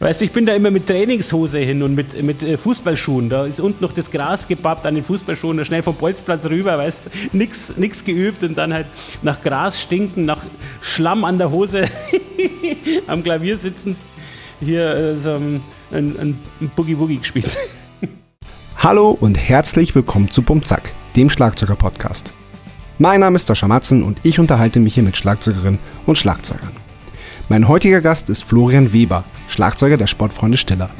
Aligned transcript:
Weißt 0.00 0.20
du, 0.20 0.26
ich 0.26 0.30
bin 0.30 0.46
da 0.46 0.54
immer 0.54 0.70
mit 0.70 0.86
Trainingshose 0.86 1.58
hin 1.58 1.82
und 1.82 1.96
mit, 1.96 2.22
mit 2.22 2.40
äh, 2.44 2.56
Fußballschuhen. 2.56 3.28
Da 3.28 3.46
ist 3.46 3.58
unten 3.58 3.82
noch 3.82 3.92
das 3.92 4.12
Gras 4.12 4.46
gebappt 4.46 4.86
an 4.86 4.94
den 4.94 5.02
Fußballschuhen, 5.02 5.56
da 5.56 5.64
schnell 5.64 5.82
vom 5.82 5.96
Bolzplatz 5.96 6.44
rüber, 6.46 6.78
weißt 6.78 7.06
du, 7.06 7.36
nix, 7.36 7.76
nix 7.76 8.04
geübt 8.04 8.44
und 8.44 8.56
dann 8.56 8.72
halt 8.72 8.86
nach 9.22 9.40
Gras 9.40 9.82
stinken, 9.82 10.24
nach 10.24 10.38
Schlamm 10.80 11.24
an 11.24 11.38
der 11.38 11.50
Hose 11.50 11.86
am 13.08 13.24
Klavier 13.24 13.56
sitzend 13.56 13.96
hier 14.60 14.88
äh, 14.94 15.16
so 15.16 15.32
ein, 15.32 15.60
ein, 15.90 16.16
ein 16.60 16.70
Boogie-Woogie 16.76 17.18
gespielt. 17.18 17.50
Hallo 18.76 19.10
und 19.18 19.34
herzlich 19.34 19.96
willkommen 19.96 20.30
zu 20.30 20.42
Bumzack, 20.42 20.94
dem 21.16 21.28
Schlagzeuger-Podcast. 21.28 22.32
Mein 22.98 23.18
Name 23.18 23.34
ist 23.34 23.48
Sascha 23.48 23.66
Matzen 23.66 24.04
und 24.04 24.20
ich 24.22 24.38
unterhalte 24.38 24.78
mich 24.78 24.94
hier 24.94 25.02
mit 25.02 25.16
Schlagzeugerinnen 25.16 25.80
und 26.06 26.18
Schlagzeugern. 26.18 26.87
Mein 27.50 27.66
heutiger 27.66 28.02
Gast 28.02 28.28
ist 28.28 28.44
Florian 28.44 28.92
Weber, 28.92 29.24
Schlagzeuger 29.48 29.96
der 29.96 30.06
Sportfreunde 30.06 30.58
Stiller. 30.58 30.90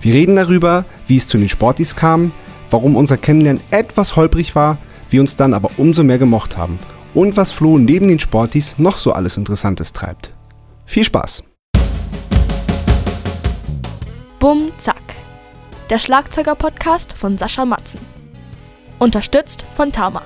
Wir 0.00 0.14
reden 0.14 0.34
darüber, 0.34 0.84
wie 1.06 1.16
es 1.16 1.28
zu 1.28 1.38
den 1.38 1.48
Sportis 1.48 1.94
kam, 1.94 2.32
warum 2.70 2.96
unser 2.96 3.16
Kennenlernen 3.16 3.62
etwas 3.70 4.16
holprig 4.16 4.56
war, 4.56 4.78
wir 5.10 5.20
uns 5.20 5.36
dann 5.36 5.54
aber 5.54 5.70
umso 5.76 6.02
mehr 6.02 6.18
gemocht 6.18 6.56
haben 6.56 6.80
und 7.14 7.36
was 7.36 7.52
Flo 7.52 7.78
neben 7.78 8.08
den 8.08 8.18
Sportis 8.18 8.80
noch 8.80 8.98
so 8.98 9.12
alles 9.12 9.36
Interessantes 9.36 9.92
treibt. 9.92 10.32
Viel 10.86 11.04
Spaß! 11.04 11.44
Bum 14.40 14.72
Zack. 14.76 14.96
Der 15.88 15.98
Schlagzeuger-Podcast 15.98 17.12
von 17.12 17.38
Sascha 17.38 17.64
Matzen. 17.64 18.00
Unterstützt 18.98 19.64
von 19.74 19.92
Tama. 19.92 20.22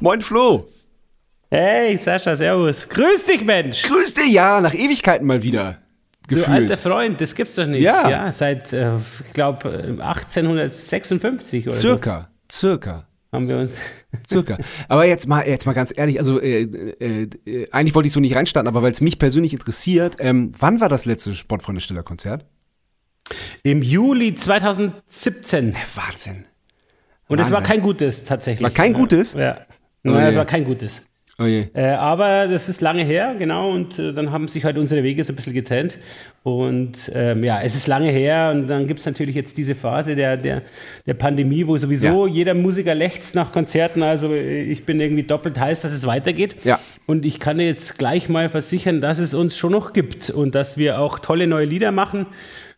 Moin 0.00 0.20
Flo! 0.20 0.66
Hey, 1.50 1.96
Sascha, 1.96 2.36
servus. 2.36 2.86
Grüß 2.88 3.24
dich, 3.24 3.42
Mensch. 3.42 3.82
Grüß 3.82 4.14
dich, 4.14 4.32
ja, 4.32 4.60
nach 4.60 4.74
Ewigkeiten 4.74 5.26
mal 5.26 5.42
wieder. 5.42 5.78
Gefühlt. 6.28 6.46
Du 6.46 6.52
alter 6.52 6.76
Freund, 6.76 7.18
das 7.22 7.34
gibt's 7.34 7.54
doch 7.54 7.66
nicht. 7.66 7.80
Ja. 7.80 8.10
ja 8.10 8.32
seit, 8.32 8.70
äh, 8.74 8.96
ich 8.96 9.32
glaube, 9.32 9.96
1856 9.98 11.66
oder 11.66 11.74
Circa, 11.74 12.28
so. 12.50 12.68
circa. 12.68 13.06
Haben 13.32 13.48
wir 13.48 13.58
uns. 13.58 13.72
Circa. 14.26 14.58
Aber 14.88 15.06
jetzt 15.06 15.26
mal, 15.26 15.46
jetzt 15.48 15.64
mal 15.64 15.72
ganz 15.72 15.92
ehrlich, 15.96 16.18
also 16.18 16.38
äh, 16.38 16.62
äh, 16.62 17.28
äh 17.46 17.68
eigentlich 17.72 17.94
wollte 17.94 18.08
ich 18.08 18.12
so 18.12 18.20
nicht 18.20 18.36
reinstarten, 18.36 18.68
aber 18.68 18.82
weil 18.82 18.92
es 18.92 19.00
mich 19.00 19.18
persönlich 19.18 19.54
interessiert, 19.54 20.16
ähm, 20.18 20.52
wann 20.58 20.80
war 20.80 20.90
das 20.90 21.06
letzte 21.06 21.34
Sportfreunde 21.34 21.80
Stiller 21.80 22.02
Konzert? 22.02 22.44
Im 23.62 23.82
Juli 23.82 24.34
2017. 24.34 25.76
Wahnsinn. 25.94 26.44
Und 27.26 27.38
es 27.38 27.50
war 27.50 27.62
kein 27.62 27.80
gutes 27.80 28.24
tatsächlich. 28.24 28.64
War 28.64 28.70
kein 28.70 28.92
gutes? 28.92 29.32
Ja. 29.32 29.60
Nein, 30.02 30.14
oh 30.14 30.28
es 30.28 30.36
war 30.36 30.46
kein 30.46 30.64
gutes. 30.64 31.07
Oh 31.40 31.44
äh, 31.44 31.70
aber 31.90 32.48
das 32.48 32.68
ist 32.68 32.80
lange 32.80 33.04
her, 33.04 33.36
genau, 33.38 33.70
und 33.70 33.96
äh, 33.96 34.12
dann 34.12 34.32
haben 34.32 34.48
sich 34.48 34.64
halt 34.64 34.76
unsere 34.76 35.04
Wege 35.04 35.22
so 35.22 35.32
ein 35.32 35.36
bisschen 35.36 35.54
getrennt. 35.54 36.00
Und 36.42 37.12
ähm, 37.14 37.44
ja, 37.44 37.60
es 37.60 37.76
ist 37.76 37.86
lange 37.86 38.10
her 38.10 38.50
und 38.52 38.66
dann 38.66 38.88
gibt 38.88 38.98
es 38.98 39.06
natürlich 39.06 39.36
jetzt 39.36 39.56
diese 39.56 39.76
Phase 39.76 40.16
der, 40.16 40.36
der, 40.36 40.62
der 41.06 41.14
Pandemie, 41.14 41.64
wo 41.64 41.78
sowieso 41.78 42.26
ja. 42.26 42.34
jeder 42.34 42.54
Musiker 42.54 42.92
lechzt 42.92 43.36
nach 43.36 43.52
Konzerten. 43.52 44.02
Also 44.02 44.32
äh, 44.32 44.62
ich 44.62 44.84
bin 44.84 44.98
irgendwie 44.98 45.22
doppelt 45.22 45.60
heiß, 45.60 45.82
dass 45.82 45.92
es 45.92 46.04
weitergeht. 46.08 46.56
Ja. 46.64 46.80
Und 47.06 47.24
ich 47.24 47.38
kann 47.38 47.60
jetzt 47.60 47.98
gleich 47.98 48.28
mal 48.28 48.48
versichern, 48.48 49.00
dass 49.00 49.20
es 49.20 49.32
uns 49.32 49.56
schon 49.56 49.70
noch 49.70 49.92
gibt 49.92 50.30
und 50.30 50.56
dass 50.56 50.76
wir 50.76 50.98
auch 50.98 51.20
tolle 51.20 51.46
neue 51.46 51.66
Lieder 51.66 51.92
machen, 51.92 52.26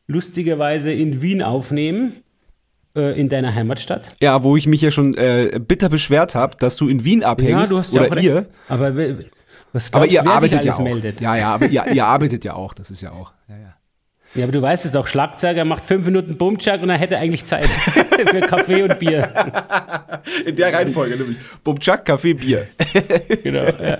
lustigerweise 0.06 0.92
in 0.92 1.22
Wien 1.22 1.40
aufnehmen. 1.40 2.16
Äh, 2.96 3.20
in 3.20 3.28
deiner 3.28 3.54
Heimatstadt. 3.54 4.16
Ja, 4.20 4.42
wo 4.42 4.56
ich 4.56 4.66
mich 4.66 4.80
ja 4.80 4.90
schon 4.90 5.14
äh, 5.14 5.60
bitter 5.60 5.88
beschwert 5.88 6.34
habe, 6.34 6.56
dass 6.58 6.76
du 6.76 6.88
in 6.88 7.04
Wien 7.04 7.22
abhängst. 7.22 7.70
Ja, 7.70 7.76
du 7.76 7.78
hast 7.78 7.94
ja 7.94 8.02
oder 8.02 8.16
auch 8.16 8.22
ihr. 8.22 8.46
Aber 8.68 8.96
was 9.72 9.92
glaubst, 9.92 9.94
aber 9.94 10.06
ihr 10.06 10.26
arbeitet 10.26 10.64
ja 10.64 10.74
auch. 10.74 10.80
Meldet? 10.80 11.20
Ja, 11.20 11.36
ja, 11.36 11.54
aber 11.54 11.66
ihr, 11.66 11.86
ihr 11.86 12.04
arbeitet 12.04 12.44
ja 12.44 12.54
auch. 12.54 12.74
Das 12.74 12.90
ist 12.90 13.00
ja 13.00 13.12
auch. 13.12 13.32
Ja, 13.48 13.56
ja. 13.56 13.74
Ja, 14.34 14.44
aber 14.44 14.52
du 14.52 14.62
weißt 14.62 14.84
es 14.84 14.92
doch, 14.92 15.08
Schlagzeuger 15.08 15.64
macht 15.64 15.84
fünf 15.84 16.06
Minuten 16.06 16.36
Bumchak 16.36 16.82
und 16.82 16.90
er 16.90 16.98
hätte 16.98 17.18
eigentlich 17.18 17.44
Zeit 17.46 17.66
für 18.26 18.40
Kaffee 18.40 18.82
und 18.82 18.98
Bier. 19.00 19.28
In 20.46 20.54
der 20.54 20.72
Reihenfolge 20.72 21.16
nämlich. 21.16 21.38
Bumchak, 21.64 22.04
Kaffee, 22.04 22.34
Bier. 22.34 22.68
genau. 23.42 23.64
Ja. 23.64 23.98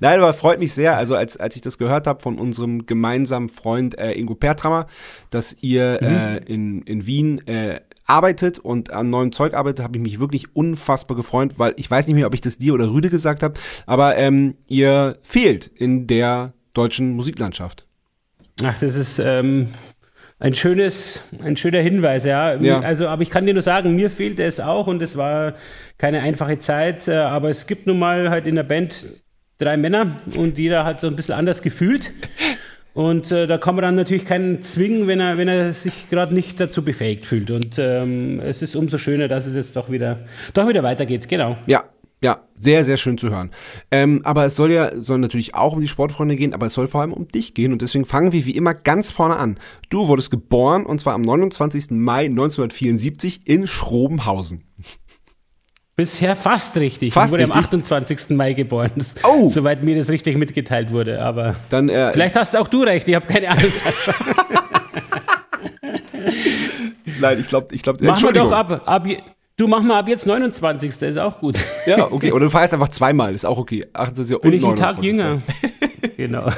Nein, 0.00 0.18
aber 0.18 0.34
freut 0.34 0.58
mich 0.58 0.74
sehr, 0.74 0.96
also 0.98 1.16
als, 1.16 1.38
als 1.38 1.56
ich 1.56 1.62
das 1.62 1.78
gehört 1.78 2.06
habe 2.06 2.20
von 2.20 2.38
unserem 2.38 2.84
gemeinsamen 2.84 3.48
Freund 3.48 3.98
äh, 3.98 4.12
Ingo 4.12 4.34
Pertrammer, 4.34 4.86
dass 5.30 5.56
ihr 5.62 5.98
mhm. 6.02 6.06
äh, 6.06 6.36
in, 6.52 6.82
in 6.82 7.06
Wien 7.06 7.46
äh, 7.46 7.80
arbeitet 8.04 8.58
und 8.58 8.92
an 8.92 9.08
neuem 9.08 9.32
Zeug 9.32 9.54
arbeitet, 9.54 9.82
habe 9.82 9.96
ich 9.96 10.02
mich 10.02 10.20
wirklich 10.20 10.54
unfassbar 10.54 11.16
gefreut, 11.16 11.54
weil 11.56 11.72
ich 11.76 11.90
weiß 11.90 12.08
nicht 12.08 12.16
mehr, 12.16 12.26
ob 12.26 12.34
ich 12.34 12.42
das 12.42 12.58
dir 12.58 12.74
oder 12.74 12.90
Rüde 12.90 13.08
gesagt 13.08 13.42
habe, 13.42 13.54
aber 13.86 14.18
ähm, 14.18 14.56
ihr 14.68 15.16
fehlt 15.22 15.68
in 15.68 16.06
der 16.06 16.52
deutschen 16.74 17.14
Musiklandschaft. 17.14 17.86
Ach, 18.64 18.78
das 18.80 18.94
ist 18.94 19.18
ähm, 19.18 19.68
ein 20.38 20.54
schönes, 20.54 21.28
ein 21.42 21.56
schöner 21.56 21.80
Hinweis, 21.80 22.24
ja. 22.24 22.54
ja. 22.56 22.80
Also, 22.80 23.08
aber 23.08 23.22
ich 23.22 23.30
kann 23.30 23.46
dir 23.46 23.54
nur 23.54 23.62
sagen, 23.62 23.94
mir 23.94 24.10
fehlte 24.10 24.42
es 24.42 24.60
auch 24.60 24.86
und 24.86 25.00
es 25.00 25.16
war 25.16 25.54
keine 25.98 26.20
einfache 26.20 26.58
Zeit, 26.58 27.08
äh, 27.08 27.14
aber 27.14 27.48
es 27.48 27.66
gibt 27.66 27.86
nun 27.86 27.98
mal 27.98 28.28
halt 28.28 28.46
in 28.46 28.56
der 28.56 28.64
Band 28.64 29.08
drei 29.58 29.76
Männer 29.76 30.20
und 30.36 30.58
jeder 30.58 30.84
hat 30.84 31.00
so 31.00 31.06
ein 31.06 31.16
bisschen 31.16 31.34
anders 31.34 31.62
gefühlt. 31.62 32.10
Und 32.94 33.32
äh, 33.32 33.46
da 33.46 33.56
kann 33.56 33.74
man 33.74 33.82
dann 33.82 33.94
natürlich 33.94 34.26
keinen 34.26 34.62
zwingen, 34.62 35.06
wenn 35.06 35.18
er, 35.18 35.38
wenn 35.38 35.48
er 35.48 35.72
sich 35.72 36.10
gerade 36.10 36.34
nicht 36.34 36.60
dazu 36.60 36.84
befähigt 36.84 37.24
fühlt. 37.24 37.50
Und 37.50 37.78
ähm, 37.78 38.38
es 38.40 38.60
ist 38.60 38.76
umso 38.76 38.98
schöner, 38.98 39.28
dass 39.28 39.46
es 39.46 39.54
jetzt 39.54 39.76
doch 39.76 39.90
wieder, 39.90 40.18
doch 40.52 40.68
wieder 40.68 40.82
weitergeht. 40.82 41.28
Genau. 41.28 41.56
Ja, 41.66 41.84
ja, 42.22 42.40
sehr, 42.54 42.84
sehr 42.84 42.96
schön 42.96 43.18
zu 43.18 43.30
hören. 43.30 43.50
Ähm, 43.90 44.20
aber 44.24 44.46
es 44.46 44.54
soll 44.54 44.70
ja 44.70 44.96
soll 44.96 45.18
natürlich 45.18 45.54
auch 45.54 45.74
um 45.74 45.80
die 45.80 45.88
Sportfreunde 45.88 46.36
gehen, 46.36 46.54
aber 46.54 46.66
es 46.66 46.74
soll 46.74 46.86
vor 46.86 47.00
allem 47.00 47.12
um 47.12 47.26
dich 47.28 47.54
gehen. 47.54 47.72
Und 47.72 47.82
deswegen 47.82 48.04
fangen 48.04 48.32
wir 48.32 48.44
wie 48.46 48.52
immer 48.52 48.74
ganz 48.74 49.10
vorne 49.10 49.36
an. 49.36 49.58
Du 49.90 50.08
wurdest 50.08 50.30
geboren 50.30 50.86
und 50.86 51.00
zwar 51.00 51.14
am 51.14 51.22
29. 51.22 51.90
Mai 51.90 52.26
1974 52.26 53.46
in 53.46 53.66
Schrobenhausen. 53.66 54.64
Bisher 55.96 56.36
fast 56.36 56.76
richtig. 56.76 57.12
Fast 57.12 57.26
ich 57.26 57.32
wurde 57.32 57.42
richtig? 57.42 57.56
am 57.56 57.64
28. 57.64 58.30
Mai 58.30 58.54
geboren, 58.54 58.92
das, 58.96 59.16
oh. 59.24 59.50
soweit 59.50 59.82
mir 59.84 59.94
das 59.94 60.08
richtig 60.08 60.36
mitgeteilt 60.36 60.90
wurde. 60.90 61.20
Aber 61.20 61.56
Dann, 61.68 61.88
äh, 61.88 62.12
vielleicht 62.12 62.36
hast 62.36 62.56
auch 62.56 62.68
du 62.68 62.82
recht, 62.82 63.06
ich 63.08 63.14
habe 63.14 63.26
keine 63.26 63.50
Ahnung. 63.50 63.64
Nein, 67.20 67.40
ich 67.40 67.48
glaube, 67.48 67.74
ich 67.74 67.82
glaube, 67.82 68.04
Mach 68.04 68.22
mal 68.22 68.32
doch 68.32 68.52
ab, 68.52 68.82
ab, 68.86 69.06
Du 69.56 69.68
mach 69.68 69.82
mal 69.82 69.98
ab 69.98 70.08
jetzt 70.08 70.26
29. 70.26 70.90
ist 71.02 71.18
auch 71.18 71.40
gut. 71.40 71.58
Ja, 71.86 72.10
okay. 72.10 72.32
Oder 72.32 72.46
du 72.46 72.50
feierst 72.50 72.74
einfach 72.74 72.88
zweimal, 72.88 73.34
ist 73.34 73.44
auch 73.44 73.58
okay. 73.58 73.86
28. 73.92 74.40
Bin 74.40 74.50
und 74.50 74.56
ich 74.56 74.64
einen 74.64 74.76
Tag 74.76 75.02
jünger. 75.02 75.42
genau. 76.16 76.48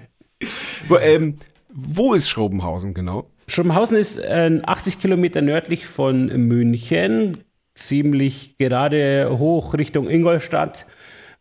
wo, 0.88 0.98
ähm, 0.98 1.38
wo 1.72 2.14
ist 2.14 2.28
Schrobenhausen 2.28 2.92
genau? 2.92 3.30
Schrobenhausen 3.46 3.96
ist 3.96 4.18
äh, 4.18 4.60
80 4.64 4.98
Kilometer 4.98 5.40
nördlich 5.40 5.86
von 5.86 6.26
München, 6.26 7.38
ziemlich 7.74 8.58
gerade 8.58 9.30
hoch 9.38 9.74
Richtung 9.74 10.08
Ingolstadt, 10.08 10.86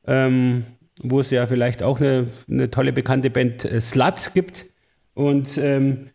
ähm, 0.07 0.63
wo 1.01 1.19
es 1.19 1.29
ja 1.29 1.45
vielleicht 1.45 1.83
auch 1.83 1.99
eine, 1.99 2.27
eine 2.49 2.71
tolle 2.71 2.93
bekannte 2.93 3.29
Band 3.29 3.65
äh, 3.65 3.81
Slut 3.81 4.31
gibt. 4.33 4.65
Und 5.13 5.57
ähm, 5.57 6.09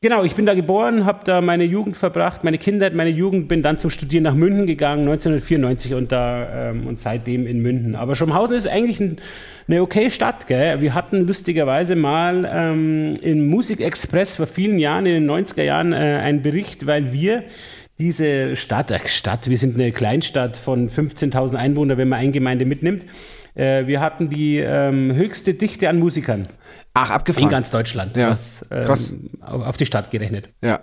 Genau, 0.00 0.22
ich 0.22 0.36
bin 0.36 0.46
da 0.46 0.54
geboren, 0.54 1.06
habe 1.06 1.24
da 1.24 1.40
meine 1.40 1.64
Jugend 1.64 1.96
verbracht, 1.96 2.44
meine 2.44 2.56
Kindheit, 2.56 2.94
meine 2.94 3.10
Jugend, 3.10 3.48
bin 3.48 3.64
dann 3.64 3.78
zum 3.78 3.90
Studieren 3.90 4.22
nach 4.22 4.34
München 4.34 4.64
gegangen, 4.64 5.00
1994 5.00 5.94
und 5.94 6.12
da 6.12 6.70
ähm, 6.70 6.86
und 6.86 6.96
seitdem 6.96 7.48
in 7.48 7.60
München. 7.62 7.96
Aber 7.96 8.14
Schrobenhausen 8.14 8.54
ist 8.54 8.68
eigentlich 8.68 9.00
ein, 9.00 9.16
eine 9.66 9.82
okay 9.82 10.08
Stadt, 10.08 10.46
gell? 10.46 10.80
Wir 10.80 10.94
hatten 10.94 11.26
lustigerweise 11.26 11.96
mal 11.96 12.48
ähm, 12.48 13.14
im 13.22 13.48
Musikexpress 13.48 14.36
vor 14.36 14.46
vielen 14.46 14.78
Jahren, 14.78 15.04
in 15.04 15.14
den 15.14 15.28
90er 15.28 15.64
Jahren, 15.64 15.92
äh, 15.92 15.96
einen 15.96 16.42
Bericht, 16.42 16.86
weil 16.86 17.12
wir 17.12 17.42
diese 17.98 18.54
Stadt, 18.54 18.92
äh, 18.92 19.00
Stadt, 19.04 19.50
wir 19.50 19.58
sind 19.58 19.74
eine 19.74 19.90
Kleinstadt 19.90 20.56
von 20.56 20.88
15.000 20.88 21.56
Einwohnern, 21.56 21.98
wenn 21.98 22.08
man 22.08 22.20
eine 22.20 22.30
Gemeinde 22.30 22.66
mitnimmt, 22.66 23.04
äh, 23.56 23.88
wir 23.88 24.00
hatten 24.00 24.28
die 24.28 24.58
ähm, 24.58 25.12
höchste 25.16 25.54
Dichte 25.54 25.88
an 25.88 25.98
Musikern. 25.98 26.46
Ach, 26.94 27.10
abgefahren. 27.10 27.44
In 27.44 27.50
ganz 27.50 27.70
Deutschland. 27.70 28.16
Ja. 28.16 28.30
Was, 28.30 28.66
ähm, 28.70 28.82
Krass. 28.82 29.14
Auf, 29.40 29.62
auf, 29.62 29.76
die 29.76 29.86
Stadt 29.86 30.10
gerechnet. 30.10 30.50
Ja. 30.62 30.80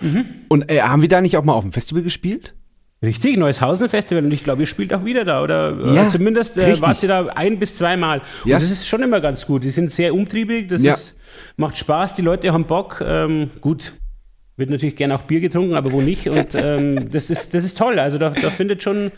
Mhm. 0.00 0.26
Und 0.48 0.70
äh, 0.70 0.82
haben 0.82 1.02
wir 1.02 1.08
da 1.08 1.20
nicht 1.20 1.36
auch 1.36 1.44
mal 1.44 1.54
auf 1.54 1.64
dem 1.64 1.72
Festival 1.72 2.02
gespielt? 2.02 2.54
Richtig, 3.00 3.36
Neushausen 3.36 3.88
Festival 3.88 4.24
und 4.24 4.32
ich 4.32 4.42
glaube, 4.42 4.62
ihr 4.62 4.66
spielt 4.66 4.92
auch 4.92 5.04
wieder 5.04 5.24
da 5.24 5.42
oder 5.42 5.76
ja, 5.94 6.06
äh, 6.06 6.08
zumindest 6.08 6.58
äh, 6.58 6.80
wart 6.80 7.00
ihr 7.00 7.08
da 7.08 7.26
ein 7.28 7.60
bis 7.60 7.76
zweimal. 7.76 8.22
Ja. 8.44 8.56
Und 8.56 8.62
das 8.62 8.72
ist 8.72 8.88
schon 8.88 9.02
immer 9.02 9.20
ganz 9.20 9.46
gut. 9.46 9.62
Die 9.62 9.70
sind 9.70 9.88
sehr 9.90 10.12
umtriebig, 10.14 10.66
das 10.66 10.82
ja. 10.82 10.94
ist, 10.94 11.16
macht 11.56 11.76
Spaß, 11.76 12.14
die 12.14 12.22
Leute 12.22 12.52
haben 12.52 12.64
Bock. 12.64 13.00
Ähm, 13.06 13.50
gut, 13.60 13.92
wird 14.56 14.70
natürlich 14.70 14.96
gerne 14.96 15.14
auch 15.14 15.22
Bier 15.22 15.38
getrunken, 15.38 15.74
aber 15.74 15.92
wo 15.92 16.00
nicht? 16.00 16.28
Und 16.28 16.54
ähm, 16.56 17.08
das, 17.12 17.30
ist, 17.30 17.54
das 17.54 17.64
ist 17.64 17.78
toll. 17.78 18.00
Also 18.00 18.18
da, 18.18 18.30
da 18.30 18.50
findet 18.50 18.82
schon 18.82 19.12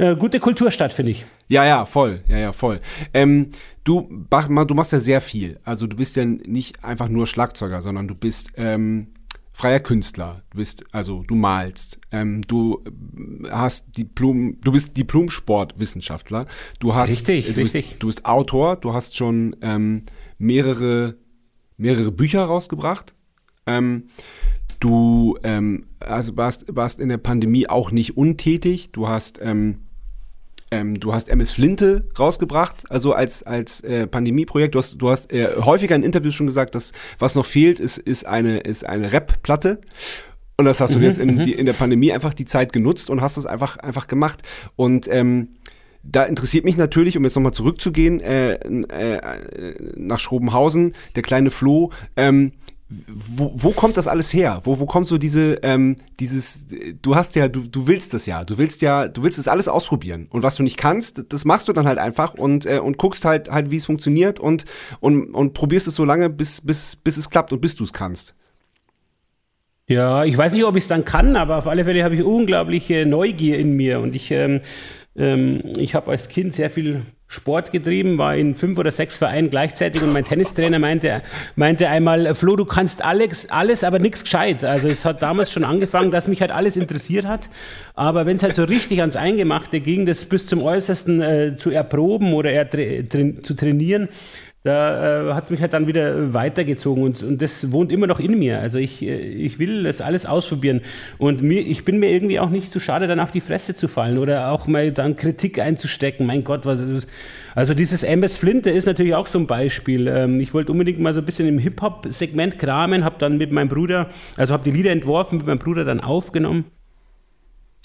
äh, 0.00 0.16
gute 0.16 0.40
Kultur 0.40 0.70
statt, 0.70 0.92
finde 0.92 1.12
ich. 1.12 1.26
Ja, 1.48 1.64
ja, 1.64 1.84
voll. 1.84 2.22
Ja, 2.28 2.38
ja, 2.38 2.52
voll. 2.52 2.80
Ähm, 3.12 3.50
du, 3.84 4.08
du 4.30 4.74
machst 4.74 4.92
ja 4.92 4.98
sehr 4.98 5.20
viel. 5.20 5.60
Also 5.64 5.86
du 5.86 5.96
bist 5.96 6.16
ja 6.16 6.24
nicht 6.24 6.82
einfach 6.84 7.08
nur 7.08 7.26
Schlagzeuger, 7.26 7.82
sondern 7.82 8.08
du 8.08 8.14
bist 8.14 8.50
ähm, 8.56 9.08
freier 9.52 9.80
Künstler. 9.80 10.42
Du 10.50 10.58
bist, 10.58 10.84
also 10.92 11.22
du 11.22 11.34
malst, 11.34 12.00
ähm, 12.12 12.40
du 12.46 12.82
hast 13.50 13.98
Diplom, 13.98 14.58
du 14.62 14.72
bist 14.72 14.96
Diplom-Sportwissenschaftler. 14.96 16.46
Du 16.78 16.94
hast, 16.94 17.10
richtig, 17.10 17.54
du 17.54 17.60
richtig. 17.60 17.90
Bist, 17.90 18.02
du 18.02 18.06
bist 18.06 18.24
Autor. 18.24 18.76
Du 18.76 18.94
hast 18.94 19.16
schon 19.16 19.54
ähm, 19.60 20.04
mehrere 20.38 21.16
mehrere 21.80 22.12
Bücher 22.12 22.42
rausgebracht. 22.42 23.14
Ähm, 23.66 24.04
du 24.78 25.36
ähm, 25.42 25.86
also 25.98 26.36
warst, 26.36 26.74
warst 26.74 27.00
in 27.00 27.08
der 27.08 27.18
Pandemie 27.18 27.68
auch 27.68 27.90
nicht 27.90 28.16
untätig. 28.16 28.92
Du 28.92 29.08
hast 29.08 29.40
ähm, 29.42 29.80
ähm, 30.70 31.00
du 31.00 31.12
hast 31.12 31.28
MS 31.28 31.52
Flinte 31.52 32.08
rausgebracht, 32.18 32.84
also 32.90 33.12
als, 33.12 33.42
als 33.42 33.80
äh, 33.80 34.06
Pandemieprojekt. 34.06 34.74
Du 34.74 34.78
hast, 34.78 34.96
du 34.98 35.10
hast 35.10 35.32
äh, 35.32 35.56
häufiger 35.60 35.96
in 35.96 36.02
Interviews 36.02 36.34
schon 36.34 36.46
gesagt, 36.46 36.74
dass 36.74 36.92
was 37.18 37.34
noch 37.34 37.46
fehlt, 37.46 37.80
ist, 37.80 37.98
ist 37.98 38.26
eine, 38.26 38.60
ist 38.60 38.86
eine 38.86 39.12
Rap-Platte. 39.12 39.80
Und 40.56 40.66
das 40.66 40.80
hast 40.80 40.94
du 40.94 40.98
Mhm, 40.98 41.04
jetzt 41.04 41.18
in, 41.18 41.42
die, 41.42 41.54
in 41.54 41.66
der 41.66 41.72
Pandemie 41.72 42.12
einfach 42.12 42.34
die 42.34 42.44
Zeit 42.44 42.72
genutzt 42.72 43.08
und 43.08 43.20
hast 43.20 43.36
es 43.36 43.46
einfach, 43.46 43.78
einfach 43.78 44.06
gemacht. 44.06 44.42
Und 44.76 45.08
ähm, 45.08 45.56
da 46.02 46.24
interessiert 46.24 46.64
mich 46.64 46.76
natürlich, 46.76 47.16
um 47.16 47.24
jetzt 47.24 47.34
nochmal 47.34 47.52
zurückzugehen, 47.52 48.20
äh, 48.20 48.54
äh, 48.54 49.74
nach 49.96 50.18
Schrobenhausen, 50.18 50.94
der 51.16 51.22
kleine 51.22 51.50
Flo, 51.50 51.92
ähm, 52.16 52.52
wo, 52.90 53.52
wo 53.54 53.70
kommt 53.70 53.96
das 53.96 54.08
alles 54.08 54.34
her? 54.34 54.62
Wo, 54.64 54.80
wo 54.80 54.86
kommt 54.86 55.06
so 55.06 55.16
diese, 55.16 55.60
ähm, 55.62 55.96
dieses, 56.18 56.66
du 57.00 57.14
hast 57.14 57.36
ja, 57.36 57.46
du, 57.46 57.60
du 57.60 57.86
willst 57.86 58.12
das 58.14 58.26
ja, 58.26 58.44
du 58.44 58.58
willst 58.58 58.82
ja, 58.82 59.06
du 59.06 59.22
willst 59.22 59.38
das 59.38 59.46
alles 59.46 59.68
ausprobieren. 59.68 60.26
Und 60.30 60.42
was 60.42 60.56
du 60.56 60.64
nicht 60.64 60.76
kannst, 60.76 61.32
das 61.32 61.44
machst 61.44 61.68
du 61.68 61.72
dann 61.72 61.86
halt 61.86 61.98
einfach 61.98 62.34
und, 62.34 62.66
äh, 62.66 62.80
und 62.80 62.98
guckst 62.98 63.24
halt, 63.24 63.48
halt 63.48 63.70
wie 63.70 63.76
es 63.76 63.86
funktioniert 63.86 64.40
und, 64.40 64.64
und, 64.98 65.32
und 65.32 65.54
probierst 65.54 65.86
es 65.86 65.94
so 65.94 66.04
lange, 66.04 66.30
bis, 66.30 66.60
bis, 66.60 66.96
bis 66.96 67.16
es 67.16 67.30
klappt 67.30 67.52
und 67.52 67.60
bis 67.60 67.76
du 67.76 67.84
es 67.84 67.92
kannst. 67.92 68.34
Ja, 69.86 70.24
ich 70.24 70.36
weiß 70.36 70.52
nicht, 70.52 70.64
ob 70.64 70.76
ich 70.76 70.84
es 70.84 70.88
dann 70.88 71.04
kann, 71.04 71.36
aber 71.36 71.58
auf 71.58 71.68
alle 71.68 71.84
Fälle 71.84 72.02
habe 72.02 72.14
ich 72.16 72.22
unglaubliche 72.22 73.06
Neugier 73.06 73.58
in 73.58 73.74
mir 73.74 74.00
und 74.00 74.16
ich, 74.16 74.30
ähm, 74.32 74.60
ähm, 75.16 75.62
ich 75.76 75.94
habe 75.94 76.10
als 76.10 76.28
Kind 76.28 76.54
sehr 76.54 76.70
viel 76.70 77.02
Sport 77.32 77.70
getrieben, 77.70 78.18
war 78.18 78.34
in 78.34 78.56
fünf 78.56 78.76
oder 78.76 78.90
sechs 78.90 79.16
Vereinen 79.16 79.50
gleichzeitig 79.50 80.02
und 80.02 80.12
mein 80.12 80.24
Tennistrainer 80.24 80.80
meinte, 80.80 81.22
meinte 81.54 81.88
einmal, 81.88 82.34
Flo, 82.34 82.56
du 82.56 82.64
kannst 82.64 83.04
alles, 83.04 83.48
alles 83.48 83.84
aber 83.84 84.00
nichts 84.00 84.24
gescheit. 84.24 84.64
Also 84.64 84.88
es 84.88 85.04
hat 85.04 85.22
damals 85.22 85.52
schon 85.52 85.62
angefangen, 85.62 86.10
dass 86.10 86.26
mich 86.26 86.40
halt 86.40 86.50
alles 86.50 86.76
interessiert 86.76 87.26
hat, 87.26 87.48
aber 87.94 88.26
wenn 88.26 88.34
es 88.34 88.42
halt 88.42 88.56
so 88.56 88.64
richtig 88.64 88.98
ans 88.98 89.14
Eingemachte 89.14 89.78
ging, 89.78 90.06
das 90.06 90.24
bis 90.24 90.48
zum 90.48 90.60
Äußersten 90.60 91.22
äh, 91.22 91.56
zu 91.56 91.70
erproben 91.70 92.32
oder 92.34 92.50
er, 92.50 92.68
tra 92.68 92.80
tra 93.08 93.42
zu 93.42 93.54
trainieren, 93.54 94.08
da 94.62 95.30
äh, 95.30 95.32
hat 95.34 95.44
es 95.44 95.50
mich 95.50 95.62
halt 95.62 95.72
dann 95.72 95.86
wieder 95.86 96.34
weitergezogen 96.34 97.02
und, 97.02 97.22
und 97.22 97.40
das 97.40 97.72
wohnt 97.72 97.90
immer 97.90 98.06
noch 98.06 98.20
in 98.20 98.38
mir. 98.38 98.60
Also 98.60 98.78
ich, 98.78 99.02
äh, 99.02 99.16
ich 99.18 99.58
will 99.58 99.84
das 99.84 100.02
alles 100.02 100.26
ausprobieren 100.26 100.82
und 101.16 101.42
mir, 101.42 101.60
ich 101.60 101.86
bin 101.86 101.98
mir 101.98 102.10
irgendwie 102.10 102.38
auch 102.40 102.50
nicht 102.50 102.70
zu 102.70 102.78
schade, 102.78 103.06
dann 103.06 103.20
auf 103.20 103.30
die 103.30 103.40
Fresse 103.40 103.74
zu 103.74 103.88
fallen 103.88 104.18
oder 104.18 104.50
auch 104.52 104.66
mal 104.66 104.92
dann 104.92 105.16
Kritik 105.16 105.58
einzustecken. 105.58 106.26
Mein 106.26 106.44
Gott, 106.44 106.66
was 106.66 106.82
also 107.54 107.72
dieses 107.74 108.02
MS 108.02 108.36
Flinte 108.36 108.68
ist 108.70 108.86
natürlich 108.86 109.14
auch 109.14 109.26
so 109.26 109.38
ein 109.38 109.46
Beispiel. 109.46 110.06
Ähm, 110.06 110.38
ich 110.40 110.52
wollte 110.52 110.72
unbedingt 110.72 111.00
mal 111.00 111.14
so 111.14 111.20
ein 111.20 111.24
bisschen 111.26 111.48
im 111.48 111.58
Hip-Hop-Segment 111.58 112.58
kramen, 112.58 113.04
habe 113.04 113.16
dann 113.18 113.38
mit 113.38 113.52
meinem 113.52 113.68
Bruder, 113.68 114.08
also 114.36 114.52
habe 114.52 114.64
die 114.64 114.70
Lieder 114.76 114.90
entworfen, 114.90 115.38
mit 115.38 115.46
meinem 115.46 115.58
Bruder 115.58 115.84
dann 115.84 116.00
aufgenommen. 116.00 116.66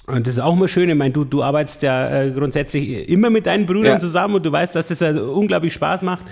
Und 0.08 0.28
das 0.28 0.36
ist 0.36 0.40
auch 0.42 0.56
mal 0.56 0.68
schön. 0.68 0.90
Ich 0.90 0.96
meine, 0.96 1.14
du, 1.14 1.24
du 1.24 1.42
arbeitest 1.42 1.82
ja 1.82 2.22
äh, 2.24 2.32
grundsätzlich 2.32 3.10
immer 3.10 3.30
mit 3.30 3.48
deinen 3.48 3.66
Brüdern 3.66 3.94
Ja. 3.94 4.00
zusammen 4.00 4.36
und 4.36 4.46
du 4.46 4.52
weißt, 4.52 4.76
dass 4.76 4.90
das 4.90 5.00
ja 5.00 5.12
unglaublich 5.20 5.74
Spaß 5.74 6.04
macht. 6.04 6.26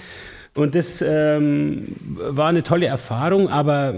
Und 0.56 0.76
das 0.76 1.02
ähm, 1.02 1.96
war 2.16 2.50
eine 2.50 2.64
tolle 2.64 2.86
Erfahrung, 2.86 3.50
aber 3.50 3.96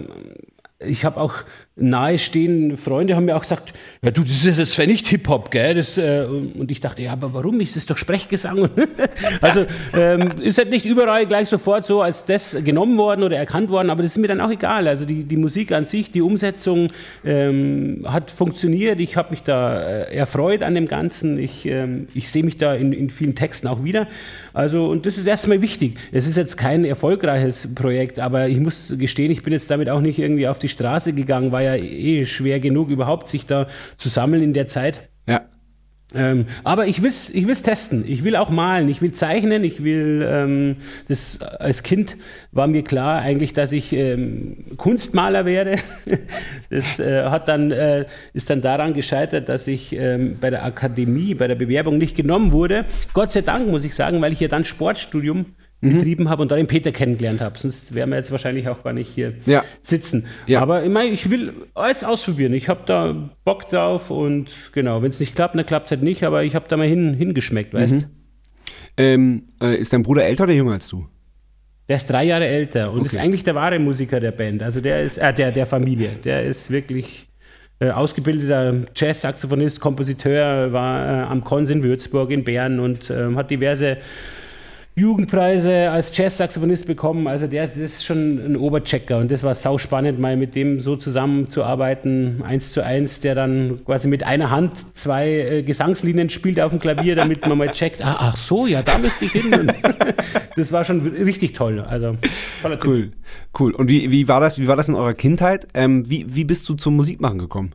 ich 0.80 1.04
habe 1.04 1.20
auch 1.20 1.34
nahestehende 1.78 2.78
Freunde 2.78 3.18
haben 3.18 3.26
mir 3.26 3.36
auch 3.36 3.42
gesagt, 3.42 3.74
ja 4.02 4.10
du, 4.10 4.24
das 4.24 4.46
ist 4.46 4.78
wäre 4.78 4.88
nicht 4.88 5.08
Hip-Hop, 5.08 5.52
gell? 5.52 5.76
Das, 5.76 5.98
äh, 5.98 6.26
und 6.26 6.72
ich 6.72 6.80
dachte, 6.80 7.04
ja, 7.04 7.12
aber 7.12 7.34
warum 7.34 7.58
nicht? 7.58 7.72
Das 7.72 7.78
ist 7.78 7.90
doch 7.90 7.98
Sprechgesang. 7.98 8.70
also 9.42 9.66
ähm, 9.94 10.32
ist 10.40 10.58
halt 10.58 10.70
nicht 10.70 10.86
überall 10.86 11.26
gleich 11.26 11.50
sofort 11.50 11.86
so 11.86 12.02
als 12.02 12.24
das 12.24 12.58
genommen 12.64 12.98
worden 12.98 13.24
oder 13.24 13.38
erkannt 13.38 13.70
worden, 13.70 13.90
aber 13.90 14.04
das 14.04 14.12
ist 14.12 14.18
mir 14.20 14.30
dann 14.30 14.40
auch 14.40 14.52
egal. 14.52 14.88
Also 14.88 15.06
die, 15.06 15.24
die 15.24 15.36
Musik 15.36 15.74
an 15.74 15.86
sich, 15.86 16.12
die 16.12 16.22
Umsetzung 16.22 16.94
ähm, 17.26 18.06
hat 18.08 18.32
funktioniert. 18.32 19.02
Ich 19.02 19.18
habe 19.18 19.32
mich 19.32 19.44
da 19.44 19.82
äh, 19.82 20.16
erfreut 20.16 20.64
an 20.64 20.76
dem 20.76 20.88
Ganzen. 20.88 21.38
Ich, 21.38 21.66
ähm, 21.66 22.08
ich 22.14 22.32
sehe 22.32 22.44
mich 22.44 22.56
da 22.56 22.74
in, 22.74 22.94
in 22.94 23.10
vielen 23.10 23.36
Texten 23.36 23.68
auch 23.68 23.84
wieder. 23.84 24.08
Also, 24.54 24.88
und 24.88 25.06
das 25.06 25.18
ist 25.18 25.28
erstmal 25.28 25.62
wichtig. 25.62 25.98
Es 26.14 26.26
ist 26.26 26.38
jetzt 26.38 26.56
kein 26.56 26.86
erfolgreiches 26.86 27.76
Projekt, 27.76 28.20
aber 28.20 28.48
ich 28.48 28.62
muss 28.62 28.94
gestehen, 28.98 29.30
ich 29.30 29.44
bin 29.44 29.52
jetzt 29.52 29.70
damit 29.70 29.90
auch 29.90 30.00
nicht 30.00 30.20
irgendwie 30.20 30.48
auf 30.48 30.58
die 30.58 30.70
Straße 30.70 31.12
gegangen, 31.12 31.52
war 31.52 31.65
ja 31.66 31.76
eh 31.76 32.26
schwer 32.26 32.60
genug, 32.60 32.90
überhaupt 32.90 33.28
sich 33.28 33.46
da 33.46 33.68
zu 33.98 34.10
sammeln 34.10 34.44
in 34.44 34.54
der 34.54 34.68
Zeit. 34.68 35.10
Ja. 35.28 35.42
Ähm, 36.14 36.46
aber 36.64 36.88
ich 36.88 37.02
will 37.02 37.10
es 37.10 37.30
ich 37.30 37.48
will's 37.48 37.62
testen. 37.62 38.06
Ich 38.08 38.24
will 38.24 38.36
auch 38.36 38.50
malen. 38.50 38.88
Ich 38.88 39.02
will 39.02 39.12
zeichnen. 39.12 39.64
Ich 39.64 39.84
will, 39.84 40.26
ähm, 40.30 40.78
das 41.08 41.42
als 41.42 41.84
Kind 41.84 42.16
war 42.52 42.68
mir 42.68 42.84
klar 42.84 43.22
eigentlich, 43.22 43.54
dass 43.54 43.72
ich 43.72 43.92
ähm, 43.92 44.78
Kunstmaler 44.78 45.46
werde. 45.46 45.76
das 46.70 47.00
äh, 47.00 47.24
hat 47.26 47.48
dann, 47.48 47.72
äh, 47.72 48.06
ist 48.34 48.50
dann 48.50 48.62
daran 48.62 48.94
gescheitert, 48.94 49.50
dass 49.50 49.68
ich 49.68 49.94
ähm, 49.94 50.38
bei 50.40 50.50
der 50.50 50.64
Akademie, 50.64 51.34
bei 51.34 51.48
der 51.48 51.56
Bewerbung 51.56 51.98
nicht 51.98 52.16
genommen 52.16 52.54
wurde. 52.54 52.86
Gott 53.14 53.32
sei 53.32 53.42
Dank, 53.42 53.68
muss 53.68 53.84
ich 53.84 53.96
sagen, 53.96 54.22
weil 54.22 54.32
ich 54.32 54.40
ja 54.40 54.48
dann 54.48 54.64
Sportstudium 54.64 55.48
betrieben 55.94 56.30
habe 56.30 56.42
und 56.42 56.52
da 56.52 56.56
den 56.56 56.68
Peter 56.68 56.92
kennengelernt 56.92 57.42
habe. 57.42 57.58
Sonst 57.58 57.94
wären 57.96 58.10
wir 58.10 58.18
jetzt 58.18 58.32
wahrscheinlich 58.32 58.68
auch 58.70 58.84
gar 58.84 58.94
nicht 58.94 59.10
hier 59.10 59.34
Ja. 59.46 59.64
sitzen. 59.84 60.26
Ja. 60.48 60.62
Aber 60.62 60.84
ich, 60.84 60.90
meine, 60.90 61.10
ich 61.12 61.30
will 61.30 61.54
alles 61.74 62.04
ausprobieren. 62.04 62.54
Ich 62.54 62.70
habe 62.70 62.82
da 62.86 63.30
Bock 63.44 63.68
drauf 63.68 64.10
und 64.12 64.50
genau, 64.74 65.02
wenn 65.02 65.10
es 65.10 65.20
nicht 65.20 65.36
klappt, 65.36 65.56
dann 65.56 65.66
klappt 65.66 65.86
es 65.88 65.92
halt 65.92 66.04
nicht, 66.04 66.24
aber 66.24 66.44
ich 66.44 66.56
habe 66.56 66.66
da 66.68 66.78
mal 66.78 66.88
hin, 66.88 67.14
hingeschmeckt, 67.14 67.74
weißt 67.74 67.94
Mhm. 67.94 68.04
Ähm, 68.98 69.44
äh, 69.62 69.76
ist 69.76 69.92
dein 69.92 70.04
Bruder 70.04 70.24
älter 70.26 70.46
oder 70.46 70.54
jünger 70.54 70.72
als 70.74 70.88
du? 70.88 71.06
Der 71.90 71.98
ist 71.98 72.10
drei 72.10 72.24
Jahre 72.24 72.48
älter 72.48 72.92
und 72.92 73.00
Okay. 73.02 73.08
ist 73.08 73.18
eigentlich 73.18 73.44
der 73.44 73.54
wahre 73.56 73.78
Musiker 73.78 74.20
der 74.20 74.32
Band. 74.32 74.64
Also 74.64 74.80
der 74.82 75.02
ist, 75.04 75.18
äh, 75.18 75.34
der, 75.34 75.52
der 75.52 75.66
Familie. 75.66 76.12
Der 76.24 76.44
ist 76.46 76.72
wirklich 76.72 77.28
äh, 77.80 77.90
ausgebildeter 77.90 78.74
Jazz-Saxophonist, 78.96 79.82
Kompositeur, 79.82 80.72
war 80.72 81.06
äh, 81.06 81.24
am 81.26 81.44
Kons 81.44 81.70
in 81.70 81.84
Würzburg, 81.84 82.32
in 82.32 82.46
Bern 82.46 82.80
und 82.80 83.10
ähm, 83.12 83.36
hat 83.36 83.52
diverse 83.52 83.98
Jugendpreise 84.98 85.90
als 85.90 86.16
Jazz-Saxophonist 86.16 86.88
bekommen. 86.88 87.28
Also 87.28 87.48
der 87.48 87.68
das 87.68 87.76
ist 87.76 88.06
schon 88.06 88.40
ein 88.46 88.56
Oberchecker 88.56 89.18
und 89.18 89.30
das 89.30 89.44
war 89.44 89.54
sau 89.54 89.78
spannend, 89.78 90.20
mal 90.20 90.38
mit 90.38 90.56
dem 90.56 90.80
so 90.80 90.96
zusammenzuarbeiten, 90.96 92.42
eins 92.44 92.72
zu 92.72 92.82
eins, 92.82 93.20
der 93.20 93.36
dann 93.36 93.84
quasi 93.86 94.08
mit 94.08 94.24
einer 94.24 94.52
Hand 94.52 94.96
zwei 94.96 95.30
äh, 95.30 95.64
Gesangslinien 95.64 96.30
spielt 96.30 96.62
auf 96.62 96.72
dem 96.72 96.80
Klavier, 96.80 97.16
damit 97.16 97.46
man 97.46 97.58
mal 97.58 97.72
checkt, 97.72 98.02
ah, 98.02 98.16
ach 98.20 98.38
so, 98.38 98.68
ja, 98.68 98.84
da 98.84 98.98
müsste 98.98 99.26
ich 99.26 99.32
hin. 99.34 99.72
Das 100.58 100.72
war 100.72 100.86
schon 100.86 101.02
richtig 101.02 101.52
toll. 101.52 101.82
Also. 101.82 102.16
Cool, 102.86 103.12
cool. 103.60 103.74
Und 103.74 103.90
wie, 103.90 104.10
wie 104.10 104.30
war 104.30 104.40
das? 104.40 104.58
Wie 104.58 104.70
war 104.70 104.78
das 104.78 104.88
in 104.88 104.96
eurer 104.96 105.14
Kindheit? 105.14 105.68
Ähm, 105.74 106.10
wie, 106.10 106.34
wie 106.34 106.46
bist 106.46 106.70
du 106.70 106.76
zum 106.76 106.96
Musikmachen 106.96 107.40
gekommen? 107.40 107.74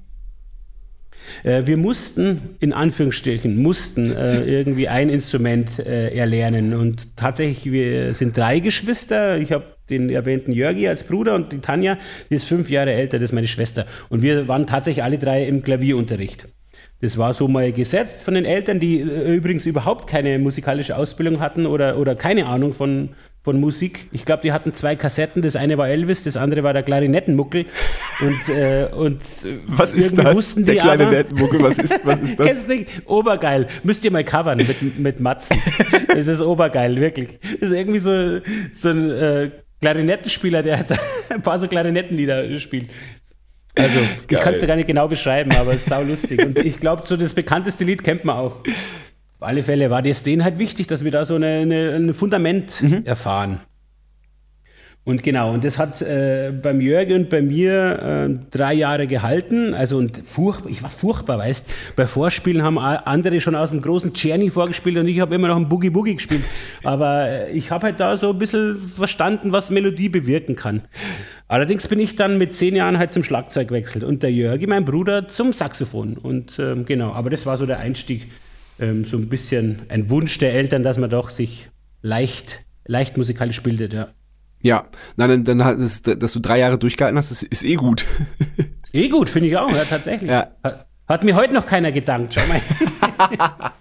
Äh, 1.42 1.62
wir 1.66 1.76
mussten, 1.76 2.56
in 2.60 2.72
Anführungsstrichen, 2.72 3.56
mussten 3.56 4.12
äh, 4.12 4.44
irgendwie 4.44 4.88
ein 4.88 5.08
Instrument 5.08 5.78
äh, 5.78 6.14
erlernen. 6.14 6.74
Und 6.74 7.16
tatsächlich, 7.16 7.72
wir 7.72 8.14
sind 8.14 8.36
drei 8.36 8.60
Geschwister. 8.60 9.38
Ich 9.38 9.52
habe 9.52 9.64
den 9.88 10.10
erwähnten 10.10 10.52
Jörgi 10.52 10.88
als 10.88 11.02
Bruder 11.02 11.34
und 11.34 11.52
die 11.52 11.58
Tanja, 11.58 11.98
die 12.30 12.34
ist 12.36 12.44
fünf 12.44 12.70
Jahre 12.70 12.92
älter, 12.92 13.18
das 13.18 13.30
ist 13.30 13.32
meine 13.32 13.48
Schwester. 13.48 13.86
Und 14.08 14.22
wir 14.22 14.48
waren 14.48 14.66
tatsächlich 14.66 15.02
alle 15.02 15.18
drei 15.18 15.46
im 15.46 15.62
Klavierunterricht. 15.62 16.46
Das 17.00 17.16
war 17.16 17.32
so 17.32 17.48
mal 17.48 17.72
gesetzt 17.72 18.24
von 18.24 18.34
den 18.34 18.44
Eltern, 18.44 18.78
die 18.78 19.00
äh, 19.00 19.34
übrigens 19.34 19.66
überhaupt 19.66 20.06
keine 20.08 20.38
musikalische 20.38 20.96
Ausbildung 20.96 21.40
hatten 21.40 21.66
oder, 21.66 21.98
oder 21.98 22.14
keine 22.14 22.46
Ahnung 22.46 22.72
von, 22.74 23.10
von 23.42 23.58
Musik. 23.58 24.08
Ich 24.12 24.24
glaube, 24.26 24.42
die 24.42 24.52
hatten 24.52 24.74
zwei 24.74 24.96
Kassetten. 24.96 25.40
Das 25.40 25.56
eine 25.56 25.78
war 25.78 25.88
Elvis, 25.88 26.24
das 26.24 26.36
andere 26.36 26.62
war 26.62 26.72
der 26.74 26.82
Klarinettenmuckel. 26.82 27.64
Und, 28.20 28.54
äh, 28.54 28.86
und 28.94 29.20
Was 29.66 29.94
ist 29.94 30.18
das? 30.18 30.34
wussten 30.36 30.66
der 30.66 30.74
die 30.74 30.80
kleine 30.82 31.04
aber- 31.06 31.12
Nettenmuckel, 31.16 31.62
was 31.62 31.78
ist, 31.78 32.00
was 32.04 32.20
ist 32.20 32.38
das? 32.38 32.46
Kennst 32.46 32.68
du 32.68 32.74
nicht? 32.74 32.90
Obergeil. 33.06 33.66
Müsst 33.82 34.04
ihr 34.04 34.10
mal 34.10 34.24
covern 34.24 34.58
mit, 34.58 34.98
mit 34.98 35.20
Matzen. 35.20 35.56
Das 36.08 36.26
ist 36.26 36.40
obergeil, 36.42 36.96
wirklich. 36.96 37.38
Das 37.60 37.70
ist 37.70 37.76
irgendwie 37.76 37.98
so, 37.98 38.40
so 38.74 38.90
ein 38.90 39.10
äh, 39.10 39.50
Klarinettenspieler, 39.80 40.62
der 40.62 40.78
hat 40.80 41.00
ein 41.30 41.40
paar 41.40 41.58
so 41.58 41.66
Klarinettenlieder 41.66 42.58
spielt. 42.58 42.90
Also, 43.74 43.98
ich 44.28 44.38
kann 44.40 44.52
es 44.52 44.60
dir 44.60 44.66
gar 44.66 44.76
nicht 44.76 44.88
genau 44.88 45.08
beschreiben, 45.08 45.52
aber 45.52 45.70
es 45.70 45.78
ist 45.78 45.88
sau 45.88 46.02
lustig. 46.02 46.44
Und 46.44 46.58
ich 46.58 46.80
glaube, 46.80 47.04
so 47.06 47.16
das 47.16 47.32
bekannteste 47.32 47.84
Lied 47.84 48.02
kennt 48.04 48.24
man 48.26 48.36
auch. 48.36 48.56
Auf 49.40 49.48
alle 49.48 49.62
Fälle 49.62 49.88
war 49.88 50.02
das 50.02 50.22
denen 50.22 50.44
halt 50.44 50.58
wichtig, 50.58 50.86
dass 50.86 51.02
wir 51.02 51.10
da 51.10 51.24
so 51.24 51.34
eine, 51.34 51.46
eine, 51.46 51.94
ein 51.94 52.12
Fundament 52.12 52.84
erfahren. 53.06 53.60
Und 55.02 55.22
genau, 55.22 55.54
und 55.54 55.64
das 55.64 55.78
hat 55.78 56.02
äh, 56.02 56.52
beim 56.52 56.78
Jörg 56.82 57.08
und 57.08 57.30
bei 57.30 57.40
mir 57.40 58.28
äh, 58.28 58.46
drei 58.50 58.74
Jahre 58.74 59.06
gehalten. 59.06 59.72
Also 59.72 59.96
und 59.96 60.18
furchtbar, 60.26 60.68
ich 60.68 60.82
war 60.82 60.90
furchtbar, 60.90 61.38
weißt 61.38 61.74
Bei 61.96 62.06
Vorspielen 62.06 62.62
haben 62.62 62.76
andere 62.78 63.40
schon 63.40 63.54
aus 63.54 63.70
dem 63.70 63.80
großen 63.80 64.12
Czerny 64.12 64.50
vorgespielt 64.50 64.98
und 64.98 65.08
ich 65.08 65.20
habe 65.20 65.34
immer 65.34 65.48
noch 65.48 65.56
ein 65.56 65.70
Boogie 65.70 65.88
Boogie 65.88 66.16
gespielt. 66.16 66.44
Aber 66.84 67.30
äh, 67.30 67.52
ich 67.52 67.70
habe 67.70 67.86
halt 67.86 67.98
da 67.98 68.18
so 68.18 68.32
ein 68.32 68.38
bisschen 68.38 68.76
verstanden, 68.76 69.52
was 69.52 69.70
Melodie 69.70 70.10
bewirken 70.10 70.54
kann. 70.54 70.82
Allerdings 71.48 71.88
bin 71.88 71.98
ich 71.98 72.14
dann 72.14 72.36
mit 72.36 72.52
zehn 72.52 72.76
Jahren 72.76 72.98
halt 72.98 73.14
zum 73.14 73.22
Schlagzeug 73.22 73.68
gewechselt 73.68 74.04
und 74.04 74.22
der 74.22 74.32
Jörgi, 74.32 74.66
mein 74.66 74.84
Bruder, 74.84 75.28
zum 75.28 75.54
Saxophon. 75.54 76.18
Und 76.18 76.58
ähm, 76.58 76.84
genau, 76.84 77.14
aber 77.14 77.30
das 77.30 77.46
war 77.46 77.56
so 77.56 77.64
der 77.64 77.78
Einstieg, 77.78 78.28
ähm, 78.80 79.04
so 79.04 79.16
ein 79.16 79.28
bisschen 79.28 79.82
ein 79.88 80.10
Wunsch 80.10 80.38
der 80.38 80.54
Eltern, 80.54 80.82
dass 80.82 80.98
man 80.98 81.10
doch 81.10 81.30
sich 81.30 81.70
leicht, 82.02 82.64
leicht 82.86 83.16
musikalisch 83.16 83.62
bildet, 83.62 83.92
ja. 83.92 84.08
Ja, 84.62 84.88
nein, 85.16 85.44
dann, 85.44 85.58
dann 85.58 85.80
ist, 85.80 86.06
dass 86.06 86.32
du 86.32 86.40
drei 86.40 86.58
Jahre 86.58 86.78
durchgehalten 86.78 87.16
hast, 87.16 87.30
ist, 87.30 87.42
ist 87.44 87.64
eh 87.64 87.76
gut. 87.76 88.06
Eh 88.92 89.08
gut, 89.08 89.30
finde 89.30 89.46
ich 89.46 89.56
auch, 89.56 89.70
ja, 89.70 89.84
tatsächlich. 89.84 90.28
Ja. 90.28 90.48
Hat, 90.64 90.88
hat, 91.06 91.22
mir 91.22 91.36
heute 91.36 91.54
noch 91.54 91.64
keiner 91.64 91.92
gedankt, 91.92 92.34
schau 92.34 92.40
mal. 92.48 92.60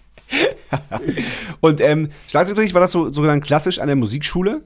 Und 1.61 1.81
ähm, 1.81 2.09
Schlagzeugunterricht, 2.27 2.75
war 2.75 2.81
das 2.81 2.91
so, 2.91 3.11
so 3.11 3.23
dann 3.23 3.41
klassisch 3.41 3.79
an 3.79 3.87
der 3.87 3.95
Musikschule? 3.95 4.61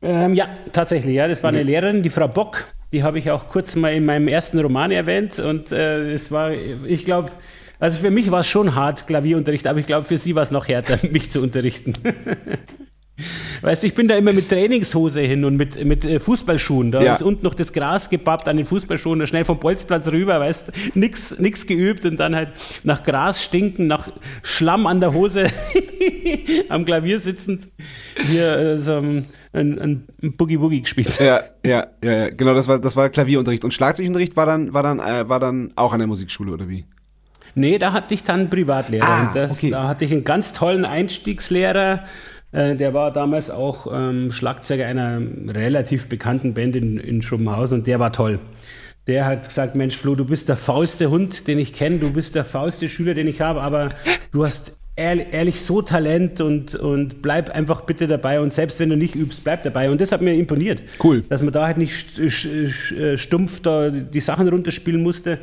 Ähm, 0.00 0.32
ja, 0.32 0.48
tatsächlich, 0.72 1.14
ja. 1.14 1.28
Das 1.28 1.42
war 1.42 1.50
eine 1.50 1.62
Lehrerin, 1.62 2.02
die 2.02 2.08
Frau 2.08 2.28
Bock. 2.28 2.64
Die 2.92 3.02
habe 3.02 3.18
ich 3.18 3.30
auch 3.30 3.50
kurz 3.50 3.76
mal 3.76 3.92
in 3.92 4.06
meinem 4.06 4.26
ersten 4.26 4.58
Roman 4.58 4.90
erwähnt. 4.90 5.38
Und 5.38 5.70
äh, 5.70 6.12
es 6.12 6.32
war, 6.32 6.52
ich 6.52 7.04
glaube, 7.04 7.30
also 7.78 7.98
für 7.98 8.10
mich 8.10 8.30
war 8.30 8.40
es 8.40 8.46
schon 8.46 8.74
hart, 8.74 9.06
Klavierunterricht, 9.06 9.66
aber 9.66 9.78
ich 9.78 9.86
glaube, 9.86 10.06
für 10.06 10.18
sie 10.18 10.34
war 10.34 10.42
es 10.42 10.50
noch 10.50 10.68
härter, 10.68 10.98
mich 11.10 11.30
zu 11.30 11.40
unterrichten. 11.40 11.94
Weißt 13.62 13.82
du, 13.82 13.88
ich 13.88 13.94
bin 13.94 14.06
da 14.06 14.14
immer 14.14 14.32
mit 14.32 14.48
Trainingshose 14.48 15.20
hin 15.22 15.44
und 15.44 15.56
mit, 15.56 15.84
mit 15.84 16.04
äh, 16.04 16.20
Fußballschuhen. 16.20 16.92
Da 16.92 17.02
ja. 17.02 17.14
ist 17.14 17.22
unten 17.22 17.44
noch 17.44 17.54
das 17.54 17.72
Gras 17.72 18.10
gebappt 18.10 18.48
an 18.48 18.56
den 18.56 18.66
Fußballschuhen, 18.66 19.26
schnell 19.26 19.44
vom 19.44 19.58
Bolzplatz 19.58 20.06
rüber, 20.08 20.38
weißt 20.38 20.68
du, 20.68 20.98
nix, 20.98 21.66
geübt 21.66 22.04
und 22.04 22.18
dann 22.18 22.36
halt 22.36 22.52
nach 22.84 23.02
Gras 23.02 23.42
stinken, 23.42 23.88
nach 23.88 24.08
Schlamm 24.42 24.86
an 24.86 25.00
der 25.00 25.12
Hose 25.12 25.46
am 26.68 26.84
Klavier 26.84 27.18
sitzend 27.18 27.68
hier 28.30 28.56
äh, 28.56 28.78
so 28.78 28.98
ein, 28.98 29.26
ein, 29.52 30.06
ein 30.22 30.36
Boogie-Boogie 30.36 30.82
gespielt. 30.82 31.18
Ja, 31.18 31.40
ja, 31.64 31.88
ja, 32.02 32.12
ja, 32.12 32.28
genau, 32.30 32.54
das 32.54 32.68
war, 32.68 32.78
das 32.78 32.94
war 32.94 33.08
Klavierunterricht. 33.08 33.64
Und 33.64 33.74
Schlagzeugunterricht 33.74 34.36
war 34.36 34.46
dann, 34.46 34.72
war, 34.72 34.84
dann, 34.84 35.00
äh, 35.00 35.28
war 35.28 35.40
dann 35.40 35.72
auch 35.74 35.92
an 35.92 35.98
der 35.98 36.06
Musikschule, 36.06 36.52
oder 36.52 36.68
wie? 36.68 36.84
Nee, 37.58 37.78
da 37.78 37.92
hatte 37.92 38.14
ich 38.14 38.24
dann 38.24 38.48
Privatlehrer. 38.48 39.06
Ah, 39.06 39.30
das, 39.34 39.52
okay. 39.52 39.70
Da 39.70 39.88
hatte 39.88 40.04
ich 40.04 40.12
einen 40.12 40.24
ganz 40.24 40.52
tollen 40.52 40.84
Einstiegslehrer, 40.84 42.04
äh, 42.52 42.76
der 42.76 42.94
war 42.94 43.12
damals 43.12 43.50
auch 43.50 43.86
ähm, 43.92 44.32
Schlagzeuger 44.32 44.86
einer 44.86 45.20
relativ 45.48 46.08
bekannten 46.08 46.54
Band 46.54 46.76
in, 46.76 46.98
in 46.98 47.20
Schuppenhausen 47.22 47.80
und 47.80 47.86
der 47.86 48.00
war 48.00 48.12
toll. 48.12 48.38
Der 49.06 49.24
hat 49.24 49.48
gesagt, 49.48 49.74
Mensch 49.74 49.96
Flo, 49.96 50.14
du 50.14 50.24
bist 50.24 50.48
der 50.48 50.56
faulste 50.56 51.10
Hund, 51.10 51.46
den 51.48 51.58
ich 51.58 51.72
kenne, 51.72 51.98
du 51.98 52.12
bist 52.12 52.34
der 52.34 52.44
faulste 52.44 52.88
Schüler, 52.88 53.14
den 53.14 53.26
ich 53.26 53.40
habe, 53.40 53.60
aber 53.62 53.90
du 54.32 54.44
hast 54.44 54.76
ehrlich, 54.96 55.62
so 55.62 55.80
Talent 55.80 56.40
und, 56.40 56.74
und 56.74 57.22
bleib 57.22 57.50
einfach 57.50 57.82
bitte 57.82 58.08
dabei 58.08 58.40
und 58.40 58.52
selbst 58.52 58.80
wenn 58.80 58.88
du 58.88 58.96
nicht 58.96 59.14
übst, 59.14 59.44
bleib 59.44 59.62
dabei. 59.62 59.90
Und 59.90 60.00
das 60.00 60.10
hat 60.10 60.20
mir 60.20 60.34
imponiert. 60.34 60.82
Cool. 61.02 61.22
Dass 61.28 61.42
man 61.42 61.52
da 61.52 61.66
halt 61.66 61.78
nicht 61.78 61.94
stumpf 63.14 63.60
da 63.60 63.90
die 63.90 64.20
Sachen 64.20 64.48
runterspielen 64.48 65.02
musste, 65.02 65.38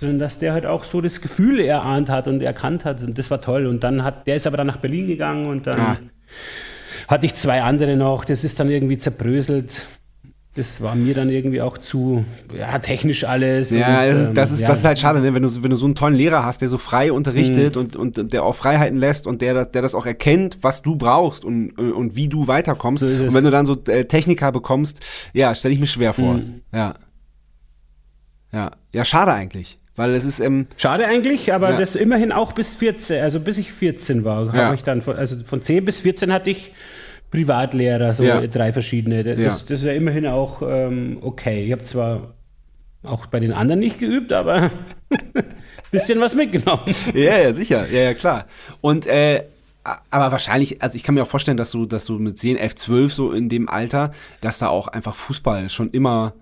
sondern 0.00 0.18
dass 0.18 0.38
der 0.38 0.52
halt 0.52 0.66
auch 0.66 0.84
so 0.84 1.00
das 1.00 1.20
Gefühl 1.20 1.60
erahnt 1.60 2.08
hat 2.08 2.28
und 2.28 2.42
erkannt 2.42 2.84
hat. 2.84 3.02
Und 3.02 3.18
das 3.18 3.30
war 3.30 3.40
toll. 3.40 3.66
Und 3.66 3.82
dann 3.84 4.04
hat, 4.04 4.26
der 4.26 4.36
ist 4.36 4.46
aber 4.46 4.56
dann 4.56 4.66
nach 4.66 4.76
Berlin 4.76 5.06
gegangen 5.06 5.46
und 5.46 5.66
dann 5.66 5.80
ah. 5.80 5.96
hatte 7.08 7.26
ich 7.26 7.34
zwei 7.34 7.62
andere 7.62 7.96
noch. 7.96 8.24
Das 8.24 8.44
ist 8.44 8.60
dann 8.60 8.70
irgendwie 8.70 8.98
zerbröselt. 8.98 9.88
Das 10.54 10.82
war 10.82 10.96
mir 10.96 11.14
dann 11.14 11.30
irgendwie 11.30 11.62
auch 11.62 11.78
zu 11.78 12.24
ja, 12.56 12.78
technisch 12.80 13.24
alles. 13.24 13.70
Ja, 13.70 14.00
und, 14.00 14.08
das, 14.08 14.18
ist, 14.18 14.32
das, 14.32 14.50
ist, 14.50 14.60
ja. 14.62 14.66
das 14.66 14.78
ist 14.78 14.84
halt 14.84 14.98
schade, 14.98 15.20
ne? 15.20 15.34
wenn, 15.34 15.42
du, 15.42 15.62
wenn 15.62 15.70
du 15.70 15.76
so 15.76 15.86
einen 15.86 15.94
tollen 15.94 16.14
Lehrer 16.14 16.44
hast, 16.44 16.62
der 16.62 16.68
so 16.68 16.78
frei 16.78 17.12
unterrichtet 17.12 17.76
mhm. 17.76 17.82
und, 17.82 17.96
und 18.18 18.32
der 18.32 18.42
auch 18.42 18.56
Freiheiten 18.56 18.98
lässt 18.98 19.28
und 19.28 19.40
der, 19.40 19.66
der 19.66 19.82
das 19.82 19.94
auch 19.94 20.06
erkennt, 20.06 20.58
was 20.62 20.82
du 20.82 20.96
brauchst 20.96 21.44
und, 21.44 21.78
und 21.78 22.16
wie 22.16 22.28
du 22.28 22.48
weiterkommst. 22.48 23.02
So 23.02 23.06
und 23.08 23.34
wenn 23.34 23.44
du 23.44 23.50
dann 23.50 23.66
so 23.66 23.76
äh, 23.86 24.06
Techniker 24.06 24.50
bekommst, 24.50 25.04
ja, 25.32 25.54
stelle 25.54 25.74
ich 25.74 25.80
mir 25.80 25.86
schwer 25.86 26.12
vor. 26.12 26.34
Mhm. 26.34 26.62
Ja. 26.72 26.94
Ja. 28.52 28.70
Ja, 28.92 29.04
schade 29.04 29.32
eigentlich. 29.32 29.78
Weil 29.98 30.14
es 30.14 30.24
ist. 30.24 30.38
Ähm, 30.38 30.68
Schade 30.76 31.06
eigentlich, 31.06 31.52
aber 31.52 31.72
ja. 31.72 31.78
das 31.78 31.96
immerhin 31.96 32.30
auch 32.30 32.52
bis 32.52 32.72
14, 32.74 33.20
also 33.20 33.40
bis 33.40 33.58
ich 33.58 33.72
14 33.72 34.24
war, 34.24 34.46
ja. 34.46 34.66
habe 34.66 34.76
ich 34.76 34.84
dann, 34.84 35.02
von, 35.02 35.16
also 35.16 35.36
von 35.44 35.60
10 35.60 35.84
bis 35.84 36.00
14 36.02 36.32
hatte 36.32 36.50
ich 36.50 36.72
Privatlehrer, 37.32 38.14
so 38.14 38.22
ja. 38.22 38.46
drei 38.46 38.72
verschiedene. 38.72 39.24
Das, 39.24 39.66
das, 39.66 39.80
ist 39.80 39.84
ja 39.84 39.92
immerhin 39.92 40.26
auch 40.26 40.62
ähm, 40.62 41.18
okay. 41.20 41.64
Ich 41.64 41.72
habe 41.72 41.82
zwar 41.82 42.34
auch 43.02 43.26
bei 43.26 43.40
den 43.40 43.52
anderen 43.52 43.80
nicht 43.80 43.98
geübt, 43.98 44.32
aber 44.32 44.54
ein 44.54 44.70
bisschen 45.90 46.20
was 46.20 46.34
mitgenommen. 46.34 46.94
Ja, 47.12 47.36
ja, 47.36 47.52
sicher. 47.52 47.86
Ja, 47.90 48.02
ja, 48.02 48.14
klar. 48.14 48.46
Und 48.80 49.06
äh, 49.06 49.42
aber 50.10 50.30
wahrscheinlich, 50.30 50.80
also 50.80 50.94
ich 50.94 51.02
kann 51.02 51.16
mir 51.16 51.22
auch 51.22 51.28
vorstellen, 51.28 51.56
dass 51.56 51.72
du, 51.72 51.86
dass 51.86 52.04
du 52.04 52.20
mit 52.20 52.38
10, 52.38 52.56
11, 52.56 52.74
12 52.76 53.12
so 53.12 53.32
in 53.32 53.48
dem 53.48 53.68
Alter, 53.68 54.12
dass 54.40 54.58
da 54.58 54.68
auch 54.68 54.86
einfach 54.86 55.14
Fußball 55.14 55.68
schon 55.70 55.90
immer 55.90 56.34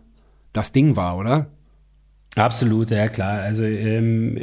das 0.52 0.72
Ding 0.72 0.96
war, 0.96 1.16
oder? 1.16 1.46
Absolut, 2.36 2.90
ja 2.90 3.08
klar. 3.08 3.40
Also 3.40 3.64
ähm, 3.64 4.38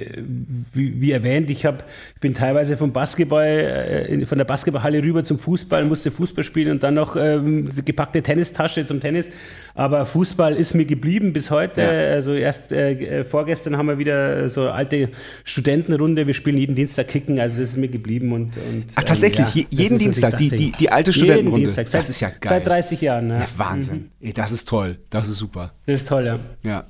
wie, 0.74 1.00
wie, 1.00 1.12
erwähnt, 1.12 1.52
ich 1.52 1.64
habe, 1.64 1.78
ich 2.16 2.22
bin 2.22 2.34
teilweise 2.34 2.76
vom 2.76 2.92
Basketball, 2.92 3.46
äh, 3.46 4.26
von 4.26 4.40
der 4.40 4.46
Basketballhalle 4.46 5.04
rüber 5.04 5.24
zum 5.24 5.38
Fußball, 5.38 5.86
musste 5.86 6.10
Fußball 6.10 6.44
spielen 6.44 6.72
und 6.72 6.82
dann 6.82 6.96
noch 6.96 7.16
ähm, 7.16 7.70
gepackte 7.86 8.24
Tennistasche 8.24 8.84
zum 8.88 9.00
Tennis. 9.00 9.28
Aber 9.76 10.08
Fußball 10.08 10.56
ist 10.56 10.74
mir 10.74 10.86
geblieben 10.86 11.34
bis 11.34 11.52
heute. 11.52 11.82
Ja. 11.82 11.90
Also 12.16 12.34
erst 12.34 12.72
äh, 12.72 12.94
äh 12.94 13.26
vorgestern 13.26 13.78
haben 13.78 13.88
wir 13.88 14.00
wieder 14.00 14.50
so 14.50 14.70
alte 14.70 15.10
Studentenrunde. 15.44 16.26
Wir 16.26 16.34
spielen 16.34 16.58
jeden 16.58 16.74
Dienstag 16.74 17.10
Kicken, 17.10 17.40
also 17.40 17.62
das 17.62 17.72
ist 17.72 17.78
mir 17.78 17.90
geblieben 17.90 18.32
und. 18.32 18.58
und 18.58 18.86
Ach 18.96 19.04
tatsächlich, 19.04 19.56
ähm, 19.56 19.68
ja, 19.70 19.84
jeden 19.84 20.00
Dienstag 20.00 20.38
die, 20.38 20.50
die, 20.50 20.72
die 20.72 20.90
alte 20.90 21.14
Studentenrunde. 21.14 21.66
Dienstag, 21.66 21.92
das 21.92 22.10
ist 22.10 22.22
ja 22.22 22.30
geil. 22.30 22.38
Seit 22.44 22.66
30 22.66 23.02
Jahren. 23.02 23.30
Ja, 23.30 23.38
ja 23.38 23.48
Wahnsinn. 23.58 24.10
Mhm. 24.20 24.34
Das 24.34 24.52
ist 24.52 24.68
toll. 24.68 24.98
Das 25.12 25.28
ist 25.28 25.36
super. 25.36 25.74
Das 25.86 26.02
ist 26.02 26.08
toll, 26.08 26.26
ja. 26.26 26.40
Ja. 26.64 26.86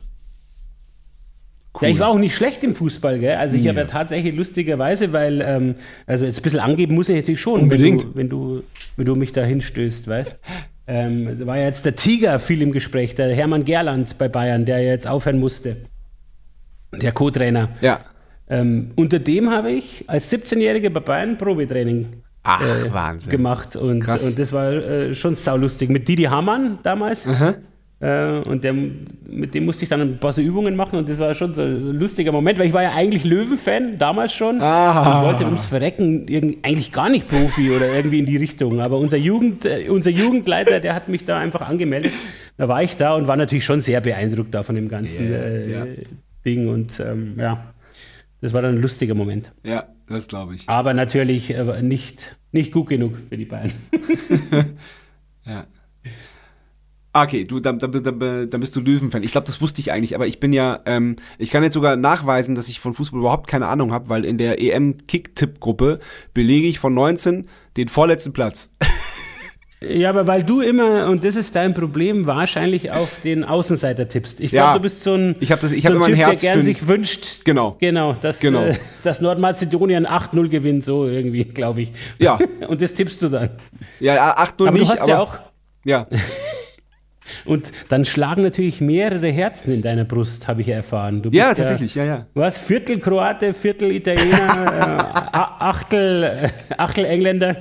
Cool. 1.76 1.88
Ja, 1.88 1.94
ich 1.94 2.00
war 2.00 2.10
auch 2.10 2.20
nicht 2.20 2.36
schlecht 2.36 2.64
im 2.64 2.76
Fußball, 2.76 3.18
gell? 3.20 3.36
Also 3.36 3.56
ich 3.56 3.64
ja. 3.64 3.70
habe 3.70 3.80
ja 3.82 3.86
tatsächlich 3.88 4.36
lustigerweise, 4.36 5.12
weil, 5.12 5.42
ähm, 5.42 5.76
also 6.06 6.26
jetzt 6.26 6.40
ein 6.40 6.44
bisschen 6.44 6.60
angeben 6.60 6.94
muss 6.94 7.10
ich 7.10 7.16
natürlich 7.16 7.42
schon, 7.42 7.62
Unbedingt. 7.62 8.16
Wenn, 8.16 8.30
du, 8.30 8.56
wenn, 8.56 8.60
du, 8.60 8.64
wenn 8.98 9.06
du 9.06 9.16
mich 9.16 9.32
da 9.32 9.44
hinstößt, 9.44 10.08
weißt 10.08 10.40
ähm, 10.86 11.48
war 11.48 11.58
ja 11.58 11.66
jetzt 11.66 11.86
der 11.86 11.96
Tiger 11.96 12.40
viel 12.40 12.62
im 12.62 12.72
Gespräch, 12.72 13.16
der 13.16 13.34
Hermann 13.34 13.64
Gerland 13.64 14.18
bei 14.18 14.28
Bayern, 14.28 14.66
der 14.66 14.84
jetzt 14.84 15.08
aufhören 15.08 15.40
musste. 15.40 15.78
Der 16.92 17.12
Co-Trainer. 17.12 17.70
Ja. 17.82 18.02
Ähm, 18.50 18.92
unter 18.96 19.20
dem 19.20 19.50
habe 19.50 19.72
ich 19.72 20.04
als 20.08 20.32
17-Jähriger 20.32 20.90
bei 20.90 21.00
Bayern 21.00 21.38
Probetraining 21.38 22.08
Ach, 22.44 22.62
äh, 22.62 23.30
gemacht. 23.30 23.76
Und, 23.76 24.02
Krass. 24.02 24.28
und 24.28 24.38
das 24.38 24.52
war 24.52 24.74
äh, 24.74 25.16
schon 25.16 25.36
saulustig. 25.36 25.90
Mit 25.90 26.08
Didi 26.08 26.24
Hamann 26.24 26.80
damals. 26.84 27.28
Aha. 27.28 27.56
Äh, 28.04 28.42
und 28.50 28.66
der, 28.66 28.74
mit 28.74 29.54
dem 29.54 29.64
musste 29.64 29.84
ich 29.84 29.90
dann 29.90 30.02
ein 30.02 30.18
paar 30.20 30.34
so 30.34 30.42
Übungen 30.42 30.76
machen 30.76 31.00
und 31.00 31.08
das 31.08 31.20
war 31.20 31.34
schon 31.34 31.54
so 31.54 31.62
ein 31.62 31.98
lustiger 31.98 32.34
Moment, 32.34 32.60
weil 32.60 32.68
ich 32.68 32.74
war 32.74 32.84
ja 32.84 32.92
eigentlich 32.92 33.24
Löwen-Fan, 33.24 33.98
damals 33.98 34.34
schon. 34.34 34.60
Ah. 34.60 35.22
Und 35.22 35.28
wollte 35.28 35.46
ums 35.46 35.68
Verrecken 35.68 36.26
eigentlich 36.64 36.92
gar 36.92 37.08
nicht 37.08 37.30
Profi 37.30 37.72
oder 37.72 37.96
irgendwie 37.96 38.20
in 38.20 38.26
die 38.26 38.36
Richtung. 38.36 38.82
Aber 38.82 38.98
unser, 38.98 39.16
Jugend, 39.16 39.64
äh, 39.64 39.88
unser 39.88 40.10
Jugendleiter, 40.10 40.82
der 40.82 40.96
hat 40.96 41.08
mich 41.08 41.24
da 41.24 41.40
einfach 41.40 41.62
angemeldet. 41.62 42.12
Da 42.58 42.68
war 42.68 42.84
ich 42.84 42.98
da 42.98 43.16
und 43.16 43.28
war 43.28 43.38
natürlich 43.38 43.64
schon 43.64 43.80
sehr 43.80 44.02
beeindruckt 44.02 44.54
da 44.54 44.64
von 44.64 44.76
dem 44.76 44.90
ganzen 44.90 45.30
yeah, 45.30 45.42
äh, 45.42 45.70
yeah. 45.70 45.88
Ding. 46.46 46.68
Und 46.68 47.00
ähm, 47.00 47.36
ja, 47.40 47.74
das 48.42 48.52
war 48.52 48.62
dann 48.62 48.76
ein 48.76 48.82
lustiger 48.82 49.16
Moment. 49.16 49.54
Ja, 49.64 49.88
das 50.10 50.28
glaube 50.28 50.56
ich. 50.56 50.68
Aber 50.68 50.94
natürlich 50.94 51.56
äh, 51.56 51.82
nicht, 51.82 52.38
nicht 52.52 52.74
gut 52.74 52.90
genug 52.90 53.16
für 53.30 53.38
die 53.38 53.46
beiden. 53.46 53.72
ja. 55.46 55.68
Ah, 57.16 57.26
okay, 57.26 57.44
du, 57.44 57.60
dann, 57.60 57.78
dann, 57.78 57.92
dann, 57.92 58.50
dann 58.50 58.60
bist 58.60 58.76
du 58.76 58.82
Löwenfan. 58.82 59.22
Ich 59.22 59.32
glaube, 59.32 59.46
das 59.46 59.62
wusste 59.62 59.80
ich 59.82 59.92
eigentlich, 59.92 60.16
aber 60.16 60.26
ich 60.26 60.40
bin 60.40 60.52
ja, 60.52 60.80
ähm, 60.88 61.16
ich 61.38 61.52
kann 61.52 61.62
jetzt 61.62 61.76
sogar 61.76 61.96
nachweisen, 61.96 62.56
dass 62.56 62.70
ich 62.70 62.80
von 62.80 62.96
Fußball 62.96 63.20
überhaupt 63.20 63.48
keine 63.48 63.68
Ahnung 63.68 63.92
habe, 63.92 64.10
weil 64.10 64.26
in 64.26 64.40
der 64.40 64.60
EM-Kick-Tipp-Gruppe 64.60 66.00
belege 66.34 66.68
ich 66.68 66.80
von 66.80 66.96
19 66.96 67.48
den 67.78 67.88
vorletzten 67.88 68.34
Platz. 68.34 68.72
Ja, 69.86 70.10
aber 70.10 70.28
weil 70.28 70.44
du 70.44 70.62
immer, 70.62 71.08
und 71.10 71.26
das 71.26 71.36
ist 71.36 71.58
dein 71.58 71.74
Problem, 71.74 72.26
wahrscheinlich 72.26 72.92
auf 72.92 73.20
den 73.22 73.44
Außenseiter 73.44 74.08
tippst. 74.08 74.40
Ich 74.40 74.52
glaube, 74.52 74.68
ja, 74.68 74.74
du 74.76 74.80
bist 74.80 75.04
so 75.04 75.14
ein, 75.14 75.36
ich 75.42 75.52
hab 75.52 75.60
das, 75.60 75.74
ich 75.74 75.84
so 75.84 75.90
ein 75.90 75.96
immer 75.96 76.06
Typ, 76.06 76.16
Herz 76.16 76.40
der 76.40 76.54
gern 76.54 76.62
sich 76.62 76.88
wünscht, 76.88 77.44
genau, 77.44 77.76
genau, 77.80 78.14
dass, 78.14 78.40
genau. 78.40 78.64
Äh, 78.64 78.76
dass 79.04 79.20
Nordmazedonien 79.20 80.08
8-0 80.08 80.48
gewinnt, 80.48 80.86
so 80.86 81.06
irgendwie, 81.06 81.44
glaube 81.44 81.82
ich. 81.82 81.92
Ja. 82.18 82.40
Und 82.70 82.82
das 82.82 82.94
tippst 82.94 83.22
du 83.22 83.28
dann. 83.28 83.50
Ja, 84.00 84.38
8-0 84.38 84.46
nicht, 84.46 84.68
aber 84.68 84.78
du 84.78 84.88
hast 84.88 85.02
aber, 85.02 85.10
ja 85.10 85.20
auch... 85.20 85.36
Ja. 85.84 86.08
Und 87.46 87.72
dann 87.90 88.06
schlagen 88.06 88.44
natürlich 88.44 88.82
mehrere 88.82 89.30
Herzen 89.30 89.74
in 89.74 89.82
deiner 89.82 90.06
Brust, 90.06 90.48
habe 90.48 90.62
ich 90.62 90.70
erfahren. 90.70 91.22
ja, 91.32 91.54
tatsächlich, 91.54 91.96
ja, 91.96 92.06
ja. 92.06 92.26
Was? 92.34 92.58
Viertel 92.58 93.00
Kroate, 93.00 93.54
Viertel 93.54 93.92
Italiener, 93.92 95.30
äh, 95.34 95.38
Achtel, 95.64 96.24
äh, 96.24 96.50
Achtel 96.78 97.06
Engländer? 97.06 97.56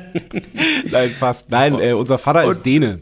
Nein, 0.91 1.11
fast. 1.11 1.50
Nein, 1.50 1.79
äh, 1.81 1.93
unser 1.93 2.19
Vater 2.19 2.45
und, 2.45 2.50
ist 2.50 2.62
Däne. 2.64 3.00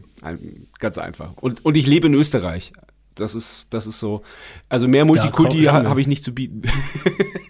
Ganz 0.78 0.98
einfach. 0.98 1.32
Und, 1.36 1.64
und 1.64 1.76
ich 1.76 1.86
lebe 1.86 2.06
in 2.06 2.14
Österreich. 2.14 2.72
Das 3.14 3.34
ist, 3.34 3.66
das 3.70 3.86
ist 3.86 4.00
so. 4.00 4.22
Also 4.68 4.88
mehr 4.88 5.04
Multikulti 5.04 5.64
ha, 5.64 5.84
habe 5.84 6.00
ich 6.00 6.06
nicht 6.06 6.24
zu 6.24 6.34
bieten. 6.34 6.62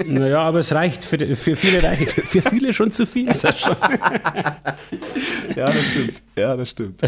Naja, 0.06 0.40
aber 0.40 0.60
es 0.60 0.72
reicht 0.72 1.04
für, 1.04 1.36
für 1.36 1.54
viele 1.54 1.82
reicht, 1.82 2.10
für 2.10 2.40
viele 2.42 2.72
schon 2.72 2.90
zu 2.90 3.06
viel. 3.06 3.32
Sascha. 3.34 3.76
ja, 5.54 5.66
das 5.66 5.86
stimmt. 5.86 6.22
Ja, 6.36 6.56
das 6.56 6.70
stimmt. 6.70 7.02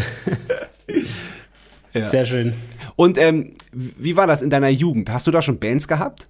Ja. 1.93 2.05
Sehr 2.05 2.25
schön. 2.25 2.53
Und 2.95 3.17
ähm, 3.17 3.53
wie 3.71 4.17
war 4.17 4.27
das 4.27 4.41
in 4.41 4.49
deiner 4.49 4.69
Jugend? 4.69 5.09
Hast 5.09 5.27
du 5.27 5.31
da 5.31 5.41
schon 5.41 5.59
Bands 5.59 5.87
gehabt? 5.87 6.27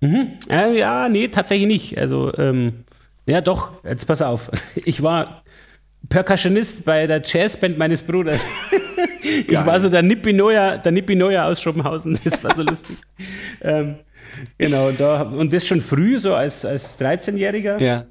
Äh, 0.00 0.78
ja, 0.78 1.08
nee, 1.08 1.28
tatsächlich 1.28 1.66
nicht. 1.66 1.98
Also, 1.98 2.32
ähm, 2.36 2.84
ja, 3.26 3.40
doch, 3.40 3.72
jetzt 3.84 4.06
pass 4.06 4.22
auf. 4.22 4.50
Ich 4.84 5.02
war 5.02 5.42
Percussionist 6.08 6.84
bei 6.84 7.06
der 7.06 7.20
Jazzband 7.24 7.76
meines 7.76 8.02
Bruders. 8.02 8.40
ich 9.22 9.66
war 9.66 9.80
so 9.80 9.88
der 9.88 10.02
Nippi 10.02 10.32
Neuer, 10.32 10.78
der 10.78 10.92
Nippi 10.92 11.16
Neuer 11.16 11.44
aus 11.44 11.60
Schoppenhausen. 11.60 12.18
Das 12.24 12.44
war 12.44 12.54
so 12.54 12.62
lustig. 12.62 12.96
ähm, 13.60 13.96
genau, 14.56 14.92
da, 14.92 15.22
und 15.22 15.52
das 15.52 15.66
schon 15.66 15.80
früh, 15.80 16.18
so 16.18 16.34
als, 16.34 16.64
als 16.64 16.98
13-Jähriger. 17.00 17.80
Ja. 17.82 18.06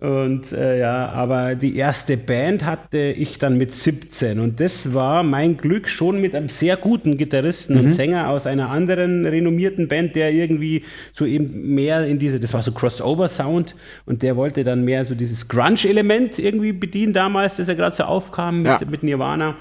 Und 0.00 0.52
äh, 0.52 0.78
ja, 0.78 1.08
aber 1.08 1.56
die 1.56 1.76
erste 1.76 2.16
Band 2.16 2.64
hatte 2.64 2.98
ich 2.98 3.38
dann 3.38 3.58
mit 3.58 3.74
17 3.74 4.38
und 4.38 4.60
das 4.60 4.94
war 4.94 5.24
mein 5.24 5.56
Glück 5.56 5.88
schon 5.88 6.20
mit 6.20 6.36
einem 6.36 6.48
sehr 6.48 6.76
guten 6.76 7.16
Gitarristen 7.16 7.76
und 7.76 7.90
Sänger 7.90 8.28
aus 8.28 8.46
einer 8.46 8.70
anderen 8.70 9.26
renommierten 9.26 9.88
Band, 9.88 10.14
der 10.14 10.32
irgendwie 10.32 10.84
so 11.12 11.26
eben 11.26 11.74
mehr 11.74 12.06
in 12.06 12.20
diese, 12.20 12.38
das 12.38 12.54
war 12.54 12.62
so 12.62 12.70
Crossover-Sound 12.70 13.74
und 14.06 14.22
der 14.22 14.36
wollte 14.36 14.62
dann 14.62 14.84
mehr 14.84 15.04
so 15.04 15.16
dieses 15.16 15.48
Grunge-Element 15.48 16.38
irgendwie 16.38 16.72
bedienen 16.72 17.12
damals, 17.12 17.56
das 17.56 17.68
er 17.68 17.74
gerade 17.74 17.96
so 17.96 18.04
aufkam 18.04 18.58
mit, 18.58 18.66
Ja. 18.66 18.78
mit 18.88 19.02
Nirvana. 19.02 19.56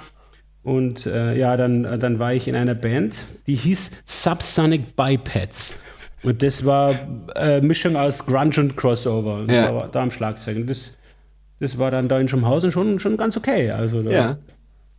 Und 0.61 1.07
äh, 1.07 1.35
ja, 1.35 1.57
dann, 1.57 1.99
dann 1.99 2.19
war 2.19 2.33
ich 2.35 2.47
in 2.47 2.53
einer 2.55 2.75
Band, 2.75 3.25
die 3.47 3.55
hieß 3.55 4.03
Subsonic 4.05 4.95
Bipeds. 4.95 5.81
Und 6.23 6.41
das 6.41 6.65
war 6.65 6.95
äh, 7.35 7.61
Mischung 7.61 7.95
aus 7.95 8.25
Grunge 8.25 8.59
und 8.59 8.75
Crossover. 8.75 9.45
Ja. 9.47 9.71
da, 9.71 9.87
da 9.87 10.03
am 10.03 10.11
Schlagzeug. 10.11 10.57
Und 10.57 10.69
das, 10.69 10.97
das 11.59 11.77
war 11.77 11.91
dann 11.91 12.07
da 12.07 12.19
in 12.19 12.27
Schumhausen 12.27 12.71
schon, 12.71 12.99
schon 12.99 13.17
ganz 13.17 13.37
okay. 13.37 13.71
Also 13.71 14.01
da 14.01 14.09
Ja. 14.11 14.37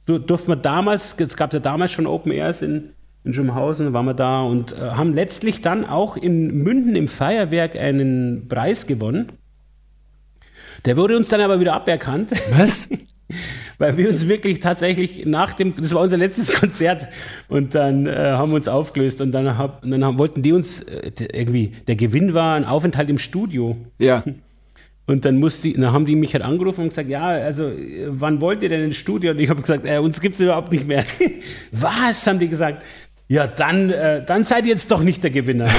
du, 0.06 0.18
durften 0.18 0.48
wir 0.48 0.56
damals, 0.56 1.16
es 1.18 1.36
gab 1.36 1.52
ja 1.52 1.60
damals 1.60 1.92
schon 1.92 2.06
Open 2.06 2.32
Airs 2.32 2.62
in, 2.62 2.90
in 3.24 3.32
Schumhausen, 3.32 3.92
waren 3.92 4.06
wir 4.06 4.14
da 4.14 4.42
und 4.42 4.80
äh, 4.80 4.90
haben 4.90 5.12
letztlich 5.12 5.60
dann 5.60 5.84
auch 5.84 6.16
in 6.16 6.62
Münden 6.62 6.94
im 6.94 7.08
Feuerwerk 7.08 7.76
einen 7.76 8.46
Preis 8.48 8.86
gewonnen. 8.86 9.32
Der 10.84 10.96
wurde 10.96 11.16
uns 11.16 11.28
dann 11.28 11.40
aber 11.40 11.60
wieder 11.60 11.74
aberkannt. 11.74 12.32
Was? 12.50 12.88
Weil 13.78 13.96
wir 13.96 14.08
uns 14.08 14.26
wirklich 14.26 14.58
tatsächlich 14.60 15.24
nach 15.26 15.52
dem, 15.54 15.74
das 15.76 15.94
war 15.94 16.00
unser 16.00 16.16
letztes 16.16 16.52
Konzert 16.60 17.08
und 17.48 17.74
dann 17.74 18.06
äh, 18.06 18.32
haben 18.32 18.50
wir 18.50 18.56
uns 18.56 18.68
aufgelöst 18.68 19.20
und 19.20 19.32
dann, 19.32 19.56
hab, 19.56 19.84
und 19.84 19.90
dann 19.90 20.04
haben, 20.04 20.18
wollten 20.18 20.42
die 20.42 20.52
uns 20.52 20.82
äh, 20.82 21.12
irgendwie, 21.32 21.72
der 21.86 21.96
Gewinn 21.96 22.34
war 22.34 22.56
ein 22.56 22.64
Aufenthalt 22.64 23.08
im 23.08 23.18
Studio. 23.18 23.76
Ja. 23.98 24.24
Und 25.06 25.24
dann, 25.24 25.38
musste, 25.38 25.72
dann 25.72 25.90
haben 25.90 26.04
die 26.04 26.16
mich 26.16 26.34
halt 26.34 26.44
angerufen 26.44 26.82
und 26.82 26.88
gesagt, 26.90 27.08
ja, 27.08 27.28
also 27.28 27.68
äh, 27.68 28.08
wann 28.08 28.42
wollt 28.42 28.62
ihr 28.62 28.68
denn 28.68 28.84
ins 28.84 28.98
Studio? 28.98 29.30
Und 29.30 29.38
ich 29.38 29.48
habe 29.48 29.62
gesagt, 29.62 29.86
äh, 29.86 29.96
uns 29.96 30.20
gibt 30.20 30.34
es 30.34 30.40
überhaupt 30.42 30.70
nicht 30.70 30.86
mehr. 30.86 31.02
Was, 31.72 32.26
haben 32.26 32.38
die 32.38 32.46
gesagt? 32.46 32.82
Ja, 33.26 33.46
dann, 33.46 33.88
äh, 33.88 34.22
dann 34.22 34.44
seid 34.44 34.66
ihr 34.66 34.72
jetzt 34.72 34.90
doch 34.90 35.02
nicht 35.02 35.24
der 35.24 35.30
Gewinner. 35.30 35.70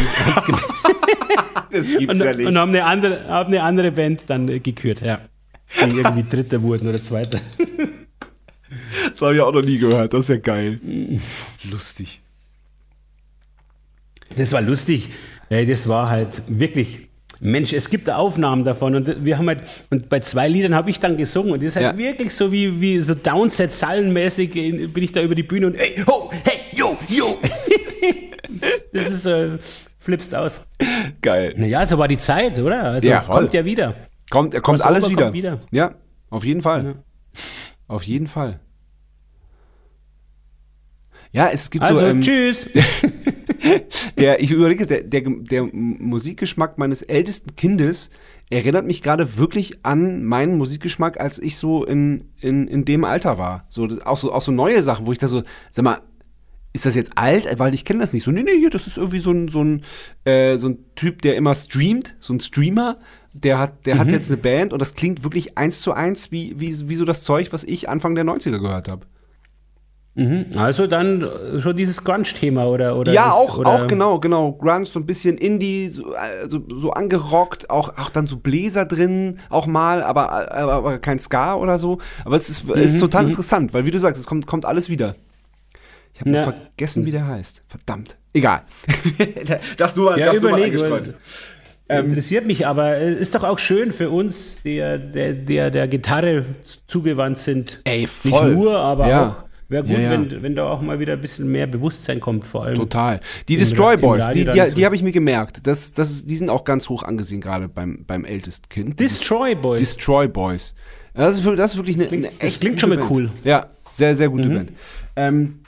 Das 1.72 1.88
gibt's 1.88 2.20
und, 2.20 2.26
ja 2.28 2.34
nicht. 2.34 2.48
und 2.48 2.58
haben, 2.58 2.70
eine 2.70 2.86
andere, 2.86 3.28
haben 3.28 3.48
eine 3.54 3.64
andere 3.64 3.92
Band 3.92 4.24
dann 4.28 4.48
äh, 4.50 4.60
gekürt, 4.60 5.02
ja. 5.02 5.22
Die 5.86 5.98
irgendwie 5.98 6.24
Dritter 6.28 6.62
wurden 6.62 6.88
oder 6.88 7.02
Zweiter. 7.02 7.40
Das 9.12 9.22
habe 9.24 9.34
ich 9.36 9.42
auch 9.42 9.52
noch 9.52 9.64
nie 9.64 9.80
gehört. 9.80 10.14
Das 10.14 10.22
ist 10.22 10.30
ja 10.30 10.38
geil. 10.38 10.80
Lustig. 11.72 12.22
Das 14.36 14.52
war 14.52 14.62
lustig. 14.62 15.10
Ey, 15.50 15.66
das 15.66 15.88
war 15.88 16.10
halt 16.10 16.44
wirklich. 16.48 17.08
Mensch, 17.42 17.72
es 17.74 17.90
gibt 17.90 18.08
da 18.10 18.18
Aufnahmen 18.18 18.66
davon 18.66 18.96
und 18.96 19.26
wir 19.26 19.38
haben 19.38 19.48
halt, 19.48 19.62
und 19.90 20.10
bei 20.10 20.20
zwei 20.20 20.48
Liedern 20.50 20.76
habe 20.76 20.90
ich 20.90 21.00
dann 21.00 21.16
gesungen 21.18 21.54
und 21.54 21.64
das 21.64 21.70
ist 21.70 21.76
halt 21.78 21.86
Ja. 21.86 21.98
wirklich 21.98 22.34
so 22.34 22.52
wie, 22.52 22.82
wie 22.82 23.00
so 23.00 23.16
Downset 23.16 23.72
Sallenmäßig 23.72 24.56
in- 24.58 24.92
bin 24.92 25.04
ich 25.06 25.14
da 25.14 25.22
über 25.24 25.36
die 25.36 25.44
Bühne 25.44 25.68
und 25.68 25.76
ey, 25.76 26.04
ho, 26.06 26.30
hey, 26.44 26.60
yo, 26.74 26.98
yo. 27.08 27.40
das 28.94 29.10
ist, 29.10 29.26
äh, 29.26 29.58
flippst 30.00 30.34
aus. 30.34 30.62
Geil. 31.22 31.54
Naja, 31.58 31.86
so 31.86 31.98
war 31.98 32.08
die 32.08 32.18
Zeit, 32.18 32.58
oder? 32.58 32.84
Also 32.84 33.08
Ja, 33.08 33.22
voll. 33.22 33.36
kommt 33.42 33.54
ja 33.54 33.66
wieder. 33.66 33.96
Kommt, 34.30 34.54
er 34.54 34.62
kommt 34.62 34.80
Crossover 34.80 34.96
alles 34.96 35.10
wieder. 35.10 35.24
kommt 35.24 35.34
wieder. 35.34 35.60
Ja, 35.72 35.96
auf 36.30 36.44
jeden 36.46 36.62
Fall. 36.62 37.04
Auf 37.88 38.04
jeden 38.04 38.28
Fall. 38.28 38.60
Ja, 41.32 41.50
es 41.52 41.70
gibt 41.70 41.84
Also, 41.86 42.00
so. 42.00 42.06
Ähm, 42.08 42.22
tschüss. 42.22 42.68
der, 44.18 44.42
ich 44.42 44.52
überlege, 44.52 44.86
der, 44.86 45.04
der, 45.04 45.22
der 45.22 45.64
Musikgeschmack 45.72 46.78
meines 46.78 47.02
ältesten 47.02 47.56
Kindes 47.56 48.10
erinnert 48.50 48.86
mich 48.86 49.04
gerade 49.04 49.38
wirklich 49.38 49.86
an 49.86 50.24
meinen 50.24 50.58
Musikgeschmack, 50.58 51.20
als 51.20 51.38
ich 51.40 51.58
so 51.58 51.84
in, 51.86 52.30
in, 52.42 52.68
in 52.68 52.86
dem 52.86 53.04
Alter 53.04 53.38
war. 53.38 53.66
So, 53.70 53.88
auch, 54.06 54.18
so, 54.18 54.34
auch 54.34 54.42
so 54.42 54.52
neue 54.52 54.82
Sachen, 54.82 55.06
wo 55.06 55.12
ich 55.12 55.20
da 55.20 55.28
so, 55.28 55.44
sag 55.70 55.86
mal, 55.86 56.02
ist 56.74 56.86
das 56.86 56.96
jetzt 56.96 57.12
alt? 57.16 57.48
Weil 57.60 57.74
ich 57.74 57.84
kenne 57.86 58.00
das 58.00 58.14
nicht. 58.14 58.24
So, 58.24 58.32
nee, 58.32 58.44
nee, 58.44 58.70
das 58.70 58.88
ist 58.88 58.98
irgendwie 58.98 59.20
so 59.20 59.32
ein, 59.32 59.48
so 59.48 59.64
ein, 59.64 59.84
äh, 60.26 60.58
so 60.58 60.68
ein 60.70 60.78
Typ, 60.96 61.22
der 61.24 61.36
immer 61.36 61.56
streamt, 61.56 62.16
so 62.20 62.34
ein 62.34 62.40
Streamer. 62.40 62.96
Der 63.34 63.60
hat, 63.60 63.86
der 63.86 64.00
hat 64.00 64.12
jetzt 64.12 64.30
eine 64.32 64.38
Band 64.38 64.74
und 64.74 64.80
das 64.82 64.96
klingt 64.96 65.24
wirklich 65.24 65.58
eins 65.58 65.82
zu 65.82 65.94
eins 65.94 66.32
wie, 66.32 66.60
wie, 66.60 66.90
wie 66.90 66.96
so 66.96 67.06
das 67.06 67.24
Zeug, 67.24 67.54
was 67.54 67.64
ich 67.64 67.88
Anfang 67.88 68.16
der 68.16 68.24
90er 68.26 68.60
gehört 68.60 68.88
habe. 68.88 69.06
Mhm. 70.16 70.48
Also 70.58 70.88
dann 70.88 71.22
äh, 71.22 71.62
schon 71.62 71.78
dieses 71.78 72.04
Grunge-Thema 72.04 72.66
oder, 72.66 72.98
oder 72.98 73.14
Ja, 73.14 73.26
das- 73.26 73.34
auch, 73.34 73.58
oder, 73.60 73.70
auch 73.70 73.88
genau, 73.88 74.20
genau. 74.20 74.52
Grunge, 74.54 74.86
so 74.86 75.00
ein 75.00 75.06
bisschen 75.06 75.38
Indie, 75.38 75.88
so, 75.90 76.12
äh, 76.14 76.50
so, 76.50 76.92
angerockt, 76.92 77.70
auch, 77.70 77.96
auch 77.98 78.10
dann 78.10 78.26
so 78.28 78.38
Bläser 78.38 78.86
drin, 78.86 79.40
auch 79.50 79.68
mal, 79.68 80.02
aber, 80.04 80.52
aber, 80.52 80.74
aber 80.74 80.98
kein 80.98 81.20
Ska 81.20 81.56
oder 81.56 81.78
so. 81.78 82.00
Aber 82.26 82.36
es 82.36 82.50
ist, 82.50 82.68
ist 82.70 82.96
Mhm, 82.96 83.00
total 83.00 83.28
interessant, 83.28 83.74
weil 83.74 83.86
wie 83.86 83.92
du 83.92 84.00
sagst, 84.00 84.20
es 84.20 84.28
kommt, 84.28 84.48
kommt 84.48 84.66
alles 84.66 84.90
wieder. 84.90 85.16
Ich 86.20 86.26
habe 86.26 86.36
Ja. 86.36 86.44
vergessen, 86.44 87.06
wie 87.06 87.12
der 87.12 87.28
heißt. 87.28 87.64
Verdammt. 87.68 88.18
Egal. 88.34 88.62
das 89.78 89.96
nur, 89.96 90.18
Ja, 90.18 90.28
das 90.28 90.42
nur 90.42 90.52
mal 90.52 90.62
eingestreut. 90.62 91.14
Interessiert 91.88 92.46
mich, 92.46 92.68
aber 92.68 92.98
ist 92.98 93.34
doch 93.34 93.44
auch 93.44 93.58
schön 93.58 93.92
für 93.92 94.12
uns, 94.12 94.58
ja 94.64 94.98
der, 95.00 95.34
der, 95.34 95.72
der 95.72 95.88
Gitarre 95.88 96.46
zugewandt 96.86 97.40
sind. 97.40 97.82
Ey, 97.84 98.02
Nicht 98.02 98.12
voll. 98.36 98.54
nur, 98.54 98.78
aber 98.78 99.08
Ja. 99.08 99.28
auch. 99.30 99.50
Wäre 99.70 99.84
gut, 99.84 99.94
Ja, 99.94 100.00
ja. 100.00 100.12
Wenn, 100.12 100.42
wenn 100.44 100.56
da 100.56 100.68
auch 100.68 100.82
mal 100.82 101.00
wieder 101.00 101.14
ein 101.14 101.22
bisschen 101.22 101.52
mehr 101.52 101.68
Bewusstsein 101.68 102.20
kommt, 102.20 102.46
vor 102.48 102.66
allem. 102.66 102.76
Total. 102.76 103.20
Die 103.48 103.54
Im 103.54 103.60
Destroy 103.60 103.98
Boys, 103.98 104.28
die, 104.32 104.46
die, 104.46 104.72
die 104.74 104.86
habe 104.86 104.96
ich 104.96 105.04
mir 105.04 105.12
gemerkt. 105.12 105.66
Das, 105.68 105.94
das 105.94 106.10
ist, 106.10 106.30
die 106.30 106.36
sind 106.36 106.50
auch 106.50 106.64
ganz 106.64 106.90
hoch 106.90 107.04
angesehen, 107.04 107.40
gerade 107.40 107.68
beim, 107.70 108.04
beim 108.06 108.26
Ältestkind. 108.26 109.00
Destroy 109.00 109.54
Boys. 109.56 109.80
Destroy 109.80 110.28
Boys. 110.28 110.74
Das 111.14 111.38
ist, 111.38 111.44
wirklich- 111.44 111.60
das 111.60 111.72
ist 111.72 111.78
wirklich 111.78 111.96
eine, 111.98 112.06
klingt- 112.08 112.26
eine 112.26 112.34
das 112.36 112.48
echt 112.48 112.62
klingt 112.62 112.82
gute 112.82 112.96
schon 112.96 113.00
mal 113.00 113.08
cool. 113.12 113.30
Ja, 113.44 113.68
sehr, 113.92 114.16
sehr 114.16 114.30
gute 114.30 114.50
Band. 114.50 114.72
Ähm, 115.16 115.60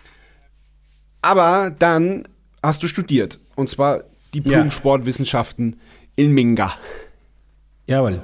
aber 1.21 1.71
dann 1.77 2.23
hast 2.63 2.83
du 2.83 2.87
studiert. 2.87 3.39
Und 3.55 3.69
zwar 3.69 4.03
Diplom-Sportwissenschaften 4.33 5.75
in 6.15 6.31
Minga. 6.31 6.73
Jawohl. 7.87 8.21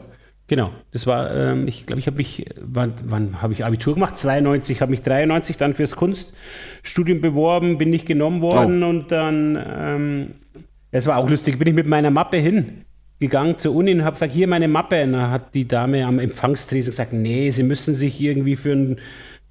Genau. 0.48 0.72
Das 0.92 1.06
war, 1.06 1.36
ähm, 1.36 1.68
ich 1.68 1.86
glaube, 1.86 2.00
ich 2.00 2.08
habe 2.08 2.18
mich, 2.18 2.46
wann, 2.62 2.94
wann 3.06 3.42
habe 3.42 3.52
ich 3.52 3.66
Abitur 3.66 3.96
gemacht? 3.96 4.18
92, 4.18 4.82
habe 4.82 4.92
mich 4.92 5.02
93 5.02 5.58
dann 5.58 5.74
fürs 5.74 5.96
Kunststudium 5.98 7.20
beworben, 7.20 7.78
bin 7.78 7.90
nicht 7.90 8.06
genommen 8.06 8.40
worden 8.42 8.82
Oh. 8.82 8.90
und 8.90 9.12
dann, 9.12 9.62
ähm, 9.70 10.28
es 10.92 11.06
war 11.06 11.18
auch 11.18 11.30
lustig, 11.30 11.60
bin 11.60 11.68
ich 11.68 11.74
mit 11.74 11.86
meiner 11.86 12.12
Mappe 12.12 12.38
hin 12.38 12.86
gegangen 13.20 13.58
zur 13.58 13.76
Uni 13.76 13.92
und 13.92 14.06
habe 14.06 14.14
gesagt, 14.14 14.32
hier 14.32 14.48
meine 14.48 14.68
Mappe. 14.70 15.04
Und 15.04 15.14
da 15.14 15.32
hat 15.32 15.54
die 15.54 15.68
Dame 15.68 16.06
am 16.06 16.20
Empfangstresen 16.20 16.92
gesagt, 16.92 17.12
nee, 17.14 17.50
Sie 17.50 17.64
müssen 17.64 17.94
sich 17.96 18.22
irgendwie 18.22 18.56
für 18.56 18.72
einen 18.72 19.00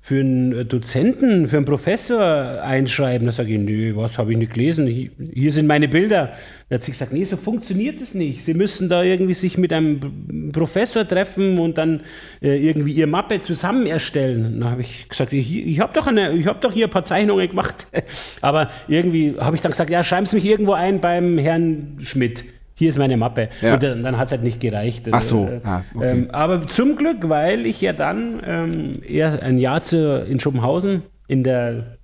für 0.06 0.20
einen 0.20 0.68
Dozenten, 0.68 1.48
für 1.48 1.56
einen 1.56 1.66
Professor 1.66 2.62
einschreiben. 2.62 3.26
Da 3.26 3.32
sage 3.32 3.54
ich, 3.54 3.58
nö, 3.58 3.96
was 3.96 4.18
habe 4.18 4.30
ich 4.30 4.38
nicht 4.38 4.52
gelesen? 4.52 4.86
Hier, 4.86 5.50
sind 5.50 5.66
meine 5.66 5.88
Bilder. 5.88 6.34
Da 6.68 6.76
hat 6.76 6.82
sie 6.84 6.92
gesagt, 6.92 7.12
nee, 7.12 7.24
so 7.24 7.36
funktioniert 7.36 8.00
es 8.00 8.14
nicht. 8.14 8.44
Sie 8.44 8.54
müssen 8.54 8.88
da 8.88 9.02
irgendwie 9.02 9.34
sich 9.34 9.58
mit 9.58 9.72
einem 9.72 10.52
Professor 10.52 11.08
treffen 11.08 11.58
und 11.58 11.76
dann 11.76 12.02
äh, 12.40 12.56
irgendwie 12.56 12.92
ihre 12.92 13.08
Mappe 13.08 13.42
zusammen 13.42 13.84
erstellen. 13.86 14.46
Und 14.46 14.60
da 14.60 14.70
habe 14.70 14.82
ich 14.82 15.08
gesagt, 15.08 15.32
ich, 15.32 15.66
ich 15.66 15.80
habe 15.80 15.92
doch, 15.92 16.06
hab 16.06 16.60
doch 16.60 16.72
hier 16.72 16.86
ein 16.86 16.90
paar 16.90 17.04
Zeichnungen 17.04 17.48
gemacht. 17.48 17.88
Aber 18.40 18.70
irgendwie 18.86 19.34
habe 19.40 19.56
ich 19.56 19.62
dann 19.62 19.72
gesagt, 19.72 19.90
ja, 19.90 20.04
schreiben 20.04 20.26
Sie 20.26 20.36
mich 20.36 20.46
irgendwo 20.46 20.74
ein 20.74 21.00
beim 21.00 21.36
Herrn 21.36 21.96
Schmidt. 21.98 22.44
Hier 22.78 22.88
ist 22.90 22.98
meine 22.98 23.16
Mappe. 23.16 23.48
Ja. 23.62 23.74
Und 23.74 23.82
dann, 23.82 24.02
dann 24.02 24.18
hat 24.18 24.26
es 24.26 24.32
halt 24.32 24.42
nicht 24.44 24.60
gereicht. 24.60 25.08
Ach 25.10 25.22
so, 25.22 25.46
Äh, 25.46 25.60
ah, 25.64 25.82
okay. 25.94 26.10
ähm, 26.10 26.28
aber 26.30 26.66
zum 26.66 26.94
Glück, 26.96 27.28
weil 27.28 27.64
ich 27.66 27.80
ja 27.80 27.92
dann 27.94 28.40
ähm, 28.46 28.92
eher 29.06 29.42
ein 29.42 29.56
Jahr 29.58 29.82
zu, 29.82 30.24
in 30.28 30.38
Schoppenhausen 30.38 31.02
in 31.26 31.42
der 31.42 31.96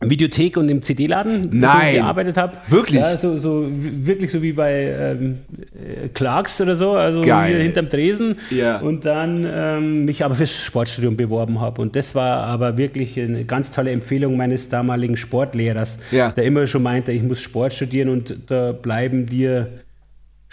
Videothek 0.00 0.58
und 0.58 0.68
im 0.68 0.82
CD-Laden 0.82 1.58
gearbeitet 1.60 2.36
habe. 2.36 2.58
Wirklich? 2.68 3.00
Ja, 3.00 3.16
so, 3.16 3.38
so 3.38 3.66
wirklich 3.70 4.30
so 4.30 4.42
wie 4.42 4.52
bei 4.52 4.94
ähm, 4.94 5.38
äh, 5.74 6.08
Clarks 6.08 6.60
oder 6.60 6.76
so, 6.76 6.92
also 6.92 7.22
Geil. 7.22 7.54
hier 7.54 7.62
hinterm 7.62 7.88
Tresen. 7.88 8.36
Ja. 8.50 8.80
Und 8.80 9.06
dann 9.06 9.46
ähm, 9.50 10.04
mich 10.04 10.22
aber 10.22 10.34
fürs 10.34 10.54
Sportstudium 10.54 11.16
beworben 11.16 11.60
habe. 11.62 11.80
Und 11.80 11.96
das 11.96 12.14
war 12.14 12.40
aber 12.44 12.76
wirklich 12.76 13.18
eine 13.18 13.44
ganz 13.46 13.72
tolle 13.72 13.90
Empfehlung 13.90 14.36
meines 14.36 14.68
damaligen 14.68 15.16
Sportlehrers, 15.16 15.98
Ja. 16.10 16.30
der 16.30 16.44
immer 16.44 16.66
schon 16.66 16.82
meinte, 16.82 17.10
ich 17.12 17.22
muss 17.22 17.40
Sport 17.40 17.72
studieren 17.72 18.10
und 18.10 18.36
da 18.48 18.72
bleiben 18.72 19.24
dir 19.24 19.68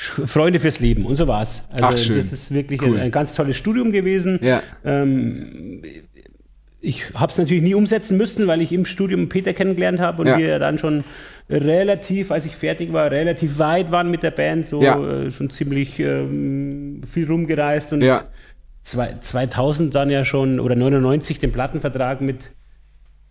Freunde 0.03 0.59
fürs 0.59 0.79
Leben. 0.79 1.05
Und 1.05 1.15
so 1.15 1.27
war's. 1.27 1.67
Also 1.71 1.85
Ach, 1.85 1.97
schön. 1.97 2.15
das 2.17 2.31
ist 2.33 2.53
wirklich 2.53 2.81
Cool. 2.81 2.95
ein, 2.97 3.01
ein 3.03 3.11
ganz 3.11 3.33
tolles 3.35 3.55
Studium 3.57 3.91
gewesen. 3.91 4.39
Ja. 4.41 4.61
Ähm, 4.85 5.81
ich 6.81 7.13
habe 7.13 7.31
es 7.31 7.37
natürlich 7.37 7.63
nie 7.63 7.75
umsetzen 7.75 8.17
müssen, 8.17 8.45
weil 8.47 8.61
ich 8.61 8.73
im 8.73 8.83
Studium 8.85 9.29
Peter 9.29 9.53
kennengelernt 9.53 9.99
habe 10.01 10.21
und 10.23 10.27
Ja. 10.27 10.37
wir 10.37 10.59
dann 10.59 10.77
schon 10.77 11.05
relativ, 11.49 12.31
als 12.31 12.45
ich 12.45 12.55
fertig 12.55 12.91
war, 12.91 13.09
relativ 13.09 13.57
weit 13.59 13.91
waren 13.91 14.11
mit 14.11 14.21
der 14.23 14.31
Band, 14.31 14.67
so 14.67 14.81
Ja. 14.81 15.01
äh, 15.01 15.31
schon 15.31 15.49
ziemlich 15.49 15.99
ähm, 15.99 17.01
viel 17.09 17.25
rumgereist 17.27 17.93
und 17.93 18.01
Ja. 18.01 18.25
zwei, 18.81 19.15
2000 19.19 19.95
dann 19.95 20.09
ja 20.09 20.25
schon 20.25 20.59
oder 20.59 20.75
99 20.75 21.39
den 21.39 21.53
Plattenvertrag 21.53 22.19
mit, 22.19 22.51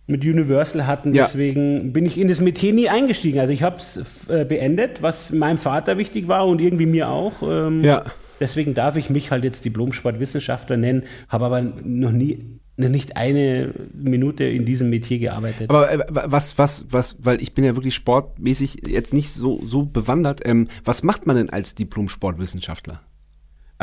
mit 0.07 0.23
Universal 0.25 0.85
hatten. 0.85 1.13
Ja. 1.13 1.23
Deswegen 1.23 1.93
bin 1.93 2.05
ich 2.05 2.19
in 2.19 2.27
das 2.27 2.41
Metier 2.41 2.73
nie 2.73 2.89
eingestiegen. 2.89 3.39
Also 3.39 3.53
ich 3.53 3.63
habe 3.63 3.77
es 3.77 4.27
äh, 4.27 4.45
beendet, 4.45 5.01
was 5.01 5.31
meinem 5.31 5.57
Vater 5.57 5.97
wichtig 5.97 6.27
war 6.27 6.45
und 6.47 6.59
irgendwie 6.59 6.85
mir 6.85 7.09
auch. 7.09 7.41
Ähm, 7.41 7.81
Ja. 7.81 8.03
Deswegen 8.39 8.73
darf 8.73 8.97
ich 8.97 9.09
mich 9.09 9.31
halt 9.31 9.45
jetzt 9.45 9.63
Diplom-Sportwissenschaftler 9.63 10.75
nennen, 10.75 11.03
habe 11.29 11.45
aber 11.45 11.61
noch 11.61 12.11
nie, 12.11 12.59
nicht 12.75 13.15
eine 13.15 13.73
Minute 13.93 14.43
in 14.43 14.65
diesem 14.65 14.89
Metier 14.89 15.19
gearbeitet. 15.19 15.69
Aber 15.69 15.89
äh, 15.89 15.99
was, 16.09 16.57
was, 16.57 16.85
was, 16.89 17.15
weil 17.19 17.41
ich 17.41 17.53
bin 17.53 17.63
ja 17.63 17.75
wirklich 17.75 17.95
sportmäßig 17.95 18.81
jetzt 18.87 19.13
nicht 19.13 19.31
so, 19.31 19.61
so 19.63 19.83
bewandert. 19.83 20.41
Ähm, 20.43 20.67
was 20.83 21.03
macht 21.03 21.25
man 21.25 21.37
denn 21.37 21.49
als 21.51 21.75
Diplom-Sportwissenschaftler? 21.75 23.01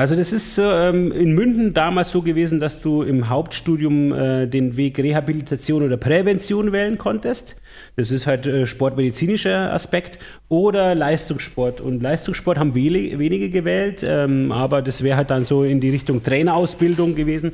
Also 0.01 0.17
das 0.17 0.33
ist 0.33 0.57
ähm, 0.57 1.13
in 1.13 1.35
München 1.35 1.75
damals 1.75 2.11
so 2.11 2.23
gewesen, 2.23 2.59
dass 2.59 2.81
du 2.81 3.03
im 3.03 3.29
Hauptstudium 3.29 4.15
äh, 4.15 4.47
den 4.47 4.79
Weg 4.79 4.99
Rehabilitation 4.99 5.83
oder 5.83 5.99
Prävention 5.99 6.73
wählen 6.73 6.97
konntest. 6.97 7.61
Das 7.97 8.11
ist 8.11 8.27
halt 8.27 8.47
äh, 8.47 8.65
sportmedizinischer 8.65 9.75
Aspekt 9.75 10.19
oder 10.49 10.95
Leistungssport. 10.95 11.83
Und 11.83 12.03
Leistungssport 12.03 12.59
haben 12.59 12.75
wenig, 12.75 13.19
wenige 13.19 13.51
gewählt, 13.51 14.03
ähm, 14.03 14.53
aber 14.53 14.81
das 14.81 15.03
wäre 15.03 15.19
halt 15.19 15.31
dann 15.31 15.45
so 15.45 15.65
in 15.65 15.81
die 15.81 15.91
Richtung 15.91 16.23
Trainerausbildung 16.23 17.15
gewesen. 17.15 17.53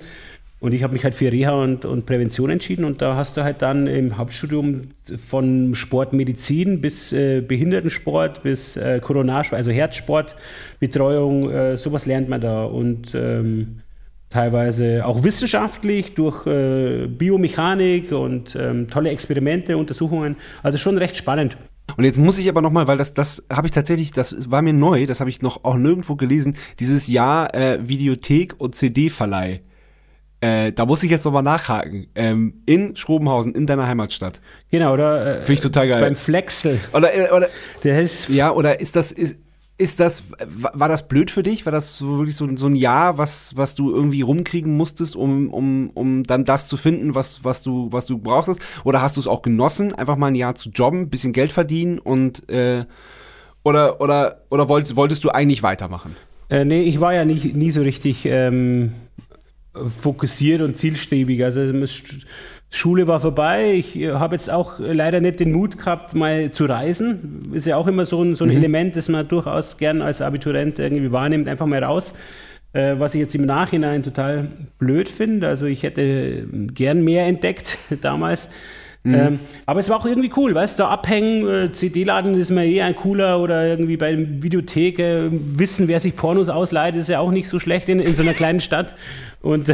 Und 0.58 0.72
ich 0.72 0.82
habe 0.82 0.94
mich 0.94 1.04
halt 1.04 1.14
für 1.14 1.30
Reha 1.30 1.52
und, 1.52 1.84
und 1.84 2.06
Prävention 2.06 2.48
entschieden 2.48 2.84
und 2.86 3.02
da 3.02 3.14
hast 3.14 3.36
du 3.36 3.44
halt 3.44 3.60
dann 3.60 3.86
im 3.86 4.16
Hauptstudium 4.16 4.88
von 5.18 5.74
Sportmedizin 5.74 6.80
bis 6.80 7.12
äh, 7.12 7.42
Behindertensport 7.42 8.42
bis 8.42 8.76
äh, 8.76 9.00
Coronarsport, 9.00 9.58
also 9.58 9.70
Herzsportbetreuung, 9.70 11.50
äh, 11.50 11.76
sowas 11.76 12.06
lernt 12.06 12.30
man 12.30 12.40
da 12.40 12.64
und 12.64 13.14
ähm, 13.14 13.82
teilweise 14.30 15.04
auch 15.04 15.22
wissenschaftlich 15.24 16.14
durch 16.14 16.46
äh, 16.46 17.06
Biomechanik 17.06 18.12
und 18.12 18.56
ähm, 18.56 18.88
tolle 18.88 19.10
Experimente, 19.10 19.76
Untersuchungen, 19.76 20.36
also 20.62 20.78
schon 20.78 20.96
recht 20.96 21.18
spannend. 21.18 21.58
Und 21.96 22.04
jetzt 22.04 22.18
muss 22.18 22.38
ich 22.38 22.48
aber 22.48 22.62
nochmal, 22.62 22.88
weil 22.88 22.98
das, 22.98 23.14
das 23.14 23.46
habe 23.50 23.68
ich 23.68 23.72
tatsächlich, 23.72 24.10
das 24.10 24.50
war 24.50 24.62
mir 24.62 24.72
neu, 24.72 25.06
das 25.06 25.20
habe 25.20 25.30
ich 25.30 25.42
noch 25.42 25.64
auch 25.64 25.76
nirgendwo 25.76 26.16
gelesen, 26.16 26.56
dieses 26.80 27.06
Jahr 27.06 27.54
äh, 27.54 27.88
Videothek 27.88 28.54
und 28.58 28.74
CD-Verleih. 28.74 29.60
Äh, 30.46 30.72
da 30.72 30.86
muss 30.86 31.02
ich 31.02 31.10
jetzt 31.10 31.24
nochmal 31.24 31.42
nachhaken. 31.42 32.06
Ähm, 32.14 32.62
in 32.66 32.94
Schrobenhausen, 32.96 33.54
in 33.54 33.66
deiner 33.66 33.86
Heimatstadt. 33.86 34.40
Genau, 34.70 34.92
oder? 34.94 35.38
Äh, 35.38 35.40
Finde 35.40 35.52
ich 35.54 35.60
total 35.60 35.88
geil. 35.88 36.00
Beim 36.00 36.14
Flexel. 36.16 36.78
Oder, 36.92 37.14
äh, 37.14 37.30
oder 37.30 37.48
Der 37.84 38.00
ist 38.00 38.28
ja, 38.28 38.52
oder 38.52 38.78
ist 38.80 38.96
das, 38.96 39.12
ist, 39.12 39.38
ist 39.78 40.00
das, 40.00 40.22
wa- 40.46 40.72
war 40.74 40.88
das 40.88 41.06
blöd 41.08 41.30
für 41.30 41.42
dich? 41.42 41.66
War 41.66 41.72
das 41.72 41.96
so 41.98 42.18
wirklich 42.18 42.36
so, 42.36 42.48
so 42.56 42.66
ein 42.66 42.76
Jahr, 42.76 43.18
was, 43.18 43.52
was 43.56 43.74
du 43.74 43.92
irgendwie 43.94 44.22
rumkriegen 44.22 44.76
musstest, 44.76 45.16
um, 45.16 45.52
um, 45.52 45.90
um 45.94 46.22
dann 46.24 46.44
das 46.44 46.66
zu 46.68 46.76
finden, 46.76 47.14
was, 47.14 47.44
was 47.44 47.62
du, 47.62 47.88
was 47.92 48.06
du 48.06 48.16
brauchst? 48.18 48.60
Oder 48.84 49.02
hast 49.02 49.16
du 49.16 49.20
es 49.20 49.26
auch 49.26 49.42
genossen, 49.42 49.92
einfach 49.94 50.16
mal 50.16 50.28
ein 50.28 50.34
Jahr 50.34 50.54
zu 50.54 50.70
jobben, 50.70 51.10
bisschen 51.10 51.32
Geld 51.32 51.52
verdienen 51.52 51.98
und, 51.98 52.48
äh, 52.50 52.84
oder, 53.64 54.00
oder, 54.00 54.42
oder 54.50 54.68
wolltest, 54.68 54.96
wolltest 54.96 55.24
du 55.24 55.30
eigentlich 55.30 55.62
weitermachen? 55.62 56.14
Äh, 56.48 56.64
nee, 56.64 56.82
ich 56.82 57.00
war 57.00 57.12
ja 57.12 57.24
nie, 57.24 57.34
nie 57.54 57.70
so 57.72 57.82
richtig 57.82 58.24
ähm, 58.26 58.92
fokussiert 59.84 60.60
und 60.60 60.76
zielstrebig. 60.76 61.42
Also 61.44 61.62
Schule 62.70 63.06
war 63.06 63.20
vorbei. 63.20 63.74
Ich 63.74 63.98
äh, 63.98 64.12
habe 64.12 64.34
jetzt 64.34 64.50
auch 64.50 64.78
leider 64.78 65.20
nicht 65.20 65.40
den 65.40 65.52
Mut 65.52 65.78
gehabt, 65.78 66.14
mal 66.14 66.50
zu 66.50 66.66
reisen. 66.66 67.50
Ist 67.52 67.66
ja 67.66 67.76
auch 67.76 67.86
immer 67.86 68.04
so 68.04 68.22
ein, 68.22 68.34
so 68.34 68.44
ein 68.44 68.50
Element, 68.50 68.96
das 68.96 69.08
man 69.08 69.26
durchaus 69.26 69.78
gern 69.78 70.02
als 70.02 70.20
Abiturient 70.20 70.78
irgendwie 70.78 71.12
wahrnimmt, 71.12 71.48
einfach 71.48 71.66
mal 71.66 71.82
raus. 71.82 72.12
Äh, 72.72 72.98
was 72.98 73.14
ich 73.14 73.20
jetzt 73.20 73.34
im 73.34 73.46
Nachhinein 73.46 74.02
total 74.02 74.48
blöd 74.78 75.08
finde. 75.08 75.48
Also 75.48 75.66
ich 75.66 75.82
hätte 75.82 76.46
gern 76.74 77.02
mehr 77.02 77.26
entdeckt 77.26 77.78
damals. 78.00 78.50
Ähm, 79.14 79.40
aber 79.66 79.80
es 79.80 79.88
war 79.88 79.98
auch 79.98 80.06
irgendwie 80.06 80.30
cool, 80.36 80.54
weißt 80.54 80.78
du, 80.78 80.84
da 80.84 80.88
abhängen, 80.88 81.48
äh, 81.48 81.72
CD-Laden 81.72 82.34
ist 82.34 82.50
mir 82.50 82.64
eh 82.64 82.82
ein 82.82 82.96
cooler 82.96 83.40
oder 83.40 83.66
irgendwie 83.66 83.96
bei 83.96 84.12
der 84.12 84.42
Videothek 84.42 84.98
äh, 84.98 85.28
wissen, 85.30 85.88
wer 85.88 86.00
sich 86.00 86.16
Pornos 86.16 86.48
ausleiht, 86.48 86.94
ist 86.96 87.08
ja 87.08 87.20
auch 87.20 87.30
nicht 87.30 87.48
so 87.48 87.58
schlecht 87.58 87.88
in, 87.88 88.00
in 88.00 88.14
so 88.14 88.22
einer 88.22 88.34
kleinen 88.34 88.60
Stadt. 88.60 88.94
Und, 89.42 89.72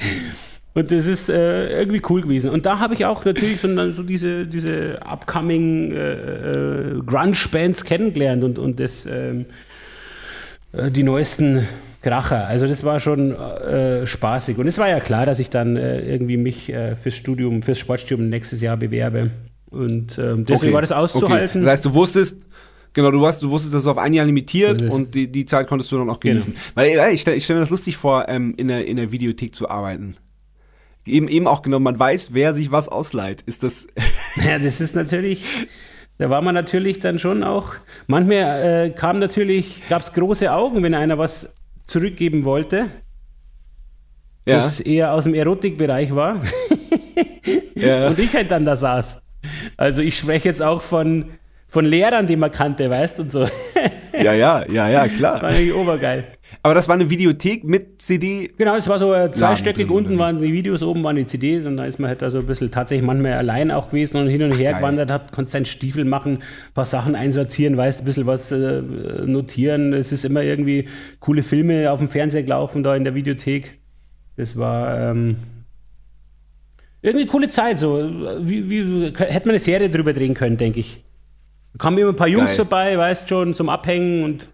und 0.74 0.90
das 0.90 1.06
ist 1.06 1.28
äh, 1.28 1.78
irgendwie 1.78 2.02
cool 2.08 2.22
gewesen. 2.22 2.50
Und 2.50 2.66
da 2.66 2.78
habe 2.78 2.94
ich 2.94 3.04
auch 3.04 3.24
natürlich 3.24 3.60
so, 3.60 3.90
so 3.90 4.02
diese, 4.02 4.46
diese 4.46 5.00
upcoming 5.06 5.92
äh, 5.92 6.10
äh, 6.12 7.00
Grunge-Bands 7.04 7.84
kennengelernt 7.84 8.44
und, 8.44 8.58
und 8.58 8.80
das, 8.80 9.06
ähm, 9.06 9.46
äh, 10.72 10.90
die 10.90 11.02
neuesten 11.02 11.66
Kracher. 12.08 12.46
Also 12.46 12.66
das 12.66 12.84
war 12.84 13.00
schon 13.00 13.34
äh, 13.34 14.06
spaßig. 14.06 14.58
Und 14.58 14.66
es 14.66 14.78
war 14.78 14.88
ja 14.88 15.00
klar, 15.00 15.26
dass 15.26 15.38
ich 15.38 15.50
dann 15.50 15.76
äh, 15.76 16.00
irgendwie 16.00 16.36
mich 16.36 16.72
äh, 16.72 16.96
fürs 16.96 17.14
Studium, 17.16 17.62
fürs 17.62 17.78
Sportstudium 17.78 18.28
nächstes 18.28 18.60
Jahr 18.60 18.76
bewerbe. 18.76 19.30
Und 19.70 20.18
ähm, 20.18 20.44
deswegen 20.46 20.68
Okay, 20.68 20.72
war 20.72 20.80
das 20.80 20.92
auszuhalten. 20.92 21.48
Okay. 21.48 21.58
Das 21.60 21.68
heißt, 21.72 21.84
du 21.84 21.94
wusstest, 21.94 22.46
genau, 22.94 23.10
du, 23.10 23.20
warst, 23.20 23.42
du 23.42 23.50
wusstest, 23.50 23.74
das 23.74 23.82
ist 23.82 23.86
auf 23.86 23.98
ein 23.98 24.14
Jahr 24.14 24.24
limitiert 24.26 24.80
es. 24.80 24.90
und 24.92 25.14
die, 25.14 25.30
die 25.30 25.44
Zeit 25.44 25.66
konntest 25.66 25.92
du 25.92 25.98
dann 25.98 26.08
auch 26.08 26.20
Genau. 26.20 26.32
genießen. 26.32 26.54
Weil 26.74 26.86
äh, 26.98 27.12
ich 27.12 27.20
stelle 27.20 27.36
ich 27.36 27.44
stell 27.44 27.56
mir 27.56 27.60
das 27.60 27.70
lustig 27.70 27.96
vor, 27.96 28.28
ähm, 28.28 28.54
in, 28.56 28.68
der, 28.68 28.86
in 28.86 28.96
der 28.96 29.12
Videothek 29.12 29.54
zu 29.54 29.68
arbeiten. 29.68 30.16
Eben, 31.06 31.28
eben 31.28 31.46
auch 31.46 31.62
genau, 31.62 31.78
man 31.78 31.98
weiß, 31.98 32.30
wer 32.34 32.52
sich 32.54 32.70
was 32.72 32.88
ausleiht. 32.88 33.42
Ist 33.42 33.62
das, 33.62 33.86
Ja, 34.46 34.58
das 34.58 34.80
ist 34.80 34.94
natürlich, 34.94 35.44
da 36.18 36.30
war 36.30 36.42
man 36.42 36.54
natürlich 36.54 36.98
dann 37.00 37.18
schon 37.18 37.44
auch, 37.44 37.74
manchmal 38.06 38.86
äh, 38.86 38.90
kam 38.90 39.18
natürlich, 39.18 39.82
gab 39.88 40.02
es 40.02 40.12
große 40.12 40.50
Augen, 40.52 40.82
wenn 40.82 40.94
einer 40.94 41.16
was 41.18 41.54
zurückgeben 41.88 42.44
wollte, 42.44 42.90
ja, 44.46 44.56
das 44.56 44.80
eher 44.80 45.12
aus 45.12 45.24
dem 45.24 45.34
Erotikbereich 45.34 46.14
war 46.14 46.42
ja. 47.74 48.08
und 48.08 48.18
ich 48.18 48.34
halt 48.34 48.50
dann 48.50 48.64
da 48.64 48.76
saß. 48.76 49.20
Also 49.76 50.02
ich 50.02 50.16
spreche 50.16 50.48
jetzt 50.48 50.62
auch 50.62 50.82
von, 50.82 51.30
von 51.66 51.84
Lehrern, 51.84 52.26
die 52.26 52.36
man 52.36 52.50
kannte, 52.50 52.88
weißt 52.88 53.20
und 53.20 53.32
so. 53.32 53.46
ja, 54.12 54.32
ja, 54.32 54.64
ja, 54.68 54.88
ja, 54.88 55.00
War 55.00 55.08
klar. 55.08 55.42
natürlich 55.42 55.74
obergeil. 55.74 56.37
Aber 56.68 56.74
das 56.74 56.86
war 56.86 56.96
eine 56.96 57.08
Videothek 57.08 57.64
mit 57.64 58.02
CD. 58.02 58.50
Genau, 58.58 58.76
es 58.76 58.86
war 58.88 58.98
so 58.98 59.14
äh, 59.14 59.30
zweistöckig, 59.30 59.90
unten 59.90 60.18
waren 60.18 60.36
die 60.36 60.52
Videos, 60.52 60.82
oben 60.82 61.02
waren 61.02 61.16
die 61.16 61.24
CDs 61.24 61.64
und 61.64 61.78
da 61.78 61.86
ist 61.86 61.98
man 61.98 62.10
halt 62.10 62.20
da 62.20 62.30
so 62.30 62.40
ein 62.40 62.46
bisschen 62.46 62.70
tatsächlich 62.70 63.06
manchmal 63.06 63.32
allein 63.32 63.70
auch 63.70 63.88
gewesen 63.88 64.18
und 64.18 64.28
hin 64.28 64.42
und 64.42 64.52
her 64.52 64.72
geil. 64.72 64.80
gewandert, 64.80 65.10
hat, 65.10 65.32
konnte 65.32 65.50
seinen 65.50 65.64
Stiefel 65.64 66.04
machen, 66.04 66.42
ein 66.42 66.74
paar 66.74 66.84
Sachen 66.84 67.14
einsortieren, 67.14 67.78
weißt, 67.78 68.02
ein 68.02 68.04
bisschen 68.04 68.26
was 68.26 68.52
äh, 68.52 68.82
notieren. 69.24 69.94
Es 69.94 70.12
ist 70.12 70.26
immer 70.26 70.42
irgendwie 70.42 70.90
coole 71.20 71.42
Filme 71.42 71.90
auf 71.90 72.00
dem 72.00 72.08
Fernseher 72.10 72.42
gelaufen 72.42 72.82
da 72.82 72.94
in 72.94 73.04
der 73.04 73.14
Videothek. 73.14 73.78
Das 74.36 74.58
war 74.58 75.12
ähm, 75.12 75.36
irgendwie 77.00 77.24
coole 77.24 77.48
Zeit, 77.48 77.78
so 77.78 77.98
wie, 78.40 78.68
wie 78.68 79.06
hätte 79.06 79.46
man 79.46 79.52
eine 79.52 79.58
Serie 79.58 79.88
drüber 79.88 80.12
drehen 80.12 80.34
können, 80.34 80.58
denke 80.58 80.80
ich. 80.80 81.02
Da 81.72 81.78
kamen 81.78 81.96
immer 81.96 82.10
ein 82.10 82.16
paar 82.16 82.28
Jungs 82.28 82.48
Geil. 82.48 82.56
vorbei, 82.56 82.98
weißt 82.98 83.26
schon, 83.26 83.54
zum 83.54 83.70
Abhängen 83.70 84.22
und 84.22 84.50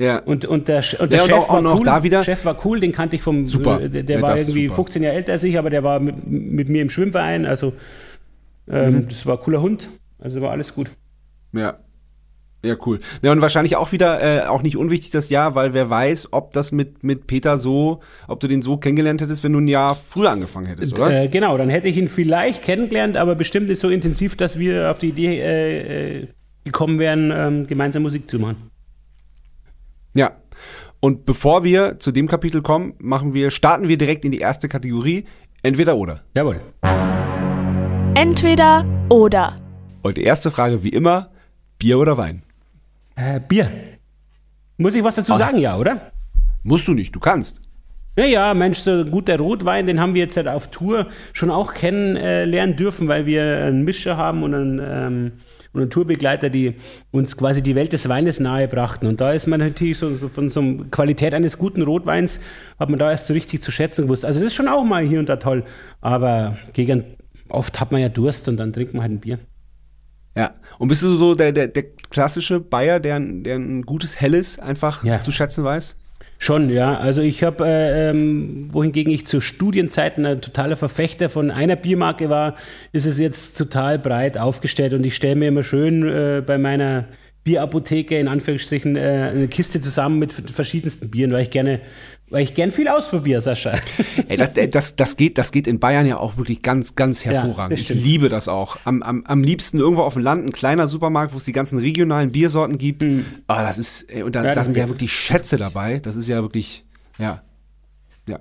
Ja. 0.00 0.18
und, 0.20 0.46
und 0.46 0.68
der, 0.68 0.82
und 0.98 1.12
der 1.12 1.22
und 1.22 1.26
Chef 1.28 1.36
auch- 1.36 1.50
auch 1.50 1.62
war 1.64 1.76
cool. 1.76 1.84
da 1.84 2.02
wieder- 2.02 2.24
Chef 2.24 2.44
war 2.46 2.56
cool, 2.64 2.80
den 2.80 2.92
kannte 2.92 3.16
ich 3.16 3.22
vom. 3.22 3.44
Super. 3.44 3.82
äh, 3.82 3.88
Der, 3.90 4.02
der 4.02 4.16
Ja, 4.16 4.22
war 4.22 4.36
irgendwie 4.38 4.64
super. 4.64 4.76
15 4.76 5.02
Jahre 5.02 5.16
älter 5.16 5.32
als 5.32 5.44
ich, 5.44 5.58
aber 5.58 5.68
der 5.68 5.82
war 5.84 6.00
mit, 6.00 6.26
mit 6.26 6.68
mir 6.70 6.80
im 6.82 6.88
Schwimmverein. 6.90 7.44
Also, 7.44 7.74
ähm, 8.70 8.94
Mhm. 8.94 9.08
das 9.08 9.26
war 9.26 9.36
ein 9.38 9.42
cooler 9.42 9.60
Hund. 9.60 9.90
Also 10.18 10.40
war 10.40 10.50
alles 10.52 10.74
gut. 10.74 10.90
Ja. 11.52 11.78
Ja, 12.62 12.76
cool. 12.84 13.00
Ja, 13.22 13.32
und 13.32 13.40
wahrscheinlich 13.40 13.76
auch 13.76 13.90
wieder 13.90 14.22
äh, 14.44 14.46
auch 14.46 14.62
nicht 14.62 14.76
unwichtig 14.76 15.10
das 15.12 15.30
Jahr, 15.30 15.54
weil 15.54 15.72
wer 15.72 15.88
weiß, 15.88 16.28
ob 16.32 16.52
das 16.52 16.72
mit, 16.72 17.02
mit 17.02 17.26
Peter 17.26 17.56
so, 17.56 18.00
ob 18.28 18.38
du 18.40 18.48
den 18.48 18.60
so 18.60 18.76
kennengelernt 18.76 19.22
hättest, 19.22 19.42
wenn 19.42 19.54
du 19.54 19.60
ein 19.60 19.66
Jahr 19.68 19.94
früher 19.96 20.30
angefangen 20.30 20.66
hättest, 20.66 20.98
oder? 20.98 21.22
Äh, 21.22 21.28
genau, 21.28 21.56
dann 21.56 21.70
hätte 21.70 21.88
ich 21.88 21.96
ihn 21.96 22.08
vielleicht 22.08 22.60
kennengelernt, 22.62 23.16
aber 23.16 23.34
bestimmt 23.34 23.68
nicht 23.68 23.80
so 23.80 23.88
intensiv, 23.88 24.36
dass 24.36 24.58
wir 24.58 24.90
auf 24.90 24.98
die 24.98 25.08
Idee 25.08 25.40
äh, 25.40 26.18
äh, 26.20 26.26
gekommen 26.64 26.98
wären, 26.98 27.32
ähm, 27.34 27.66
gemeinsam 27.66 28.02
Musik 28.02 28.28
zu 28.28 28.38
machen. 28.38 28.56
Ja. 30.14 30.32
Und 31.00 31.24
bevor 31.24 31.64
wir 31.64 31.98
zu 31.98 32.12
dem 32.12 32.28
Kapitel 32.28 32.60
kommen, 32.62 32.94
machen 32.98 33.32
wir, 33.32 33.50
starten 33.50 33.88
wir 33.88 33.96
direkt 33.96 34.24
in 34.24 34.32
die 34.32 34.38
erste 34.38 34.68
Kategorie. 34.68 35.24
Entweder 35.62 35.96
oder. 35.96 36.22
Jawohl. 36.34 36.60
Entweder 38.14 38.84
oder. 39.08 39.56
Und 40.02 40.16
die 40.16 40.24
erste 40.24 40.50
Frage, 40.50 40.82
wie 40.82 40.88
immer, 40.90 41.30
Bier 41.78 41.98
oder 41.98 42.18
Wein? 42.18 42.42
Äh, 43.16 43.40
Bier. 43.40 43.70
Muss 44.76 44.94
ich 44.94 45.04
was 45.04 45.14
dazu 45.16 45.34
Ah. 45.34 45.38
sagen, 45.38 45.58
ja, 45.58 45.76
oder? 45.76 46.12
Musst 46.62 46.86
du 46.88 46.92
nicht, 46.92 47.14
du 47.14 47.20
kannst. 47.20 47.62
Ja, 48.16 48.24
ja, 48.24 48.54
Mensch, 48.54 48.78
so 48.80 48.90
ein 48.90 49.10
guter 49.10 49.38
Rotwein, 49.38 49.86
den 49.86 50.00
haben 50.00 50.14
wir 50.14 50.22
jetzt 50.22 50.36
halt 50.36 50.48
auf 50.48 50.70
Tour 50.70 51.06
schon 51.32 51.50
auch 51.50 51.72
kennenlernen 51.72 52.76
dürfen, 52.76 53.08
weil 53.08 53.24
wir 53.24 53.64
einen 53.64 53.84
Mischer 53.84 54.16
haben 54.16 54.42
und 54.42 54.54
einen 54.54 54.80
ähm, 54.82 55.32
oder 55.72 55.88
Tourbegleiter, 55.88 56.50
die 56.50 56.74
uns 57.10 57.36
quasi 57.36 57.62
die 57.62 57.74
Welt 57.74 57.92
des 57.92 58.08
Weines 58.08 58.40
nahe 58.40 58.66
brachten. 58.68 59.06
Und 59.06 59.20
da 59.20 59.32
ist 59.32 59.46
man 59.46 59.60
natürlich 59.60 59.98
so, 59.98 60.12
so 60.14 60.28
von 60.28 60.48
so 60.50 60.60
einer 60.60 60.84
Qualität 60.90 61.32
eines 61.34 61.58
guten 61.58 61.82
Rotweins, 61.82 62.40
hat 62.78 62.88
man 62.90 62.98
da 62.98 63.10
erst 63.10 63.26
so 63.26 63.32
richtig 63.34 63.62
zu 63.62 63.70
schätzen 63.70 64.02
gewusst. 64.02 64.24
Also 64.24 64.40
das 64.40 64.48
ist 64.48 64.54
schon 64.54 64.68
auch 64.68 64.84
mal 64.84 65.02
hier 65.04 65.18
und 65.20 65.28
da 65.28 65.36
toll. 65.36 65.64
Aber 66.00 66.56
gegen, 66.72 67.04
oft 67.48 67.80
hat 67.80 67.92
man 67.92 68.00
ja 68.00 68.08
Durst 68.08 68.48
und 68.48 68.56
dann 68.56 68.72
trinkt 68.72 68.94
man 68.94 69.02
halt 69.02 69.12
ein 69.12 69.20
Bier. 69.20 69.38
Ja. 70.36 70.54
Und 70.78 70.88
bist 70.88 71.02
du 71.02 71.14
so 71.16 71.34
der, 71.34 71.52
der, 71.52 71.68
der 71.68 71.84
klassische 72.10 72.60
Bayer, 72.60 73.00
der, 73.00 73.20
der 73.20 73.56
ein 73.56 73.82
gutes 73.82 74.20
Helles 74.20 74.58
einfach 74.58 75.04
Ja. 75.04 75.20
zu 75.20 75.32
schätzen 75.32 75.64
weiß? 75.64 75.96
Schon, 76.42 76.70
ja. 76.70 76.96
Also 76.96 77.20
ich 77.20 77.44
habe, 77.44 77.66
äh, 77.66 78.08
ähm, 78.08 78.68
wohingegen 78.72 79.12
ich 79.12 79.26
zu 79.26 79.42
Studienzeiten 79.42 80.24
ein 80.24 80.40
totaler 80.40 80.76
Verfechter 80.76 81.28
von 81.28 81.50
einer 81.50 81.76
Biermarke 81.76 82.30
war, 82.30 82.54
ist 82.92 83.04
es 83.04 83.18
jetzt 83.18 83.58
total 83.58 83.98
breit 83.98 84.38
aufgestellt 84.38 84.94
und 84.94 85.04
ich 85.04 85.14
stelle 85.14 85.36
mir 85.36 85.48
immer 85.48 85.62
schön 85.62 86.08
äh, 86.08 86.42
bei 86.44 86.56
meiner 86.56 87.04
Bierapotheke 87.44 88.18
in 88.18 88.28
Anführungsstrichen 88.28 88.96
äh, 88.96 89.30
eine 89.32 89.48
Kiste 89.48 89.80
zusammen 89.80 90.18
mit 90.18 90.32
verschiedensten 90.32 91.10
Bieren, 91.10 91.32
weil 91.32 91.42
ich 91.42 91.50
gerne, 91.50 91.80
weil 92.28 92.42
ich 92.42 92.54
gern 92.54 92.70
viel 92.70 92.86
ausprobiere, 92.88 93.40
Sascha. 93.40 93.74
Ey, 94.28 94.36
das, 94.36 94.50
äh, 94.56 94.68
das, 94.68 94.96
das, 94.96 95.16
geht, 95.16 95.38
das 95.38 95.50
geht 95.50 95.66
in 95.66 95.80
Bayern 95.80 96.06
ja 96.06 96.18
auch 96.18 96.36
wirklich 96.36 96.60
ganz, 96.60 96.96
ganz 96.96 97.24
hervorragend. 97.24 97.78
das 97.78 97.90
ich 97.90 97.96
liebe 97.96 98.28
das 98.28 98.48
auch. 98.48 98.76
Am, 98.84 99.02
am, 99.02 99.24
am 99.24 99.42
liebsten 99.42 99.78
irgendwo 99.78 100.02
auf 100.02 100.14
dem 100.14 100.22
Land 100.22 100.46
ein 100.46 100.52
kleiner 100.52 100.86
Supermarkt, 100.86 101.32
wo 101.32 101.38
es 101.38 101.44
die 101.44 101.52
ganzen 101.52 101.78
regionalen 101.78 102.30
Biersorten 102.30 102.76
gibt. 102.76 103.04
Ah, 103.46 103.64
das 103.64 103.78
ist, 103.78 104.02
ey, 104.10 104.22
und 104.22 104.34
da, 104.34 104.40
Mhm. 104.40 104.46
Ja, 104.46 104.54
da 104.54 104.62
sind 104.62 104.76
ja 104.76 104.88
wirklich 104.88 105.12
Schätze 105.12 105.56
dabei. 105.56 105.98
Das 105.98 106.16
ist 106.16 106.28
ja 106.28 106.42
wirklich, 106.42 106.84
ja. 107.18 107.42
Ja. 108.28 108.40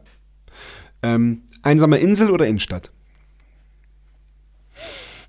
Ähm, 1.02 1.44
einsame 1.62 1.98
Insel 1.98 2.32
oder 2.32 2.48
Innenstadt? 2.48 2.92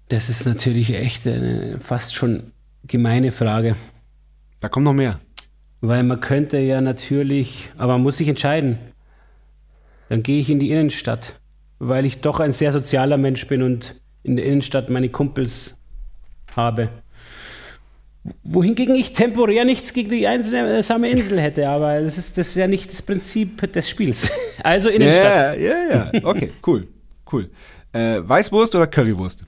Das 0.09 0.29
ist 0.29 0.45
natürlich 0.45 0.93
echt 0.93 1.27
eine 1.27 1.79
fast 1.81 2.15
schon 2.17 2.53
gemeine 2.91 3.31
Frage. 3.31 3.77
Da 4.61 4.69
kommt 4.69 4.85
noch 4.85 4.93
mehr. 4.93 5.21
Weil 5.81 6.03
man 6.03 6.21
könnte 6.21 6.59
ja 6.59 6.81
natürlich, 6.81 7.71
aber 7.79 7.95
man 7.95 8.03
muss 8.03 8.19
sich 8.19 8.29
entscheiden. 8.29 8.79
Dann 10.11 10.23
gehe 10.23 10.41
ich 10.41 10.51
in 10.51 10.59
die 10.59 10.71
Innenstadt, 10.71 11.41
weil 11.79 12.05
ich 12.05 12.21
doch 12.21 12.41
ein 12.41 12.53
sehr 12.53 12.73
sozialer 12.73 13.17
Mensch 13.17 13.47
bin 13.47 13.63
und 13.63 14.01
in 14.23 14.37
der 14.37 14.45
Innenstadt 14.45 14.91
meine 14.91 15.09
Kumpels 15.09 15.79
habe. 16.55 16.91
Wohingegen 18.43 18.95
ich 18.97 19.15
temporär 19.15 19.65
nichts 19.65 19.95
gegen 19.95 20.11
die 20.11 20.27
einsame 20.27 21.09
Insel 21.09 21.41
hätte, 21.41 21.69
aber 21.69 22.01
das 22.03 22.19
ist, 22.19 22.37
das 22.37 22.49
ist 22.49 22.57
ja 22.57 22.67
nicht 22.67 22.91
das 22.91 23.01
Prinzip 23.01 23.73
des 23.73 23.89
Spiels. 23.89 24.31
Also 24.63 24.91
Innenstadt. 24.91 25.59
Ja, 25.59 25.89
ja, 25.89 26.11
ja. 26.13 26.25
Okay, 26.25 26.51
cool. 26.67 26.87
Cool. 27.33 27.49
Äh, 27.93 28.21
Weißwurst 28.23 28.75
oder 28.75 28.87
Currywurst? 28.87 29.47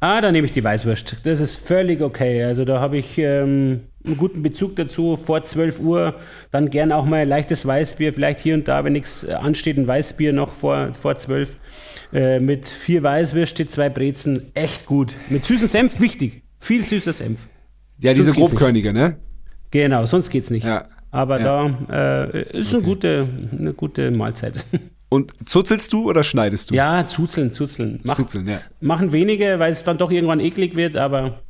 Ah, 0.00 0.20
dann 0.22 0.32
nehme 0.32 0.46
ich 0.46 0.52
die 0.52 0.64
Weißwurst. 0.64 1.18
Das 1.24 1.40
ist 1.40 1.56
völlig 1.56 2.00
okay. 2.00 2.42
Also 2.44 2.64
da 2.64 2.80
habe 2.80 2.96
ich 2.96 3.18
ähm, 3.18 3.80
einen 4.04 4.16
guten 4.16 4.42
Bezug 4.42 4.76
dazu. 4.76 5.16
Vor 5.16 5.42
12 5.42 5.78
Uhr 5.80 6.14
dann 6.50 6.70
gern 6.70 6.90
auch 6.90 7.04
mal 7.04 7.16
ein 7.20 7.28
leichtes 7.28 7.66
Weißbier. 7.66 8.14
Vielleicht 8.14 8.40
hier 8.40 8.54
und 8.54 8.66
da, 8.66 8.82
wenn 8.82 8.94
nichts 8.94 9.24
äh, 9.24 9.32
ansteht, 9.34 9.76
ein 9.76 9.86
Weißbier 9.86 10.32
noch 10.32 10.52
vor, 10.54 10.94
vor 10.94 11.16
12. 11.16 11.56
Äh, 12.12 12.40
mit 12.40 12.68
vier 12.68 13.02
Weißwürste, 13.02 13.68
zwei 13.68 13.88
Brezen. 13.90 14.50
Echt 14.54 14.86
gut. 14.86 15.14
Mit 15.28 15.44
süßem 15.44 15.68
Senf, 15.68 16.00
wichtig. 16.00 16.42
Viel 16.58 16.82
süßer 16.82 17.12
Senf. 17.12 17.48
Ja, 18.00 18.14
diese 18.14 18.32
Grobkörnige, 18.32 18.92
ne? 18.92 19.18
Genau, 19.70 20.06
sonst 20.06 20.30
geht's 20.30 20.50
nicht. 20.50 20.64
Ja. 20.64 20.88
Aber 21.12 21.40
Ja. 21.40 21.68
da 21.88 22.24
äh, 22.32 22.58
ist 22.58 22.72
eine, 22.74 22.82
gute, 22.82 23.28
eine 23.56 23.74
gute 23.74 24.10
Mahlzeit. 24.10 24.64
Und 25.10 25.32
zuzelst 25.44 25.92
du 25.92 26.08
oder 26.08 26.22
schneidest 26.22 26.70
du? 26.70 26.74
ja, 26.74 27.04
zuzeln, 27.04 27.52
zuzeln. 27.52 28.00
Mach, 28.04 28.14
Zuzeln, 28.16 28.46
ja. 28.46 28.58
Machen 28.80 29.12
wenige, 29.12 29.58
weil 29.58 29.72
es 29.72 29.84
dann 29.84 29.98
doch 29.98 30.10
irgendwann 30.10 30.40
eklig 30.40 30.74
wird, 30.76 30.96
aber 30.96 31.40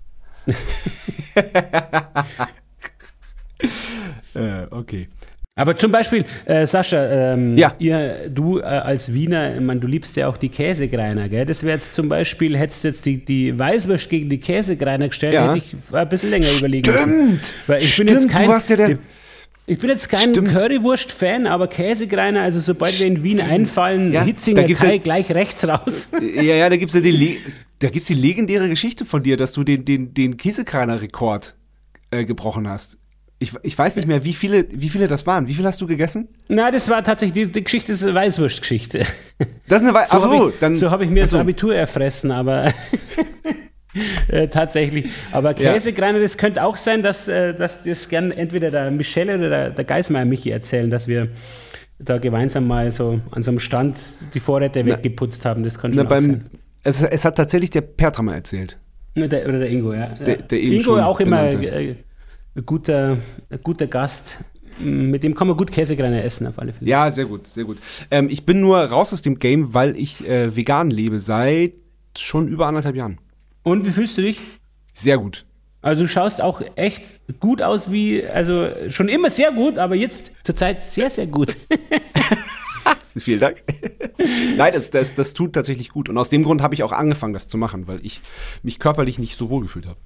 Äh, 4.35 4.67
okay. 4.71 5.09
Aber 5.57 5.77
zum 5.77 5.91
Beispiel, 5.93 6.25
äh, 6.47 6.67
Sascha, 6.67 7.35
ähm, 7.35 7.57
Ja. 7.59 7.75
ihr, 7.79 8.31
du 8.31 8.61
äh, 8.61 8.63
als 8.63 9.13
Wiener, 9.13 9.61
mein, 9.61 9.81
du 9.81 9.87
liebst 9.89 10.17
ja 10.17 10.29
auch 10.29 10.39
die 10.39 10.49
Käsegreiner, 10.49 11.29
gell? 11.29 11.45
Das 11.45 11.63
wäre 11.65 11.75
jetzt 11.75 11.93
zum 11.93 12.09
Beispiel, 12.09 12.57
hättest 12.57 12.85
du 12.85 12.89
jetzt 12.89 13.05
die, 13.05 13.23
die 13.23 13.59
Weißwurst 13.59 14.09
gegen 14.09 14.31
die 14.31 14.39
Käsegreiner 14.41 15.09
gestellt, 15.09 15.35
Ja. 15.35 15.49
hätte 15.53 15.59
ich 15.59 15.77
ein 15.93 16.09
bisschen 16.09 16.31
länger 16.31 16.47
überlegen 16.57 16.91
müssen. 16.91 17.41
Weil 17.67 17.79
ich 17.83 17.85
bin 17.85 17.91
Stimmt, 17.93 18.11
jetzt 18.11 18.25
du 18.25 18.29
kein, 18.29 18.49
warst 18.49 18.71
ja 18.71 18.77
der- 18.77 18.99
ich, 19.67 19.79
bin 19.79 19.91
jetzt 19.91 20.09
kein 20.09 20.31
Stimmt. 20.31 20.49
Currywurst-Fan, 20.55 21.47
aber 21.47 21.69
Käsegreiner, 21.69 22.43
also 22.43 22.59
sobald 22.61 22.99
wir 22.99 23.07
in 23.07 23.23
Wien 23.23 23.41
einfallen, 23.41 24.13
Ja, 24.13 24.23
Hitzinger 24.23 24.65
Kai 24.67 24.95
ja- 24.95 24.99
gleich 24.99 25.31
rechts 25.33 25.67
raus. 25.67 26.11
Ja, 26.21 26.43
ja, 26.43 26.69
da 26.69 26.77
gibt's 26.77 26.95
ja 26.95 27.01
die, 27.01 27.39
da 27.79 27.89
gibt's 27.91 28.07
die 28.09 28.15
legendäre 28.15 28.69
Geschichte 28.69 29.05
von 29.05 29.23
dir, 29.23 29.37
dass 29.37 29.53
du 29.53 29.63
den, 29.65 29.85
den, 29.85 30.13
den 30.15 30.37
Käsekreiner-Rekord 30.37 31.55
äh, 32.11 32.25
gebrochen 32.25 32.69
hast. 32.69 32.99
Ich, 33.43 33.53
ich 33.63 33.79
weiß 33.79 33.97
nicht 33.97 34.07
mehr, 34.07 34.23
wie 34.25 34.35
viele, 34.35 34.67
wie 34.71 34.91
viele 34.91 35.09
das 35.09 35.27
waren. 35.27 35.49
Wie 35.49 35.55
viel 35.55 35.65
hast 35.65 35.81
du 35.81 35.87
gegessen? 35.87 36.29
Na, 36.49 36.71
das 36.71 36.91
war 36.91 37.03
tatsächlich, 37.03 37.47
die, 37.47 37.53
die 37.53 37.65
Geschichte 37.65 37.93
ist 37.93 38.03
eine 38.03 38.13
Weißwurst-Geschichte. 38.13 39.07
Das 39.67 39.81
ist 39.81 39.87
eine 39.89 39.95
Weile. 39.95 40.07
So 40.07 40.23
habe 40.23 40.53
ich, 40.73 40.79
so 40.79 40.91
hab 40.91 41.01
ich 41.01 41.09
mir 41.09 41.23
das 41.23 41.31
Ach 41.31 41.39
so. 41.39 41.41
Abitur 41.41 41.75
erfressen, 41.75 42.33
aber 42.33 42.71
äh, 44.29 44.49
tatsächlich. 44.49 45.11
Aber 45.33 45.59
Ja. 45.59 45.73
Käsegreiner, 45.75 46.21
das 46.21 46.37
könnte 46.39 46.63
auch 46.65 46.77
sein, 46.77 47.03
dass, 47.03 47.29
äh, 47.29 47.55
dass 47.55 47.83
das 47.83 48.09
gern 48.09 48.31
entweder 48.31 48.71
der 48.71 48.91
Michelle 48.91 49.37
oder 49.39 49.49
der, 49.49 49.71
der 49.71 49.85
Geismeier 49.85 50.25
Michi 50.25 50.51
erzählen, 50.51 50.91
dass 50.91 51.09
wir 51.09 51.29
da 51.99 52.19
gemeinsam 52.19 52.67
mal 52.67 52.91
so 52.91 53.21
an 53.31 53.43
so 53.43 53.51
einem 53.51 53.59
Stand 53.61 54.01
die 54.35 54.41
Vorräte 54.41 54.85
weggeputzt 54.87 55.45
haben. 55.45 55.65
Das 55.65 55.79
kann 55.79 55.91
Na, 55.91 55.99
schon 56.03 56.07
auch 56.07 56.11
beim, 56.11 56.25
sein. 56.27 56.51
es, 56.83 57.03
es 57.03 57.25
hat 57.25 57.37
tatsächlich 57.37 57.71
der 57.71 57.83
Pertra 57.83 58.23
mal 58.23 58.35
erzählt. 58.35 58.79
Der, 59.17 59.47
oder 59.49 59.59
der 59.59 59.69
Ingo, 59.71 59.93
ja. 59.93 60.07
Der- 60.25 60.37
der 60.37 60.61
Ingo 60.61 60.99
auch 60.99 61.21
immer 61.21 61.43
äh, 61.51 61.95
ein 62.55 62.67
guter, 62.67 63.19
guter 63.63 63.87
Gast. 63.87 64.39
Mit 64.79 65.25
dem 65.25 65.35
kann 65.35 65.47
man 65.47 65.59
gut 65.59 65.71
Käsegreiner 65.73 66.25
essen, 66.25 66.47
auf 66.47 66.59
alle 66.59 66.73
Fälle. 66.73 66.89
Ja, 66.89 67.11
sehr 67.11 67.27
gut, 67.27 67.47
sehr 67.47 67.65
gut. 67.65 67.77
Ähm, 68.11 68.29
ich 68.31 68.47
bin 68.47 68.61
nur 68.61 68.79
raus 68.79 69.13
aus 69.13 69.21
dem 69.21 69.39
Game, 69.39 69.75
weil 69.75 69.95
ich 69.99 70.27
äh, 70.27 70.57
vegan 70.57 70.91
lebe 70.91 71.19
seit 71.19 71.73
schon 72.17 72.49
über 72.49 72.67
anderthalb 72.67 72.97
Jahren. 72.97 73.19
Und 73.63 73.87
wie 73.87 73.91
fühlst 73.91 74.17
du 74.19 74.23
dich? 74.23 74.41
Sehr 74.93 75.19
gut. 75.19 75.45
Also 75.83 76.03
du 76.03 76.09
schaust 76.09 76.43
auch 76.43 76.61
echt 76.77 77.21
gut 77.41 77.63
aus 77.63 77.91
wie, 77.91 78.27
also 78.27 78.69
schon 78.89 79.09
immer 79.09 79.31
sehr 79.31 79.51
gut, 79.53 79.79
aber 79.79 79.95
jetzt 79.95 80.33
zurzeit 80.43 80.81
sehr, 80.81 81.11
sehr 81.11 81.27
gut. 81.27 81.57
Vielen 83.17 83.41
Dank. 83.41 83.63
Nein, 84.57 84.73
das, 84.75 84.91
das, 84.91 85.15
das 85.15 85.35
tut 85.35 85.55
tatsächlich 85.55 85.91
gut. 85.91 86.09
Und 86.09 86.17
aus 86.17 86.31
dem 86.31 86.43
Grund 86.43 86.63
habe 86.63 86.75
ich 86.75 86.83
auch 86.83 86.93
angefangen, 86.93 87.35
das 87.35 87.49
zu 87.49 87.59
machen, 87.59 87.87
weil 87.87 88.01
ich 88.05 88.21
mich 88.63 88.79
körperlich 88.79 89.19
nicht 89.19 89.37
so 89.37 89.51
wohl 89.51 89.63
gefühlt 89.63 89.87
habe. 89.87 89.99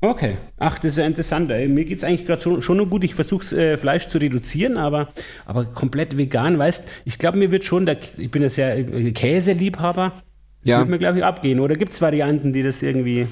Okay. 0.00 0.36
Ach, 0.58 0.78
das 0.78 0.92
ist 0.92 0.98
ja 0.98 1.06
interessant. 1.06 1.50
Ey. 1.50 1.66
Mir 1.68 1.84
geht 1.84 1.98
es 1.98 2.04
eigentlich 2.04 2.26
gerade 2.26 2.42
schon, 2.42 2.62
schon 2.62 2.76
nur 2.76 2.88
gut. 2.88 3.04
Ich 3.04 3.14
versuche 3.14 3.56
äh, 3.56 3.76
Fleisch 3.76 4.08
zu 4.08 4.18
reduzieren, 4.18 4.76
aber, 4.76 5.08
aber 5.46 5.64
komplett 5.64 6.18
vegan, 6.18 6.58
weißt 6.58 6.88
ich 7.04 7.18
glaube, 7.18 7.38
mir 7.38 7.50
wird 7.50 7.64
schon, 7.64 7.86
der, 7.86 7.98
ich 8.18 8.30
bin 8.30 8.42
ja 8.42 8.50
sehr 8.50 8.76
äh, 8.76 9.12
Käseliebhaber, 9.12 10.22
das 10.64 10.70
Ja. 10.70 10.78
wird 10.80 10.88
mir, 10.88 10.98
glaube 10.98 11.18
ich, 11.18 11.24
abgehen. 11.24 11.60
Oder 11.60 11.76
gibt 11.76 11.92
es 11.92 12.00
Varianten, 12.02 12.52
die 12.52 12.62
das 12.62 12.82
irgendwie. 12.82 13.28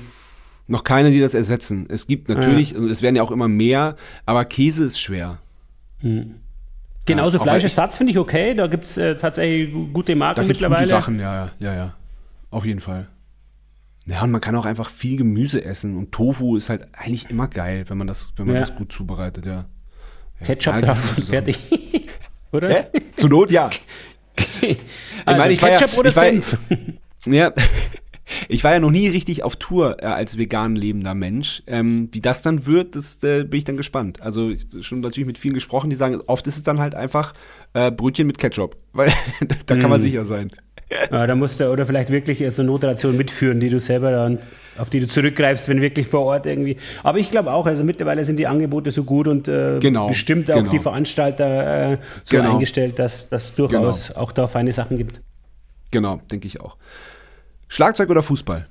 Noch 0.69 0.85
keine, 0.85 1.11
die 1.11 1.21
das 1.21 1.35
ersetzen. 1.35 1.87
Es 1.91 2.07
gibt 2.07 2.29
natürlich, 2.29 2.77
und 2.77 2.89
es 2.89 3.03
werden 3.03 3.17
ja 3.17 3.23
auch 3.23 3.31
immer 3.33 3.49
mehr, 3.49 3.97
aber 4.27 4.45
Käse 4.45 4.85
ist 4.85 5.01
schwer. 5.01 5.39
Genauso 7.05 7.37
aber 7.39 7.45
Fleischersatz 7.45 7.97
finde 7.97 8.13
ich 8.13 8.19
okay. 8.19 8.55
Da 8.55 8.67
gibt 8.69 8.85
es 8.85 8.97
äh, 8.97 9.17
tatsächlich 9.17 9.73
gu- 9.73 9.89
gute 9.89 10.15
Marken 10.15 10.43
Da 10.43 10.47
mittlerweile. 10.47 10.83
gute 10.85 10.91
Sachen, 10.91 11.19
ja, 11.19 11.35
ja, 11.47 11.51
ja, 11.59 11.75
ja. 11.75 11.95
Auf 12.51 12.65
jeden 12.65 12.81
Fall. 12.81 13.09
Ja, 14.07 14.23
und 14.23 14.31
man 14.31 14.41
kann 14.41 14.55
auch 14.57 14.65
einfach 14.67 14.91
viel 14.91 15.17
Gemüse 15.17 15.65
essen. 15.65 15.97
Und 15.97 16.13
Tofu 16.13 16.57
ist 16.57 16.71
halt 16.71 16.87
eigentlich 16.93 17.31
immer 17.31 17.49
geil, 17.49 17.85
wenn 17.89 17.99
man 17.99 18.07
das, 18.07 18.31
wenn 18.37 18.47
man 18.47 18.55
Ja. 18.57 18.61
das 18.63 18.75
gut 18.75 18.93
zubereitet, 18.93 19.47
ja. 19.47 19.65
ja. 20.41 20.47
Ketchup 20.47 20.75
Ja, 20.75 20.81
drauf 20.81 21.17
und 21.17 21.27
fertig. 21.27 21.59
Oder? 22.53 22.69
Hä? 22.69 22.85
Zur 23.17 23.31
Not, 23.31 23.51
ja. 23.51 23.71
Also 25.25 25.39
meine, 25.39 25.53
ich 25.53 25.63
war 25.63 25.71
ja- 25.71 25.79
Ketchup 25.79 25.99
oder 25.99 26.11
ich 26.11 26.17
war 26.17 26.25
ja- 27.27 27.53
ich 28.49 28.65
war 28.65 28.73
ja 28.73 28.81
noch 28.81 28.91
nie 28.91 29.09
richtig 29.09 29.43
auf 29.43 29.57
Tour 29.57 30.03
äh, 30.03 30.07
als 30.07 30.39
vegan 30.39 30.77
lebender 30.77 31.15
Mensch. 31.15 31.63
Ähm, 31.67 32.09
wie 32.13 32.21
das 32.21 32.43
dann 32.43 32.67
wird, 32.67 32.97
das 32.97 33.23
äh, 33.23 33.45
bin 33.45 33.59
ich 33.59 33.65
dann 33.65 33.77
gespannt. 33.77 34.23
Also 34.23 34.49
ich 34.51 34.67
schon 34.83 35.01
natürlich 35.01 35.27
mit 35.27 35.39
vielen 35.39 35.55
gesprochen, 35.55 35.91
die 35.91 35.97
sagen, 35.97 36.21
oft 36.27 36.47
ist 36.47 36.57
es 36.57 36.63
dann 36.63 36.79
halt 36.81 36.95
einfach 36.95 37.33
äh, 37.75 37.91
Brötchen 37.91 38.27
mit 38.27 38.39
Ketchup, 38.39 38.77
weil 38.93 39.13
da 39.67 39.77
kann 39.77 39.91
man 39.91 40.01
Mm. 40.01 40.03
sicher 40.03 40.25
sein. 40.25 40.51
Ja, 41.11 41.27
da 41.27 41.35
musst 41.35 41.59
du 41.59 41.71
oder 41.73 41.87
vielleicht 41.87 42.11
wirklich 42.11 42.45
so 42.55 42.61
eine 42.61 42.71
Notration 42.71 43.17
mitführen, 43.17 43.61
die 43.61 43.71
du 43.71 43.81
selber 43.81 44.11
dann, 44.11 44.39
auf 44.77 44.91
die 44.91 45.01
du 45.01 45.09
zurückgreifst, 45.09 45.67
wenn 45.71 45.81
wirklich 45.81 46.07
vor 46.07 46.21
Ort 46.21 46.45
irgendwie. 46.45 46.77
Aber 47.03 47.17
ich 47.19 47.31
glaube 47.31 47.51
auch, 47.53 47.65
also 47.65 47.83
mittlerweile 47.83 48.27
sind 48.27 48.37
die 48.37 48.47
Angebote 48.47 48.91
so 48.91 49.03
gut 49.05 49.27
und 49.27 49.49
äh, 49.49 49.79
Genau, 49.81 50.09
bestimmt 50.09 50.51
auch 50.51 50.57
genau. 50.57 50.71
die 50.71 50.79
Veranstalter 50.81 51.93
äh, 51.93 51.99
so 52.25 52.37
Genau. 52.37 52.53
eingestellt, 52.53 52.99
dass 52.99 53.31
das 53.31 53.55
durchaus 53.55 54.11
auch 54.15 54.33
da 54.33 54.47
feine 54.47 54.71
Sachen 54.73 54.99
gibt. 54.99 55.23
Genau, 55.93 56.21
denke 56.31 56.47
ich 56.47 56.61
auch. 56.61 56.77
Schlagzeug 57.73 58.11
oder 58.11 58.23
Fußball? 58.23 58.69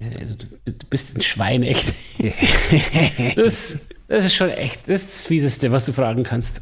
Also, 0.00 0.34
du 0.34 0.46
du 0.64 0.86
bist 0.90 1.16
ein 1.16 1.20
Schwein, 1.20 1.62
echt. 1.62 1.94
das, 3.36 3.78
das 4.08 4.24
ist 4.24 4.34
schon 4.34 4.50
echt, 4.50 4.88
das 4.88 5.02
ist 5.02 5.10
das 5.10 5.26
Fieseste, 5.26 5.70
was 5.70 5.84
du 5.84 5.92
fragen 5.92 6.24
kannst. 6.24 6.60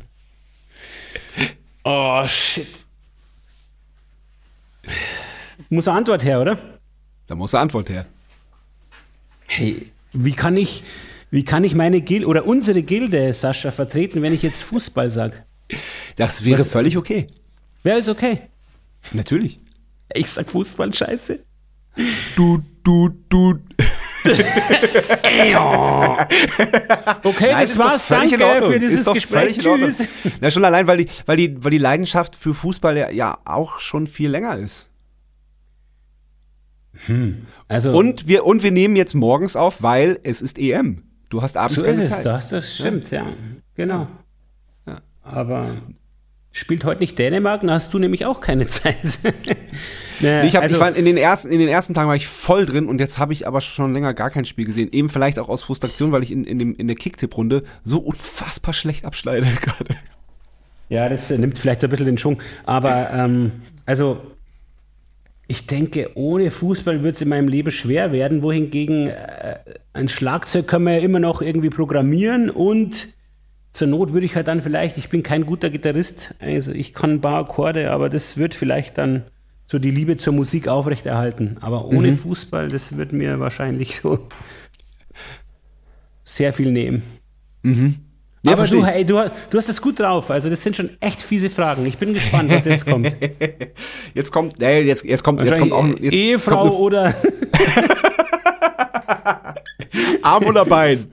Oh, 1.84 2.26
shit. 2.26 2.68
Muss 5.70 5.88
eine 5.88 5.96
Antwort 5.96 6.22
her, 6.22 6.42
oder? 6.42 6.58
Da 7.28 7.34
muss 7.34 7.54
eine 7.54 7.62
Antwort 7.62 7.88
her. 7.88 8.04
Hey, 9.46 9.90
wie 10.12 10.34
kann 10.34 10.58
ich, 10.58 10.84
wie 11.30 11.44
kann 11.44 11.64
ich 11.64 11.74
meine 11.74 12.02
Gilde 12.02 12.26
oder 12.26 12.46
unsere 12.46 12.82
Gilde, 12.82 13.32
Sascha, 13.32 13.70
vertreten, 13.70 14.20
wenn 14.20 14.34
ich 14.34 14.42
jetzt 14.42 14.62
Fußball 14.62 15.10
sage? 15.10 15.46
Das 16.16 16.44
wäre 16.44 16.60
Was, 16.60 16.68
völlig 16.68 16.98
okay. 16.98 17.26
Wäre 17.82 18.00
es 18.00 18.10
okay? 18.10 18.42
Natürlich. 19.12 19.63
Ich 20.14 20.30
sag 20.30 20.48
Fußball 20.48 20.94
scheiße. 20.94 21.40
Du, 22.36 22.62
du, 22.82 23.10
du. 23.28 23.58
okay, 27.24 27.52
Nein, 27.52 27.60
das 27.60 27.78
war's. 27.78 28.08
Danke 28.08 28.38
für 28.38 28.78
dieses 28.78 29.12
Gespräch. 29.12 29.58
Tschüss. 29.58 30.08
Na, 30.40 30.50
schon 30.50 30.64
allein, 30.64 30.86
weil 30.86 30.96
die, 30.98 31.08
weil, 31.26 31.36
die, 31.36 31.62
weil 31.62 31.70
die 31.70 31.78
Leidenschaft 31.78 32.34
für 32.36 32.54
Fußball 32.54 32.96
ja, 32.96 33.10
ja 33.10 33.38
auch 33.44 33.80
schon 33.80 34.06
viel 34.06 34.30
länger 34.30 34.56
ist. 34.56 34.88
Hm. 37.06 37.46
Also, 37.68 37.92
und, 37.92 38.26
wir, 38.28 38.46
und 38.46 38.62
wir 38.62 38.70
nehmen 38.70 38.96
jetzt 38.96 39.14
morgens 39.14 39.56
auf, 39.56 39.82
weil 39.82 40.20
es 40.22 40.40
ist 40.40 40.58
EM. 40.58 41.02
Du 41.28 41.42
hast 41.42 41.56
abends 41.56 41.76
so 41.76 41.84
keine 41.84 42.02
ist 42.02 42.10
Zeit. 42.10 42.24
Das, 42.24 42.48
das 42.48 42.76
stimmt, 42.76 43.10
ja. 43.10 43.24
ja. 43.24 43.32
Genau. 43.74 44.08
Ja. 44.86 45.00
Aber 45.22 45.76
spielt 46.54 46.84
heute 46.84 47.00
nicht 47.00 47.18
Dänemark, 47.18 47.60
dann 47.60 47.70
hast 47.70 47.92
du 47.92 47.98
nämlich 47.98 48.24
auch 48.24 48.40
keine 48.40 48.66
Zeit. 48.68 49.18
naja, 50.20 50.44
ich, 50.44 50.56
hab, 50.56 50.62
also, 50.62 50.76
ich 50.76 50.80
war 50.80 50.94
in 50.94 51.04
den, 51.04 51.16
ersten, 51.16 51.50
in 51.50 51.58
den 51.58 51.68
ersten 51.68 51.92
Tagen 51.92 52.08
war 52.08 52.16
ich 52.16 52.28
voll 52.28 52.64
drin 52.64 52.86
und 52.86 53.00
jetzt 53.00 53.18
habe 53.18 53.32
ich 53.32 53.46
aber 53.46 53.60
schon 53.60 53.92
länger 53.92 54.14
gar 54.14 54.30
kein 54.30 54.46
Spiel 54.46 54.64
gesehen. 54.64 54.88
Eben 54.92 55.10
vielleicht 55.10 55.38
auch 55.38 55.48
aus 55.48 55.62
Frustration, 55.62 56.12
weil 56.12 56.22
ich 56.22 56.30
in, 56.30 56.44
in, 56.44 56.58
dem, 56.58 56.74
in 56.76 56.86
der 56.86 56.96
Kicktipp-Runde 56.96 57.64
so 57.82 57.98
unfassbar 57.98 58.72
schlecht 58.72 59.04
abschneide 59.04 59.46
gerade. 59.60 59.96
Ja, 60.88 61.08
das 61.08 61.28
nimmt 61.30 61.58
vielleicht 61.58 61.80
so 61.80 61.88
ein 61.88 61.90
bisschen 61.90 62.06
den 62.06 62.18
Schwung. 62.18 62.40
Aber 62.64 63.10
ähm, 63.12 63.50
also 63.84 64.20
ich 65.48 65.66
denke, 65.66 66.12
ohne 66.14 66.50
Fußball 66.50 67.02
wird 67.02 67.16
es 67.16 67.22
in 67.22 67.28
meinem 67.28 67.48
Leben 67.48 67.72
schwer 67.72 68.12
werden, 68.12 68.42
wohingegen 68.42 69.08
äh, 69.08 69.58
ein 69.92 70.08
Schlagzeug 70.08 70.68
kann 70.68 70.84
man 70.84 70.94
ja 70.94 70.98
immer 71.00 71.18
noch 71.18 71.42
irgendwie 71.42 71.70
programmieren 71.70 72.48
und 72.48 73.08
zur 73.74 73.88
Not 73.88 74.14
würde 74.14 74.24
ich 74.24 74.36
halt 74.36 74.48
dann 74.48 74.62
vielleicht, 74.62 74.96
ich 74.96 75.08
bin 75.08 75.22
kein 75.24 75.44
guter 75.44 75.68
Gitarrist, 75.68 76.34
also 76.38 76.72
ich 76.72 76.94
kann 76.94 77.14
ein 77.14 77.20
paar 77.20 77.40
Akkorde, 77.40 77.90
aber 77.90 78.08
das 78.08 78.38
wird 78.38 78.54
vielleicht 78.54 78.96
dann 78.96 79.24
so 79.66 79.80
die 79.80 79.90
Liebe 79.90 80.16
zur 80.16 80.32
Musik 80.32 80.68
aufrechterhalten. 80.68 81.56
Aber 81.60 81.86
ohne 81.86 82.12
mhm. 82.12 82.18
Fußball, 82.18 82.68
das 82.68 82.96
wird 82.96 83.12
mir 83.12 83.40
wahrscheinlich 83.40 83.96
so 84.00 84.28
sehr 86.22 86.52
viel 86.52 86.70
nehmen. 86.70 87.02
Mhm. 87.62 87.96
Ja, 88.46 88.52
aber 88.52 88.66
du, 88.66 88.84
hey, 88.84 89.04
du, 89.04 89.28
du 89.50 89.58
hast 89.58 89.68
das 89.68 89.80
gut 89.80 89.98
drauf. 89.98 90.30
Also 90.30 90.48
das 90.50 90.62
sind 90.62 90.76
schon 90.76 90.90
echt 91.00 91.20
fiese 91.20 91.50
Fragen. 91.50 91.84
Ich 91.86 91.98
bin 91.98 92.14
gespannt, 92.14 92.52
was 92.52 92.66
jetzt 92.66 92.86
kommt. 92.86 93.10
jetzt 94.14 94.30
kommt, 94.30 94.62
äh, 94.62 94.82
jetzt, 94.82 95.04
jetzt 95.04 95.24
kommt, 95.24 95.42
jetzt 95.42 95.58
kommt 95.58 95.72
auch 95.72 95.86
jetzt 95.98 96.12
Ehefrau 96.12 96.68
kommt 96.68 96.74
oder 96.74 97.14
Arm 100.22 100.44
oder 100.44 100.64
Bein? 100.64 101.10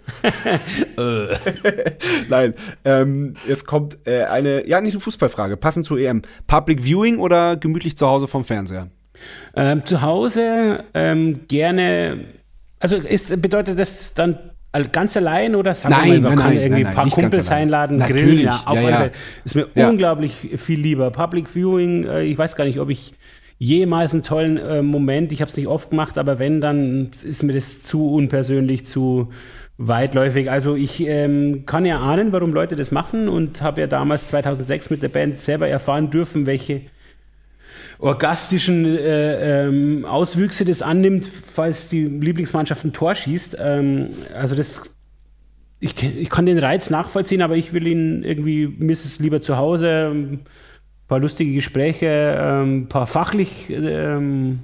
Nein. 2.29 2.53
Ähm, 2.85 3.35
jetzt 3.47 3.65
kommt 3.65 3.97
äh, 4.05 4.23
eine, 4.23 4.67
ja, 4.67 4.81
nicht 4.81 4.93
eine 4.93 5.01
Fußballfrage, 5.01 5.57
passend 5.57 5.85
zur 5.85 5.99
EM. 5.99 6.21
Public 6.47 6.83
Viewing 6.83 7.19
oder 7.19 7.55
gemütlich 7.57 7.97
zu 7.97 8.07
Hause 8.07 8.27
vom 8.27 8.45
Fernseher? 8.45 8.87
Ähm, 9.55 9.85
zu 9.85 10.01
Hause 10.01 10.83
ähm, 10.93 11.41
gerne, 11.47 12.25
also 12.79 12.95
ist, 12.95 13.41
bedeutet 13.41 13.77
das 13.77 14.13
dann 14.13 14.37
ganz 14.91 15.17
allein 15.17 15.55
oder 15.55 15.73
sagen 15.73 15.93
nein, 15.93 16.11
wir 16.11 16.21
mal, 16.21 16.29
man 16.29 16.29
nein, 16.29 16.37
kann 16.37 16.53
nein, 16.53 16.63
irgendwie 16.63 16.85
ein 16.85 16.93
paar 16.93 17.09
Kumpels 17.09 17.51
einladen, 17.51 17.97
Natürlich. 17.97 18.23
grillen, 18.23 18.45
ja, 18.45 18.61
auf 18.65 18.81
ja, 18.81 18.89
ja. 18.89 19.09
Ist 19.43 19.55
mir 19.55 19.67
ja. 19.75 19.89
unglaublich 19.89 20.49
viel 20.55 20.79
lieber. 20.79 21.11
Public 21.11 21.49
Viewing, 21.49 22.05
äh, 22.05 22.23
ich 22.23 22.37
weiß 22.37 22.55
gar 22.55 22.63
nicht, 22.63 22.79
ob 22.79 22.89
ich 22.89 23.13
jemals 23.57 24.13
einen 24.13 24.23
tollen 24.23 24.57
äh, 24.57 24.81
Moment, 24.81 25.31
ich 25.31 25.41
habe 25.41 25.49
es 25.49 25.57
nicht 25.57 25.67
oft 25.67 25.91
gemacht, 25.91 26.17
aber 26.17 26.39
wenn, 26.39 26.61
dann 26.61 27.11
ist 27.23 27.43
mir 27.43 27.53
das 27.53 27.83
zu 27.83 28.11
unpersönlich, 28.11 28.85
zu 28.85 29.29
weitläufig. 29.87 30.49
Also 30.49 30.75
ich 30.75 31.05
ähm, 31.07 31.65
kann 31.65 31.85
ja 31.85 31.99
ahnen, 31.99 32.31
warum 32.31 32.53
Leute 32.53 32.75
das 32.75 32.91
machen 32.91 33.27
und 33.27 33.61
habe 33.61 33.81
ja 33.81 33.87
damals 33.87 34.27
2006 34.27 34.89
mit 34.89 35.01
der 35.01 35.09
Band 35.09 35.39
selber 35.39 35.67
erfahren 35.67 36.09
dürfen, 36.11 36.45
welche 36.45 36.81
orgastischen 37.99 38.85
äh, 38.97 39.65
ähm, 39.65 40.05
Auswüchse 40.05 40.65
das 40.65 40.81
annimmt, 40.81 41.27
falls 41.27 41.89
die 41.89 42.05
Lieblingsmannschaft 42.05 42.85
ein 42.85 42.93
Tor 42.93 43.15
schießt. 43.15 43.57
Ähm, 43.59 44.09
also 44.33 44.55
das, 44.55 44.95
ich, 45.79 46.01
ich 46.03 46.29
kann 46.29 46.45
den 46.45 46.59
Reiz 46.59 46.89
nachvollziehen, 46.89 47.41
aber 47.41 47.55
ich 47.55 47.73
will 47.73 47.87
ihn 47.87 48.23
irgendwie, 48.23 48.67
mir 48.67 48.93
es 48.93 49.19
lieber 49.19 49.41
zu 49.41 49.57
Hause, 49.57 50.11
ein 50.13 50.39
paar 51.07 51.19
lustige 51.19 51.53
Gespräche, 51.53 52.37
ein 52.39 52.63
ähm, 52.63 52.87
paar 52.87 53.07
fachlich 53.07 53.69
ähm, 53.69 54.59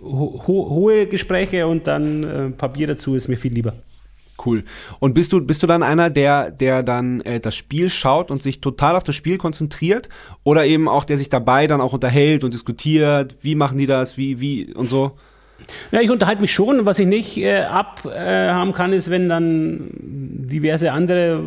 ho 0.00 0.42
hohe 0.44 1.06
Gespräche 1.06 1.66
und 1.66 1.86
dann 1.86 2.24
äh, 2.24 2.50
Papier 2.50 2.86
dazu 2.86 3.14
ist 3.14 3.28
mir 3.28 3.36
viel 3.36 3.52
lieber. 3.52 3.74
Cool. 4.44 4.64
Und 4.98 5.14
bist 5.14 5.32
du, 5.32 5.40
bist 5.40 5.62
du 5.62 5.66
dann 5.66 5.82
einer, 5.82 6.10
der, 6.10 6.50
der 6.50 6.82
dann 6.82 7.20
äh, 7.20 7.40
das 7.40 7.54
Spiel 7.54 7.88
schaut 7.88 8.30
und 8.30 8.42
sich 8.42 8.60
total 8.60 8.96
auf 8.96 9.02
das 9.02 9.14
Spiel 9.14 9.38
konzentriert? 9.38 10.08
Oder 10.44 10.66
eben 10.66 10.88
auch, 10.88 11.04
der 11.04 11.16
sich 11.16 11.28
dabei 11.28 11.66
dann 11.66 11.80
auch 11.80 11.92
unterhält 11.92 12.44
und 12.44 12.54
diskutiert, 12.54 13.36
wie 13.40 13.54
machen 13.54 13.78
die 13.78 13.86
das, 13.86 14.16
wie, 14.16 14.40
wie 14.40 14.72
und 14.74 14.88
so? 14.88 15.12
Ja, 15.90 16.00
ich 16.00 16.10
unterhalte 16.10 16.40
mich 16.40 16.52
schon. 16.52 16.86
Was 16.86 16.98
ich 16.98 17.06
nicht 17.06 17.36
äh, 17.38 17.60
abhaben 17.60 18.70
äh, 18.70 18.72
kann, 18.72 18.92
ist, 18.92 19.10
wenn 19.10 19.28
dann 19.28 19.90
diverse 19.92 20.92
andere 20.92 21.40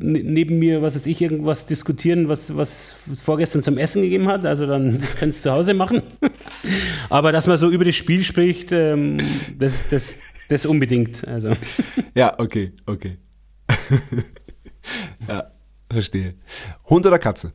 neben 0.00 0.58
mir, 0.58 0.82
was 0.82 0.94
weiß 0.94 1.06
ich, 1.06 1.22
irgendwas 1.22 1.66
diskutieren, 1.66 2.28
was, 2.28 2.56
was 2.56 2.96
vorgestern 3.22 3.62
zum 3.62 3.78
Essen 3.78 4.02
gegeben 4.02 4.28
hat. 4.28 4.44
Also 4.44 4.66
dann, 4.66 4.92
das 5.00 5.16
könntest 5.16 5.44
du 5.44 5.50
zu 5.50 5.54
Hause 5.54 5.74
machen. 5.74 6.02
Aber 7.08 7.32
dass 7.32 7.46
man 7.46 7.58
so 7.58 7.70
über 7.70 7.84
das 7.84 7.94
Spiel 7.94 8.24
spricht, 8.24 8.72
ähm, 8.72 9.18
das, 9.58 9.88
das, 9.88 10.18
das 10.50 10.66
unbedingt. 10.66 11.26
Also. 11.26 11.52
Ja, 12.14 12.38
okay, 12.38 12.72
okay. 12.86 13.18
ja, 15.28 15.44
verstehe. 15.88 16.34
Hund 16.86 17.06
oder 17.06 17.20
Katze? 17.20 17.52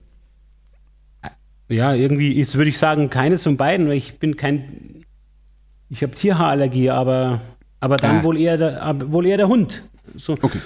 Ja, 1.67 1.93
irgendwie 1.93 2.33
ist, 2.33 2.55
würde 2.55 2.69
ich 2.69 2.77
sagen, 2.77 3.09
keines 3.09 3.43
von 3.43 3.57
beiden, 3.57 3.87
weil 3.87 3.97
ich 3.97 4.17
bin 4.17 4.37
kein. 4.37 5.03
Ich 5.89 6.03
habe 6.03 6.13
Tierhaarallergie, 6.13 6.89
aber, 6.89 7.41
aber 7.79 7.97
dann 7.97 8.19
ah. 8.19 8.23
wohl, 8.23 8.39
eher 8.39 8.57
der, 8.57 9.11
wohl 9.11 9.25
eher 9.25 9.37
der 9.37 9.49
Hund. 9.49 9.83
So. 10.15 10.33
Okay. 10.33 10.59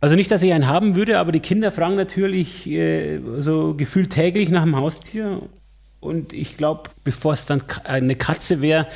Also 0.00 0.14
nicht, 0.14 0.30
dass 0.30 0.42
ich 0.42 0.52
einen 0.52 0.68
haben 0.68 0.96
würde, 0.96 1.18
aber 1.18 1.32
die 1.32 1.40
Kinder 1.40 1.72
fragen 1.72 1.96
natürlich 1.96 2.68
äh, 2.68 3.20
so 3.40 3.74
gefühlt 3.74 4.10
täglich 4.10 4.48
nach 4.48 4.62
dem 4.62 4.76
Haustier. 4.76 5.42
Und 6.00 6.32
ich 6.32 6.56
glaube, 6.56 6.90
bevor 7.02 7.32
es 7.32 7.46
dann 7.46 7.62
eine 7.84 8.14
Katze 8.14 8.60
wäre, 8.60 8.86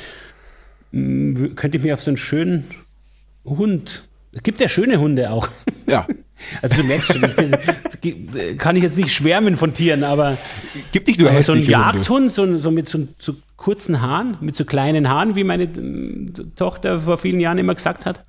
könnte 0.93 1.77
ich 1.77 1.83
mich 1.83 1.91
auf 1.91 2.01
so 2.01 2.11
einen 2.11 2.17
schönen 2.17 2.65
Hund. 3.43 4.07
Es 4.31 4.43
gibt 4.43 4.61
ja 4.61 4.67
schöne 4.67 4.99
Hunde 4.99 5.31
auch. 5.31 5.47
Ja. 5.87 6.07
Also 6.61 6.81
du 6.81 6.87
merkst 6.89 7.13
schon, 7.13 7.23
ich, 8.01 8.57
kann 8.57 8.75
ich 8.75 8.83
jetzt 8.83 8.97
nicht 8.97 9.13
schwärmen 9.13 9.55
von 9.55 9.73
Tieren, 9.73 10.03
aber 10.03 10.37
gibt 10.91 11.07
nicht 11.07 11.17
nur 11.17 11.29
aber 11.29 11.41
so 11.41 11.53
ein 11.53 11.63
Jagdhund, 11.63 12.29
so, 12.33 12.57
so 12.57 12.69
mit 12.69 12.89
so, 12.89 13.07
so, 13.17 13.37
kurzen 13.55 14.01
Haaren, 14.01 14.35
mit 14.41 14.53
so 14.57 14.65
kleinen 14.65 15.07
Haaren, 15.07 15.35
wie 15.35 15.45
meine 15.45 15.69
Tochter 16.57 16.99
vor 16.99 17.17
vielen 17.17 17.39
Jahren 17.39 17.59
immer 17.59 17.75
gesagt 17.75 18.05
hat. 18.05 18.23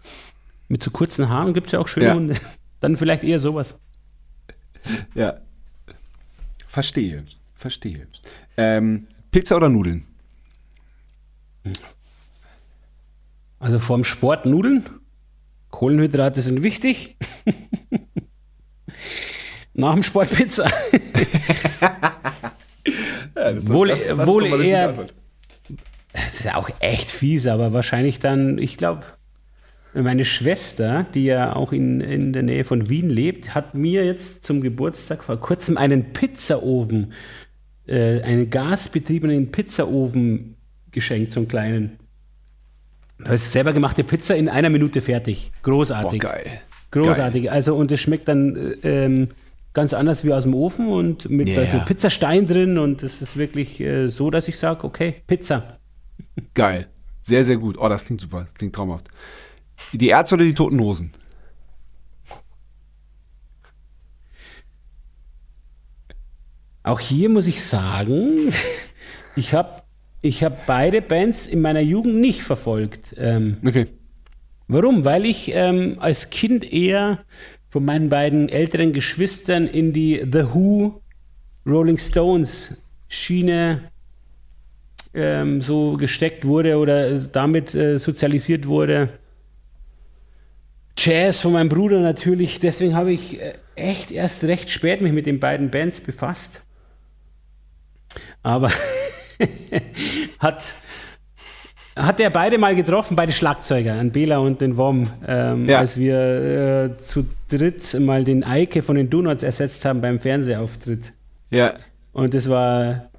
Mit 0.69 0.81
so 0.81 0.93
kurzen 0.93 1.29
Haaren 1.29 1.55
gibt 1.55 1.67
es 1.67 1.73
ja 1.73 1.81
auch 1.81 1.89
schöne 1.89 2.07
ja. 2.07 2.15
Hunde. 2.15 2.37
Dann 2.81 2.95
vielleicht 2.95 3.25
eher 3.25 3.41
sowas. 3.41 3.81
Ja. 5.17 5.39
Verstehe. 6.69 7.25
Verstehe. 7.57 8.07
Ähm, 8.57 9.09
Pizza 9.33 9.57
oder 9.57 9.71
Nudeln? 9.71 10.07
Also 13.65 13.79
vorm 13.79 14.05
Sport 14.05 14.45
Nudeln. 14.45 14.85
Kohlenhydrate 15.71 16.43
sind 16.43 16.63
wichtig. 16.63 17.17
Nach 19.73 19.95
dem 19.95 20.03
Sport 20.03 20.31
Pizza. 20.33 20.65
ja, 23.35 23.55
das 23.55 23.73
wohl 23.73 23.89
das, 23.89 24.07
das 24.07 24.27
wohl 24.27 24.63
eher. 24.63 25.07
Das 26.13 26.35
ist 26.35 26.45
ja 26.45 26.57
auch 26.57 26.69
echt 26.81 27.11
fies, 27.11 27.47
aber 27.47 27.73
wahrscheinlich 27.73 28.19
dann, 28.19 28.59
ich 28.59 28.77
glaube, 28.77 29.05
meine 29.95 30.27
Schwester, 30.27 31.07
die 31.15 31.25
ja 31.25 31.57
auch 31.57 31.73
in, 31.73 32.03
in 32.03 32.35
der 32.35 32.43
Nähe 32.43 32.65
von 32.65 32.91
Wien 32.91 33.09
lebt, 33.09 33.55
hat 33.55 33.75
mir 33.75 34.05
jetzt 34.05 34.45
zum 34.45 34.61
Geburtstag 34.61 35.25
vor 35.25 35.41
kurzem 35.41 35.79
einen 35.79 36.13
Pizzaofen, 36.13 37.15
äh, 37.87 38.21
einen 38.21 38.51
gasbetriebenen 38.51 39.53
Pizzaofen 39.53 40.57
geschenkt, 40.93 41.33
so 41.33 41.41
einen 41.41 41.49
kleinen. 41.49 42.04
Da 43.25 43.33
ist 43.33 43.51
selber 43.51 43.73
gemachte 43.73 44.05
Pizza 44.05 44.37
in 44.37 44.49
einer 44.49 44.71
Minute 44.71 45.01
fertig. 45.01 45.51
Großartig. 45.63 46.21
Boah, 46.21 46.29
geil. 46.29 46.61
Großartig. 46.91 47.45
Geil. 47.45 47.53
Also, 47.53 47.75
und 47.75 47.91
es 47.91 48.01
schmeckt 48.01 48.29
dann 48.29 48.75
ähm, 48.83 49.29
ganz 49.73 49.95
anders 49.95 50.25
wie 50.25 50.33
aus 50.33 50.45
dem 50.45 50.55
Ofen 50.55 50.89
und 50.89 51.31
mit 51.31 51.49
yeah. 51.49 51.61
also 51.61 51.79
Pizzastein 51.81 52.47
drin. 52.47 52.79
Und 52.79 53.03
es 53.03 53.23
ist 53.23 53.37
wirklich 53.37 53.81
äh, 53.81 54.09
so, 54.09 54.31
dass 54.31 54.47
ich 54.49 54.59
sage, 54.59 54.85
okay, 54.85 55.23
Pizza. 55.27 55.79
Geil. 56.55 56.87
Sehr, 57.23 57.45
sehr 57.45 57.57
gut. 57.57 57.79
Oh, 57.79 57.89
das 57.89 58.05
klingt 58.05 58.21
super. 58.21 58.43
Das 58.43 58.55
klingt 58.55 58.75
traumhaft. 58.75 59.09
Die 59.93 60.09
Ärzte 60.09 60.35
oder 60.35 60.45
die 60.45 60.55
Toten 60.55 60.79
Hosen? 60.81 61.11
Auch 66.83 67.01
hier 67.01 67.31
muss 67.31 67.47
ich 67.47 67.65
sagen, 67.65 68.53
ich 69.37 69.55
habe 69.55 69.84
ich 70.25 70.43
habe 70.43 70.57
beide 70.67 71.03
Bands 71.03 71.47
in 71.47 71.61
meiner 71.61 71.81
Jugend 71.81 72.17
nicht 72.17 72.43
verfolgt. 72.43 73.15
Ähm, 73.19 73.59
okay. 73.65 73.87
Warum? 74.69 75.05
Weil 75.05 75.27
ich 75.27 75.53
ähm, 75.55 75.97
als 76.01 76.31
Kind 76.31 76.65
eher 76.65 77.25
von 77.69 77.85
meinen 77.85 78.09
beiden 78.09 78.49
älteren 78.49 78.93
Geschwistern 78.93 79.67
in 79.67 79.93
die 79.93 80.25
The 80.25 80.45
Who, 80.55 81.03
Rolling 81.67 81.99
Stones 81.99 82.85
Schiene 83.07 83.91
ähm, 85.13 85.61
so 85.61 85.99
gesteckt 85.99 86.47
wurde 86.47 86.79
oder 86.79 87.19
damit 87.21 87.75
äh, 87.75 87.99
sozialisiert 87.99 88.67
wurde. 88.67 89.11
Jazz 90.97 91.43
von 91.43 91.53
meinem 91.53 91.69
Bruder 91.69 92.01
natürlich. 92.01 92.61
Deswegen 92.61 92.95
habe 92.95 93.13
ich 93.13 93.41
äh, 93.41 93.59
echt 93.75 94.11
erst 94.11 94.45
recht 94.45 94.71
spät 94.71 95.03
mich 95.03 95.13
mit 95.13 95.27
den 95.27 95.39
beiden 95.39 95.71
Bands 95.71 96.01
befasst. 96.01 96.63
Aber 98.43 98.71
hat, 100.39 100.75
hat 101.97 102.21
er 102.21 102.31
beide 102.31 102.59
mal 102.59 102.75
getroffen, 102.75 103.17
beide 103.17 103.33
Schlagzeuger, 103.33 103.95
an 103.95 104.11
Bela 104.11 104.39
und 104.39 104.61
den 104.61 104.77
Wom, 104.77 105.05
ähm, 105.27 105.69
ja. 105.69 105.79
als 105.79 105.99
wir 105.99 106.19
äh, 106.19 106.97
zu 106.97 107.27
dritt 107.51 107.99
mal 108.01 108.25
den 108.25 108.45
Eike 108.45 108.83
von 108.83 108.97
den 108.97 109.11
Donuts 109.11 109.43
ersetzt 109.43 109.85
haben 109.85 110.01
beim 110.01 110.19
Fernsehauftritt. 110.21 111.13
Ja. 111.51 111.75
Und 112.13 112.35
das 112.35 112.49
war 112.49 113.11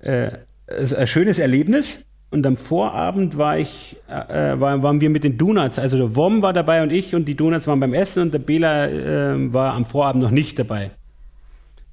äh, 0.00 0.30
ein 0.68 1.06
schönes 1.06 1.38
Erlebnis. 1.38 2.04
Und 2.28 2.44
am 2.44 2.56
Vorabend 2.56 3.38
war 3.38 3.58
ich, 3.58 3.96
äh, 4.10 4.52
äh, 4.52 4.60
war, 4.60 4.82
waren 4.82 5.00
wir 5.00 5.10
mit 5.10 5.22
den 5.22 5.38
Donuts. 5.38 5.78
Also 5.78 5.96
der 5.96 6.16
Wom 6.16 6.42
war 6.42 6.52
dabei 6.52 6.82
und 6.82 6.92
ich 6.92 7.14
und 7.14 7.26
die 7.26 7.36
Donuts 7.36 7.66
waren 7.68 7.78
beim 7.78 7.94
Essen 7.94 8.24
und 8.24 8.34
der 8.34 8.40
Bela 8.40 8.88
äh, 8.88 9.52
war 9.52 9.74
am 9.74 9.84
Vorabend 9.84 10.22
noch 10.22 10.32
nicht 10.32 10.58
dabei. 10.58 10.90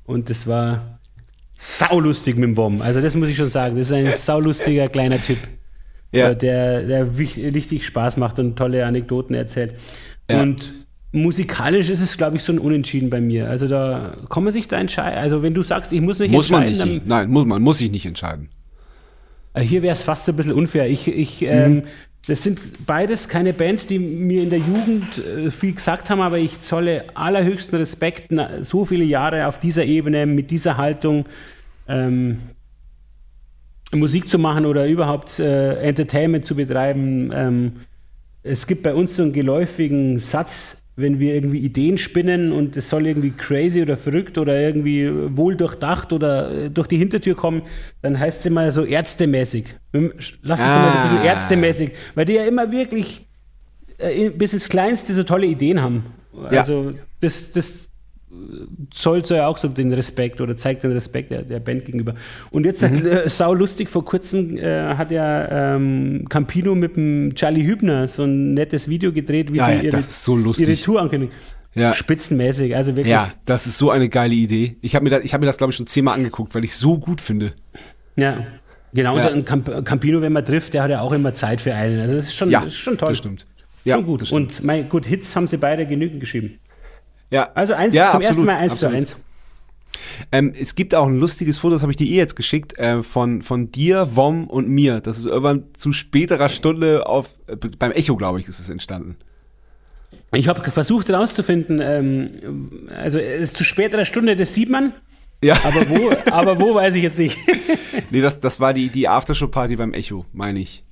Und 0.06 0.30
das 0.30 0.48
war 0.48 1.00
saulustig 1.56 2.36
mit 2.36 2.44
dem 2.44 2.58
Wom. 2.58 2.82
Also 2.82 3.02
das 3.02 3.16
muss 3.16 3.30
ich 3.30 3.38
schon 3.38 3.48
sagen. 3.48 3.76
Das 3.76 3.88
ist 3.88 3.94
ein 3.94 4.12
saulustiger 4.14 4.88
kleiner 4.88 5.22
Typ, 5.22 5.38
ja. 6.12 6.34
Der, 6.34 6.84
der 6.84 7.18
richtig 7.18 7.86
Spaß 7.86 8.18
macht 8.18 8.40
und 8.40 8.56
tolle 8.56 8.86
Anekdoten 8.86 9.36
erzählt. 9.36 9.76
Ja. 10.30 10.42
Und 10.42 10.72
musikalisch 11.12 11.90
ist 11.90 12.02
es, 12.02 12.18
glaube 12.18 12.38
ich, 12.38 12.44
so 12.44 12.54
ein 12.54 12.60
Unentschieden 12.60 13.10
bei 13.10 13.22
mir. 13.22 13.50
Also 13.50 13.68
da 13.68 14.18
kann 14.30 14.44
man 14.44 14.54
sich 14.54 14.68
da 14.68 14.80
entscheiden. 14.80 15.18
Also 15.18 15.42
wenn 15.42 15.54
du 15.54 15.64
sagst, 15.64 15.92
ich 15.92 16.02
muss 16.02 16.20
mich 16.20 16.32
muss 16.32 16.50
entscheiden. 16.50 16.70
Man 16.70 16.76
sich 16.76 16.86
nicht. 16.86 17.08
Nein, 17.08 17.30
muss 17.30 17.46
man 17.46 17.62
muss 17.62 17.78
sich 17.80 17.92
nicht 17.92 18.06
entscheiden. 18.06 18.50
Äh, 19.54 19.62
hier 19.62 19.82
wäre 19.82 19.94
es 19.94 20.04
fast 20.04 20.26
so 20.26 20.32
ein 20.32 20.36
bisschen 20.36 20.54
unfair. 20.54 20.90
Ich, 20.90 21.08
ich, 21.08 21.42
mhm. 21.42 21.48
ähm, 21.48 21.84
das 22.28 22.44
sind 22.44 22.86
beides 22.86 23.28
keine 23.28 23.54
Bands, 23.54 23.86
die 23.86 24.00
mir 24.00 24.44
in 24.44 24.50
der 24.50 24.60
Jugend 24.60 25.18
äh, 25.18 25.52
viel 25.52 25.74
gesagt 25.74 26.10
haben, 26.10 26.22
aber 26.22 26.38
ich 26.38 26.60
zolle 26.60 27.06
allerhöchsten 27.16 27.78
Respekt, 27.78 28.34
so 28.62 28.86
viele 28.86 29.04
Jahre 29.04 29.48
auf 29.48 29.60
dieser 29.60 29.84
Ebene, 29.84 30.26
mit 30.26 30.50
dieser 30.50 30.78
Haltung 30.78 31.26
ähm, 31.88 32.40
Musik 33.92 34.30
zu 34.30 34.40
machen 34.40 34.66
oder 34.66 34.88
überhaupt 34.88 35.40
äh, 35.40 35.76
Entertainment 35.82 36.46
zu 36.46 36.56
betreiben. 36.56 37.30
Ähm, 37.34 37.74
es 38.42 38.68
gibt 38.68 38.84
bei 38.84 38.94
uns 38.94 39.16
so 39.16 39.24
einen 39.24 39.34
geläufigen 39.34 40.20
Satz, 40.20 40.83
wenn 40.96 41.20
wir 41.20 41.34
irgendwie 41.34 41.60
Ideen 41.60 41.98
spinnen 41.98 42.52
und 42.52 42.78
es 42.78 42.90
soll 42.90 43.08
irgendwie 43.08 43.32
crazy 43.32 43.82
oder 43.82 43.98
verrückt 43.98 44.38
oder 44.38 44.60
irgendwie 44.60 45.10
wohl 45.36 45.56
durchdacht 45.56 46.14
oder 46.14 46.66
äh, 46.66 46.70
durch 46.70 46.88
die 46.88 46.98
Hintertür 46.98 47.36
kommen, 47.36 47.64
dann 48.02 48.20
heißt 48.20 48.42
es 48.42 48.46
immer 48.46 48.72
so 48.72 48.86
ärztemäßig. 48.86 49.76
Lass 49.92 50.60
es 50.60 50.66
ah. 50.66 50.76
immer 50.76 50.92
so 50.92 50.98
ein 50.98 51.04
bisschen 51.04 51.18
ah. 51.20 51.26
ärztemäßig, 51.26 51.92
weil 52.14 52.26
die 52.26 52.34
ja 52.34 52.46
immer 52.46 52.72
wirklich 52.72 53.28
äh, 53.98 54.30
bis 54.30 54.54
ins 54.54 54.70
Kleinste 54.70 55.14
so 55.14 55.24
tolle 55.24 55.48
Ideen 55.48 55.82
haben. 55.82 56.04
Also 56.50 56.92
ja. 56.92 56.94
das, 57.22 57.52
das 57.52 57.90
zollt 58.92 59.26
so 59.26 59.36
ja 59.36 59.48
auch 59.48 59.58
so 59.58 59.68
den 59.68 59.94
Respekt 59.94 60.42
oder 60.42 60.56
zeigt 60.58 60.84
den 60.84 60.92
Respekt 60.92 61.32
der, 61.32 61.44
der 61.44 61.60
Band 61.60 61.86
gegenüber. 61.86 62.16
Und 62.52 62.66
jetzt 62.66 62.90
mhm. 62.90 63.06
äh, 63.06 63.30
sau 63.30 63.54
lustig, 63.54 63.90
vor 63.90 64.06
kurzem 64.06 64.58
äh, 64.58 64.96
hat 64.96 65.12
ja 65.12 65.76
ähm, 65.76 66.26
Campino 66.30 66.76
mit 66.76 66.96
dem 66.96 67.34
Charlie 67.36 67.66
Hübner 67.66 68.08
so 68.08 68.24
ein 68.24 68.54
nettes 68.54 68.88
Video 68.88 69.12
gedreht, 69.12 69.52
wie 69.52 69.58
ja, 69.58 69.68
sie 69.68 69.74
ja, 69.74 69.82
ihre, 69.84 70.02
so 70.02 70.38
ihre 70.38 70.76
Tour 70.76 71.02
ankündigen. 71.02 71.34
Ja. 71.76 71.94
Spitzenmäßig, 71.94 72.76
also 72.76 72.96
wirklich. 72.96 73.12
Ja, 73.12 73.32
das 73.46 73.66
ist 73.66 73.80
so 73.80 73.90
eine 73.90 74.08
geile 74.08 74.36
Idee. 74.36 74.78
Ich 74.82 74.96
habe 74.96 75.04
mir 75.04 75.10
das, 75.10 75.24
hab 75.34 75.42
mir 75.42 75.48
das 75.48 75.58
glaube 75.58 75.72
ich, 75.72 75.78
schon 75.78 75.88
zehnmal 75.88 76.16
angeguckt, 76.16 76.54
weil 76.54 76.64
ich 76.64 76.76
so 76.76 77.00
gut 77.00 77.20
finde. 77.20 77.54
Ja, 78.16 78.46
genau. 78.94 79.18
Ja. 79.18 79.30
Und 79.30 79.46
Camp 79.46 79.84
Campino, 79.84 80.22
wenn 80.22 80.34
man 80.34 80.46
trifft, 80.46 80.76
der 80.76 80.84
hat 80.84 80.92
ja 80.92 81.02
auch 81.02 81.12
immer 81.12 81.34
Zeit 81.34 81.62
für 81.62 81.74
einen. 81.74 82.00
Also 82.00 82.14
das 82.14 82.26
ist 82.26 82.36
schon, 82.36 82.52
ja, 82.52 82.62
das 82.62 82.74
ist 82.74 82.80
schon 82.80 82.98
toll. 82.98 83.10
Das 83.10 83.18
stimmt. 83.18 83.48
Ja, 83.86 83.96
schon 83.96 84.06
gut. 84.06 84.32
Und 84.32 84.64
mein, 84.64 84.88
gut, 84.88 85.06
Hits 85.06 85.36
haben 85.36 85.48
sie 85.48 85.58
beide 85.58 85.86
genügend 85.86 86.20
geschrieben. 86.20 86.60
Ja. 87.34 87.50
Also 87.56 87.74
eins, 87.74 87.96
ja, 87.96 88.12
zum 88.12 88.18
absolut, 88.18 88.30
ersten 88.30 88.46
Mal 88.46 88.56
eins 88.58 88.72
absolut. 88.74 88.92
zu 88.92 88.98
eins. 88.98 89.24
Ähm, 90.32 90.54
es 90.58 90.76
gibt 90.76 90.94
auch 90.94 91.08
ein 91.08 91.18
lustiges 91.18 91.58
Foto, 91.58 91.74
das 91.74 91.82
habe 91.82 91.92
ich 91.92 91.98
dir 91.98 92.06
eh 92.06 92.16
jetzt 92.16 92.36
geschickt, 92.36 92.78
äh, 92.78 93.02
von, 93.02 93.42
von 93.42 93.72
dir, 93.72 94.10
Wom 94.16 94.48
und 94.48 94.70
mir. 94.70 95.02
Das 95.02 95.18
ist 95.18 95.26
irgendwann 95.26 95.64
zu 95.74 95.94
späterer 95.94 96.48
Stunde 96.50 97.08
auf, 97.08 97.32
äh, 97.48 97.56
beim 97.56 97.92
Echo, 97.92 98.16
glaube 98.18 98.40
ich, 98.40 98.48
ist 98.48 98.60
es 98.60 98.70
entstanden. 98.70 99.16
Ich 100.36 100.48
habe 100.48 100.70
versucht 100.70 101.10
herauszufinden, 101.10 101.80
ähm, 101.82 102.90
also 102.96 103.18
es 103.18 103.50
ist 103.50 103.58
zu 103.58 103.64
späterer 103.64 104.06
Stunde, 104.06 104.36
das 104.36 104.54
sieht 104.54 104.70
man. 104.70 104.94
Ja. 105.44 105.56
Aber 105.64 105.90
wo, 105.90 106.12
aber 106.32 106.60
wo 106.60 106.76
weiß 106.76 106.94
ich 106.96 107.04
jetzt 107.04 107.18
nicht. 107.18 107.38
nee, 108.12 108.22
das, 108.22 108.40
das 108.40 108.60
war 108.60 108.76
die, 108.76 108.90
die 108.90 109.08
Aftershow-Party 109.08 109.76
beim 109.76 109.94
Echo, 109.94 110.26
meine 110.34 110.60
ich. 110.60 110.84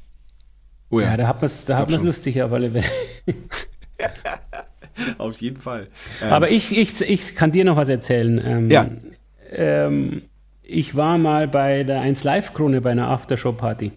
Oh 0.90 1.00
ja. 1.00 1.12
ja, 1.12 1.18
da 1.18 1.28
hat 1.28 1.42
man 1.42 1.46
es 1.46 2.04
lustig 2.04 2.42
auf 2.42 2.52
alle 2.52 2.72
Fälle. 2.72 2.86
Auf 5.18 5.42
jeden 5.42 5.58
Fall. 5.58 5.88
Ähm, 6.22 6.30
Aber 6.32 6.50
ich, 6.50 6.78
ich, 6.78 7.02
ich 7.02 7.36
kann 7.36 7.52
dir 7.52 7.66
noch 7.66 7.76
was 7.76 7.90
erzählen. 7.90 8.42
Ähm, 8.44 8.70
ja. 8.70 8.90
Ähm, 9.52 10.24
ich 10.64 10.96
war 10.96 11.18
mal 11.18 11.48
bei 11.48 11.84
der 11.84 12.02
1 12.02 12.24
Live-Krone 12.24 12.82
bei 12.82 12.92
einer 12.92 13.10
Aftershow-Party. 13.10 13.92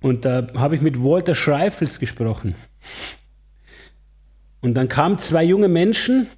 Und 0.00 0.24
da 0.24 0.46
habe 0.54 0.74
ich 0.76 0.80
mit 0.80 1.02
Walter 1.02 1.34
Schreifels 1.34 1.98
gesprochen. 1.98 2.54
Und 4.60 4.74
dann 4.74 4.88
kamen 4.88 5.18
zwei 5.18 5.44
junge 5.44 5.68
Menschen 5.68 6.28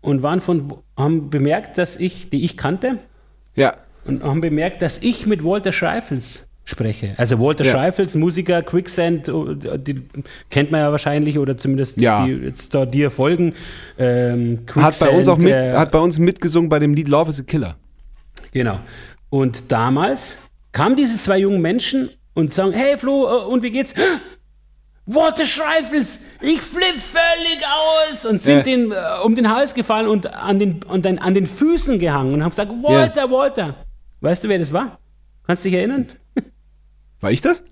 und 0.00 0.22
waren 0.22 0.40
von, 0.40 0.74
haben 0.96 1.30
bemerkt, 1.30 1.78
dass 1.78 1.96
ich, 1.96 2.30
die 2.30 2.44
ich 2.44 2.56
kannte, 2.56 2.98
ja. 3.54 3.76
und 4.04 4.22
haben 4.22 4.40
bemerkt, 4.40 4.82
dass 4.82 4.98
ich 4.98 5.26
mit 5.26 5.44
Walter 5.44 5.72
Schreifels 5.72 6.48
spreche. 6.66 7.14
Also 7.16 7.38
Walter 7.38 7.64
ja. 7.64 7.72
Scheifels, 7.72 8.14
Musiker, 8.16 8.60
Quicksand, 8.60 9.28
oh, 9.28 9.54
die 9.54 10.02
kennt 10.50 10.70
man 10.72 10.80
ja 10.80 10.90
wahrscheinlich 10.90 11.38
oder 11.38 11.56
zumindest 11.56 12.00
ja. 12.00 12.26
die 12.26 12.32
jetzt 12.32 12.74
da 12.74 12.84
dir 12.84 13.10
folgen. 13.10 13.54
Ähm, 13.98 14.58
hat 14.74 14.98
bei 14.98 15.08
uns 15.10 15.28
auch 15.28 15.38
mit, 15.38 15.52
äh, 15.52 15.72
hat 15.72 15.92
bei 15.92 16.00
uns 16.00 16.18
mitgesungen 16.18 16.68
bei 16.68 16.80
dem 16.80 16.92
Lied 16.92 17.08
Love 17.08 17.30
is 17.30 17.40
a 17.40 17.44
Killer. 17.44 17.76
Genau. 18.50 18.80
Und 19.30 19.70
damals 19.70 20.38
kamen 20.72 20.96
diese 20.96 21.16
zwei 21.16 21.38
jungen 21.38 21.62
Menschen 21.62 22.10
und 22.34 22.52
sagen, 22.52 22.72
hey 22.72 22.98
Flo, 22.98 23.26
äh, 23.26 23.44
und 23.44 23.62
wie 23.62 23.70
geht's? 23.70 23.94
Walter 25.08 25.46
Schreifels, 25.46 26.24
ich 26.40 26.60
flipp 26.60 26.96
völlig 27.00 27.64
aus 27.64 28.26
und 28.26 28.42
sind 28.42 28.58
äh. 28.58 28.62
den, 28.64 28.90
äh, 28.90 28.96
um 29.22 29.36
den 29.36 29.54
Hals 29.54 29.72
gefallen 29.72 30.08
und 30.08 30.34
an 30.34 30.58
den, 30.58 30.82
und 30.82 31.04
dann 31.04 31.18
an 31.18 31.32
den 31.32 31.46
Füßen 31.46 32.00
gehangen 32.00 32.32
und 32.32 32.42
haben 32.42 32.50
gesagt, 32.50 32.72
Walter, 32.82 33.26
ja. 33.26 33.30
Walter. 33.30 33.74
Weißt 34.20 34.42
du, 34.42 34.48
wer 34.48 34.58
das 34.58 34.72
war? 34.72 34.98
Kannst 35.46 35.64
du 35.64 35.68
dich 35.68 35.78
erinnern? 35.78 36.08
War 37.20 37.30
ich 37.30 37.40
das? 37.40 37.64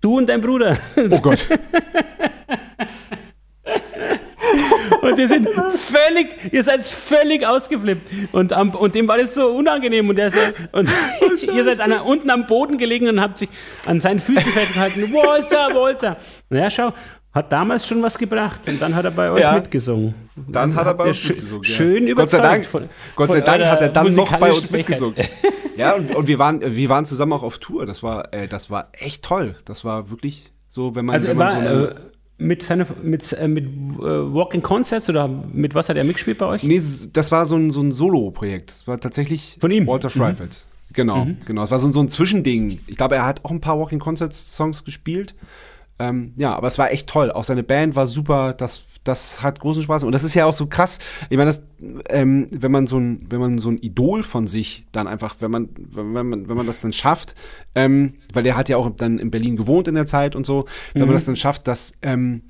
Du 0.00 0.16
und 0.18 0.28
dein 0.28 0.40
Bruder. 0.40 0.78
Oh 0.96 1.20
Gott. 1.20 1.46
und 5.02 5.18
die 5.18 5.26
sind 5.26 5.48
völlig, 5.74 6.52
ihr 6.52 6.62
seid 6.62 6.84
völlig 6.84 7.46
ausgeflippt. 7.46 8.08
Und, 8.32 8.52
am, 8.52 8.70
und 8.70 8.94
dem 8.94 9.08
war 9.08 9.18
das 9.18 9.34
so 9.34 9.48
unangenehm. 9.48 10.08
Und, 10.08 10.16
der 10.16 10.30
so, 10.30 10.38
und 10.72 10.88
oh, 11.20 11.30
ihr 11.54 11.64
seid 11.64 11.80
an, 11.80 11.92
unten 11.92 12.30
am 12.30 12.46
Boden 12.46 12.78
gelegen 12.78 13.08
und 13.08 13.20
habt 13.20 13.38
sich 13.38 13.48
an 13.86 14.00
seinen 14.00 14.20
Füßen 14.20 14.52
festgehalten. 14.52 15.12
Walter, 15.12 15.74
Walter. 15.74 16.16
Naja, 16.48 16.70
schau, 16.70 16.92
hat 17.32 17.52
damals 17.52 17.86
schon 17.86 18.02
was 18.02 18.18
gebracht 18.18 18.60
und 18.66 18.82
dann 18.82 18.94
hat 18.94 19.04
er 19.04 19.12
bei 19.12 19.30
euch 19.30 19.40
ja. 19.40 19.54
mitgesungen. 19.54 20.14
Dann, 20.34 20.74
hat 20.74 20.86
er 20.86 20.94
bei 20.94 21.08
uns 21.08 21.28
mitgesungen. 21.28 21.64
Schön 21.64 22.06
ja. 22.06 22.12
überzeugt. 22.12 22.42
Gott 22.42 22.42
sei 22.42 22.48
Dank, 22.48 22.66
von, 22.66 22.88
Gott 23.14 23.32
sei 23.32 23.40
Dank 23.40 23.64
hat 23.64 23.82
er 23.82 23.88
dann 23.88 24.14
noch 24.14 24.36
bei 24.36 24.52
uns 24.52 24.70
mitgesungen. 24.70 25.16
ja, 25.76 25.94
und, 25.94 26.14
und, 26.14 26.26
wir, 26.26 26.38
waren, 26.40 26.60
wir 26.60 26.88
waren 26.88 27.04
zusammen 27.04 27.32
auch 27.32 27.44
auf 27.44 27.58
Tour. 27.58 27.86
Das 27.86 28.02
war, 28.02 28.34
äh, 28.34 28.48
das 28.48 28.68
war 28.68 28.88
echt 28.92 29.22
toll. 29.22 29.54
Das 29.64 29.84
war 29.84 30.10
wirklich 30.10 30.50
so, 30.68 30.96
wenn 30.96 31.04
man, 31.04 31.14
also 31.14 31.28
wenn 31.28 31.36
man 31.36 31.46
war, 31.46 31.50
so 31.52 31.56
eine, 31.56 31.70
äh, 31.70 31.94
mit, 32.38 32.62
seine, 32.64 32.86
mit, 33.02 33.32
äh, 33.32 33.46
mit 33.46 33.64
äh, 33.64 34.00
Walking 34.00 34.62
Concerts 34.62 35.08
oder 35.08 35.28
mit 35.28 35.76
was 35.76 35.88
hat 35.88 35.96
er 35.96 36.04
mitgespielt 36.04 36.38
bei 36.38 36.46
euch? 36.46 36.64
Nee, 36.64 36.80
das 37.12 37.30
war 37.30 37.46
so 37.46 37.54
ein, 37.54 37.70
so 37.70 37.80
ein 37.80 37.92
Solo-Projekt. 37.92 38.72
Das 38.72 38.88
war 38.88 38.98
tatsächlich 38.98 39.56
Von 39.60 39.70
ihm? 39.70 39.86
Walter 39.86 40.10
Schreifels. 40.10 40.66
Mhm. 40.66 40.70
Genau, 40.92 41.24
mhm. 41.24 41.36
genau. 41.46 41.62
Es 41.62 41.70
war 41.70 41.78
so, 41.78 41.92
so 41.92 42.00
ein 42.00 42.08
Zwischending. 42.08 42.80
Ich 42.88 42.96
glaube, 42.96 43.14
er 43.14 43.24
hat 43.24 43.44
auch 43.44 43.52
ein 43.52 43.60
paar 43.60 43.78
Walking 43.78 44.00
Concerts 44.00 44.56
Songs 44.56 44.84
gespielt. 44.84 45.36
Ähm, 46.00 46.32
ja, 46.36 46.54
aber 46.54 46.66
es 46.66 46.78
war 46.78 46.90
echt 46.90 47.08
toll. 47.08 47.30
Auch 47.30 47.44
seine 47.44 47.62
Band 47.62 47.94
war 47.94 48.06
super. 48.06 48.54
Das, 48.54 48.84
das 49.04 49.42
hat 49.42 49.60
großen 49.60 49.82
Spaß. 49.82 50.04
Und 50.04 50.12
das 50.12 50.24
ist 50.24 50.34
ja 50.34 50.46
auch 50.46 50.54
so 50.54 50.66
krass. 50.66 50.98
Ich 51.28 51.36
meine, 51.36 51.54
ähm, 52.08 52.48
wenn 52.50 52.72
man 52.72 52.86
so 52.86 52.98
ein, 52.98 53.26
wenn 53.28 53.38
man 53.38 53.58
so 53.58 53.68
ein 53.68 53.76
Idol 53.76 54.22
von 54.22 54.46
sich 54.46 54.86
dann 54.92 55.06
einfach, 55.06 55.36
wenn 55.40 55.50
man, 55.50 55.68
wenn 55.76 56.12
man, 56.12 56.48
wenn 56.48 56.56
man 56.56 56.66
das 56.66 56.80
dann 56.80 56.94
schafft, 56.94 57.34
ähm, 57.74 58.14
weil 58.32 58.42
der 58.44 58.56
hat 58.56 58.70
ja 58.70 58.78
auch 58.78 58.88
dann 58.96 59.18
in 59.18 59.30
Berlin 59.30 59.56
gewohnt 59.56 59.88
in 59.88 59.94
der 59.94 60.06
Zeit 60.06 60.34
und 60.34 60.46
so, 60.46 60.64
wenn 60.94 61.02
mhm. 61.02 61.08
man 61.08 61.16
das 61.16 61.26
dann 61.26 61.36
schafft, 61.36 61.68
dass, 61.68 61.92
ähm, 62.00 62.44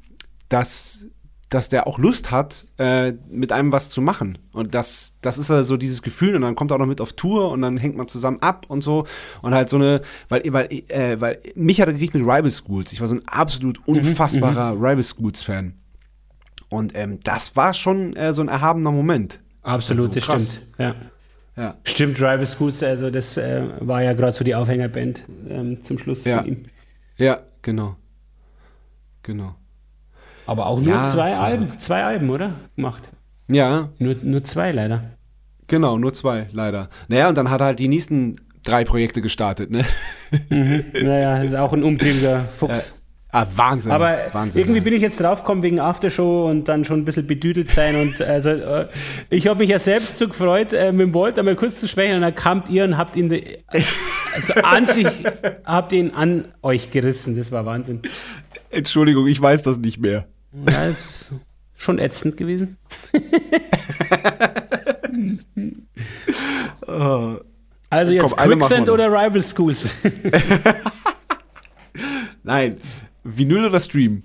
dass 0.49 1.09
dass 1.51 1.69
der 1.69 1.87
auch 1.87 1.99
Lust 1.99 2.31
hat, 2.31 2.67
äh, 2.79 3.13
mit 3.29 3.51
einem 3.53 3.73
was 3.73 3.91
zu 3.91 4.01
machen. 4.01 4.39
Und 4.53 4.75
das, 4.75 5.15
das 5.21 5.37
ist 5.37 5.51
ja 5.51 5.63
so 5.65 5.77
dieses 5.77 6.01
Gefühl. 6.03 6.37
Und 6.37 6.43
dann 6.43 6.55
kommt 6.55 6.71
er 6.71 6.77
auch 6.77 6.79
noch 6.79 6.87
mit 6.87 7.01
auf 7.01 7.13
Tour 7.13 7.51
und 7.51 7.61
dann 7.63 7.77
hängt 7.77 7.97
man 7.97 8.07
zusammen 8.09 8.39
ab 8.41 8.67
und 8.69 8.83
so. 8.83 9.05
Und 9.43 9.53
halt 9.53 9.69
so 9.69 9.77
eine, 9.77 10.01
weil, 10.29 10.43
weil, 10.53 10.69
äh, 10.89 11.21
weil 11.21 11.39
mich 11.57 11.81
hat 11.81 11.89
er 11.89 11.93
gekriegt 11.95 12.15
mit 12.15 12.23
Rival 12.23 12.51
Schools. 12.51 12.93
Ich 12.93 13.01
war 13.01 13.09
so 13.09 13.17
ein 13.17 13.27
absolut 13.27 13.79
Mhm, 13.89 13.95
unfassbarer 13.97 14.75
Rival 14.75 15.03
Schools-Fan. 15.03 15.75
Und 16.69 16.93
ähm, 16.95 17.19
das 17.25 17.57
war 17.57 17.75
schon 17.75 18.15
äh, 18.15 18.33
so 18.33 18.43
ein 18.43 18.49
erhabener 18.49 18.93
Moment. 18.93 19.41
Absolut, 19.63 20.17
Also 20.17 20.35
das 20.35 20.45
stimmt. 20.55 20.67
Ja. 20.79 20.95
Ja. 21.57 21.77
Stimmt, 21.83 22.19
Rival 22.19 22.47
Schools, 22.47 22.81
also 22.85 23.11
das 23.11 23.37
äh, 23.37 23.65
war 23.81 24.03
ja 24.05 24.13
gerade 24.13 24.33
so 24.33 24.45
die 24.45 24.55
Aufhängerband 24.55 25.25
ähm, 25.49 25.83
zum 25.83 25.99
Schluss 25.99 26.25
Ja. 26.25 26.39
von 26.39 26.47
ihm. 26.47 26.65
Ja, 27.17 27.41
genau. 27.61 27.97
Genau. 29.25 29.57
Aber 30.51 30.67
auch 30.67 30.81
nur 30.81 30.89
Ja, 30.93 31.05
zwei. 31.05 31.37
Alben, 31.37 31.79
zwei 31.79 32.03
Alben, 32.03 32.29
oder? 32.29 32.55
Gemacht. 32.75 33.05
Ja, 33.47 33.91
Nur, 34.01 34.17
nur 34.21 34.43
zwei 34.43 34.73
leider. 34.73 35.03
genau, 35.69 35.97
nur 35.97 36.13
zwei, 36.13 36.49
leider. 36.51 36.89
Naja, 37.07 37.29
und 37.29 37.39
dann 37.39 37.51
hat 37.51 37.61
er 37.61 37.67
halt 37.67 37.79
die 37.79 37.87
nächsten 37.87 38.35
drei 38.65 38.83
Projekte 38.85 39.23
gestartet, 39.23 39.71
ne? 39.71 39.85
Naja, 40.51 41.41
ist 41.43 41.55
auch 41.55 41.73
ein 41.73 41.85
umtriebiger 41.85 42.47
Fuchs. 42.47 43.05
Ah, 43.31 43.47
Wahnsinn. 43.55 43.93
Aber 43.93 44.19
Wahnsinn, 44.33 44.61
irgendwie 44.61 44.79
ja. 44.79 44.85
bin 44.85 44.93
ich 44.93 45.03
jetzt 45.03 45.21
draufgekommen 45.21 45.63
wegen 45.63 45.79
Aftershow 45.79 46.49
und 46.51 46.67
dann 46.69 46.85
schon 46.85 46.99
ein 46.99 47.05
bisschen 47.05 47.29
bedüdelt 47.29 47.71
sein. 47.71 47.95
Und 47.95 48.21
also, 48.21 48.51
äh, 48.51 48.89
ich 49.31 49.47
habe 49.47 49.61
mich 49.61 49.71
ja 49.71 49.79
selbst 49.79 50.19
so 50.19 50.27
gefreut, 50.27 50.73
äh, 50.73 50.91
mit 50.91 51.07
dem 51.07 51.15
Volt 51.15 51.39
einmal 51.39 51.55
kurz 51.55 51.79
zu 51.79 51.87
sprechen 51.87 52.17
und 52.17 52.23
dann 52.23 52.35
kamt 52.35 52.69
ihr 52.71 52.83
und 52.83 52.97
habt 52.97 53.15
ihn 53.15 53.29
de, 53.29 53.59
also 54.35 54.55
an 54.65 54.87
sich 54.87 55.07
habt 55.65 55.93
ihn 55.93 56.11
an 56.11 56.47
euch 56.63 56.91
gerissen. 56.91 57.37
Das 57.37 57.53
war 57.53 57.65
Wahnsinn. 57.67 58.01
Entschuldigung, 58.71 59.29
ich 59.29 59.41
weiß 59.41 59.63
das 59.63 59.79
nicht 59.79 60.01
mehr. 60.01 60.27
Ja, 60.53 60.89
das 60.89 60.99
ist 60.99 61.33
schon 61.75 61.99
ätzend 61.99 62.37
gewesen. 62.37 62.77
Also 67.91 68.13
jetzt 68.13 68.37
Komm, 68.37 68.51
Quicksand 68.51 68.89
oder 68.89 69.09
Rival 69.09 69.43
Schools? 69.43 69.91
Nein, 72.43 72.81
Vinyl 73.25 73.67
oder 73.67 73.81
Stream? 73.81 74.23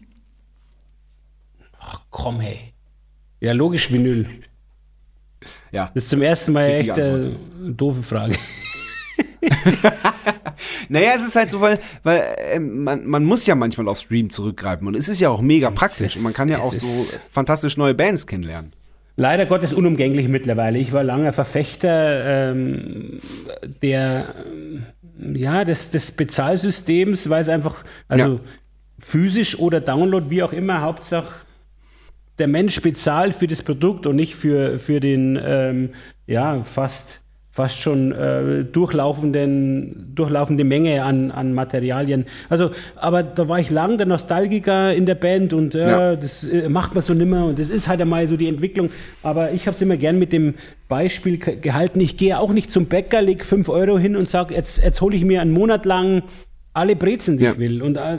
Ach 1.80 2.02
komm, 2.10 2.40
hey. 2.40 2.74
Ja, 3.40 3.54
logisch 3.54 3.92
Vinyl. 3.92 4.28
Ja. 5.72 5.92
Das 5.94 6.06
ist 6.06 6.10
zum 6.10 6.22
ersten 6.22 6.54
Mal 6.54 6.72
Richtige 6.72 6.92
echt 6.92 7.02
eine 7.02 7.36
doofe 7.74 8.04
Frage. 8.04 8.38
Naja, 10.90 11.12
es 11.16 11.26
ist 11.26 11.36
halt 11.36 11.52
so, 11.52 11.62
weil, 11.62 11.80
weil 12.04 12.24
ähm, 12.52 12.84
man, 12.84 13.06
man 13.06 13.24
muss 13.26 13.46
ja 13.46 13.56
manchmal 13.56 13.88
auf 13.88 14.00
Stream 14.00 14.30
zurückgreifen 14.30 14.88
und 14.88 14.96
es 14.96 15.10
ist 15.10 15.20
ja 15.20 15.30
auch 15.30 15.42
mega 15.42 15.72
praktisch 15.72 16.08
ist- 16.08 16.18
und 16.18 16.24
man 16.24 16.34
kann 16.34 16.50
ja 16.50 16.60
auch 16.60 16.74
so 16.74 17.18
fantastisch 17.32 17.78
neue 17.78 17.94
Bands 17.94 18.28
kennenlernen. 18.28 18.74
Leider 19.18 19.46
Gottes 19.46 19.72
unumgänglich 19.72 20.28
mittlerweile. 20.28 20.78
Ich 20.78 20.92
war 20.92 21.04
lange 21.04 21.32
Verfechter 21.32 22.52
ähm, 22.52 23.22
der, 23.82 24.36
ja, 25.34 25.64
des, 25.64 25.92
des 25.92 26.12
Bezahlsystems, 26.12 27.30
weil 27.30 27.42
es 27.42 27.48
einfach, 27.50 27.86
also 28.10 28.34
Ja. 28.34 28.40
physisch 29.00 29.58
oder 29.60 29.80
Download, 29.80 30.30
wie 30.30 30.44
auch 30.44 30.52
immer, 30.54 30.82
Hauptsache 30.82 31.34
der 32.40 32.48
Mensch 32.48 32.82
bezahlt 32.82 33.34
für 33.34 33.48
das 33.48 33.64
Produkt 33.64 34.06
und 34.06 34.18
nicht 34.18 34.36
für, 34.36 34.78
für 34.80 35.00
den, 35.00 35.40
ähm, 35.42 35.90
ja, 36.28 36.64
fast, 36.64 37.24
fast 37.56 37.80
schon 37.80 38.12
äh, 38.12 38.66
durchlaufenden, 38.66 40.12
durchlaufende 40.14 40.66
Menge 40.66 41.03
an, 41.03 41.32
an 41.32 41.53
Materialien. 41.53 42.26
Also, 42.49 42.72
aber 42.97 43.24
da 43.24 43.47
war 43.47 43.60
ich 43.62 43.70
lang 43.70 43.97
der 43.97 44.06
Nostalgiker 44.08 44.93
in 44.93 45.06
der 45.06 45.16
Band 45.16 45.53
und 45.53 45.74
äh, 45.74 45.89
Ja. 45.89 46.16
das 46.18 46.43
äh, 46.43 46.68
macht 46.68 46.93
man 46.95 47.01
so 47.01 47.14
nimmer 47.14 47.45
und 47.45 47.58
das 47.58 47.70
ist 47.70 47.88
halt 47.88 48.01
einmal 48.01 48.28
so 48.28 48.36
die 48.36 48.49
Entwicklung. 48.49 48.89
Aber 49.24 49.51
ich 49.53 49.68
habe 49.68 49.76
es 49.76 49.82
immer 49.82 49.95
gern 49.95 50.20
mit 50.20 50.34
dem 50.34 50.56
Beispiel 50.89 51.38
ge- 51.38 51.56
gehalten. 51.56 52.01
Ich 52.01 52.18
gehe 52.18 52.38
auch 52.39 52.51
nicht 52.51 52.72
zum 52.72 52.88
Bäcker, 52.88 53.22
leg 53.22 53.45
5 53.45 53.70
Euro 53.70 53.97
hin 53.97 54.18
und 54.18 54.28
sage, 54.28 54.53
jetzt, 54.53 54.84
jetzt 54.84 54.99
hole 54.99 55.16
ich 55.16 55.24
mir 55.24 55.39
einen 55.41 55.51
Monat 55.51 55.86
lang 55.86 56.24
alle 56.74 56.97
Brezen, 56.97 57.38
die 57.38 57.45
Ja. 57.45 57.51
ich 57.53 57.58
will. 57.58 57.82
Und 57.82 57.95
äh, 57.95 58.18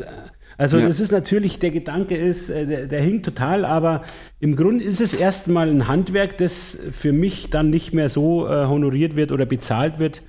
also 0.59 0.79
Ja. 0.79 0.87
das 0.87 1.01
ist 1.01 1.13
natürlich, 1.13 1.59
der 1.59 1.71
Gedanke 1.71 2.17
ist, 2.17 2.51
äh, 2.51 2.67
der, 2.67 2.87
der 2.87 3.01
hinkt 3.01 3.25
total, 3.25 3.65
aber 3.65 4.03
im 4.41 4.57
Grunde 4.57 4.85
ist 4.85 5.01
es 5.01 5.15
erstmal 5.15 5.69
ein 5.69 5.89
Handwerk, 5.89 6.39
das 6.39 6.79
für 6.93 7.13
mich 7.13 7.51
dann 7.51 7.71
nicht 7.71 7.93
mehr 7.93 8.09
so 8.09 8.47
äh, 8.47 8.67
honoriert 8.67 9.17
wird 9.17 9.33
oder 9.33 9.47
bezahlt 9.47 9.99
wird, 9.99 10.23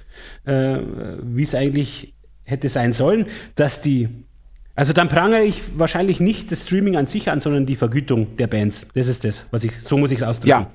äh, 0.46 0.78
wie 1.24 1.44
es 1.44 1.56
eigentlich 1.56 2.14
hätte 2.44 2.70
sein 2.70 2.94
sollen, 2.94 3.26
dass 3.56 3.82
die 3.82 4.10
also 4.76 4.94
dann 4.94 5.10
prangere 5.10 5.42
ich 5.44 5.64
wahrscheinlich 5.80 6.20
nicht 6.20 6.52
das 6.52 6.66
Streaming 6.66 6.98
an 6.98 7.08
sich 7.08 7.32
an, 7.32 7.42
sondern 7.42 7.66
die 7.66 7.76
Vergütung 7.76 8.38
der 8.38 8.46
Bands. 8.46 8.88
Das 8.94 9.08
ist 9.08 9.24
das, 9.24 9.48
was 9.50 9.64
ich, 9.64 9.72
so 9.82 9.98
muss 9.98 10.12
ich 10.12 10.20
es 10.20 10.24
ausdrücken. 10.24 10.50
Ja. 10.50 10.72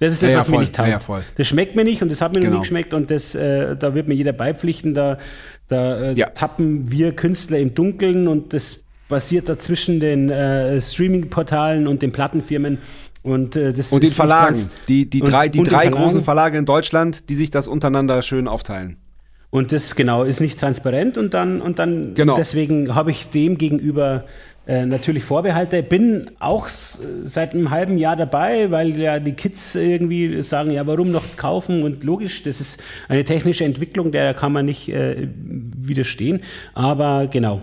Das 0.00 0.14
ist 0.14 0.22
das, 0.22 0.30
Ja, 0.30 0.36
ja, 0.36 0.40
was 0.40 0.48
mir 0.48 0.54
voll. 0.54 0.62
nicht 0.62 0.74
taugt. 0.74 0.88
Ja, 0.88 1.00
ja. 1.06 1.22
Das 1.36 1.46
schmeckt 1.48 1.76
mir 1.76 1.84
nicht 1.84 2.00
und 2.02 2.10
das 2.10 2.22
hat 2.22 2.32
mir 2.34 2.40
noch 2.40 2.46
Genau. 2.46 2.56
nie 2.56 2.62
geschmeckt 2.62 2.94
und 2.94 3.10
das, 3.10 3.34
äh, 3.34 3.76
da 3.76 3.94
wird 3.94 4.08
mir 4.08 4.14
jeder 4.14 4.32
beipflichten. 4.32 4.94
Da, 4.94 5.18
da 5.68 6.00
äh, 6.00 6.12
Ja. 6.14 6.30
tappen 6.30 6.90
wir 6.90 7.14
Künstler 7.14 7.58
im 7.58 7.74
Dunkeln 7.74 8.26
und 8.26 8.54
das 8.54 8.84
basiert 9.12 9.48
da 9.48 9.56
zwischen 9.56 10.00
den 10.00 10.28
äh, 10.30 10.80
Streaming-Portalen 10.80 11.86
und 11.86 12.02
den 12.02 12.10
Plattenfirmen. 12.10 12.78
Und, 13.22 13.54
äh, 13.54 13.72
das 13.72 13.92
Und 13.92 14.02
den 14.02 14.10
Verlagen. 14.10 14.46
ganz- 14.46 14.68
Die, 14.88 15.08
die 15.08 15.22
und- 15.22 15.30
drei, 15.30 15.48
die 15.48 15.62
drei 15.62 15.82
Verlagen. 15.82 15.94
großen 16.02 16.24
Verlage 16.24 16.58
in 16.58 16.64
Deutschland, 16.66 17.28
die 17.28 17.36
sich 17.36 17.50
das 17.50 17.68
untereinander 17.68 18.20
schön 18.22 18.48
aufteilen. 18.48 18.96
Und 19.50 19.70
das 19.70 19.94
genau 19.94 20.24
ist 20.24 20.40
nicht 20.40 20.58
transparent 20.58 21.16
und 21.18 21.32
dann 21.34 21.60
und 21.60 21.78
dann 21.78 22.14
Genau. 22.14 22.34
deswegen 22.34 22.94
habe 22.96 23.10
ich 23.12 23.28
dem 23.28 23.58
gegenüber 23.58 24.24
äh, 24.66 24.86
natürlich 24.86 25.24
Vorbehalte. 25.24 25.82
Bin 25.82 26.30
auch 26.38 26.68
seit 26.68 27.52
einem 27.52 27.70
halben 27.70 27.98
Jahr 27.98 28.14
dabei, 28.16 28.70
weil 28.70 28.98
ja 28.98 29.18
die 29.18 29.32
Kids 29.32 29.74
irgendwie 29.74 30.40
sagen, 30.42 30.70
ja, 30.70 30.86
warum 30.86 31.10
noch 31.10 31.36
kaufen? 31.36 31.82
Und 31.82 32.02
logisch, 32.04 32.44
das 32.44 32.60
ist 32.60 32.82
eine 33.08 33.24
technische 33.24 33.64
Entwicklung, 33.64 34.10
der 34.12 34.34
kann 34.34 34.52
man 34.52 34.64
nicht 34.66 34.88
äh, 34.88 35.28
widerstehen. 35.44 36.40
Aber 36.74 37.26
genau, 37.26 37.62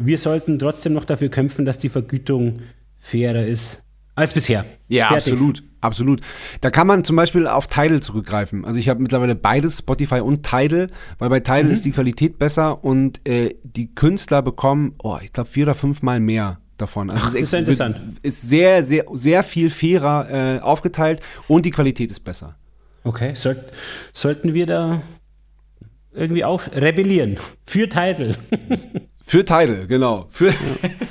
wir 0.00 0.18
sollten 0.18 0.58
trotzdem 0.58 0.92
noch 0.94 1.04
dafür 1.04 1.28
kämpfen, 1.28 1.64
dass 1.64 1.78
die 1.78 1.88
Vergütung 1.88 2.60
fairer 2.98 3.44
ist 3.44 3.84
als 4.16 4.32
bisher. 4.34 4.64
Ja, 4.88 5.08
Fertig. 5.08 5.32
absolut, 5.32 5.62
absolut. 5.80 6.20
Da 6.60 6.70
kann 6.70 6.86
man 6.86 7.04
zum 7.04 7.16
Beispiel 7.16 7.46
auf 7.46 7.68
Tidal 7.68 8.00
zurückgreifen. 8.00 8.64
Also 8.64 8.78
ich 8.80 8.88
habe 8.88 9.00
mittlerweile 9.00 9.34
beides, 9.34 9.78
Spotify 9.78 10.20
und 10.20 10.42
Tidal, 10.42 10.90
weil 11.18 11.30
bei 11.30 11.40
Tidal 11.40 11.70
ist 11.70 11.84
die 11.84 11.92
Qualität 11.92 12.38
besser 12.38 12.84
und 12.84 13.26
äh, 13.26 13.54
die 13.62 13.94
Künstler 13.94 14.42
bekommen, 14.42 14.94
oh, 15.02 15.16
ich 15.22 15.32
glaube 15.32 15.48
vier 15.48 15.64
oder 15.64 15.74
fünfmal 15.74 16.20
mehr 16.20 16.58
davon. 16.76 17.08
Also 17.10 17.24
das 17.26 17.34
ist 17.34 17.54
interessant. 17.54 17.96
wird- 17.96 18.18
Ist 18.24 18.42
sehr, 18.42 18.82
sehr, 18.84 19.04
sehr 19.14 19.42
viel 19.42 19.70
fairer 19.70 20.56
äh, 20.56 20.60
aufgeteilt 20.60 21.20
und 21.48 21.64
die 21.64 21.70
Qualität 21.70 22.10
ist 22.10 22.20
besser. 22.20 22.56
Okay, 23.04 23.34
sollt, 23.34 23.72
sollten 24.12 24.52
wir 24.52 24.66
da 24.66 25.02
irgendwie 26.12 26.44
auf 26.44 26.70
rebellieren 26.74 27.38
für 27.64 27.88
Title. 27.88 28.34
Für 29.30 29.44
Tidal, 29.44 29.86
genau. 29.86 30.26
Für, 30.30 30.52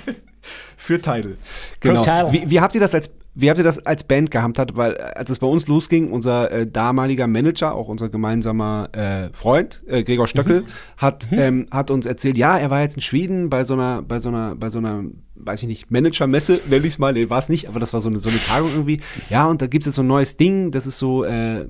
für 0.76 1.00
Tidal. 1.00 1.38
Genau. 1.80 2.04
Wie, 2.34 2.50
wie 2.50 2.60
habt 2.60 2.76
ihr 2.76 2.82
das 2.82 2.94
als 2.94 3.14
wie 3.34 3.50
habt 3.50 3.58
ihr 3.58 3.64
das 3.64 3.86
als 3.86 4.04
Band 4.04 4.30
gehandhabt? 4.30 4.76
Weil 4.76 4.96
äh, 4.96 5.04
als 5.16 5.30
es 5.30 5.40
bei 5.40 5.48
uns 5.48 5.68
losging, 5.68 6.12
unser 6.12 6.52
äh, 6.52 6.68
damaliger 6.68 7.28
Manager, 7.28 7.74
auch 7.74 7.88
unser 7.88 8.10
gemeinsamer 8.10 8.90
äh, 8.92 9.30
Freund 9.32 9.82
äh, 9.88 10.04
Gregor 10.04 10.28
Stöckel, 10.28 10.66
hat 10.98 11.30
ähm, 11.32 11.68
hat 11.72 11.92
uns 11.92 12.06
erzählt, 12.06 12.36
ja, 12.36 12.58
er 12.58 12.70
war 12.70 12.82
jetzt 12.82 12.98
in 12.98 13.02
Schweden 13.02 13.50
bei 13.50 13.64
so 13.64 13.76
einer 13.76 14.02
bei 14.02 14.20
so 14.20 14.28
einer 14.28 14.54
bei 14.56 14.70
so 14.70 14.80
einer 14.80 15.06
weiß 15.36 15.62
ich 15.62 15.70
nicht 15.70 15.90
Managermesse 15.90 16.60
nenne 16.70 16.86
ich 16.86 16.94
es 16.94 17.00
mal, 17.00 17.14
nee, 17.14 17.30
war 17.30 17.40
es 17.40 17.48
nicht, 17.48 17.70
aber 17.70 17.80
das 17.80 17.94
war 17.94 18.02
so 18.02 18.10
eine 18.10 18.20
so 18.20 18.28
eine 18.28 18.40
Tagung 18.40 18.70
irgendwie. 18.72 19.00
Ja, 19.30 19.46
und 19.46 19.62
da 19.62 19.68
gibt 19.68 19.84
es 19.84 19.86
jetzt 19.86 19.96
so 19.96 20.02
ein 20.02 20.08
neues 20.08 20.36
Ding, 20.36 20.72
das 20.72 20.88
ist 20.88 21.00
so 21.00 21.24
äh, 21.24 21.66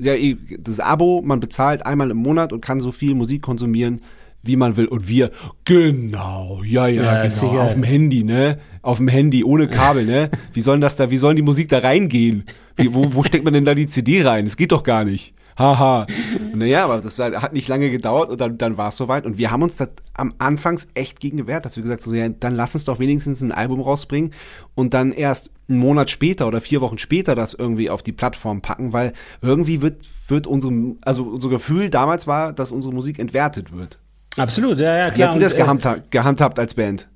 ja 0.00 0.14
das 0.58 0.80
Abo, 0.80 1.22
man 1.24 1.38
bezahlt 1.38 1.86
einmal 1.86 2.10
im 2.10 2.16
Monat 2.16 2.52
und 2.52 2.60
kann 2.60 2.80
so 2.80 2.90
viel 2.90 3.14
Musik 3.14 3.42
konsumieren 3.42 4.00
wie 4.42 4.56
man 4.56 4.76
will. 4.76 4.86
Und 4.86 5.08
wir, 5.08 5.30
genau, 5.64 6.62
ja, 6.64 6.86
ja, 6.86 7.24
Ja, 7.24 7.28
genau, 7.28 7.60
auf 7.60 7.74
dem 7.74 7.82
Handy, 7.82 8.24
ne? 8.24 8.58
Auf 8.82 8.98
dem 8.98 9.08
Handy, 9.08 9.44
ohne 9.44 9.68
Kabel, 9.68 10.04
ne? 10.04 10.30
Wie 10.52 10.60
sollen 10.60 10.80
das 10.80 10.96
da, 10.96 11.10
wie 11.10 11.16
sollen 11.16 11.36
die 11.36 11.42
Musik 11.42 11.68
da 11.68 11.78
reingehen? 11.78 12.44
Wie, 12.76 12.92
wo, 12.94 13.14
wo 13.14 13.22
steckt 13.22 13.44
man 13.44 13.54
denn 13.54 13.64
da 13.64 13.74
die 13.74 13.86
CD 13.86 14.22
rein? 14.22 14.44
Das 14.44 14.56
geht 14.56 14.72
doch 14.72 14.82
gar 14.82 15.04
nicht. 15.04 15.34
Haha. 15.58 16.06
Naja, 16.54 16.84
aber 16.84 17.00
das 17.00 17.18
hat 17.18 17.54
nicht 17.54 17.68
lange 17.68 17.90
gedauert 17.90 18.28
und 18.28 18.38
dann, 18.38 18.58
dann 18.58 18.76
war 18.76 18.88
es 18.88 18.96
soweit. 18.98 19.24
Und 19.24 19.38
wir 19.38 19.50
haben 19.50 19.62
uns 19.62 19.76
das 19.76 19.88
am 20.12 20.34
Anfangs 20.36 20.88
echt 20.92 21.18
gegen 21.18 21.38
gewehrt, 21.38 21.64
dass 21.64 21.76
wir 21.76 21.82
gesagt 21.82 22.02
haben, 22.02 22.10
so, 22.10 22.14
ja, 22.14 22.28
dann 22.28 22.54
lass 22.54 22.74
uns 22.74 22.84
doch 22.84 22.98
wenigstens 22.98 23.40
ein 23.40 23.52
Album 23.52 23.80
rausbringen 23.80 24.32
und 24.74 24.92
dann 24.92 25.12
erst 25.12 25.50
einen 25.68 25.78
Monat 25.78 26.10
später 26.10 26.46
oder 26.46 26.60
vier 26.60 26.82
Wochen 26.82 26.98
später 26.98 27.34
das 27.34 27.54
irgendwie 27.54 27.88
auf 27.88 28.02
die 28.02 28.12
Plattform 28.12 28.60
packen, 28.60 28.92
weil 28.92 29.14
irgendwie 29.40 29.80
wird, 29.80 30.06
wird 30.28 30.46
unsere, 30.46 30.96
also 31.00 31.24
unser 31.24 31.48
Gefühl 31.48 31.88
damals 31.88 32.26
war, 32.26 32.52
dass 32.52 32.70
unsere 32.70 32.92
Musik 32.92 33.18
entwertet 33.18 33.72
wird. 33.72 33.98
Absolut, 34.36 34.78
ja, 34.78 34.96
ja, 34.98 35.06
Wie 35.08 35.10
klar. 35.12 35.28
habt 35.28 35.36
ihr 35.36 35.40
das 35.42 35.54
äh, 35.54 35.58
gehandhabt, 35.58 36.10
gehandhabt 36.10 36.58
als 36.58 36.74
Band? 36.74 37.08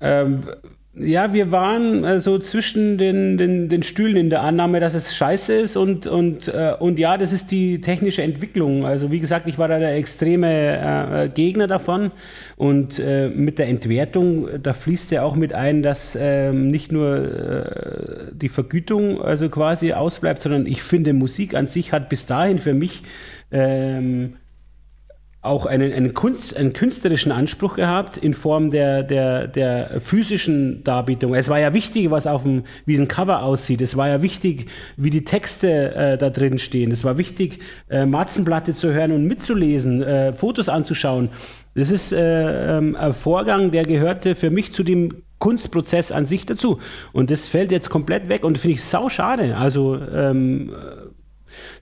Ähm, 0.00 0.42
Ja, 0.96 1.32
wir 1.32 1.50
waren 1.50 2.04
äh, 2.04 2.20
so 2.20 2.38
zwischen 2.38 2.98
den, 2.98 3.36
den, 3.36 3.68
den 3.68 3.82
Stühlen 3.82 4.16
in 4.16 4.30
der 4.30 4.42
Annahme, 4.42 4.78
dass 4.78 4.94
es 4.94 5.16
scheiße 5.16 5.52
ist 5.52 5.76
und, 5.76 6.06
und, 6.06 6.46
äh, 6.46 6.72
und 6.78 7.00
ja, 7.00 7.18
das 7.18 7.32
ist 7.32 7.50
die 7.50 7.80
technische 7.80 8.22
Entwicklung. 8.22 8.86
Also 8.86 9.10
wie 9.10 9.18
gesagt, 9.18 9.48
ich 9.48 9.58
war 9.58 9.66
da 9.66 9.80
der 9.80 9.96
extreme 9.96 11.24
äh, 11.24 11.28
Gegner 11.30 11.66
davon 11.66 12.12
und 12.54 13.00
äh, 13.00 13.28
mit 13.28 13.58
der 13.58 13.66
Entwertung, 13.66 14.46
da 14.62 14.72
fließt 14.72 15.10
ja 15.10 15.24
auch 15.24 15.34
mit 15.34 15.52
ein, 15.52 15.82
dass 15.82 16.16
ähm, 16.20 16.68
nicht 16.68 16.92
nur 16.92 17.16
äh, 17.16 18.30
die 18.32 18.48
Vergütung 18.48 19.20
also 19.20 19.48
quasi 19.48 19.94
ausbleibt, 19.94 20.40
sondern 20.40 20.64
ich 20.64 20.84
finde, 20.84 21.12
Musik 21.12 21.56
an 21.56 21.66
sich 21.66 21.92
hat 21.92 22.08
bis 22.08 22.26
dahin 22.26 22.60
für 22.60 22.72
mich 22.72 23.02
ähm, 23.50 24.34
auch 25.44 25.66
einen, 25.66 25.92
einen, 25.92 26.14
Kunst, 26.14 26.56
einen 26.56 26.72
künstlerischen 26.72 27.30
Anspruch 27.30 27.76
gehabt 27.76 28.16
in 28.16 28.34
Form 28.34 28.70
der, 28.70 29.02
der, 29.02 29.46
der 29.46 30.00
physischen 30.00 30.82
Darbietung. 30.84 31.34
Es 31.34 31.48
war 31.48 31.60
ja 31.60 31.74
wichtig, 31.74 32.10
was 32.10 32.26
auf 32.26 32.42
dem, 32.44 32.64
wie 32.86 32.96
ein 32.96 33.08
Cover 33.08 33.42
aussieht. 33.42 33.80
Es 33.80 33.96
war 33.96 34.08
ja 34.08 34.22
wichtig, 34.22 34.66
wie 34.96 35.10
die 35.10 35.24
Texte 35.24 35.94
äh, 35.94 36.18
da 36.18 36.30
drin 36.30 36.58
stehen. 36.58 36.90
Es 36.90 37.04
war 37.04 37.18
wichtig, 37.18 37.58
äh, 37.90 38.06
Matzenplatte 38.06 38.74
zu 38.74 38.92
hören 38.92 39.12
und 39.12 39.26
mitzulesen, 39.26 40.02
äh, 40.02 40.32
Fotos 40.32 40.68
anzuschauen. 40.68 41.28
Das 41.74 41.90
ist 41.90 42.12
äh, 42.12 42.78
ähm, 42.78 42.96
ein 42.96 43.12
Vorgang, 43.12 43.70
der 43.70 43.84
gehörte 43.84 44.36
für 44.36 44.50
mich 44.50 44.72
zu 44.72 44.82
dem 44.82 45.24
Kunstprozess 45.38 46.10
an 46.10 46.24
sich 46.24 46.46
dazu. 46.46 46.78
Und 47.12 47.30
das 47.30 47.48
fällt 47.48 47.70
jetzt 47.70 47.90
komplett 47.90 48.28
weg 48.28 48.44
und 48.44 48.58
finde 48.58 48.74
ich 48.76 48.84
sau 48.84 49.08
schade. 49.08 49.56
Also 49.56 49.98
ähm, 50.14 50.72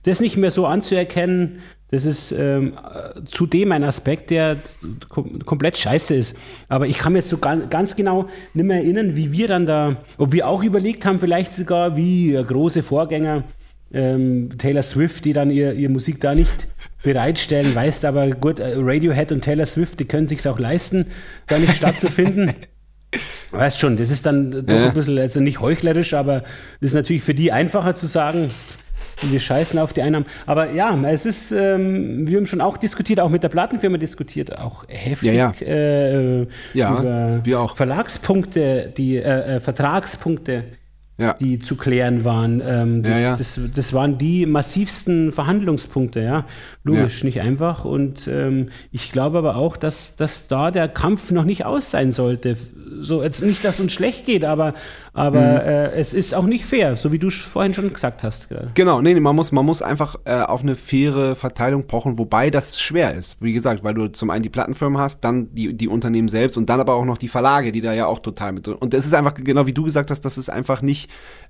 das 0.03 0.19
nicht 0.19 0.37
mehr 0.37 0.51
so 0.51 0.65
anzuerkennen, 0.65 1.59
das 1.93 2.05
ist 2.05 2.31
ähm, 2.31 2.73
zudem 3.25 3.71
ein 3.71 3.83
Aspekt, 3.83 4.31
der 4.31 4.57
kom 5.09 5.45
komplett 5.45 5.77
scheiße 5.77 6.15
ist. 6.15 6.35
Aber 6.67 6.87
ich 6.87 6.97
kann 6.97 7.13
mir 7.13 7.19
jetzt 7.19 7.29
so 7.29 7.37
ganz, 7.37 7.69
ganz 7.69 7.95
genau 7.95 8.27
nicht 8.55 8.65
mehr 8.65 8.77
erinnern, 8.77 9.15
wie 9.15 9.31
wir 9.31 9.47
dann 9.47 9.67
da, 9.67 9.97
ob 10.17 10.33
wir 10.33 10.47
auch 10.47 10.63
überlegt 10.63 11.05
haben, 11.05 11.19
vielleicht 11.19 11.53
sogar 11.53 11.95
wie 11.95 12.33
große 12.33 12.81
Vorgänger 12.81 13.43
ähm, 13.93 14.49
Taylor 14.57 14.81
Swift, 14.81 15.23
die 15.25 15.33
dann 15.33 15.51
ihr, 15.51 15.73
ihr 15.73 15.89
Musik 15.89 16.19
da 16.19 16.33
nicht 16.33 16.67
bereitstellen, 17.03 17.75
weißt 17.75 18.05
aber 18.05 18.29
gut, 18.31 18.59
äh, 18.59 18.73
Radiohead 18.77 19.31
und 19.31 19.41
Taylor 19.41 19.67
Swift, 19.67 19.99
die 19.99 20.05
können 20.05 20.27
sich 20.27 20.47
auch 20.47 20.57
leisten, 20.57 21.05
da 21.45 21.59
nicht 21.59 21.75
stattzufinden. 21.75 22.53
weißt 23.51 23.77
schon, 23.77 23.97
das 23.97 24.09
ist 24.09 24.25
dann 24.25 24.65
doch 24.65 24.75
ja. 24.75 24.87
ein 24.87 24.93
bisschen, 24.93 25.19
also 25.19 25.41
nicht 25.41 25.59
heuchlerisch, 25.59 26.15
aber 26.15 26.43
ist 26.81 26.95
natürlich 26.95 27.21
für 27.21 27.35
die 27.35 27.51
einfacher 27.51 27.93
zu 27.93 28.07
sagen, 28.07 28.49
und 29.21 29.31
wir 29.31 29.39
scheißen 29.39 29.79
auf 29.79 29.93
die 29.93 30.01
Einnahmen. 30.01 30.25
Aber 30.45 30.71
ja, 30.71 30.95
es 31.09 31.25
ist, 31.25 31.51
ähm, 31.51 32.27
wir 32.27 32.37
haben 32.37 32.45
schon 32.45 32.61
auch 32.61 32.77
diskutiert, 32.77 33.19
auch 33.19 33.29
mit 33.29 33.43
der 33.43 33.49
Plattenfirma 33.49 33.97
diskutiert, 33.97 34.57
auch 34.57 34.85
heftig 34.87 35.33
ja, 35.33 35.53
ja. 35.59 35.65
Äh, 35.65 36.47
ja 36.73 36.99
über. 36.99 37.41
Verlagspunkte, 37.75 38.93
die 38.95 39.17
äh, 39.17 39.57
äh 39.57 39.59
Vertragspunkte 39.59 40.63
ja. 41.17 41.33
die 41.33 41.59
zu 41.59 41.75
klären 41.75 42.25
waren. 42.25 42.61
Ähm, 42.65 43.03
das, 43.03 43.21
ja, 43.21 43.29
ja. 43.29 43.35
Das, 43.35 43.59
das, 43.73 43.93
waren 43.93 44.17
die 44.17 44.45
massivsten 44.45 45.31
Verhandlungspunkte, 45.31 46.21
ja. 46.21 46.45
Logisch, 46.83 47.23
nicht 47.23 47.41
einfach. 47.41 47.85
Und 47.85 48.27
ähm, 48.27 48.69
ich 48.91 49.11
glaube 49.11 49.37
aber 49.37 49.55
auch, 49.55 49.77
dass, 49.77 50.15
dass 50.15 50.47
da 50.47 50.71
der 50.71 50.87
Kampf 50.87 51.31
noch 51.31 51.45
nicht 51.45 51.65
aus 51.65 51.91
sein 51.91 52.11
sollte. 52.11 52.57
So, 52.99 53.23
jetzt 53.23 53.41
nicht, 53.41 53.63
dass 53.63 53.79
uns 53.79 53.93
schlecht 53.93 54.25
geht, 54.25 54.43
aber, 54.43 54.73
aber 55.13 55.39
mhm. 55.39 55.67
äh, 55.67 55.91
es 55.91 56.13
ist 56.13 56.33
auch 56.33 56.45
nicht 56.45 56.65
fair, 56.65 56.95
so 56.95 57.11
wie 57.11 57.19
du 57.19 57.29
vorhin 57.29 57.73
schon 57.73 57.93
gesagt 57.93 58.23
hast. 58.23 58.49
Genau, 58.73 59.01
nee, 59.01 59.19
man 59.19 59.35
muss, 59.35 59.51
man 59.51 59.65
muss 59.65 59.81
einfach 59.81 60.15
äh, 60.25 60.41
auf 60.41 60.61
eine 60.61 60.75
faire 60.75 61.35
Verteilung 61.35 61.85
pochen, 61.85 62.17
wobei 62.17 62.49
das 62.49 62.81
schwer 62.81 63.13
ist. 63.13 63.41
Wie 63.41 63.53
gesagt, 63.53 63.83
weil 63.83 63.93
du 63.93 64.07
zum 64.07 64.29
einen 64.29 64.43
die 64.43 64.49
Plattenfirmen 64.49 64.99
hast, 64.99 65.23
dann 65.23 65.53
die, 65.53 65.73
die 65.73 65.87
Unternehmen 65.87 66.27
selbst 66.27 66.57
und 66.57 66.69
dann 66.69 66.79
aber 66.79 66.95
auch 66.95 67.05
noch 67.05 67.17
die 67.17 67.27
Verlage, 67.27 67.71
die 67.71 67.81
da 67.81 67.93
ja 67.93 68.07
auch 68.07 68.19
total 68.19 68.51
mit. 68.51 68.67
Und 68.67 68.93
das 68.93 69.05
ist 69.05 69.13
einfach, 69.13 69.35
genau 69.35 69.67
wie 69.67 69.73
du 69.73 69.83
gesagt 69.83 70.11
hast, 70.11 70.21
das 70.21 70.37
ist 70.37 70.49
einfach 70.49 70.81
nicht 70.81 71.02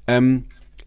ähm, 0.07 0.45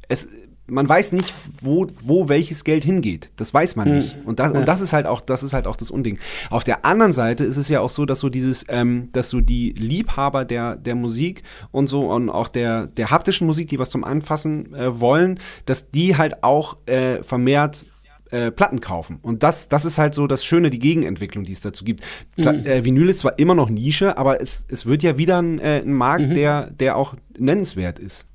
es, 0.09 0.29
man 0.69 0.89
weiß 0.89 1.13
nicht, 1.13 1.33
wo, 1.61 1.87
wo 2.01 2.29
welches 2.29 2.65
Geld 2.65 2.85
hingeht. 2.85 3.31
Das 3.37 3.55
weiß 3.55 3.77
man 3.77 3.89
hm. 3.89 3.95
nicht. 3.95 4.19
Und 4.25 4.41
das, 4.41 4.53
ja. 4.53 4.59
und 4.59 4.69
das 4.69 4.81
ist 4.81 4.93
halt 4.93 5.07
auch, 5.07 5.21
das 5.21 5.43
ist 5.43 5.53
halt 5.53 5.67
auch 5.67 5.77
das 5.77 5.91
Unding. 5.91 6.19
Auf 6.51 6.65
der 6.65 6.85
anderen 6.85 7.13
Seite 7.13 7.45
ist 7.45 7.57
es 7.57 7.69
ja 7.69 7.81
auch 7.81 7.91
so, 7.91 8.05
dass 8.05 8.19
so 8.19 8.29
dieses, 8.29 8.65
ähm, 8.69 9.09
dass 9.13 9.29
so 9.31 9.41
die 9.41 9.73
Liebhaber 9.73 10.45
der, 10.45 10.77
der 10.77 10.95
Musik 10.95 11.43
und 11.71 11.87
so 11.87 12.11
und 12.11 12.31
auch 12.31 12.49
der, 12.49 12.89
der 12.89 13.11
haptischen 13.11 13.47
Musik, 13.47 13.69
die 13.69 13.79
was 13.79 13.91
zum 13.91 14.05
Anfassen 14.05 14.75
äh, 14.75 15.01
wollen, 15.01 15.39
dass 15.67 15.91
die 15.91 16.17
halt 16.17 16.43
auch 16.43 16.77
äh, 16.87 17.23
vermehrt 17.23 17.85
äh, 18.31 18.51
Platten 18.51 18.81
kaufen. 18.81 19.21
Und 19.23 19.45
das, 19.45 19.69
das 19.69 19.85
ist 19.85 19.99
halt 19.99 20.15
so 20.15 20.27
das 20.27 20.45
Schöne, 20.45 20.71
die 20.71 20.81
Gegenentwicklung, 20.81 21.45
die 21.45 21.53
es 21.53 21.61
dazu 21.61 21.85
gibt. 21.85 22.03
Pla 22.35 22.53
mhm. 22.53 22.67
äh, 22.67 22.85
Vinyl 22.85 23.09
ist 23.09 23.21
zwar 23.21 23.39
immer 23.39 23.55
noch 23.55 23.71
Nische, 23.71 24.19
aber 24.19 24.41
es, 24.41 24.67
es 24.69 24.85
wird 24.85 25.05
ja 25.05 25.17
wieder 25.17 25.41
ein, 25.41 25.61
äh, 25.61 25.83
ein 25.83 25.93
Markt, 25.93 26.31
mhm. 26.31 26.35
der, 26.35 26.71
der 26.71 26.97
auch 26.97 27.15
nennenswert 27.39 28.01
ist. 28.01 28.27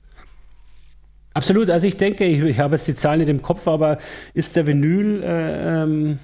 Absolut, 1.33 1.69
also 1.69 1.87
ich 1.87 1.97
denke, 1.97 2.25
ich, 2.25 2.41
ich 2.41 2.59
habe 2.59 2.75
jetzt 2.75 2.87
die 2.87 2.95
Zahlen 2.95 3.19
nicht 3.19 3.29
im 3.29 3.41
Kopf, 3.41 3.67
aber 3.67 3.99
ist 4.33 4.55
der 4.55 4.67
Vinyl 4.67 5.23
äh, 5.23 5.83
ähm, 5.83 6.19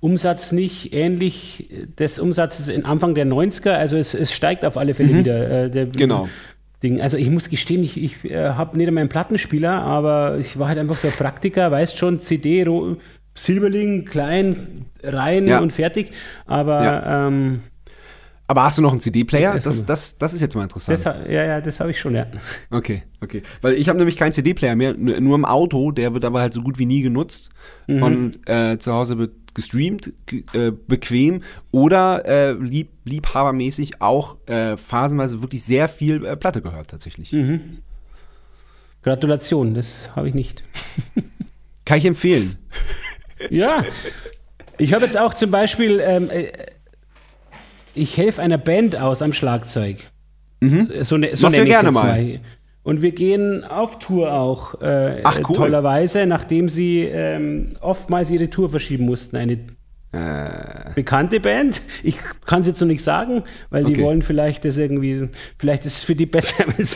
Umsatz 0.00 0.52
nicht 0.52 0.94
ähnlich 0.94 1.70
des 1.98 2.18
Umsatzes 2.18 2.68
in 2.68 2.84
Anfang 2.84 3.14
der 3.14 3.26
90er? 3.26 3.70
Also 3.70 3.96
es, 3.96 4.14
es 4.14 4.32
steigt 4.32 4.64
auf 4.64 4.76
alle 4.76 4.94
Fälle 4.94 5.12
mhm. 5.12 5.18
wieder. 5.18 5.74
Äh, 5.74 5.86
genau. 5.86 6.28
Ding. 6.82 7.00
Also 7.00 7.16
ich 7.16 7.30
muss 7.30 7.48
gestehen, 7.48 7.82
ich, 7.82 8.00
ich 8.00 8.30
äh, 8.30 8.50
habe 8.50 8.76
nicht 8.76 8.86
einmal 8.86 9.00
einen 9.00 9.08
Plattenspieler, 9.08 9.72
aber 9.72 10.36
ich 10.38 10.58
war 10.58 10.68
halt 10.68 10.78
einfach 10.78 10.96
so 10.96 11.08
ein 11.08 11.14
Praktiker, 11.14 11.70
weißt 11.70 11.98
schon, 11.98 12.20
CD, 12.20 12.64
Silberling, 13.34 14.04
klein, 14.04 14.84
rein 15.02 15.48
ja. 15.48 15.58
und 15.58 15.72
fertig. 15.72 16.12
Aber 16.46 16.84
ja. 16.84 17.26
ähm, 17.26 17.62
aber 18.46 18.64
hast 18.64 18.76
du 18.76 18.82
noch 18.82 18.90
einen 18.90 19.00
CD-Player? 19.00 19.58
Das, 19.58 19.86
das, 19.86 20.18
das 20.18 20.34
ist 20.34 20.42
jetzt 20.42 20.54
mal 20.54 20.64
interessant. 20.64 21.04
Das, 21.04 21.16
ja, 21.26 21.44
ja, 21.44 21.60
das 21.60 21.80
habe 21.80 21.92
ich 21.92 21.98
schon, 21.98 22.14
ja. 22.14 22.26
Okay, 22.70 23.02
okay. 23.22 23.42
Weil 23.62 23.74
ich 23.74 23.88
habe 23.88 23.98
nämlich 23.98 24.16
keinen 24.16 24.32
CD-Player 24.32 24.76
mehr, 24.76 24.94
nur, 24.94 25.34
im 25.34 25.44
Auto, 25.44 25.92
der 25.92 26.12
wird 26.12 26.24
aber 26.24 26.40
halt 26.40 26.52
so 26.52 26.60
gut 26.60 26.78
wie 26.78 26.84
nie 26.84 27.00
genutzt. 27.00 27.50
Mhm. 27.86 28.02
Und 28.02 28.48
äh, 28.48 28.78
zu 28.78 28.92
Hause 28.92 29.16
wird 29.16 29.32
gestreamt, 29.54 30.12
äh, 30.52 30.72
bequem 30.72 31.42
oder 31.70 32.26
äh, 32.26 32.52
lieb, 32.52 32.90
liebhabermäßig 33.04 34.02
auch 34.02 34.36
äh, 34.46 34.76
phasenweise 34.76 35.40
wirklich 35.40 35.62
sehr 35.62 35.88
viel 35.88 36.24
äh, 36.26 36.36
Platte 36.36 36.60
gehört 36.60 36.90
tatsächlich. 36.90 37.32
Mhm. 37.32 37.78
Gratulation, 39.02 39.74
das 39.74 40.10
habe 40.16 40.28
ich 40.28 40.34
nicht. 40.34 40.64
Kann 41.84 41.98
ich 41.98 42.04
empfehlen. 42.04 42.58
Ja. 43.50 43.84
Ich 44.78 44.92
habe 44.92 45.04
jetzt 45.04 45.18
auch 45.18 45.34
zum 45.34 45.50
Beispiel 45.50 46.00
ähm, 46.02 46.30
äh, 46.30 46.50
ich 47.94 48.16
helfe 48.16 48.42
einer 48.42 48.58
Band 48.58 48.96
aus 48.96 49.22
am 49.22 49.32
Schlagzeug. 49.32 50.10
Mhm. 50.60 50.90
So, 51.02 51.16
ne, 51.16 51.30
so 51.34 51.48
ich 51.48 51.64
gerne 51.64 51.92
mal. 51.92 52.04
mal. 52.04 52.40
Und 52.82 53.00
wir 53.00 53.12
gehen 53.12 53.64
auf 53.64 53.98
Tour 53.98 54.32
auch. 54.32 54.80
Äh, 54.82 55.20
Ach, 55.24 55.40
cool. 55.48 55.56
Tollerweise, 55.56 56.26
nachdem 56.26 56.68
sie 56.68 57.00
ähm, 57.00 57.76
oftmals 57.80 58.30
ihre 58.30 58.50
Tour 58.50 58.68
verschieben 58.68 59.06
mussten. 59.06 59.36
Eine 59.36 59.58
äh. 60.12 60.92
bekannte 60.94 61.40
Band. 61.40 61.80
Ich 62.02 62.18
kann 62.44 62.60
es 62.60 62.66
jetzt 62.66 62.80
noch 62.80 62.88
nicht 62.88 63.02
sagen, 63.02 63.42
weil 63.70 63.84
okay. 63.84 63.94
die 63.94 64.02
wollen 64.02 64.22
vielleicht 64.22 64.66
das 64.66 64.76
irgendwie, 64.76 65.28
vielleicht 65.58 65.86
ist 65.86 65.98
es 65.98 66.04
für 66.04 66.14
die 66.14 66.26
besser, 66.26 66.64
wenn 66.76 66.86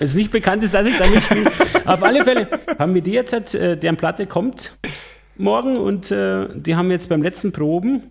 es 0.00 0.14
nicht 0.14 0.30
bekannt 0.30 0.62
ist, 0.62 0.74
dass 0.74 0.86
ich 0.86 0.96
da 0.96 1.08
mitspiele. 1.08 1.50
Auf 1.84 2.02
alle 2.04 2.24
Fälle 2.24 2.48
haben 2.78 2.94
wir 2.94 3.02
die 3.02 3.12
jetzt, 3.12 3.32
halt, 3.32 3.54
äh, 3.54 3.76
deren 3.76 3.96
Platte 3.96 4.26
kommt 4.26 4.78
morgen 5.36 5.76
und 5.76 6.10
äh, 6.10 6.48
die 6.54 6.76
haben 6.76 6.90
jetzt 6.90 7.08
beim 7.08 7.20
letzten 7.20 7.52
Proben 7.52 8.04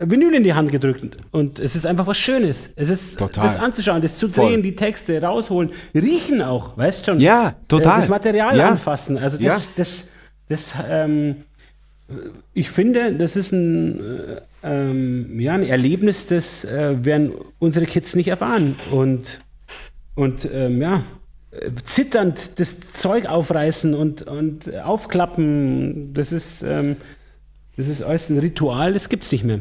Vinyl 0.00 0.34
in 0.34 0.42
die 0.42 0.54
Hand 0.54 0.72
gedrückt. 0.72 1.18
Und 1.30 1.60
es 1.60 1.76
ist 1.76 1.84
einfach 1.84 2.06
was 2.06 2.16
Schönes. 2.16 2.70
Es 2.74 2.88
ist 2.88 3.18
total. 3.18 3.44
das 3.44 3.56
anzuschauen, 3.56 4.00
das 4.00 4.16
zu 4.16 4.28
drehen, 4.28 4.54
Voll. 4.54 4.62
die 4.62 4.74
Texte 4.74 5.20
rausholen, 5.20 5.70
riechen 5.94 6.40
auch, 6.40 6.76
weißt 6.76 7.06
schon. 7.06 7.20
Ja, 7.20 7.54
total. 7.68 7.96
Das 7.96 8.08
Material 8.08 8.56
ja. 8.56 8.68
anfassen. 8.70 9.18
Also 9.18 9.36
das, 9.36 9.64
ja. 9.64 9.70
das, 9.76 10.08
das, 10.48 10.74
ähm, 10.88 11.36
ich 12.54 12.70
finde, 12.70 13.12
das 13.12 13.36
ist 13.36 13.52
ein, 13.52 14.00
äh, 14.00 14.40
ähm, 14.62 15.38
ja, 15.38 15.52
ein 15.52 15.62
Erlebnis, 15.64 16.26
das 16.26 16.64
äh, 16.64 17.04
werden 17.04 17.32
unsere 17.58 17.84
Kids 17.84 18.16
nicht 18.16 18.28
erfahren. 18.28 18.76
Und, 18.90 19.40
und 20.14 20.48
ähm, 20.52 20.80
ja, 20.80 21.02
zitternd 21.84 22.58
das 22.58 22.80
Zeug 22.92 23.26
aufreißen 23.26 23.94
und, 23.94 24.22
und 24.22 24.74
aufklappen, 24.78 26.14
das 26.14 26.32
ist, 26.32 26.62
ähm, 26.62 26.96
das 27.76 27.86
ist 27.86 28.02
alles 28.02 28.30
ein 28.30 28.38
Ritual, 28.38 28.94
das 28.94 29.10
gibt 29.10 29.24
es 29.24 29.32
nicht 29.32 29.44
mehr 29.44 29.60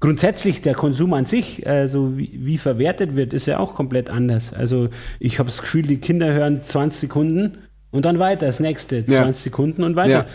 grundsätzlich 0.00 0.62
der 0.62 0.74
Konsum 0.74 1.14
an 1.14 1.24
sich, 1.24 1.66
also 1.66 2.16
wie, 2.18 2.38
wie, 2.42 2.58
verwertet 2.58 3.16
wird, 3.16 3.32
ist 3.32 3.46
ja 3.46 3.58
auch 3.58 3.74
komplett 3.74 4.10
anders. 4.10 4.52
Also 4.52 4.88
ich 5.18 5.38
habe 5.38 5.48
das 5.48 5.60
Gefühl, 5.60 5.82
die 5.82 5.98
Kinder 5.98 6.32
hören 6.32 6.62
20 6.62 7.00
Sekunden 7.00 7.58
und 7.90 8.04
dann 8.04 8.18
weiter, 8.18 8.46
das 8.46 8.60
nächste 8.60 9.04
20 9.04 9.16
ja. 9.16 9.32
Sekunden 9.32 9.82
und 9.82 9.96
weiter. 9.96 10.10
Ja. 10.10 10.26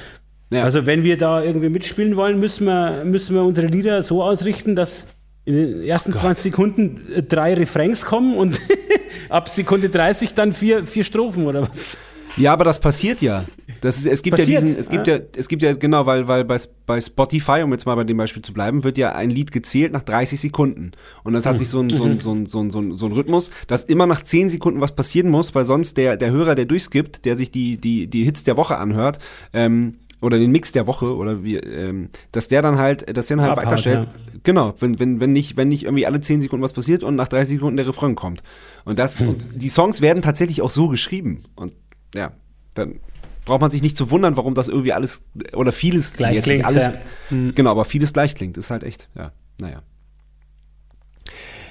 Ja. 0.52 0.64
Also 0.64 0.86
wenn 0.86 1.04
wir 1.04 1.18
da 1.18 1.42
irgendwie 1.42 1.70
mitspielen 1.70 2.18
wollen, 2.18 2.40
müssen 2.40 2.66
wir, 2.66 3.04
müssen 3.06 3.36
wir 3.36 3.44
unsere 3.44 3.68
Lieder 3.68 4.04
so 4.04 4.22
ausrichten, 4.22 4.76
dass 4.76 5.08
in 5.46 5.56
den 5.56 5.84
ersten 5.84 6.12
oh 6.12 6.18
20 6.18 6.44
Sekunden 6.44 7.26
drei 7.28 7.54
Refrains 7.54 8.06
kommen 8.06 8.36
und 8.36 8.60
ab 9.30 9.48
Sekunde 9.48 9.90
30 9.90 10.34
dann 10.34 10.54
vier, 10.54 10.86
vier 10.86 11.04
Strophen 11.04 11.46
oder 11.46 11.62
was. 11.70 11.98
Ja, 12.38 12.54
aber 12.54 12.64
das 12.64 12.80
passiert 12.80 13.22
ja. 13.22 13.46
Das 13.82 13.98
ist, 13.98 14.06
es 14.06 14.22
gibt 14.22 14.38
Passiert, 14.38 14.62
ja 14.62 14.68
diesen, 14.68 14.80
es 14.80 14.90
gibt 14.90 15.08
ja, 15.08 15.20
es 15.36 15.48
gibt 15.48 15.64
ja, 15.64 15.74
genau, 15.74 16.06
weil, 16.06 16.28
weil 16.28 16.46
bei, 16.46 16.60
bei 16.86 17.02
Spotify, 17.02 17.62
um 17.64 17.72
jetzt 17.72 17.86
mal 17.86 17.96
bei 17.96 18.04
dem 18.04 18.18
Beispiel 18.18 18.42
zu 18.42 18.54
bleiben, 18.54 18.84
wird 18.84 18.98
ja 18.98 19.14
ein 19.14 19.30
Lied 19.30 19.52
gezählt 19.52 19.92
nach 19.92 20.04
30 20.04 20.40
Sekunden. 20.40 20.92
Und 21.24 21.34
das 21.34 21.46
hat 21.46 21.58
sich 21.58 21.70
so 21.70 21.80
ein, 21.80 21.90
so 21.90 22.04
ein, 22.04 22.20
so 22.20 22.32
ein, 22.34 22.46
so 22.46 22.60
ein, 22.62 22.70
so 22.72 22.80
ein, 22.80 22.96
so 22.96 23.06
ein 23.08 23.12
Rhythmus, 23.12 23.50
dass 23.68 23.84
immer 23.84 24.06
nach 24.06 24.22
10 24.22 24.50
Sekunden 24.50 24.82
was 24.82 24.92
passieren 24.96 25.30
muss, 25.30 25.56
weil 25.56 25.66
sonst 25.66 25.98
der, 25.98 26.18
der 26.18 26.32
Hörer, 26.32 26.56
der 26.56 26.66
durchskippt, 26.66 27.26
der 27.26 27.36
sich 27.36 27.52
die, 27.52 27.78
die, 27.78 28.08
die 28.08 28.24
Hits 28.24 28.44
der 28.44 28.56
Woche 28.58 28.78
anhört, 28.78 29.20
ähm, 29.54 29.96
oder 30.22 30.38
den 30.38 30.52
Mix 30.52 30.72
der 30.72 30.86
Woche 30.86 31.16
oder 31.16 31.44
wie, 31.44 31.56
ähm, 31.58 32.10
dass 32.32 32.48
der 32.48 32.62
dann 32.62 32.78
halt, 32.78 33.18
dass 33.18 33.28
der 33.28 33.38
dann 33.38 33.48
halt 33.48 33.58
weiterstellt. 33.58 34.08
ja. 34.08 34.22
Genau, 34.44 34.74
wenn, 34.80 35.00
wenn, 35.00 35.20
wenn 35.20 35.34
nicht, 35.34 35.58
wenn 35.58 35.68
nicht 35.68 35.84
irgendwie 35.84 36.06
alle 36.06 36.22
10 36.22 36.42
Sekunden 36.42 36.64
was 36.64 36.74
passiert 36.74 37.04
und 37.04 37.16
nach 37.16 37.28
30 37.28 37.58
Sekunden 37.58 37.78
der 37.78 37.88
Refrain 37.88 38.16
kommt. 38.16 38.44
Und 38.86 39.00
das, 39.00 39.22
Hm. 39.22 39.30
und 39.30 39.46
die 39.56 39.70
Songs 39.70 40.02
werden 40.02 40.22
tatsächlich 40.22 40.62
auch 40.62 40.70
so 40.70 40.88
geschrieben. 40.88 41.44
Und 41.56 41.74
ja, 42.16 42.32
dann 42.74 43.00
braucht 43.46 43.62
man 43.62 43.72
sich 43.72 43.82
nicht 43.82 43.98
zu 43.98 44.10
wundern, 44.12 44.38
warum 44.38 44.54
das 44.54 44.68
irgendwie 44.68 44.94
alles 44.94 45.24
oder 45.54 45.72
vieles 45.72 46.14
Gleich 46.14 46.42
klingt, 46.44 46.66
alles, 46.66 46.86
ja. 46.86 46.94
Hm. 47.30 47.54
genau, 47.56 47.72
aber 47.72 47.86
vieles 47.86 48.14
gleich 48.14 48.36
klingt. 48.36 48.58
Ist 48.58 48.70
halt 48.72 48.84
echt, 48.84 49.10
ja, 49.16 49.32
naja. 49.60 49.82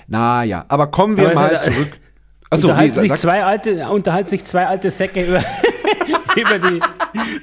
Naja, 0.07 0.65
aber 0.69 0.89
kommen 0.89 1.17
wir 1.17 1.27
Aber 1.27 1.35
mal 1.35 1.49
ist- 1.49 1.73
zurück. 1.75 2.01
Achso, 2.53 2.67
unterhalten, 2.69 2.99
sich 2.99 3.09
sag- 3.11 3.19
zwei 3.19 3.45
alte, 3.45 3.89
unterhalten 3.89 4.29
sich 4.29 4.43
zwei 4.45 4.67
alte 4.67 4.91
Säcke 4.91 5.25
über, 5.25 5.39
über 6.37 6.59
die 6.59 6.81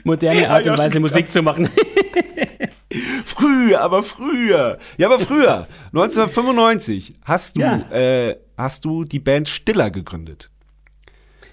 moderne 0.03 0.49
Art 0.49 0.65
und 0.67 0.77
Weise 0.77 0.99
Musik 0.99 1.31
zu 1.31 1.41
machen. 1.41 1.69
Früher, 3.25 3.79
aber 3.81 4.01
früher. 4.03 4.79
Ja, 4.97 5.07
aber 5.07 5.19
früher. 5.19 5.67
1995 5.93 7.13
hast 7.23 7.55
du, 7.57 7.61
Ja. 7.61 7.79
äh, 7.91 8.37
hast 8.57 8.83
du 8.85 9.03
die 9.03 9.19
Band 9.19 9.47
Stiller 9.47 9.91
gegründet. 9.91 10.49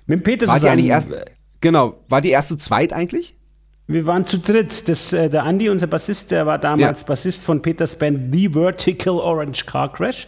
Mit 0.07 0.23
Peter 0.25 0.47
War 0.47 0.55
die 0.57 0.61
zusammen. 0.61 0.73
eigentlich 0.79 0.91
erst, 0.91 1.15
genau, 1.61 1.95
war 2.09 2.21
die 2.21 2.31
erst 2.31 2.49
zu 2.49 2.57
zweit 2.57 2.93
eigentlich? 2.93 3.35
Wir 3.87 4.07
waren 4.07 4.25
zu 4.25 4.39
dritt. 4.39 4.89
Das, 4.89 5.13
äh, 5.13 5.29
der 5.29 5.45
Andi, 5.45 5.69
unser 5.69 5.87
Bassist, 5.87 6.31
der 6.31 6.47
war 6.47 6.59
damals 6.59 7.03
Ja. 7.03 7.07
Bassist 7.07 7.45
von 7.45 7.61
Peters 7.61 7.99
Band 7.99 8.35
The 8.35 8.49
Vertical 8.51 9.15
Orange 9.19 9.67
Car 9.67 9.93
Crash. 9.93 10.27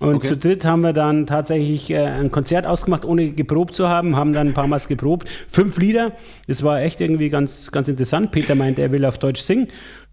Und 0.00 0.16
Okay. 0.16 0.28
zu 0.28 0.36
dritt 0.36 0.64
haben 0.64 0.82
wir 0.82 0.92
dann 0.92 1.26
tatsächlich 1.26 1.90
äh, 1.90 1.98
ein 2.04 2.30
Konzert 2.30 2.66
ausgemacht, 2.66 3.04
ohne 3.04 3.30
geprobt 3.32 3.74
zu 3.74 3.88
haben, 3.88 4.14
haben 4.14 4.32
dann 4.32 4.48
ein 4.48 4.54
paar 4.54 4.68
Mal 4.68 4.78
geprobt. 4.80 5.28
Fünf 5.48 5.78
Lieder. 5.78 6.12
Das 6.46 6.62
war 6.62 6.80
echt 6.80 7.00
irgendwie 7.00 7.28
ganz, 7.30 7.72
ganz 7.72 7.88
interessant. 7.88 8.30
Peter 8.30 8.54
meinte, 8.54 8.82
er 8.82 8.92
will 8.92 9.04
auf 9.04 9.18
Deutsch 9.18 9.40
singen. 9.40 9.68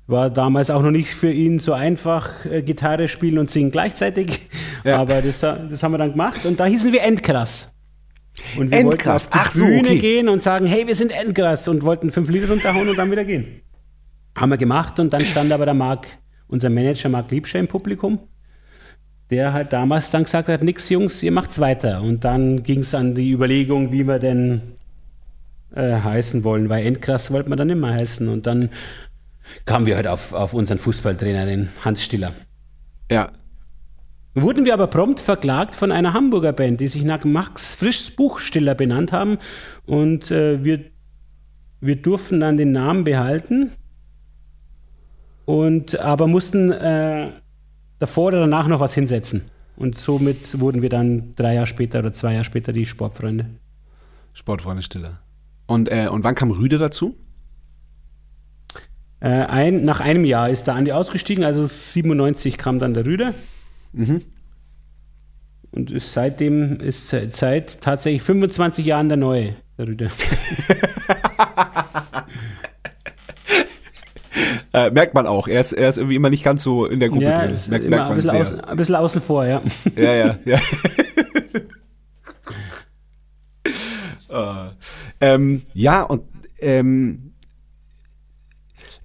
War 0.07 0.29
damals 0.31 0.69
auch 0.71 0.81
noch 0.83 0.91
nicht 0.91 1.13
für 1.13 1.31
ihn 1.31 1.57
so 1.59 1.73
einfach, 1.73 2.45
äh, 2.45 2.61
Gitarre 2.63 3.07
spielen 3.07 3.37
und 3.39 3.49
singen 3.51 3.69
gleichzeitig. 3.71 4.41
Ja. 4.83 4.97
Aber 4.97 5.21
das, 5.23 5.39
das 5.39 5.81
haben 5.83 5.93
wir 5.93 5.97
dann 5.99 6.11
gemacht. 6.11 6.45
Und 6.45 6.59
da 6.59 6.65
hießen 6.65 6.91
wir 6.91 7.01
Endkrass. 7.01 7.74
Und 8.57 8.71
wir 8.71 8.79
Endkrass. 8.79 9.25
wollten 9.25 9.39
auf 9.39 9.51
die 9.51 9.57
so, 9.57 9.65
Bühne 9.65 9.89
okay. 9.89 9.97
gehen 9.99 10.29
und 10.29 10.41
sagen, 10.41 10.65
hey, 10.65 10.87
wir 10.87 10.95
sind 10.95 11.11
Endkrass 11.11 11.67
und 11.67 11.83
wollten 11.83 12.11
fünf 12.11 12.29
Lieder 12.29 12.49
runterhauen 12.49 12.89
und 12.89 12.97
dann 12.97 13.11
wieder 13.11 13.25
gehen. 13.25 13.61
Haben 14.35 14.51
wir 14.51 14.57
gemacht 14.57 14.99
und 14.99 15.13
dann 15.13 15.25
stand 15.25 15.51
aber 15.51 15.65
der 15.65 15.73
Marc, 15.73 16.07
unser 16.47 16.69
Manager 16.69 17.09
Marc 17.09 17.31
Liebscher 17.31 17.59
im 17.59 17.67
Publikum, 17.67 18.19
der 19.29 19.53
halt 19.53 19.73
damals 19.73 20.11
dann 20.11 20.23
gesagt 20.23 20.49
hat, 20.49 20.63
nix 20.63 20.89
Jungs, 20.89 21.23
ihr 21.23 21.31
macht's 21.31 21.59
weiter. 21.59 22.01
Und 22.01 22.25
dann 22.25 22.63
ging 22.63 22.81
es 22.81 22.93
an 22.93 23.15
die 23.15 23.31
Überlegung, 23.31 23.91
wie 23.91 24.07
wir 24.07 24.19
denn 24.19 24.61
äh, 25.73 25.93
heißen 25.93 26.43
wollen, 26.43 26.69
weil 26.69 26.85
Endkrass 26.85 27.31
wollten 27.31 27.49
wir 27.49 27.55
dann 27.55 27.69
immer 27.69 27.93
heißen. 27.93 28.27
Und 28.27 28.47
dann 28.47 28.69
kamen 29.65 29.85
wir 29.85 29.95
halt 29.95 30.07
auf, 30.07 30.33
auf 30.33 30.53
unseren 30.53 30.77
Fußballtrainer, 30.77 31.45
den 31.45 31.69
Hans 31.83 32.03
Stiller. 32.03 32.33
Ja. 33.11 33.31
Wurden 34.37 34.65
wir 34.65 34.73
aber 34.73 34.87
prompt 34.87 35.21
verklagt 35.21 35.75
von 35.75 35.93
einer 35.93 36.13
Hamburger 36.13 36.51
Band, 36.51 36.81
die 36.81 36.87
sich 36.87 37.05
nach 37.05 37.23
Max 37.23 37.73
Frischs 37.73 38.11
Buchstiller 38.11 38.75
benannt 38.75 39.13
haben. 39.13 39.37
Und 39.85 40.29
äh, 40.29 40.61
wir, 40.61 40.83
wir 41.79 41.95
durften 41.95 42.41
dann 42.41 42.57
den 42.57 42.73
Namen 42.73 43.05
behalten. 43.05 43.71
Und 45.45 45.97
aber 46.01 46.27
mussten 46.27 46.69
äh, 46.69 47.31
davor 47.99 48.27
oder 48.27 48.41
danach 48.41 48.67
noch 48.67 48.81
was 48.81 48.93
hinsetzen. 48.93 49.43
Und 49.77 49.97
somit 49.97 50.59
wurden 50.59 50.81
wir 50.81 50.89
dann 50.89 51.33
drei 51.35 51.53
Jahre 51.53 51.67
später 51.67 51.99
oder 51.99 52.11
zwei 52.11 52.33
Jahre 52.33 52.45
später 52.45 52.73
die 52.73 52.85
Sportfreunde. 52.85 53.45
Sportfreunde 54.33 54.83
Stiller. 54.83 55.21
Und, 55.65 55.89
äh, 55.89 56.09
und 56.09 56.25
wann 56.25 56.35
kam 56.35 56.51
Rüde 56.51 56.77
dazu? 56.77 57.15
Äh, 59.21 59.29
ein, 59.29 59.83
nach 59.83 60.01
einem 60.01 60.25
Jahr 60.25 60.49
ist 60.49 60.67
der 60.67 60.75
Andi 60.75 60.91
ausgestiegen, 60.91 61.45
also 61.45 61.65
97 61.65 62.57
kam 62.57 62.79
dann 62.79 62.93
der 62.93 63.05
Rüder. 63.95 64.21
Und 65.71 65.91
ist 65.91 66.13
seitdem 66.13 66.79
ist 66.79 67.09
seit- 67.09 67.81
tatsächlich 67.81 68.21
25 68.21 68.85
Jahren 68.85 69.09
der 69.09 69.17
Neue, 69.17 69.55
der 69.77 69.87
Rüder. 69.87 70.09
Äh, 74.73 74.91
merkt 74.91 75.13
man 75.13 75.25
auch. 75.25 75.47
Er 75.47 75.61
ist, 75.61 75.71
er 75.71 75.87
ist 75.87 75.97
irgendwie 75.97 76.17
immer 76.17 76.29
nicht 76.29 76.43
ganz 76.43 76.61
so 76.61 76.85
in 76.85 76.99
der 76.99 77.07
Gruppe 77.07 77.23
ja, 77.23 77.47
drin. 77.47 77.57
Merkt, 77.69 77.69
merkt 77.69 77.85
ein 77.85 77.89
man 78.09 78.15
bisschen, 78.15 78.41
außen, 78.41 78.59
ein 78.59 78.75
bisschen 78.77 78.95
außen 78.95 79.21
vor, 79.21 79.45
ja. 79.45 79.61
Ja, 79.95 80.13
ja, 80.13 80.37
ja. 80.45 80.59
Äh, 84.29 84.71
ähm, 85.21 85.61
ja, 85.73 86.01
und 86.03 86.23
ähm, 86.59 87.35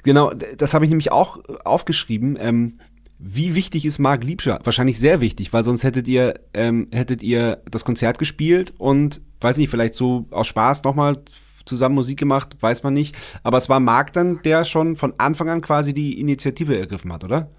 genau, 0.03 0.32
das 0.32 0.74
habe 0.74 0.84
ich 0.84 0.91
nämlich 0.91 1.12
auch 1.12 1.38
aufgeschrieben. 1.64 2.36
Ähm, 2.41 2.80
wie 3.23 3.55
wichtig 3.55 3.85
ist 3.85 3.99
Marc 3.99 4.25
Liebscher? 4.25 4.61
Wahrscheinlich 4.64 4.99
sehr 4.99 5.21
wichtig, 5.21 5.53
weil 5.53 5.62
sonst 5.62 5.85
hättet 5.85 6.09
ihr, 6.09 6.35
ähm, 6.55 6.89
hättet 6.91 7.23
ihr 7.23 7.62
das 7.71 7.85
Konzert 7.85 8.18
gespielt 8.18 8.73
und, 8.79 9.21
weiß 9.41 9.59
nicht, 9.59 9.68
vielleicht 9.68 9.95
so 9.95 10.27
aus 10.31 10.47
Spaß 10.47 10.85
nochmal 10.85 11.18
zusammen 11.66 11.95
Musik 11.95 12.18
gemacht, 12.18 12.57
weiß 12.61 12.83
man 12.83 12.95
nicht. 12.95 13.14
Aber 13.43 13.59
es 13.59 13.68
war 13.68 13.79
Marc 13.79 14.14
dann, 14.14 14.41
der 14.45 14.64
schon 14.64 14.97
von 14.97 15.12
Anfang 15.18 15.51
an 15.51 15.61
quasi 15.61 15.93
die 15.93 16.18
Initiative 16.18 16.79
ergriffen 16.79 17.12
hat, 17.12 17.23
oder? 17.23 17.51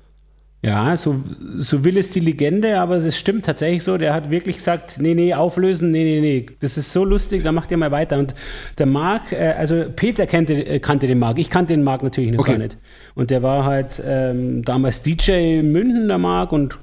Ja, 0.63 0.95
so, 0.95 1.23
so 1.57 1.83
will 1.83 1.97
es 1.97 2.11
die 2.11 2.19
Legende, 2.19 2.79
aber 2.79 2.97
es 2.97 3.17
stimmt 3.17 3.45
tatsächlich 3.45 3.83
so. 3.83 3.97
Der 3.97 4.13
hat 4.13 4.29
wirklich 4.29 4.57
gesagt, 4.57 4.97
nee, 4.99 5.15
nee, 5.15 5.33
auflösen, 5.33 5.89
nee, 5.89 6.03
nee, 6.03 6.21
nee, 6.21 6.45
das 6.59 6.77
ist 6.77 6.93
so 6.93 7.03
lustig, 7.03 7.43
dann 7.43 7.55
macht 7.55 7.71
ihr 7.71 7.77
mal 7.77 7.89
weiter. 7.91 8.19
Und 8.19 8.35
der 8.77 8.85
Marc, 8.85 9.31
äh, 9.31 9.55
also 9.57 9.85
Peter 9.95 10.27
kannte, 10.27 10.53
äh, 10.53 10.79
kannte 10.79 11.07
den 11.07 11.17
Marc, 11.17 11.39
ich 11.39 11.49
kannte 11.49 11.73
den 11.73 11.83
Marc 11.83 12.03
natürlich 12.03 12.31
noch 12.31 12.41
Okay. 12.41 12.51
gar 12.51 12.57
nicht. 12.59 12.77
Und 13.15 13.31
der 13.31 13.41
war 13.41 13.65
halt 13.65 14.01
ähm, 14.05 14.63
damals 14.63 15.01
DJ 15.01 15.59
in 15.59 15.71
München, 15.71 16.07
der 16.07 16.19
Marc, 16.19 16.51
und 16.51 16.77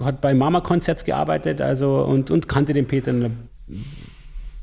hat 0.00 0.20
bei 0.20 0.34
Mama-Konzerts 0.34 1.04
gearbeitet, 1.04 1.60
also 1.60 2.02
und, 2.02 2.32
und 2.32 2.48
kannte 2.48 2.74
den 2.74 2.86
Peter. 2.86 3.12
Und 3.12 3.30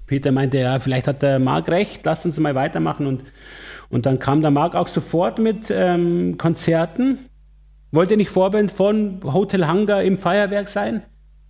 Peter 0.08 0.34
meinte, 0.34 0.58
ja, 0.58 0.80
vielleicht 0.80 1.08
hat 1.08 1.22
der 1.22 1.40
Marc 1.40 1.70
recht, 1.70 2.06
lasst 2.06 2.26
uns 2.26 2.38
mal 2.38 2.54
weitermachen. 2.54 3.08
Und, 3.08 3.24
und 3.90 4.06
dann 4.06 4.20
kam 4.20 4.42
der 4.42 4.52
Marc 4.52 4.76
auch 4.76 4.90
sofort 4.90 5.40
mit 5.40 5.72
ähm, 5.74 6.38
Konzerten. 6.38 7.20
Wollte 7.98 8.16
nicht 8.16 8.30
Vorband 8.30 8.72
von 8.72 9.22
Hotel 9.24 9.66
Hangar 9.66 10.04
im 10.04 10.20
Feuerwerk 10.20 10.70
sein? 10.70 11.02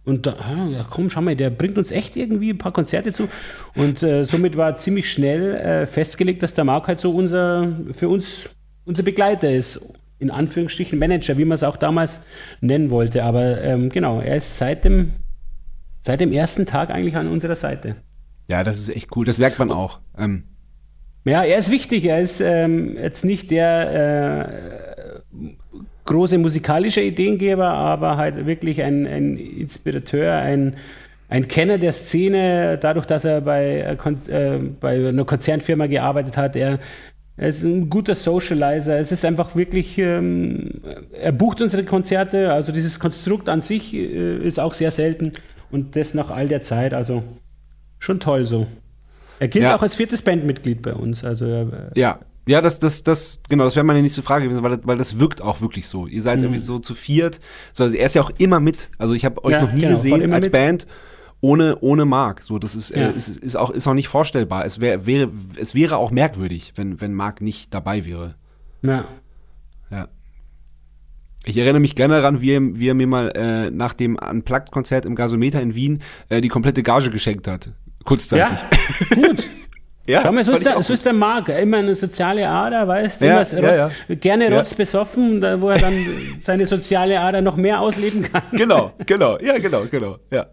Und 0.06 0.28
da, 0.28 0.38
ah, 0.40 0.70
ja, 0.70 0.86
komm, 0.90 1.10
schau 1.10 1.20
mal, 1.20 1.36
der 1.36 1.50
bringt 1.50 1.78
uns 1.78 1.92
echt 1.92 2.16
irgendwie 2.16 2.52
ein 2.52 2.58
paar 2.58 2.72
Konzerte 2.72 3.12
zu. 3.12 3.28
Und 3.76 4.02
äh, 4.02 4.24
somit 4.24 4.56
war 4.56 4.78
ziemlich 4.78 5.12
schnell 5.12 5.56
äh, 5.56 5.86
festgelegt, 5.86 6.42
dass 6.42 6.54
der 6.54 6.64
Marc 6.64 6.88
halt 6.88 7.02
so 7.02 7.12
unser, 7.12 7.76
für 7.92 8.08
uns 8.08 8.48
unser 8.86 9.04
Begleiter 9.04 9.52
ist. 9.52 9.94
In 10.20 10.32
Anführungsstrichen 10.32 10.98
Manager, 10.98 11.38
wie 11.38 11.44
man 11.44 11.56
es 11.56 11.64
auch 11.64 11.76
damals 11.76 12.22
nennen 12.62 12.92
wollte. 12.92 13.26
Aber 13.26 13.62
ähm, 13.62 13.90
genau, 13.90 14.22
er 14.22 14.38
ist 14.38 14.58
seit 14.58 14.86
dem, 14.86 15.16
seit 16.00 16.22
dem 16.22 16.32
ersten 16.32 16.66
Tag 16.66 16.92
eigentlich 16.92 17.18
an 17.18 17.28
unserer 17.28 17.56
Seite. 17.56 17.98
Ja, 18.50 18.64
das 18.64 18.80
ist 18.80 18.96
echt 18.96 19.14
cool. 19.18 19.26
Das 19.26 19.38
merkt 19.38 19.60
man 19.60 19.70
auch. 19.70 20.00
Ähm, 20.18 20.46
Ja, 21.26 21.44
er 21.44 21.58
ist 21.58 21.74
wichtig. 21.74 22.06
Er 22.06 22.22
ist 22.22 22.40
ähm, 22.40 22.96
jetzt 22.96 23.26
nicht 23.26 23.52
der 23.52 24.54
äh, 24.54 24.88
große 26.08 26.38
musikalische 26.40 27.02
Ideengeber, 27.02 27.68
aber 27.68 28.18
halt 28.18 28.46
wirklich 28.48 28.82
ein, 28.82 29.06
ein 29.06 29.38
Inspirateur, 29.38 30.34
ein, 30.34 30.76
ein 31.30 31.48
Kenner 31.48 31.78
der 31.78 31.92
Szene, 31.92 32.78
dadurch, 32.80 33.06
dass 33.06 33.26
er 33.26 33.42
bei, 33.42 33.98
äh, 34.30 34.56
äh, 34.56 34.60
bei 34.80 35.10
einer 35.10 35.26
Konzernfirma 35.26 35.86
gearbeitet 35.88 36.36
hat. 36.38 36.56
Er, 36.56 36.80
er 37.36 37.50
ist 37.50 37.64
ein 37.64 37.90
guter 37.90 38.16
Socializer. 38.16 38.98
Es 38.98 39.12
ist 39.12 39.24
einfach 39.24 39.56
wirklich, 39.56 39.98
ähm, 40.00 40.82
er 41.12 41.32
bucht 41.32 41.62
unsere 41.62 41.84
Konzerte. 41.84 42.52
Also 42.52 42.72
dieses 42.72 43.00
Konstrukt 43.00 43.48
an 43.50 43.62
sich 43.62 43.94
äh, 43.94 44.38
ist 44.38 44.60
auch 44.60 44.74
sehr 44.74 44.90
selten 44.92 45.34
und 45.70 45.96
das 45.96 46.14
nach 46.16 46.32
all 46.32 46.48
der 46.48 46.64
Zeit. 46.64 46.94
Also 46.96 47.24
schon 48.00 48.20
toll 48.20 48.48
so. 48.48 48.66
Er 49.40 49.50
gilt 49.50 49.66
Ja. 49.66 49.76
auch 49.76 49.84
als 49.84 49.94
viertes 49.96 50.24
Bandmitglied 50.24 50.82
bei 50.82 50.94
uns. 50.94 51.24
Also 51.24 51.46
er, 51.46 51.92
Ja, 51.96 52.20
ja, 52.48 52.62
das, 52.62 52.80
das, 52.80 53.04
das, 53.04 53.40
genau, 53.50 53.64
das 53.66 53.76
wäre 53.76 53.86
meine 53.86 54.02
nächste 54.02 54.24
Frage 54.24 54.46
gewesen, 54.46 54.64
weil, 54.64 54.78
das- 54.78 54.88
weil 54.88 54.98
das 54.98 55.20
wirkt 55.20 55.42
auch 55.42 55.62
wirklich 55.62 55.88
so. 55.88 56.08
Ihr 56.08 56.22
seid 56.22 56.42
irgendwie 56.42 56.60
so 56.60 56.80
zu 56.80 56.96
viert. 56.96 57.40
So, 57.74 57.84
also 57.84 57.96
er 57.96 58.06
ist 58.06 58.16
ja 58.16 58.22
auch 58.24 58.32
immer 58.40 58.60
mit. 58.60 58.90
Also 58.98 59.14
ich 59.14 59.26
habe 59.26 59.44
euch 59.44 59.52
Ja, 59.54 59.62
noch 59.62 59.74
nie 59.74 59.82
genau, 59.82 59.92
gesehen 59.94 60.34
als 60.34 60.46
mit. 60.46 60.54
Band 60.54 60.88
ohne, 61.42 61.78
ohne 61.82 62.06
Marc. 62.06 62.42
So, 62.42 62.58
das 62.58 62.74
ist, 62.76 62.90
Ja. 62.96 63.10
äh, 63.10 63.16
ist, 63.16 63.30
ist 63.30 63.56
auch, 63.56 63.70
ist 63.70 63.88
auch 63.88 63.94
nicht 63.94 64.08
vorstellbar. 64.08 64.66
Es 64.66 64.80
wär, 64.80 65.06
wäre, 65.06 65.30
es 65.60 65.76
wäre 65.76 65.98
auch 65.98 66.10
merkwürdig, 66.10 66.74
wenn, 66.76 67.00
wenn 67.00 67.14
Marc 67.14 67.42
nicht 67.42 67.74
dabei 67.74 68.06
wäre. 68.06 68.36
ja. 68.82 69.06
Ja. 69.92 70.08
Ich 71.46 71.58
erinnere 71.58 71.80
mich 71.80 71.96
gerne 71.96 72.16
daran, 72.16 72.42
wie 72.42 72.52
er, 72.52 72.60
wie 72.76 72.90
er 72.90 72.94
mir 72.94 73.08
mal 73.08 73.30
äh, 73.34 73.72
nach 73.72 73.94
dem 73.94 74.18
Unplugged-Konzert 74.18 75.06
im 75.06 75.16
Gasometer 75.16 75.62
in 75.62 75.76
Wien 75.76 76.02
äh, 76.28 76.42
die 76.42 76.50
komplette 76.50 76.84
Gage 76.84 77.10
geschenkt 77.10 77.48
hat. 77.48 77.70
Kurzzeitig. 78.04 78.60
ja, 78.60 79.16
gut. 79.16 79.50
Ja, 80.08 80.22
Schau 80.22 80.32
mal, 80.32 80.42
so 80.42 80.54
ist, 80.54 80.66
der, 80.66 80.82
so 80.82 80.94
ist 80.94 81.06
der 81.06 81.12
Marc, 81.12 81.50
immer 81.50 81.78
eine 81.78 81.94
soziale 81.94 82.48
Ader, 82.48 82.88
weißt 82.88 83.22
du, 83.22 83.26
ja, 83.26 83.40
rotz, 83.40 83.52
ja, 83.52 83.76
ja. 83.76 83.92
gerne 84.16 84.50
rotzbesoffen, 84.56 85.42
da, 85.42 85.60
wo 85.60 85.70
er 85.70 85.80
dann 85.80 85.94
seine 86.40 86.66
soziale 86.66 87.20
Ader 87.20 87.42
noch 87.42 87.58
mehr 87.58 87.82
ausleben 87.82 88.22
kann. 88.22 88.44
Genau, 88.54 88.94
genau, 89.06 89.38
ja, 89.40 89.58
genau, 89.58 89.84
genau, 89.92 90.18
ja. 90.32 90.46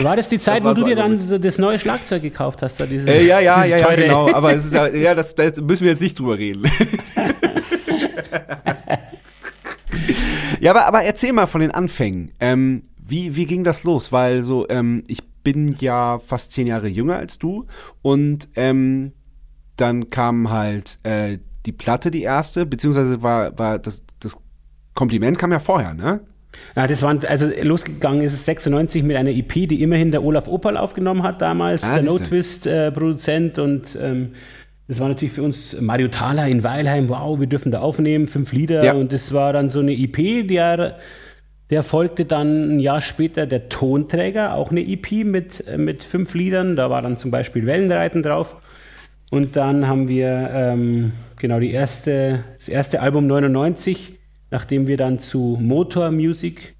War 0.00 0.16
das 0.16 0.30
die 0.30 0.38
Zeit, 0.38 0.60
das 0.60 0.64
wo 0.64 0.72
du 0.72 0.80
so 0.80 0.86
dir 0.86 0.96
dann 0.96 1.18
so 1.18 1.36
das 1.36 1.58
neue 1.58 1.78
Schlagzeug 1.78 2.22
gekauft 2.22 2.62
hast? 2.62 2.80
Da 2.80 2.86
dieses, 2.86 3.06
äh, 3.06 3.26
ja, 3.26 3.38
ja, 3.38 3.66
ja, 3.66 3.76
ja, 3.76 3.94
genau. 3.94 4.32
Aber 4.32 4.54
es 4.54 4.64
ist 4.68 4.72
ja, 4.72 4.86
ja 4.88 5.14
das, 5.14 5.34
das 5.34 5.60
müssen 5.60 5.84
wir 5.84 5.90
jetzt 5.90 6.00
nicht 6.00 6.18
drüber 6.18 6.38
reden. 6.38 6.64
ja, 10.60 10.70
aber, 10.70 10.86
aber 10.86 11.02
erzähl 11.02 11.34
mal 11.34 11.46
von 11.46 11.60
den 11.60 11.70
Anfängen. 11.70 12.32
Ähm, 12.40 12.82
wie, 12.96 13.36
wie 13.36 13.44
ging 13.44 13.62
das 13.62 13.84
los? 13.84 14.10
Weil 14.10 14.42
so, 14.42 14.66
ähm, 14.70 15.04
ich 15.06 15.22
bin 15.46 15.76
ja 15.78 16.18
fast 16.18 16.50
zehn 16.50 16.66
Jahre 16.66 16.88
jünger 16.88 17.14
als 17.14 17.38
du 17.38 17.66
und 18.02 18.48
ähm, 18.56 19.12
dann 19.76 20.10
kam 20.10 20.50
halt 20.50 20.98
äh, 21.04 21.38
die 21.66 21.70
Platte, 21.70 22.10
die 22.10 22.22
erste, 22.22 22.66
beziehungsweise 22.66 23.22
war, 23.22 23.56
war 23.56 23.78
das, 23.78 24.02
das 24.18 24.36
Kompliment 24.94 25.38
kam 25.38 25.52
ja 25.52 25.60
vorher, 25.60 25.94
ne? 25.94 26.18
Ja, 26.74 26.88
das 26.88 27.00
waren, 27.02 27.24
also 27.26 27.48
losgegangen 27.62 28.22
ist 28.22 28.32
es 28.32 28.44
96 28.44 29.04
mit 29.04 29.16
einer 29.16 29.30
EP, 29.30 29.52
die 29.52 29.82
immerhin 29.82 30.10
der 30.10 30.24
Olaf 30.24 30.48
Opal 30.48 30.76
aufgenommen 30.76 31.22
hat 31.22 31.40
damals, 31.40 31.84
ah, 31.84 31.94
der 31.94 32.02
No 32.02 32.18
Twist 32.18 32.66
äh, 32.66 32.90
Produzent 32.90 33.60
und 33.60 33.96
ähm, 34.02 34.32
das 34.88 34.98
war 34.98 35.06
natürlich 35.06 35.34
für 35.34 35.44
uns 35.44 35.80
Mario 35.80 36.08
Thaler 36.08 36.48
in 36.48 36.64
Weilheim, 36.64 37.08
wow, 37.08 37.38
wir 37.38 37.46
dürfen 37.46 37.70
da 37.70 37.82
aufnehmen, 37.82 38.26
fünf 38.26 38.52
Lieder 38.52 38.82
ja. 38.82 38.94
und 38.94 39.12
das 39.12 39.32
war 39.32 39.52
dann 39.52 39.68
so 39.68 39.78
eine 39.78 39.92
EP, 39.92 40.48
der, 40.48 40.98
der 41.70 41.82
folgte 41.82 42.24
dann 42.24 42.76
ein 42.76 42.80
Jahr 42.80 43.00
später 43.00 43.46
der 43.46 43.68
Tonträger, 43.68 44.54
auch 44.54 44.70
eine 44.70 44.80
EP 44.86 45.24
mit, 45.24 45.64
mit 45.76 46.04
fünf 46.04 46.34
Liedern, 46.34 46.76
da 46.76 46.90
war 46.90 47.02
dann 47.02 47.16
zum 47.16 47.30
Beispiel 47.30 47.66
Wellenreiten 47.66 48.22
drauf 48.22 48.56
und 49.30 49.56
dann 49.56 49.88
haben 49.88 50.08
wir 50.08 50.50
ähm, 50.52 51.12
genau 51.36 51.58
die 51.58 51.72
erste, 51.72 52.44
das 52.56 52.68
erste 52.68 53.00
Album 53.00 53.26
99 53.26 54.16
nachdem 54.50 54.86
wir 54.86 54.96
dann 54.96 55.18
zu 55.18 55.58
Motor 55.60 56.10
Music 56.10 56.76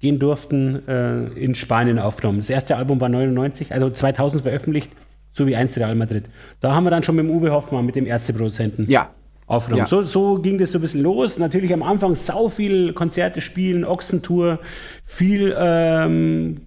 gehen 0.00 0.18
durften, 0.18 0.86
äh, 0.86 1.24
in 1.34 1.54
Spanien 1.54 1.98
aufgenommen. 1.98 2.38
Das 2.38 2.50
erste 2.50 2.76
Album 2.76 3.00
war 3.00 3.08
99, 3.08 3.72
also 3.72 3.90
2000 3.90 4.42
veröffentlicht, 4.42 4.92
so 5.32 5.46
wie 5.46 5.56
einst 5.56 5.78
Real 5.78 5.94
Madrid. 5.94 6.24
Da 6.60 6.74
haben 6.74 6.84
wir 6.84 6.90
dann 6.90 7.02
schon 7.02 7.16
mit 7.16 7.24
dem 7.24 7.30
Uwe 7.30 7.52
Hoffmann, 7.52 7.86
mit 7.86 7.96
dem 7.96 8.06
Ärzteproduzenten, 8.06 8.90
ja. 8.90 9.10
Aufgenommen. 9.46 9.84
Ja. 9.84 9.88
So, 9.88 10.02
so 10.02 10.34
ging 10.36 10.58
das 10.58 10.72
so 10.72 10.78
ein 10.78 10.80
bisschen 10.80 11.02
los. 11.02 11.38
Natürlich 11.38 11.72
am 11.72 11.82
Anfang 11.82 12.14
sau 12.14 12.48
viel 12.48 12.92
Konzerte 12.92 13.40
spielen, 13.40 13.84
Ochsentour, 13.84 14.58
viel 15.04 15.54
ähm, 15.58 16.62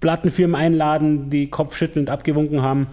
Plattenfirmen 0.00 0.54
einladen, 0.54 1.30
die 1.30 1.48
kopfschüttelnd 1.48 2.10
abgewunken 2.10 2.62
haben. 2.62 2.88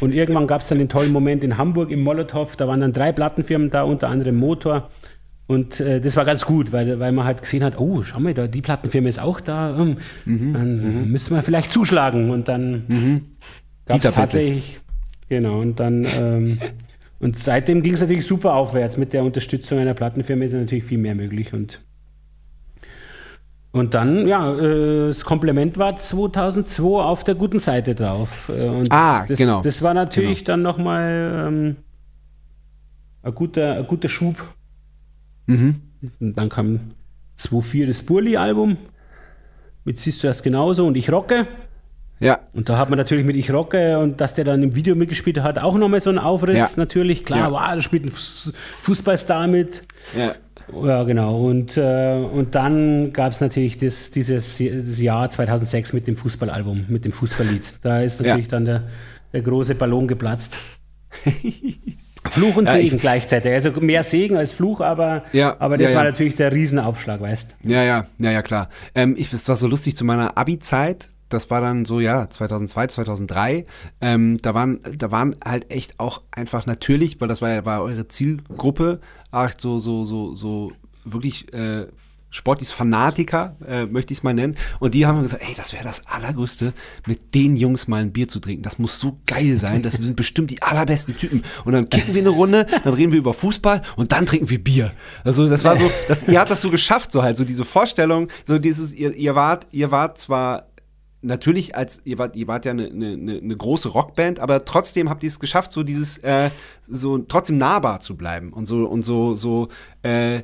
Und 0.00 0.12
irgendwann 0.12 0.46
gab 0.46 0.60
es 0.60 0.68
dann 0.68 0.78
den 0.78 0.88
tollen 0.88 1.12
Moment 1.12 1.44
in 1.44 1.58
Hamburg 1.58 1.90
im 1.90 2.02
Molotow. 2.02 2.54
Da 2.56 2.68
waren 2.68 2.80
dann 2.80 2.92
drei 2.92 3.12
Plattenfirmen 3.12 3.70
da, 3.70 3.82
unter 3.82 4.08
anderem 4.08 4.36
Motor. 4.36 4.90
Und 5.48 5.80
äh, 5.80 6.00
das 6.00 6.16
war 6.16 6.24
ganz 6.24 6.44
gut, 6.44 6.72
weil, 6.72 6.98
weil 6.98 7.12
man 7.12 7.24
halt 7.24 7.42
gesehen 7.42 7.62
hat, 7.62 7.78
oh, 7.78 8.02
schau 8.02 8.18
mal, 8.18 8.34
da, 8.34 8.48
die 8.48 8.62
Plattenfirma 8.62 9.08
ist 9.08 9.20
auch 9.20 9.40
da, 9.40 9.78
ähm, 9.78 9.98
mhm, 10.24 10.52
dann 10.52 11.02
mhm. 11.02 11.12
müssen 11.12 11.34
wir 11.34 11.42
vielleicht 11.42 11.70
zuschlagen. 11.70 12.30
Und 12.30 12.48
dann 12.48 12.84
mhm. 12.88 13.20
gab 13.84 14.04
es 14.04 14.10
tatsächlich, 14.10 14.80
genau, 15.28 15.60
und 15.60 15.78
dann, 15.78 16.04
ähm, 16.18 16.58
und 17.18 17.38
seitdem 17.38 17.82
ging 17.82 17.94
es 17.94 18.00
natürlich 18.00 18.26
super 18.26 18.54
aufwärts. 18.54 18.96
Mit 18.96 19.12
der 19.12 19.24
Unterstützung 19.24 19.78
einer 19.78 19.94
Plattenfirma 19.94 20.44
ist 20.44 20.52
natürlich 20.52 20.84
viel 20.84 20.98
mehr 20.98 21.14
möglich. 21.14 21.52
Und, 21.52 21.80
und 23.72 23.94
dann, 23.94 24.26
ja, 24.28 24.54
äh, 24.54 25.08
das 25.08 25.24
Kompliment 25.24 25.78
war 25.78 25.96
2002 25.96 26.84
auf 27.02 27.24
der 27.24 27.34
guten 27.34 27.58
Seite 27.58 27.94
drauf. 27.94 28.50
Äh, 28.54 28.68
und 28.68 28.92
ah, 28.92 29.24
das, 29.26 29.38
genau. 29.38 29.62
Das 29.62 29.82
war 29.82 29.94
natürlich 29.94 30.40
genau. 30.40 30.52
dann 30.52 30.62
nochmal 30.62 31.44
ähm, 31.48 31.76
ein, 33.22 33.34
guter, 33.34 33.74
ein 33.74 33.86
guter 33.86 34.08
Schub 34.08 34.44
Mhm. 35.46 35.80
Und 36.20 36.36
dann 36.36 36.48
kam 36.48 36.80
2.4 37.38 37.86
das 37.86 38.02
Burli-Album. 38.02 38.76
Mit 39.84 39.98
siehst 39.98 40.22
du 40.22 40.26
das 40.26 40.42
genauso 40.42 40.86
und 40.86 40.96
ich 40.96 41.10
rocke. 41.10 41.46
Ja. 42.18 42.40
Und 42.52 42.68
da 42.68 42.78
hat 42.78 42.88
man 42.88 42.98
natürlich 42.98 43.24
mit 43.24 43.36
Ich 43.36 43.52
Rocke 43.52 43.98
und 43.98 44.20
dass 44.20 44.34
der 44.34 44.44
dann 44.44 44.62
im 44.62 44.74
Video 44.74 44.94
mitgespielt 44.94 45.40
hat, 45.42 45.58
auch 45.58 45.76
nochmal 45.76 46.00
so 46.00 46.10
einen 46.10 46.18
Aufriss. 46.18 46.58
Ja. 46.58 46.68
Natürlich, 46.76 47.24
klar, 47.24 47.38
ja. 47.38 47.52
wow, 47.52 47.74
da 47.74 47.80
spielt 47.80 48.04
ein 48.04 48.12
Fußballstar 48.80 49.46
mit. 49.46 49.82
Ja. 50.16 50.34
Ja, 50.82 51.04
genau. 51.04 51.46
Und, 51.46 51.76
äh, 51.76 52.14
und 52.14 52.54
dann 52.54 53.12
gab 53.12 53.32
es 53.32 53.40
natürlich 53.40 53.78
das, 53.78 54.10
dieses 54.10 54.58
das 54.58 55.00
Jahr 55.00 55.28
2006 55.28 55.92
mit 55.92 56.06
dem 56.06 56.16
Fußballalbum, 56.16 56.86
mit 56.88 57.04
dem 57.04 57.12
Fußballlied. 57.12 57.76
Da 57.82 58.00
ist 58.00 58.20
natürlich 58.20 58.46
ja. 58.46 58.50
dann 58.50 58.64
der, 58.64 58.82
der 59.32 59.42
große 59.42 59.74
Ballon 59.76 60.08
geplatzt. 60.08 60.58
Fluch 62.30 62.56
und 62.56 62.68
Segen 62.68 62.96
ja, 62.96 63.00
gleichzeitig. 63.00 63.52
Also 63.52 63.70
mehr 63.80 64.02
Segen 64.02 64.36
als 64.36 64.50
Fluch, 64.50 64.80
aber, 64.80 65.22
ja, 65.32 65.56
aber 65.60 65.78
das 65.78 65.92
ja, 65.92 65.98
war 65.98 66.04
natürlich 66.04 66.34
der 66.34 66.52
Riesenaufschlag, 66.52 67.20
weißt 67.20 67.58
Ja, 67.62 67.84
ja, 67.84 68.06
ja, 68.18 68.32
ja, 68.32 68.42
klar. 68.42 68.68
Ähm, 68.96 69.14
ich, 69.16 69.30
das 69.30 69.48
war 69.48 69.54
so 69.54 69.68
lustig 69.68 69.96
zu 69.96 70.04
meiner 70.04 70.36
Abi-Zeit. 70.36 71.08
Das 71.28 71.50
war 71.50 71.60
dann 71.60 71.84
so, 71.84 72.00
ja, 72.00 72.28
2002, 72.28 72.86
2003. 72.88 73.66
Ähm, 74.00 74.38
da, 74.42 74.54
waren, 74.54 74.80
da 74.96 75.10
waren 75.10 75.36
halt 75.44 75.70
echt 75.70 75.98
auch 75.98 76.22
einfach 76.30 76.66
natürlich, 76.66 77.20
weil 77.20 77.28
das 77.28 77.42
war 77.42 77.50
ja 77.50 77.64
war 77.64 77.82
eure 77.82 78.08
Zielgruppe, 78.08 79.00
ach, 79.30 79.52
so, 79.58 79.78
so, 79.78 80.04
so, 80.04 80.34
so 80.36 80.72
wirklich 81.04 81.52
äh, 81.52 81.86
Sportis 82.36 82.70
Fanatiker, 82.70 83.56
äh, 83.66 83.86
möchte 83.86 84.12
ich 84.12 84.18
es 84.18 84.22
mal 84.22 84.34
nennen. 84.34 84.56
Und 84.78 84.94
die 84.94 85.06
haben 85.06 85.22
gesagt, 85.22 85.42
ey, 85.42 85.54
das 85.54 85.72
wäre 85.72 85.84
das 85.84 86.06
Allergrößte, 86.06 86.74
mit 87.06 87.34
den 87.34 87.56
Jungs 87.56 87.88
mal 87.88 88.02
ein 88.02 88.12
Bier 88.12 88.28
zu 88.28 88.40
trinken. 88.40 88.62
Das 88.62 88.78
muss 88.78 89.00
so 89.00 89.18
geil 89.26 89.56
sein. 89.56 89.82
Das 89.82 89.94
sind 89.94 90.16
bestimmt 90.16 90.50
die 90.50 90.60
allerbesten 90.60 91.16
Typen. 91.16 91.42
Und 91.64 91.72
dann 91.72 91.88
kicken 91.88 92.14
wir 92.14 92.20
eine 92.20 92.30
Runde, 92.30 92.66
dann 92.84 92.92
reden 92.92 93.12
wir 93.12 93.20
über 93.20 93.32
Fußball 93.32 93.80
und 93.96 94.12
dann 94.12 94.26
trinken 94.26 94.50
wir 94.50 94.62
Bier. 94.62 94.92
Also 95.24 95.48
das 95.48 95.64
war 95.64 95.76
so, 95.76 95.90
das, 96.08 96.28
ihr 96.28 96.38
habt 96.38 96.50
das 96.50 96.60
so 96.60 96.70
geschafft, 96.70 97.10
so 97.10 97.22
halt, 97.22 97.38
so 97.38 97.44
diese 97.44 97.64
Vorstellung, 97.64 98.28
so 98.44 98.58
dieses, 98.58 98.92
ihr, 98.92 99.14
ihr 99.14 99.34
wart, 99.34 99.66
ihr 99.72 99.90
wart 99.90 100.18
zwar 100.18 100.66
natürlich 101.26 101.74
als 101.74 102.00
ihr 102.04 102.18
wart, 102.18 102.36
ihr 102.36 102.46
wart 102.46 102.64
ja 102.64 102.70
eine, 102.70 102.86
eine, 102.86 103.38
eine 103.38 103.56
große 103.56 103.88
Rockband, 103.88 104.38
aber 104.38 104.64
trotzdem 104.64 105.10
habt 105.10 105.22
ihr 105.22 105.28
es 105.28 105.40
geschafft, 105.40 105.72
so 105.72 105.82
dieses 105.82 106.18
äh, 106.18 106.50
so 106.88 107.18
trotzdem 107.18 107.58
nahbar 107.58 108.00
zu 108.00 108.16
bleiben 108.16 108.52
und 108.52 108.66
so 108.66 108.86
und 108.86 109.02
so 109.02 109.36
so 109.36 109.68
äh, 110.02 110.42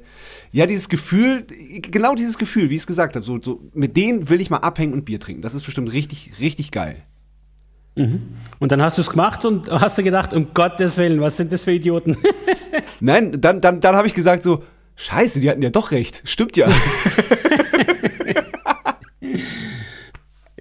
ja 0.50 0.66
dieses 0.66 0.88
Gefühl, 0.88 1.46
genau 1.80 2.14
dieses 2.14 2.36
Gefühl, 2.36 2.68
wie 2.68 2.74
ich 2.74 2.82
es 2.82 2.86
gesagt 2.86 3.16
habe, 3.16 3.24
so, 3.24 3.40
so 3.40 3.60
mit 3.72 3.96
denen 3.96 4.28
will 4.28 4.40
ich 4.40 4.50
mal 4.50 4.58
abhängen 4.58 4.92
und 4.92 5.04
Bier 5.04 5.20
trinken. 5.20 5.42
Das 5.42 5.54
ist 5.54 5.64
bestimmt 5.64 5.92
richtig 5.92 6.32
richtig 6.40 6.70
geil. 6.72 6.96
Mhm. 7.94 8.34
Und 8.58 8.72
dann 8.72 8.82
hast 8.82 8.98
du 8.98 9.02
es 9.02 9.10
gemacht 9.10 9.44
und 9.44 9.70
hast 9.70 9.98
du 9.98 10.02
gedacht, 10.02 10.34
um 10.34 10.52
Gottes 10.54 10.96
Willen, 10.96 11.20
was 11.20 11.36
sind 11.36 11.52
das 11.52 11.62
für 11.62 11.72
Idioten? 11.72 12.16
Nein, 13.00 13.40
dann, 13.40 13.60
dann, 13.60 13.80
dann 13.80 13.96
habe 13.96 14.06
ich 14.06 14.14
gesagt 14.14 14.42
so, 14.42 14.64
scheiße, 14.96 15.40
die 15.40 15.50
hatten 15.50 15.62
ja 15.62 15.70
doch 15.70 15.90
recht. 15.90 16.22
Stimmt 16.24 16.56
ja. 16.56 16.68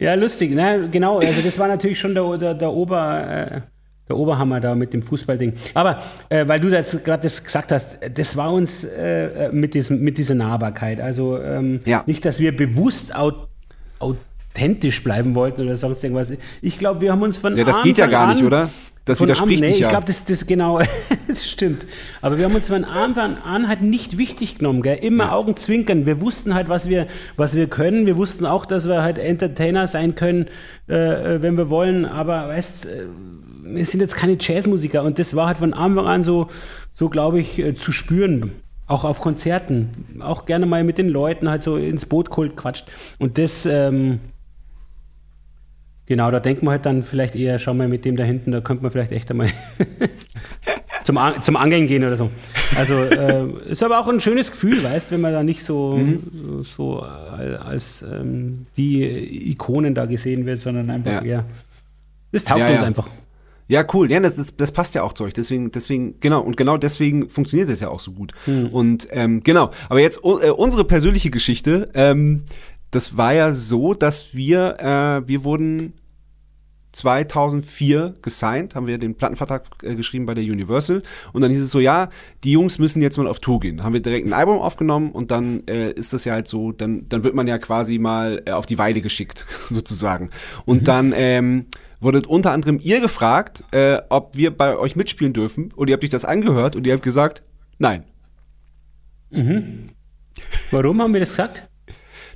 Ja, 0.02 0.16
lustig, 0.16 0.56
ne? 0.56 0.89
genau. 0.91 1.20
Also 1.20 1.41
das 1.43 1.60
war 1.60 1.68
natürlich 1.68 1.99
schon 1.99 2.16
der, 2.16 2.38
der, 2.38 2.54
der 2.56 2.72
Ober... 2.74 3.28
Äh, 3.28 3.62
der 4.10 4.18
Oberhammer 4.18 4.60
da 4.60 4.76
mit 4.76 4.93
dem 4.93 5.04
Fußballding. 5.04 5.54
Aber 5.74 6.02
äh, 6.28 6.45
weil 6.45 6.60
du 6.60 6.68
jetzt 6.68 7.06
gerade 7.06 7.24
das 7.24 7.45
gesagt 7.45 7.72
hast, 7.72 7.99
das 8.14 8.36
war 8.36 8.52
uns 8.52 8.84
äh, 8.84 9.49
mit, 9.54 9.74
diesem, 9.74 10.02
mit 10.02 10.18
dieser 10.18 10.36
Nahbarkeit. 10.36 10.99
Also 10.99 11.39
ähm, 11.39 11.80
ja. 11.86 12.04
nicht, 12.08 12.26
dass 12.26 12.38
wir 12.38 12.54
bewusst 12.54 13.16
aut 13.16 13.47
authentisch 14.54 15.04
bleiben 15.04 15.36
wollten 15.36 15.62
oder 15.62 15.78
sonst 15.78 16.04
irgendwas. 16.04 16.32
Ich 16.62 16.78
glaube, 16.78 17.02
wir 17.02 17.12
haben 17.12 17.22
uns 17.22 17.38
von 17.38 17.56
Ja, 17.56 17.64
das 17.64 17.78
Anfang 17.78 17.88
geht 17.88 17.97
ja 17.97 18.08
gar 18.08 18.28
nicht, 18.34 18.43
oder? 18.43 18.70
Das 19.06 19.20
widerspricht 19.20 19.62
nee, 19.62 19.68
sich 19.68 19.80
ja. 19.80 19.88
Ich 19.88 19.89
glaube, 19.89 20.06
das, 20.06 20.26
das 20.26 20.45
genau, 20.45 20.80
das 21.28 21.49
stimmt. 21.49 21.88
Aber 22.22 22.38
wir 22.38 22.45
haben 22.45 22.54
uns 22.54 22.68
von 22.68 22.86
Anfang 22.86 23.38
an 23.38 23.68
halt 23.68 23.82
nicht 23.82 24.20
wichtig 24.20 24.60
genommen, 24.60 24.84
gell? 24.84 24.97
immer 25.02 25.26
ja. 25.26 25.32
Augenzwinkern. 25.32 26.06
Wir 26.06 26.22
wussten 26.22 26.54
halt, 26.54 26.70
was 26.70 26.88
wir, 26.88 27.08
was 27.36 27.56
wir 27.56 27.68
können. 27.68 28.06
Wir 28.06 28.16
wussten 28.16 28.45
auch, 28.45 28.66
dass 28.66 28.88
wir 28.88 29.02
halt 29.02 29.18
Entertainer 29.18 29.88
sein 29.88 30.14
können, 30.14 30.47
äh, 30.88 31.36
äh 31.36 31.41
wenn 31.41 31.58
wir 31.58 31.72
wollen. 31.72 32.06
Aber 32.06 32.49
weißt, 32.49 32.86
äh, 32.86 32.89
wir 33.64 33.86
sind 33.86 34.02
jetzt 34.02 34.16
keine 34.16 34.38
Jazzmusiker 34.39 35.04
und 35.04 35.18
das 35.18 35.36
war 35.36 35.47
halt 35.47 35.58
von 35.58 35.74
Anfang 35.74 36.06
an 36.06 36.22
so, 36.22 36.47
so 36.93 37.10
glaube 37.10 37.39
ich, 37.39 37.58
äh, 37.58 37.76
zu 37.76 37.91
spüren. 37.91 38.52
Auch 38.86 39.04
auf 39.04 39.22
Konzerten, 39.22 39.89
auch 40.20 40.45
gerne 40.45 40.66
mal 40.66 40.84
mit 40.84 40.97
den 40.97 41.08
Leuten 41.08 41.49
halt 41.49 41.64
so 41.64 41.78
ins 41.78 42.06
Boot 42.06 42.30
quatscht. 42.30 42.86
Und 43.20 43.38
das, 43.38 43.66
ähm, 43.66 44.20
Genau, 46.12 46.30
da 46.30 46.41
denkt 46.41 46.62
man 46.62 46.74
halt 46.74 46.86
dann 46.86 47.03
vielleicht 47.03 47.38
eher, 47.38 47.57
schau 47.57 47.74
mal 47.74 47.88
mit 47.88 48.03
dem 48.03 48.18
da 48.18 48.26
hinten, 48.26 48.51
da 48.51 48.59
könnte 48.59 48.84
man 48.84 48.91
vielleicht 48.91 49.14
echt 49.14 49.32
einmal 49.32 49.47
zum, 51.03 51.18
zum 51.39 51.55
Angeln 51.55 51.88
gehen 51.88 52.03
oder 52.03 52.18
so. 52.18 52.30
Also 52.76 52.95
äh, 52.95 53.47
ist 53.70 53.82
aber 53.82 53.97
auch 53.97 54.09
ein 54.09 54.20
schönes 54.20 54.51
Gefühl, 54.51 54.84
weißt, 54.84 55.14
wenn 55.14 55.22
man 55.22 55.32
da 55.32 55.41
nicht 55.41 55.64
so, 55.64 55.95
mhm. 55.95 56.66
so, 56.66 56.99
als 56.99 58.01
ähm, 58.01 58.66
die 58.76 59.51
Ikonen 59.51 59.95
da 59.95 60.05
gesehen 60.05 60.45
wird, 60.45 60.59
sondern 60.59 60.89
einfach 60.89 61.14
ja. 61.14 61.22
eher. 61.22 61.45
Das 62.34 62.43
taugt 62.43 62.59
ja, 62.59 62.72
uns 62.72 62.82
ja. 62.82 62.88
einfach. 62.88 63.09
Ja, 63.70 63.86
cool. 63.93 64.12
Ja, 64.12 64.20
das, 64.20 64.36
das, 64.36 64.57
das, 64.57 64.74
passt 64.74 64.95
ja 64.95 65.03
auch 65.03 65.14
zu 65.14 65.24
euch. 65.24 65.32
Deswegen, 65.32 65.72
deswegen, 65.72 66.20
genau, 66.20 66.41
und 66.41 66.57
genau 66.57 66.76
deswegen 66.76 67.30
funktioniert 67.30 67.70
es 67.70 67.80
ja 67.80 67.88
auch 67.88 68.01
so 68.01 68.12
gut. 68.12 68.34
Mhm. 68.47 68.68
Und 68.68 69.07
ähm, 69.12 69.43
genau, 69.43 69.72
aber 69.88 70.01
jetzt 70.01 70.20
äh, 70.26 70.49
unsere 70.49 70.84
persönliche 70.84 71.30
Geschichte, 71.30 71.89
ähm, 71.93 72.43
das 72.91 73.16
war 73.16 73.34
ja 73.34 73.53
so, 73.53 73.93
dass 73.93 74.34
wir, 74.34 74.76
äh, 74.78 75.26
wir 75.26 75.45
wurden 75.45 75.93
2004 76.92 78.16
gesigned, 78.22 78.76
haben 78.76 78.88
wir 78.88 78.98
den 78.98 79.16
Plattenvertrag 79.16 79.64
äh, 79.84 79.96
geschrieben 79.96 80.26
bei 80.26 80.34
der 80.34 80.44
Universal 80.44 81.04
und 81.32 81.42
dann 81.42 81.52
hieß 81.52 81.62
es 81.62 81.72
so, 81.72 81.80
ja, 81.80 82.10
die 82.44 82.52
Jungs 82.52 82.80
müssen 82.80 83.02
jetzt 83.02 83.18
mal 83.18 83.28
auf 83.28 83.39
Tour 83.39 83.60
gehen. 83.60 83.84
Haben 83.84 83.94
wir 83.94 84.02
direkt 84.02 84.28
ein 84.28 84.34
Album 84.34 84.60
aufgenommen 84.60 85.12
und 85.12 85.32
dann 85.32 85.66
äh, 85.68 85.92
ist 85.92 86.14
das 86.14 86.26
ja 86.26 86.34
halt 86.34 86.48
so, 86.48 86.72
dann, 86.72 87.08
dann 87.08 87.24
wird 87.24 87.34
man 87.34 87.48
ja 87.48 87.58
quasi 87.58 87.98
mal 87.98 88.44
äh, 88.46 88.52
auf 88.52 88.66
die 88.66 88.78
Weide 88.78 89.02
geschickt, 89.02 89.46
sozusagen. 89.68 90.30
Und 90.66 90.82
mhm. 90.82 90.86
dann 90.86 91.14
ähm, 91.16 91.66
wurdet 92.02 92.28
unter 92.28 92.52
anderem 92.52 92.80
ihr 92.82 93.00
gefragt, 93.00 93.64
äh, 93.72 94.02
ob 94.10 94.36
wir 94.36 94.56
bei 94.56 94.78
euch 94.78 94.96
mitspielen 94.96 95.34
dürfen 95.34 95.72
und 95.74 95.88
ihr 95.88 95.94
habt 95.94 96.04
euch 96.04 96.10
das 96.10 96.26
angehört 96.26 96.76
und 96.76 96.86
ihr 96.86 96.94
habt 96.94 97.04
gesagt, 97.04 97.44
nein. 97.78 98.04
Mhm. 99.30 99.88
Warum 100.72 101.02
haben 101.02 101.14
wir 101.14 101.22
das 101.22 101.30
gesagt? 101.30 101.70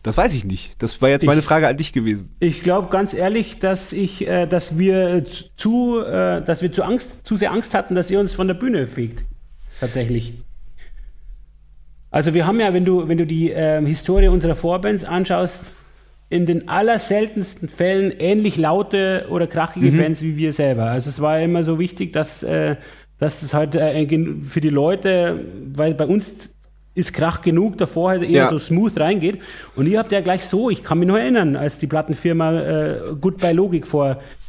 Das 0.06 0.18
weiß 0.18 0.36
ich 0.36 0.46
nicht. 0.46 0.84
Das 0.84 1.02
war 1.02 1.10
jetzt 1.10 1.24
ich, 1.24 1.28
meine 1.28 1.42
Frage 1.42 1.68
an 1.68 1.76
dich 1.78 1.92
gewesen. 1.92 2.36
Ich 2.40 2.62
glaube 2.62 2.90
ganz 2.92 3.16
ehrlich, 3.16 3.58
dass 3.58 3.92
ich, 3.92 4.28
äh, 4.28 4.46
dass 4.46 4.78
wir 4.78 5.26
zu, 5.58 6.00
äh, 6.00 6.44
dass 6.44 6.62
wir 6.62 6.72
zu 6.72 6.84
Angst, 6.84 7.26
zu 7.26 7.36
sehr 7.36 7.52
Angst 7.52 7.74
hatten, 7.74 7.96
dass 7.96 8.12
ihr 8.12 8.20
uns 8.20 8.36
von 8.36 8.48
der 8.48 8.54
Bühne 8.54 8.86
fegt. 8.86 9.24
Tatsächlich. 9.80 10.34
Also 12.12 12.36
wir 12.36 12.46
haben 12.46 12.60
ja, 12.60 12.72
wenn 12.72 12.86
du, 12.86 13.08
wenn 13.08 13.18
du 13.18 13.26
die 13.26 13.52
äh, 13.52 13.84
Historie 13.84 14.28
unserer 14.28 14.54
Vorbands 14.54 15.06
anschaust, 15.06 15.74
in 16.30 16.46
den 16.46 16.68
allerseltensten 16.68 17.68
Fällen 17.68 18.12
ähnlich 18.12 18.58
laute 18.58 19.26
oder 19.32 19.48
krachige 19.48 19.90
mhm. 19.90 19.98
Bands 19.98 20.22
wie 20.22 20.38
wir 20.38 20.54
selber. 20.54 20.86
Also 20.86 21.10
es 21.10 21.20
war 21.20 21.42
immer 21.42 21.64
so 21.64 21.80
wichtig, 21.80 22.14
dass, 22.14 22.44
äh, 22.44 22.76
dass 23.18 23.42
es 23.42 23.56
halt 23.56 23.74
äh, 23.74 24.08
für 24.44 24.62
die 24.62 24.70
Leute, 24.70 25.44
weil 25.74 25.96
bei 25.96 26.06
uns 26.06 26.55
ist 26.96 27.14
Krach 27.14 27.42
genug, 27.42 27.78
davor 27.78 28.12
halt 28.12 28.24
eher 28.24 28.30
ja. 28.30 28.50
so 28.50 28.58
smooth 28.58 28.98
reingeht. 28.98 29.42
Und 29.76 29.86
ihr 29.88 30.00
habt 30.00 30.12
ja 30.12 30.22
gleich 30.22 30.46
so, 30.46 30.70
ich 30.70 30.84
kann 30.84 31.00
mich 31.00 31.08
noch 31.08 31.18
erinnern, 31.18 31.56
als 31.56 31.78
die 31.78 31.88
Plattenfirma 31.88 32.54
äh, 32.54 32.98
Goodbye 33.20 33.52
Logik 33.52 33.86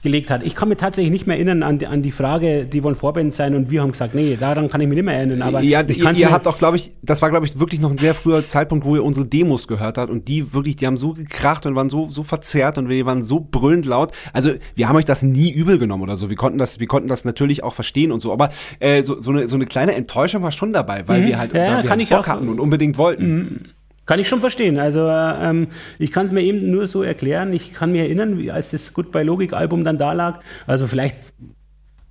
vorgelegt 0.07 0.31
hat. 0.31 0.43
Ich 0.45 0.55
kann 0.55 0.69
mich 0.69 0.79
tatsächlich 0.79 1.11
nicht 1.11 1.27
mehr 1.27 1.37
erinnern 1.37 1.63
an 1.63 1.79
die, 1.79 1.87
an 1.87 2.03
die 2.03 2.13
Frage, 2.13 2.65
die 2.65 2.83
wollen 2.83 2.95
Vorband 2.95 3.35
sein 3.35 3.55
und 3.55 3.71
wir 3.71 3.83
haben 3.83 3.93
gesagt, 3.93 4.15
nee, 4.15 4.37
daran 4.39 4.69
kann 4.69 4.81
ich 4.81 4.87
mich 4.89 4.97
nicht 4.97 5.05
mehr 5.05 5.17
erinnern. 5.17 5.43
Aber 5.43 5.61
ja, 5.61 5.83
ihr, 5.83 6.13
ihr 6.13 6.31
habt 6.31 6.47
auch, 6.47 6.59
glaube 6.59 6.77
ich, 6.77 6.93
das 7.03 7.23
war, 7.23 7.31
glaube 7.31 7.47
ich, 7.47 7.59
wirklich 7.59 7.81
noch 7.81 7.91
ein 7.91 7.99
sehr 7.99 8.15
früher 8.15 8.47
Zeitpunkt, 8.47 8.85
wo 8.85 8.95
ihr 8.95 9.05
unsere 9.05 9.27
Demos 9.27 9.67
gehört 9.67 9.99
habt 9.99 10.11
und 10.11 10.29
die 10.29 10.53
wirklich, 10.53 10.77
die 10.77 10.87
haben 10.87 10.97
so 10.97 11.15
gekracht 11.15 11.67
und 11.67 11.75
waren 11.75 11.91
so, 11.91 12.09
so 12.09 12.23
verzerrt 12.23 12.79
und 12.79 12.89
wir 12.89 13.05
waren 13.07 13.23
so 13.23 13.41
brüllend 13.41 13.87
laut. 13.87 14.13
Also 14.33 14.51
wir 14.75 14.89
haben 14.89 14.97
euch 14.97 15.05
das 15.05 15.23
nie 15.23 15.51
übel 15.51 15.79
genommen 15.79 16.05
oder 16.05 16.17
so. 16.17 16.31
Wir 16.31 16.37
konnten 16.37 16.59
das, 16.59 16.81
wir 16.81 16.87
konnten 16.87 17.09
das 17.09 17.25
natürlich 17.25 17.65
auch 17.65 17.75
verstehen 17.75 18.13
und 18.13 18.21
so. 18.21 18.33
Aber 18.33 18.51
äh, 18.79 19.03
so, 19.03 19.21
so, 19.21 19.31
eine, 19.31 19.49
so 19.49 19.57
eine 19.57 19.67
kleine 19.67 19.95
Enttäuschung 19.95 20.43
war 20.43 20.53
schon 20.53 20.73
dabei, 20.73 21.07
weil 21.09 21.23
mhm. 21.23 21.27
wir 21.27 21.39
halt, 21.39 21.53
ja, 21.53 21.59
weil 21.61 21.83
wir 21.83 21.91
halt 21.91 22.09
Bock 22.09 22.29
hatten 22.29 22.49
und 22.49 22.61
unbedingt 22.61 22.99
wollten. 22.99 23.35
Mhm. 23.35 23.61
Kann 24.07 24.21
ich 24.21 24.29
schon 24.29 24.41
verstehen. 24.41 24.79
Also 24.79 25.09
ähm, 25.09 25.69
ich 25.99 26.13
kann 26.13 26.27
es 26.27 26.33
mir 26.33 26.43
eben 26.43 26.71
nur 26.71 26.87
so 26.87 27.03
erklären. 27.03 27.53
Ich 27.53 27.75
kann 27.75 27.91
mich 27.93 28.01
erinnern, 28.01 28.39
wie, 28.39 28.51
als 28.51 28.71
das 28.71 28.95
Goodbye 28.95 29.25
Logik 29.25 29.53
Album 29.53 29.85
dann 29.85 29.99
da 29.99 30.13
lag. 30.13 30.41
Also 30.67 30.87
vielleicht, 30.87 31.17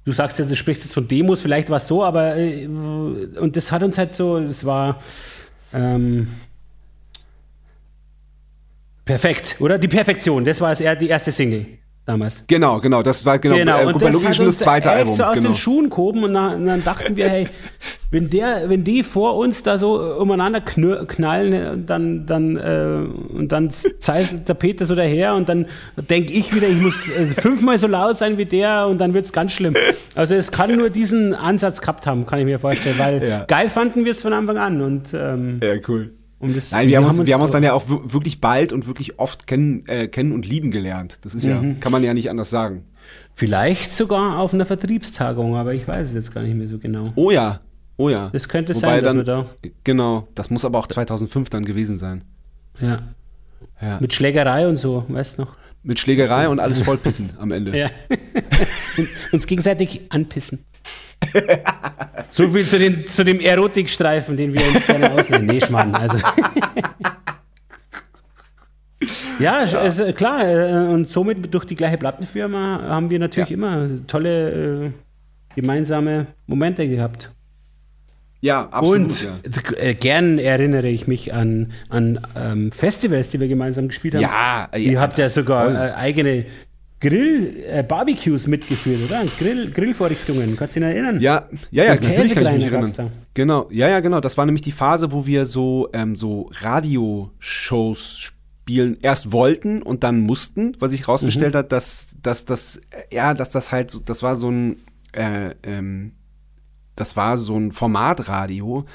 du 0.03 0.11
sagst 0.11 0.37
jetzt, 0.37 0.51
du 0.51 0.55
sprichst 0.55 0.83
jetzt 0.83 0.93
von 0.93 1.07
Demos, 1.07 1.41
vielleicht 1.41 1.69
war 1.69 1.77
es 1.77 1.87
so, 1.87 2.03
aber 2.03 2.35
äh, 2.35 2.67
und 2.67 3.55
das 3.55 3.71
hat 3.71 3.81
uns 3.81 3.97
halt 3.97 4.13
so, 4.13 4.39
das 4.41 4.65
war 4.65 5.01
ähm, 5.73 6.27
perfekt, 9.05 9.55
oder? 9.59 9.77
Die 9.77 9.87
Perfektion, 9.87 10.43
das 10.43 10.59
war 10.59 10.75
die 10.75 11.07
erste 11.07 11.31
Single 11.31 11.65
damals. 12.05 12.45
Genau, 12.47 12.79
genau, 12.79 13.01
das 13.01 13.25
war 13.25 13.39
genau, 13.39 13.55
genau. 13.55 13.79
Äh, 13.79 13.85
und 13.85 14.01
das 14.01 14.23
hat 14.23 14.35
schon 14.35 14.45
das 14.45 14.59
zweite 14.59 14.89
echt 14.89 14.97
Album. 14.97 15.15
so 15.15 15.23
aus 15.23 15.35
genau. 15.35 15.49
den 15.49 15.55
Schuhen 15.55 15.89
gehoben 15.89 16.23
und, 16.23 16.31
na, 16.31 16.53
und, 16.53 16.65
dann 16.65 16.83
dachten 16.83 17.15
wir, 17.15 17.27
hey, 17.27 17.47
wenn 18.11 18.29
der, 18.29 18.69
wenn 18.69 18.83
die 18.83 19.03
vor 19.03 19.35
uns 19.35 19.63
da 19.63 19.77
so 19.77 19.99
umeinander 20.17 20.61
knallen, 20.61 21.85
dann, 21.85 22.25
dann 22.25 22.55
äh, 22.57 23.33
und 23.33 23.51
dann 23.51 23.69
zeigt 23.69 24.47
der 24.47 24.53
Peter 24.53 24.85
so 24.85 24.95
daher 24.95 25.35
und 25.35 25.49
dann 25.49 25.65
denke 26.09 26.33
ich 26.33 26.53
wieder, 26.53 26.67
ich 26.67 26.81
muss 26.81 27.09
äh, 27.09 27.25
fünfmal 27.25 27.77
so 27.77 27.87
laut 27.87 28.17
sein 28.17 28.37
wie 28.37 28.45
der 28.45 28.87
und 28.87 28.99
dann 28.99 29.13
wird 29.13 29.25
es 29.25 29.33
ganz 29.33 29.51
schlimm. 29.51 29.73
Also 30.13 30.35
es 30.35 30.51
kann 30.51 30.75
nur 30.75 30.89
diesen 30.89 31.33
Ansatz 31.33 31.81
gehabt 31.81 32.07
haben, 32.07 32.25
kann 32.25 32.39
ich 32.39 32.45
mir 32.45 32.59
vorstellen, 32.59 32.99
weil 32.99 33.27
ja. 33.27 33.45
geil 33.45 33.69
fanden 33.69 34.05
wir 34.05 34.11
es 34.11 34.21
von 34.21 34.33
Anfang 34.33 34.57
an 34.57 34.81
und 34.81 35.07
ähm, 35.13 35.59
ja 35.61 35.73
cool. 35.87 36.11
Um 36.45 36.53
das, 36.53 36.71
Nein, 36.71 36.87
wir, 36.87 36.97
haben, 36.97 37.05
uns, 37.05 37.25
wir 37.25 37.33
haben 37.33 37.41
uns 37.41 37.51
dann 37.51 37.63
ja 37.63 37.73
auch 37.73 37.83
wirklich 37.87 38.39
bald 38.39 38.71
und 38.71 38.87
wirklich 38.87 39.19
oft 39.19 39.47
kennen, 39.47 39.85
äh, 39.87 40.07
kennen 40.07 40.31
und 40.31 40.47
lieben 40.47 40.71
gelernt. 40.71 41.25
Das 41.25 41.35
ist 41.35 41.45
mhm. 41.45 41.51
ja, 41.51 41.75
kann 41.79 41.91
man 41.91 42.03
ja 42.03 42.13
nicht 42.13 42.29
anders 42.29 42.49
sagen. 42.49 42.85
Vielleicht 43.33 43.91
sogar 43.91 44.39
auf 44.39 44.53
einer 44.53 44.65
Vertriebstagung, 44.65 45.55
aber 45.55 45.73
ich 45.73 45.87
weiß 45.87 46.09
es 46.09 46.13
jetzt 46.13 46.33
gar 46.33 46.43
nicht 46.43 46.55
mehr 46.55 46.67
so 46.67 46.77
genau. 46.77 47.11
Oh 47.15 47.31
ja, 47.31 47.61
oh 47.97 48.09
ja. 48.09 48.29
Das 48.31 48.47
könnte 48.47 48.75
Wobei 48.75 49.01
sein, 49.01 49.03
dass 49.03 49.13
dann, 49.13 49.17
wir 49.17 49.23
da. 49.23 49.49
Genau, 49.83 50.27
das 50.35 50.49
muss 50.49 50.63
aber 50.63 50.79
auch 50.79 50.87
2005 50.87 51.49
dann 51.49 51.65
gewesen 51.65 51.97
sein. 51.97 52.23
Ja. 52.79 53.01
ja. 53.81 53.97
Mit 53.99 54.13
Schlägerei 54.13 54.67
und 54.67 54.77
so, 54.77 55.05
weißt 55.07 55.37
du 55.37 55.43
noch? 55.43 55.53
Mit 55.83 55.99
Schlägerei 55.99 56.47
und 56.49 56.59
alles 56.59 56.79
vollpissen 56.79 57.31
am 57.39 57.51
Ende. 57.51 57.77
Ja. 57.77 57.89
uns 59.31 59.45
gegenseitig 59.47 60.01
anpissen 60.09 60.65
so 62.29 62.47
viel 62.49 62.65
zu, 62.65 62.79
den, 62.79 63.07
zu 63.07 63.23
dem 63.23 63.39
Erotikstreifen, 63.39 64.35
den 64.37 64.53
wir 64.53 64.61
uns 64.67 64.85
gerne 64.85 65.11
ausnehmen. 65.11 65.45
Nee, 65.47 65.61
Schmarrn, 65.61 65.95
also. 65.95 66.17
ja, 69.39 69.63
ja. 69.63 69.79
Also, 69.79 70.11
klar, 70.13 70.47
äh, 70.47 70.87
und 70.91 71.07
somit 71.07 71.53
durch 71.53 71.65
die 71.65 71.75
gleiche 71.75 71.97
Plattenfirma 71.97 72.81
haben 72.87 73.09
wir 73.09 73.19
natürlich 73.19 73.49
ja. 73.49 73.55
immer 73.55 73.87
tolle 74.07 74.85
äh, 74.85 74.91
gemeinsame 75.55 76.27
Momente 76.47 76.87
gehabt. 76.87 77.31
Ja, 78.41 78.67
absolut. 78.69 78.99
Und 78.99 79.23
ja. 79.23 79.31
Äh, 79.79 79.93
gern 79.95 80.37
erinnere 80.37 80.87
ich 80.87 81.07
mich 81.07 81.33
an, 81.33 81.71
an 81.89 82.19
ähm, 82.35 82.71
Festivals, 82.71 83.29
die 83.29 83.39
wir 83.39 83.47
gemeinsam 83.47 83.87
gespielt 83.87 84.13
haben. 84.15 84.21
Ja, 84.21 84.69
Ihr 84.75 84.93
ja, 84.93 84.99
habt 84.99 85.17
ja 85.17 85.29
sogar 85.29 85.73
äh, 85.73 85.93
eigene 85.93 86.45
Grill, 87.01 87.63
äh, 87.67 87.83
Barbecues 87.83 88.47
mitgeführt, 88.47 89.01
oder? 89.05 89.25
Grill, 89.37 89.71
Grillvorrichtungen, 89.71 90.55
kannst 90.55 90.75
du 90.75 90.79
dich 90.79 90.87
noch 90.87 90.93
erinnern? 90.93 91.19
Ja, 91.19 91.47
ja, 91.69 91.83
ja, 91.83 91.95
natürlich 91.95 92.35
kann 92.35 92.47
ich 92.47 92.63
mich 92.63 92.71
erinnern. 92.71 92.93
Da. 92.95 93.11
Genau, 93.33 93.67
ja, 93.69 93.89
ja, 93.89 93.99
genau. 93.99 94.21
Das 94.21 94.37
war 94.37 94.45
nämlich 94.45 94.61
die 94.61 94.71
Phase, 94.71 95.11
wo 95.11 95.25
wir 95.25 95.45
so, 95.45 95.89
ähm, 95.93 96.15
so 96.15 96.49
Radioshows 96.53 98.17
spielen 98.65 98.97
erst 99.01 99.31
wollten 99.31 99.81
und 99.81 100.03
dann 100.03 100.21
mussten, 100.21 100.75
was 100.79 100.91
sich 100.91 101.07
rausgestellt 101.07 101.53
mhm. 101.53 101.59
hat, 101.59 101.71
dass, 101.71 102.15
dass 102.23 102.45
das, 102.45 102.81
ja, 103.11 103.33
dass 103.33 103.49
das 103.49 103.71
halt, 103.71 103.91
so, 103.91 103.99
das 103.99 104.23
war 104.23 104.37
so 104.37 104.49
ein, 104.49 104.77
äh, 105.11 105.51
ähm, 105.63 106.13
das 106.95 107.17
war 107.17 107.37
so 107.37 107.57
ein 107.57 107.73
Formatradio, 107.73 108.85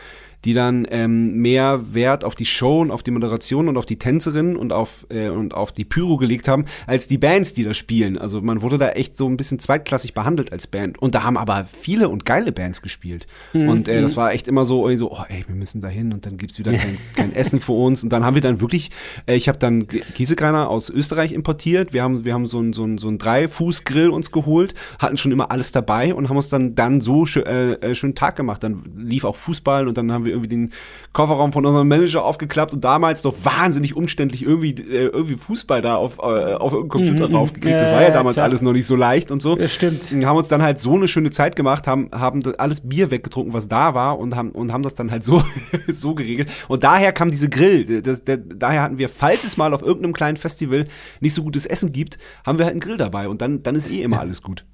die 0.44 0.54
dann 0.54 0.86
ähm, 0.90 1.36
mehr 1.36 1.92
Wert 1.92 2.24
auf 2.24 2.34
die 2.34 2.46
Show 2.46 2.80
und 2.80 2.90
auf 2.90 3.02
die 3.02 3.10
Moderation 3.10 3.68
und 3.68 3.76
auf 3.76 3.86
die 3.86 3.98
Tänzerin 3.98 4.56
und 4.56 4.72
auf, 4.72 5.06
äh, 5.10 5.28
und 5.28 5.54
auf 5.54 5.72
die 5.72 5.84
Pyro 5.84 6.16
gelegt 6.16 6.48
haben, 6.48 6.64
als 6.86 7.06
die 7.06 7.18
Bands, 7.18 7.52
die 7.52 7.64
da 7.64 7.74
spielen. 7.74 8.16
Also 8.16 8.40
man 8.40 8.62
wurde 8.62 8.78
da 8.78 8.90
echt 8.90 9.16
so 9.16 9.28
ein 9.28 9.36
bisschen 9.36 9.58
zweitklassig 9.58 10.14
behandelt 10.14 10.52
als 10.52 10.66
Band. 10.66 10.98
Und 11.00 11.14
da 11.14 11.24
haben 11.24 11.36
aber 11.36 11.64
viele 11.64 12.08
und 12.08 12.24
geile 12.24 12.52
Bands 12.52 12.82
gespielt. 12.82 13.26
Mhm. 13.52 13.68
Und 13.68 13.88
äh, 13.88 14.00
das 14.00 14.12
mhm. 14.12 14.16
war 14.16 14.32
echt 14.32 14.48
immer 14.48 14.64
so, 14.64 14.90
so, 14.96 15.12
oh 15.12 15.24
ey, 15.28 15.44
wir 15.46 15.54
müssen 15.54 15.80
da 15.80 15.88
hin 15.88 16.12
und 16.12 16.26
dann 16.26 16.38
gibt's 16.38 16.58
wieder 16.58 16.72
kein, 16.72 16.96
kein 17.16 17.34
Essen 17.34 17.60
für 17.60 17.72
uns. 17.72 18.02
Und 18.02 18.10
dann 18.10 18.24
haben 18.24 18.34
wir 18.34 18.42
dann 18.42 18.60
wirklich, 18.60 18.90
äh, 19.26 19.34
ich 19.34 19.48
habe 19.48 19.58
dann 19.58 19.86
Käsekreiner 19.86 20.68
aus 20.70 20.88
Österreich 20.88 21.32
importiert. 21.32 21.92
Wir 21.92 22.02
haben, 22.02 22.24
wir 22.24 22.32
haben 22.32 22.46
so 22.46 22.60
ein, 22.60 22.72
so 22.72 22.84
ein, 22.84 22.98
so 22.98 23.08
ein 23.08 23.18
Drei-Fuß-Grill 23.18 24.08
uns 24.08 24.30
geholt, 24.30 24.74
hatten 24.98 25.16
schon 25.16 25.32
immer 25.32 25.50
alles 25.50 25.72
dabei 25.72 26.14
und 26.14 26.28
haben 26.28 26.36
uns 26.36 26.48
dann, 26.48 26.74
dann 26.74 27.00
so 27.00 27.26
schön, 27.26 27.44
äh, 27.44 27.72
äh, 27.72 27.94
schönen 27.94 28.14
Tag 28.14 28.36
gemacht. 28.36 28.62
Dann 28.62 28.84
lief 28.96 29.24
auch 29.24 29.36
Fußball 29.36 29.86
und 29.86 29.98
dann 29.98 30.12
haben 30.12 30.24
wir 30.24 30.29
wir 30.30 30.36
irgendwie 30.36 30.48
den 30.48 30.72
Kofferraum 31.12 31.52
von 31.52 31.66
unserem 31.66 31.88
Manager 31.88 32.24
aufgeklappt 32.24 32.72
und 32.72 32.84
damals 32.84 33.22
doch 33.22 33.34
wahnsinnig 33.42 33.96
umständlich 33.96 34.42
irgendwie, 34.42 34.70
äh, 34.70 35.06
irgendwie 35.06 35.36
Fußball 35.36 35.82
da 35.82 35.96
auf, 35.96 36.18
äh, 36.18 36.54
auf 36.54 36.72
irgendeinen 36.72 36.88
Computer 36.88 37.28
mhm, 37.28 37.34
raufgekriegt. 37.34 37.76
Das 37.76 37.92
war 37.92 38.02
ja 38.02 38.10
damals 38.10 38.36
klar. 38.36 38.44
alles 38.44 38.62
noch 38.62 38.72
nicht 38.72 38.86
so 38.86 38.96
leicht 38.96 39.30
und 39.30 39.42
so. 39.42 39.56
Das 39.56 39.72
stimmt. 39.72 40.12
Und 40.12 40.24
haben 40.24 40.36
uns 40.36 40.48
dann 40.48 40.62
halt 40.62 40.80
so 40.80 40.94
eine 40.94 41.08
schöne 41.08 41.30
Zeit 41.30 41.56
gemacht, 41.56 41.86
haben, 41.86 42.10
haben 42.12 42.40
alles 42.58 42.80
Bier 42.88 43.10
weggetrunken, 43.10 43.52
was 43.52 43.68
da 43.68 43.94
war 43.94 44.18
und 44.18 44.36
haben, 44.36 44.50
und 44.52 44.72
haben 44.72 44.82
das 44.82 44.94
dann 44.94 45.10
halt 45.10 45.24
so, 45.24 45.42
so 45.88 46.14
geregelt. 46.14 46.50
Und 46.68 46.84
daher 46.84 47.12
kam 47.12 47.30
diese 47.30 47.48
Grill. 47.48 48.02
Das, 48.02 48.24
der, 48.24 48.38
daher 48.38 48.82
hatten 48.82 48.98
wir, 48.98 49.08
falls 49.08 49.44
es 49.44 49.56
mal 49.56 49.74
auf 49.74 49.82
irgendeinem 49.82 50.12
kleinen 50.12 50.36
Festival 50.36 50.86
nicht 51.20 51.34
so 51.34 51.42
gutes 51.42 51.66
Essen 51.66 51.92
gibt, 51.92 52.18
haben 52.44 52.58
wir 52.58 52.64
halt 52.64 52.72
einen 52.72 52.80
Grill 52.80 52.96
dabei 52.96 53.28
und 53.28 53.42
dann, 53.42 53.62
dann 53.62 53.74
ist 53.74 53.90
eh 53.90 54.02
immer 54.02 54.16
ja. 54.16 54.22
alles 54.22 54.42
gut. 54.42 54.64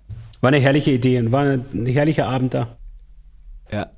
War 0.41 0.49
eine 0.49 0.59
herrliche 0.59 0.91
Idee 0.91 1.19
und 1.19 1.33
war 1.33 1.45
ein 1.45 1.87
herrlicher 1.87 2.29
Abend 2.29 2.55
da. 2.55 2.77
Ja. 3.71 3.91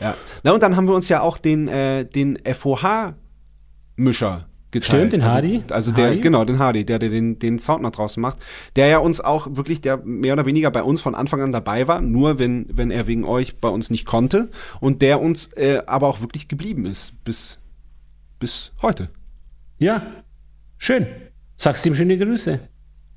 Ja. 0.00 0.14
Na, 0.42 0.52
und 0.52 0.62
dann 0.62 0.76
haben 0.76 0.88
wir 0.88 0.94
uns 0.94 1.08
ja 1.08 1.20
auch 1.20 1.38
den, 1.38 1.68
äh, 1.68 2.04
den 2.04 2.38
FOH-Mischer 2.44 4.48
geteilt. 4.70 4.84
Stimmt, 4.84 5.12
den 5.14 5.24
Hardy. 5.24 5.62
Also, 5.70 5.74
also 5.74 5.92
der, 5.92 6.08
Hardy? 6.08 6.20
genau, 6.20 6.44
den 6.44 6.58
Hardy, 6.58 6.84
der, 6.84 6.98
der 6.98 7.08
den, 7.08 7.38
den 7.38 7.58
Sound 7.58 7.82
nach 7.82 7.90
draußen 7.90 8.20
macht. 8.20 8.38
Der 8.76 8.88
ja 8.88 8.98
uns 8.98 9.20
auch 9.20 9.48
wirklich, 9.50 9.80
der 9.80 9.98
mehr 9.98 10.34
oder 10.34 10.46
weniger 10.46 10.70
bei 10.70 10.82
uns 10.82 11.00
von 11.00 11.14
Anfang 11.14 11.40
an 11.40 11.52
dabei 11.52 11.88
war, 11.88 12.00
nur 12.00 12.38
wenn, 12.38 12.66
wenn 12.72 12.90
er 12.90 13.06
wegen 13.06 13.24
euch 13.24 13.58
bei 13.58 13.68
uns 13.68 13.90
nicht 13.90 14.04
konnte. 14.04 14.50
Und 14.80 15.02
der 15.02 15.20
uns 15.20 15.48
äh, 15.54 15.82
aber 15.86 16.08
auch 16.08 16.20
wirklich 16.20 16.48
geblieben 16.48 16.86
ist 16.86 17.12
bis, 17.24 17.58
bis 18.38 18.72
heute. 18.82 19.08
Ja, 19.78 20.06
schön. 20.76 21.06
Sagst 21.56 21.86
ihm 21.86 21.94
schöne 21.94 22.18
Grüße. 22.18 22.60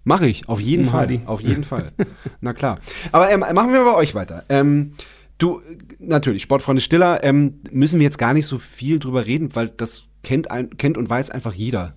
Mache 0.03 0.27
ich, 0.27 0.49
auf 0.49 0.59
jeden 0.59 0.85
Fall. 0.85 1.01
Hardy. 1.01 1.21
Auf 1.25 1.41
jeden 1.41 1.63
Fall. 1.63 1.91
Na 2.39 2.53
klar. 2.53 2.79
Aber 3.11 3.29
ähm, 3.29 3.41
machen 3.41 3.71
wir 3.71 3.83
bei 3.83 3.93
euch 3.93 4.15
weiter. 4.15 4.43
Ähm, 4.49 4.93
Du, 5.41 5.59
natürlich, 6.01 6.41
Sportfreunde 6.41 6.81
Stiller, 6.81 7.23
ähm, 7.23 7.61
müssen 7.71 7.99
wir 7.99 8.05
jetzt 8.05 8.17
gar 8.17 8.33
nicht 8.33 8.45
so 8.45 8.57
viel 8.57 8.99
drüber 8.99 9.25
reden, 9.25 9.55
weil 9.55 9.69
das 9.69 10.03
kennt, 10.23 10.51
ein, 10.51 10.77
kennt 10.77 10.97
und 10.97 11.09
weiß 11.09 11.29
einfach 11.29 11.53
jeder. 11.53 11.95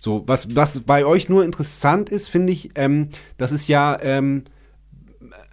So, 0.00 0.24
was, 0.26 0.56
was 0.56 0.80
bei 0.80 1.04
euch 1.04 1.28
nur 1.28 1.44
interessant 1.44 2.10
ist, 2.10 2.28
finde 2.28 2.52
ich, 2.52 2.70
ähm, 2.74 3.08
das 3.36 3.52
ist 3.52 3.68
ja, 3.68 3.98
ähm, 4.00 4.42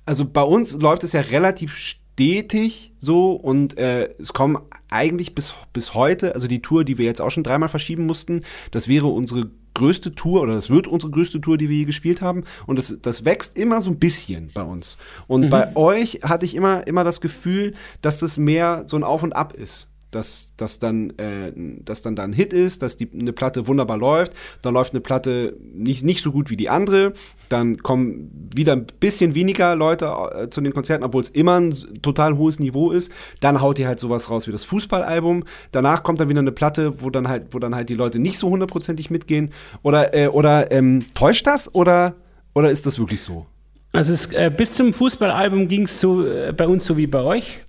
also 0.06 0.26
bei 0.26 0.42
uns 0.42 0.74
läuft 0.74 1.04
es 1.04 1.14
ja 1.14 1.22
relativ 1.22 1.99
stetig 2.20 2.92
so 3.00 3.32
und 3.32 3.78
äh, 3.78 4.10
es 4.20 4.34
kommen 4.34 4.58
eigentlich 4.90 5.36
bis, 5.36 5.56
bis 5.72 5.94
heute, 5.94 6.36
also 6.36 6.48
die 6.48 6.62
Tour, 6.62 6.84
die 6.84 6.98
wir 6.98 7.06
jetzt 7.06 7.22
auch 7.22 7.30
schon 7.30 7.44
dreimal 7.44 7.70
verschieben 7.70 8.06
mussten, 8.06 8.42
das 8.72 8.90
wäre 8.90 9.08
unsere 9.08 9.50
größte 9.74 10.14
Tour 10.16 10.42
oder 10.42 10.56
das 10.56 10.70
wird 10.70 10.86
unsere 10.88 11.14
größte 11.14 11.40
Tour, 11.40 11.58
die 11.58 11.70
wir 11.70 11.78
je 11.78 11.86
gespielt 11.86 12.22
haben. 12.22 12.44
Und 12.68 12.78
das, 12.78 12.98
das 13.02 13.24
wächst 13.24 13.58
immer 13.58 13.80
so 13.80 13.92
ein 13.92 14.00
bisschen 14.00 14.52
bei 14.54 14.64
uns. 14.64 14.98
Und 15.28 15.46
mhm. 15.46 15.50
bei 15.50 15.74
euch 15.78 16.20
hatte 16.24 16.46
ich 16.46 16.56
immer, 16.56 16.86
immer 16.88 17.06
das 17.06 17.22
Gefühl, 17.22 17.74
dass 18.02 18.20
das 18.20 18.38
mehr 18.38 18.84
so 18.88 18.98
ein 18.98 19.06
Auf 19.06 19.24
und 19.24 19.32
Ab 19.32 19.54
ist 19.54 19.89
dass 20.12 20.54
das 20.58 20.80
dann, 20.80 21.12
äh, 21.18 21.52
dass 21.56 22.02
dann 22.02 22.16
da 22.16 22.24
ein 22.24 22.34
Hit 22.34 22.54
ist, 22.54 22.82
dass 22.82 22.98
die, 22.98 23.10
eine 23.12 23.34
Platte 23.34 23.68
wunderbar 23.68 23.98
läuft, 23.98 24.34
dann 24.62 24.74
läuft 24.74 24.94
eine 24.94 25.02
Platte 25.02 25.56
nicht, 25.74 26.04
nicht 26.04 26.24
so 26.24 26.32
gut 26.32 26.50
wie 26.50 26.58
die 26.58 26.70
andere, 26.70 27.14
dann 27.50 27.78
kommen 27.78 28.50
wieder 28.54 28.74
ein 28.74 28.86
bisschen 29.00 29.36
weniger 29.36 29.76
Leute 29.76 30.06
äh, 30.08 30.50
zu 30.50 30.62
den 30.62 30.74
Konzerten, 30.74 31.04
obwohl 31.04 31.22
es 31.22 31.30
immer 31.30 31.60
ein 31.60 31.74
total 32.02 32.38
hohes 32.38 32.60
Niveau 32.60 32.92
ist, 32.92 33.12
dann 33.40 33.62
haut 33.62 33.80
ihr 33.80 33.88
halt 33.88 34.00
sowas 34.00 34.30
raus 34.30 34.48
wie 34.48 34.52
das 34.52 34.64
Fußballalbum, 34.64 35.44
danach 35.72 36.04
kommt 36.04 36.20
dann 36.20 36.30
wieder 36.30 36.40
eine 36.40 36.52
Platte, 36.52 37.02
wo 37.02 37.10
dann 37.10 37.28
halt, 37.28 37.48
wo 37.52 37.60
dann 37.60 37.76
halt 37.76 37.90
die 37.90 37.96
Leute 37.96 38.20
nicht 38.20 38.38
so 38.38 38.50
hundertprozentig 38.50 39.10
mitgehen, 39.10 39.52
oder, 39.84 40.14
äh, 40.14 40.28
oder 40.28 40.72
ähm, 40.72 41.00
täuscht 41.14 41.46
das, 41.48 41.74
oder, 41.74 42.16
oder 42.54 42.72
ist 42.72 42.86
das 42.86 43.00
wirklich 43.00 43.22
so? 43.22 43.46
Also 43.92 44.14
es, 44.14 44.32
äh, 44.34 44.52
bis 44.56 44.74
zum 44.74 44.94
Fußballalbum 44.94 45.68
ging 45.68 45.86
es 45.86 46.00
so 46.00 46.26
äh, 46.26 46.54
bei 46.54 46.68
uns 46.68 46.86
so 46.86 46.98
wie 46.98 47.08
bei 47.08 47.22
euch. 47.22 47.64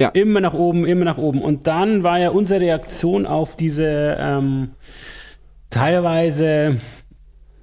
Ja. 0.00 0.08
Immer 0.08 0.40
nach 0.40 0.54
oben, 0.54 0.86
immer 0.86 1.04
nach 1.04 1.18
oben. 1.18 1.40
Und 1.40 1.66
dann 1.66 2.02
war 2.02 2.18
ja 2.18 2.30
unsere 2.30 2.60
Reaktion 2.60 3.26
auf 3.26 3.56
diese 3.56 4.16
ähm, 4.18 4.70
teilweise, 5.70 6.78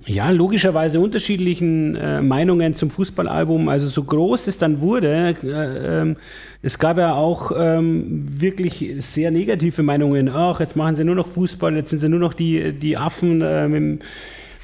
ja, 0.05 0.29
logischerweise 0.29 0.99
unterschiedlichen 0.99 1.95
äh, 1.95 2.21
Meinungen 2.21 2.73
zum 2.73 2.89
Fußballalbum, 2.89 3.67
also 3.69 3.87
so 3.87 4.03
groß 4.03 4.47
es 4.47 4.57
dann 4.57 4.81
wurde, 4.81 5.35
äh, 5.43 6.01
äh, 6.09 6.15
es 6.61 6.79
gab 6.79 6.97
ja 6.97 7.13
auch 7.13 7.51
ähm, 7.57 8.23
wirklich 8.25 8.93
sehr 8.99 9.31
negative 9.31 9.83
Meinungen. 9.83 10.29
Ach, 10.29 10.59
jetzt 10.59 10.75
machen 10.75 10.95
sie 10.95 11.03
nur 11.03 11.15
noch 11.15 11.27
Fußball, 11.27 11.75
jetzt 11.75 11.89
sind 11.89 11.99
sie 11.99 12.09
nur 12.09 12.19
noch 12.19 12.33
die, 12.33 12.71
die 12.73 12.97
Affen 12.97 13.41
äh, 13.41 13.67
mit 13.67 14.03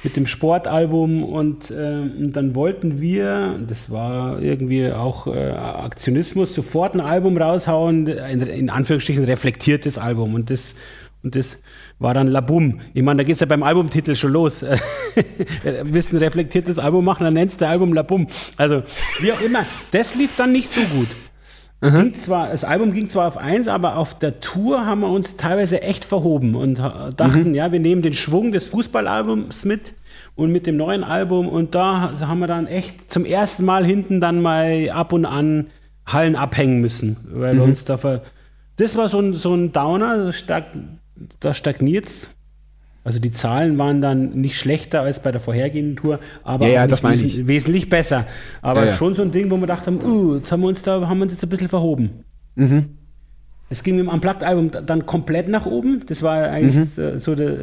mit 0.04 0.16
dem 0.16 0.26
Sportalbum 0.26 1.24
und, 1.24 1.70
äh, 1.70 2.00
und 2.00 2.32
dann 2.32 2.54
wollten 2.54 3.00
wir, 3.00 3.58
das 3.66 3.90
war 3.90 4.40
irgendwie 4.40 4.90
auch 4.92 5.26
äh, 5.26 5.50
Aktionismus, 5.50 6.54
sofort 6.54 6.94
ein 6.94 7.00
Album 7.00 7.36
raushauen, 7.36 8.08
ein, 8.18 8.40
in 8.40 8.70
Anführungsstrichen 8.70 9.24
reflektiertes 9.24 9.98
Album 9.98 10.34
und 10.34 10.50
das 10.50 10.74
und 11.22 11.34
das 11.34 11.60
war 11.98 12.14
dann 12.14 12.28
Labum. 12.28 12.80
Ich 12.94 13.02
meine, 13.02 13.18
da 13.18 13.24
geht 13.24 13.34
es 13.34 13.40
ja 13.40 13.46
beim 13.46 13.64
Albumtitel 13.64 14.14
schon 14.14 14.32
los. 14.32 14.64
Willst 15.82 16.12
ein 16.12 16.18
reflektiertes 16.18 16.78
Album 16.78 17.04
machen, 17.04 17.24
dann 17.24 17.34
nennst 17.34 17.60
du 17.60 17.66
Album 17.66 17.92
Labum. 17.92 18.28
Also, 18.56 18.84
wie 19.18 19.32
auch 19.32 19.40
immer. 19.40 19.66
Das 19.90 20.14
lief 20.14 20.36
dann 20.36 20.52
nicht 20.52 20.70
so 20.70 20.80
gut. 20.94 21.08
Ging 21.80 22.14
zwar, 22.14 22.48
das 22.48 22.64
Album 22.64 22.92
ging 22.92 23.08
zwar 23.08 23.28
auf 23.28 23.38
eins, 23.38 23.68
aber 23.68 23.96
auf 23.96 24.18
der 24.18 24.40
Tour 24.40 24.84
haben 24.84 25.00
wir 25.02 25.10
uns 25.10 25.36
teilweise 25.36 25.80
echt 25.80 26.04
verhoben 26.04 26.56
und 26.56 26.78
dachten, 26.78 27.50
mhm. 27.50 27.54
ja, 27.54 27.70
wir 27.70 27.78
nehmen 27.78 28.02
den 28.02 28.14
Schwung 28.14 28.50
des 28.50 28.66
Fußballalbums 28.66 29.64
mit 29.64 29.94
und 30.34 30.50
mit 30.50 30.66
dem 30.66 30.76
neuen 30.76 31.04
Album 31.04 31.48
und 31.48 31.76
da 31.76 32.18
haben 32.20 32.40
wir 32.40 32.48
dann 32.48 32.66
echt 32.66 33.12
zum 33.12 33.24
ersten 33.24 33.64
Mal 33.64 33.84
hinten 33.84 34.20
dann 34.20 34.42
mal 34.42 34.90
ab 34.90 35.12
und 35.12 35.24
an 35.24 35.68
Hallen 36.04 36.34
abhängen 36.34 36.80
müssen, 36.80 37.16
weil 37.30 37.54
mhm. 37.54 37.62
uns 37.62 37.84
da 37.84 37.96
ver 37.96 38.22
das 38.76 38.96
war 38.96 39.08
so 39.08 39.20
ein, 39.20 39.34
so 39.34 39.54
ein 39.54 39.72
Downer, 39.72 40.32
da 41.40 41.54
stagniert 41.54 42.06
es 42.06 42.36
also 43.04 43.20
die 43.20 43.30
Zahlen 43.30 43.78
waren 43.78 44.00
dann 44.00 44.30
nicht 44.30 44.58
schlechter 44.58 45.02
als 45.02 45.22
bei 45.22 45.32
der 45.32 45.40
vorhergehenden 45.40 45.96
Tour, 45.96 46.18
aber 46.44 46.66
ja, 46.68 46.86
ja, 46.86 46.90
wes 46.90 47.46
wesentlich 47.46 47.88
besser. 47.88 48.26
Aber 48.60 48.84
ja, 48.84 48.94
schon 48.94 49.14
so 49.14 49.22
ein 49.22 49.30
Ding, 49.30 49.50
wo 49.50 49.56
wir 49.56 49.66
dachten, 49.66 50.02
uh, 50.04 50.36
jetzt 50.36 50.52
haben 50.52 50.60
wir 50.60 50.68
uns 50.68 50.82
da, 50.82 51.08
haben 51.08 51.18
wir 51.18 51.22
uns 51.22 51.32
jetzt 51.32 51.42
ein 51.42 51.48
bisschen 51.48 51.68
verhoben. 51.68 52.24
Mhm. 52.54 52.98
Es 53.70 53.82
ging 53.82 53.96
mit 53.96 54.06
dem 54.06 54.08
Unplugged-Album 54.08 54.70
dann 54.86 55.04
komplett 55.04 55.48
nach 55.48 55.66
oben. 55.66 56.00
Das 56.06 56.22
war 56.22 56.48
eigentlich 56.48 56.96
mhm. 56.96 57.18
so 57.18 57.34
der, 57.34 57.56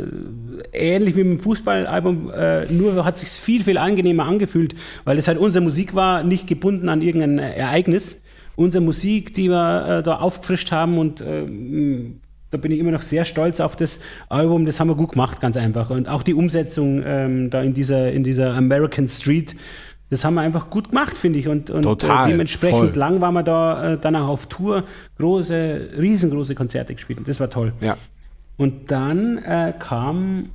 ähnlich 0.72 1.16
wie 1.16 1.24
mit 1.24 1.40
dem 1.40 1.40
Fußballalbum, 1.40 2.32
äh, 2.32 2.66
nur 2.72 3.04
hat 3.06 3.18
sich 3.18 3.30
viel, 3.30 3.64
viel 3.64 3.80
angenehmer 3.80 4.26
angefühlt, 4.26 4.76
weil 5.04 5.18
es 5.18 5.28
halt 5.28 5.40
unsere 5.40 5.64
Musik 5.64 5.96
war, 5.96 6.24
nicht 6.24 6.46
gebunden 6.48 6.90
an 6.90 7.02
irgendein 7.02 7.40
Ereignis. 7.40 8.22
Unsere 8.56 8.84
Musik, 8.84 9.34
die 9.34 9.50
wir 9.50 10.00
äh, 10.00 10.04
da 10.04 10.18
aufgefrischt 10.18 10.72
haben 10.72 10.98
und 10.98 11.22
äh, 11.22 11.46
da 12.52 12.58
bin 12.58 12.72
ich 12.72 12.80
immer 12.80 12.92
noch 12.92 13.02
sehr 13.02 13.26
stolz 13.26 13.60
auf 13.60 13.76
das 13.76 14.00
Album. 14.30 14.66
Das 14.66 14.80
haben 14.80 14.88
wir 14.88 14.96
gut 14.96 15.12
gemacht, 15.12 15.42
ganz 15.42 15.58
einfach. 15.58 15.90
Und 15.90 16.08
auch 16.08 16.24
die 16.24 16.34
Umsetzung 16.34 17.02
ähm, 17.06 17.50
da 17.50 17.62
in 17.62 17.74
dieser, 17.74 18.12
in 18.12 18.24
dieser 18.24 18.54
American 18.54 19.08
Street, 19.08 19.56
das 20.10 20.24
haben 20.24 20.36
wir 20.36 20.42
einfach 20.42 20.70
gut 20.70 20.90
gemacht, 20.90 21.18
finde 21.18 21.40
ich. 21.40 21.48
Und, 21.48 21.72
und 21.72 21.80
äh, 21.80 21.82
Total, 21.82 22.30
dementsprechend 22.30 22.92
voll. 22.92 23.00
lang 23.00 23.22
waren 23.22 23.34
wir 23.34 23.44
da 23.44 23.94
äh, 23.94 23.98
dann 23.98 24.16
auch 24.16 24.28
auf 24.28 24.48
Tour, 24.48 24.84
große, 25.18 25.90
riesengroße 25.98 26.56
Konzerte 26.56 26.94
gespielt. 26.94 27.20
Und 27.20 27.28
das 27.28 27.40
war 27.40 27.50
toll. 27.50 27.74
Ja. 27.82 27.98
Und 28.58 28.92
dann 28.92 29.38
äh, 29.40 29.74
kam 29.78 30.52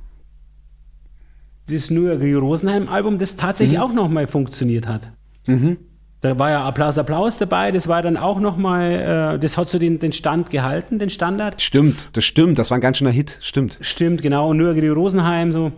das 1.69 1.89
New 1.91 2.07
York 2.07 2.21
Rosenheim 2.41 2.89
Album, 2.89 3.19
das 3.19 3.35
tatsächlich 3.35 3.77
mhm. 3.77 3.83
auch 3.83 3.93
nochmal 3.93 4.27
funktioniert 4.27 4.87
hat. 4.87 5.11
Mhm. 5.45 5.77
Da 6.21 6.37
war 6.37 6.51
ja 6.51 6.63
Applaus, 6.63 6.99
Applaus 6.99 7.39
dabei. 7.39 7.71
Das 7.71 7.87
war 7.87 8.03
dann 8.03 8.15
auch 8.15 8.39
nochmal, 8.39 9.35
äh, 9.35 9.39
das 9.39 9.57
hat 9.57 9.69
so 9.69 9.79
den, 9.79 9.97
den 9.97 10.11
Stand 10.11 10.51
gehalten, 10.51 10.99
den 10.99 11.09
Standard. 11.09 11.59
Stimmt, 11.61 12.15
das 12.15 12.25
stimmt. 12.25 12.59
Das 12.59 12.69
war 12.69 12.77
ein 12.77 12.81
ganz 12.81 12.97
schöner 12.97 13.11
Hit. 13.11 13.39
Stimmt. 13.41 13.79
Stimmt, 13.81 14.21
genau. 14.21 14.49
Und 14.49 14.57
nur 14.57 14.75
Rosenheim 14.75 15.51
so. 15.51 15.71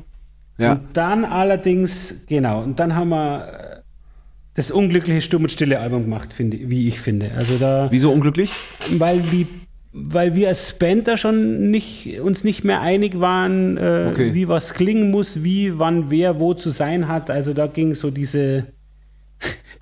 Ja. 0.58 0.74
Und 0.74 0.96
dann 0.96 1.26
allerdings, 1.26 2.26
genau, 2.28 2.62
und 2.62 2.80
dann 2.80 2.96
haben 2.96 3.10
wir 3.10 3.48
äh, 3.48 3.82
das 4.56 4.70
unglückliche 4.70 5.22
Stumm 5.22 5.44
und 5.44 5.50
Stille 5.50 5.80
Album 5.80 6.04
gemacht, 6.04 6.34
finde, 6.34 6.58
wie 6.70 6.88
ich 6.88 7.00
finde. 7.00 7.32
Also 7.36 7.58
da. 7.58 7.88
Wieso 7.90 8.12
unglücklich? 8.12 8.52
Weil 8.92 9.22
die 9.22 9.48
weil 9.96 10.34
wir 10.34 10.48
als 10.48 10.74
Band 10.74 11.08
da 11.08 11.18
schon 11.18 11.70
nicht, 11.70 12.20
uns 12.20 12.44
nicht 12.44 12.64
mehr 12.64 12.82
einig 12.82 13.20
waren, 13.20 13.78
äh, 13.78 14.08
okay. 14.10 14.34
wie 14.34 14.48
was 14.48 14.74
klingen 14.74 15.12
muss, 15.12 15.44
wie, 15.44 15.78
wann, 15.78 16.10
wer, 16.10 16.40
wo 16.40 16.56
zu 16.56 16.72
sein 16.72 17.08
hat. 17.08 17.30
Also 17.30 17.54
da 17.54 17.68
ging 17.68 17.94
so 17.94 18.10
diese, 18.10 18.66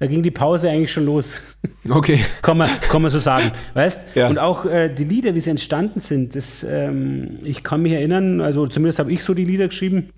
da 0.01 0.07
ging 0.07 0.23
die 0.23 0.31
Pause 0.31 0.67
eigentlich 0.67 0.91
schon 0.91 1.05
los. 1.05 1.35
Okay. 1.89 2.19
kann, 2.41 2.57
man, 2.57 2.69
kann 2.89 3.01
man 3.03 3.11
so 3.11 3.19
sagen. 3.19 3.51
Weißt? 3.73 4.15
Ja. 4.15 4.29
Und 4.29 4.39
auch 4.39 4.65
äh, 4.65 4.89
die 4.89 5.03
Lieder, 5.03 5.35
wie 5.35 5.39
sie 5.39 5.49
entstanden 5.51 5.99
sind, 5.99 6.35
das, 6.35 6.63
ähm, 6.63 7.39
ich 7.43 7.63
kann 7.63 7.81
mich 7.83 7.93
erinnern, 7.93 8.41
also 8.41 8.65
zumindest 8.67 8.99
habe 8.99 9.11
ich 9.11 9.23
so 9.23 9.33
die 9.33 9.45
Lieder 9.45 9.67
geschrieben. 9.67 10.09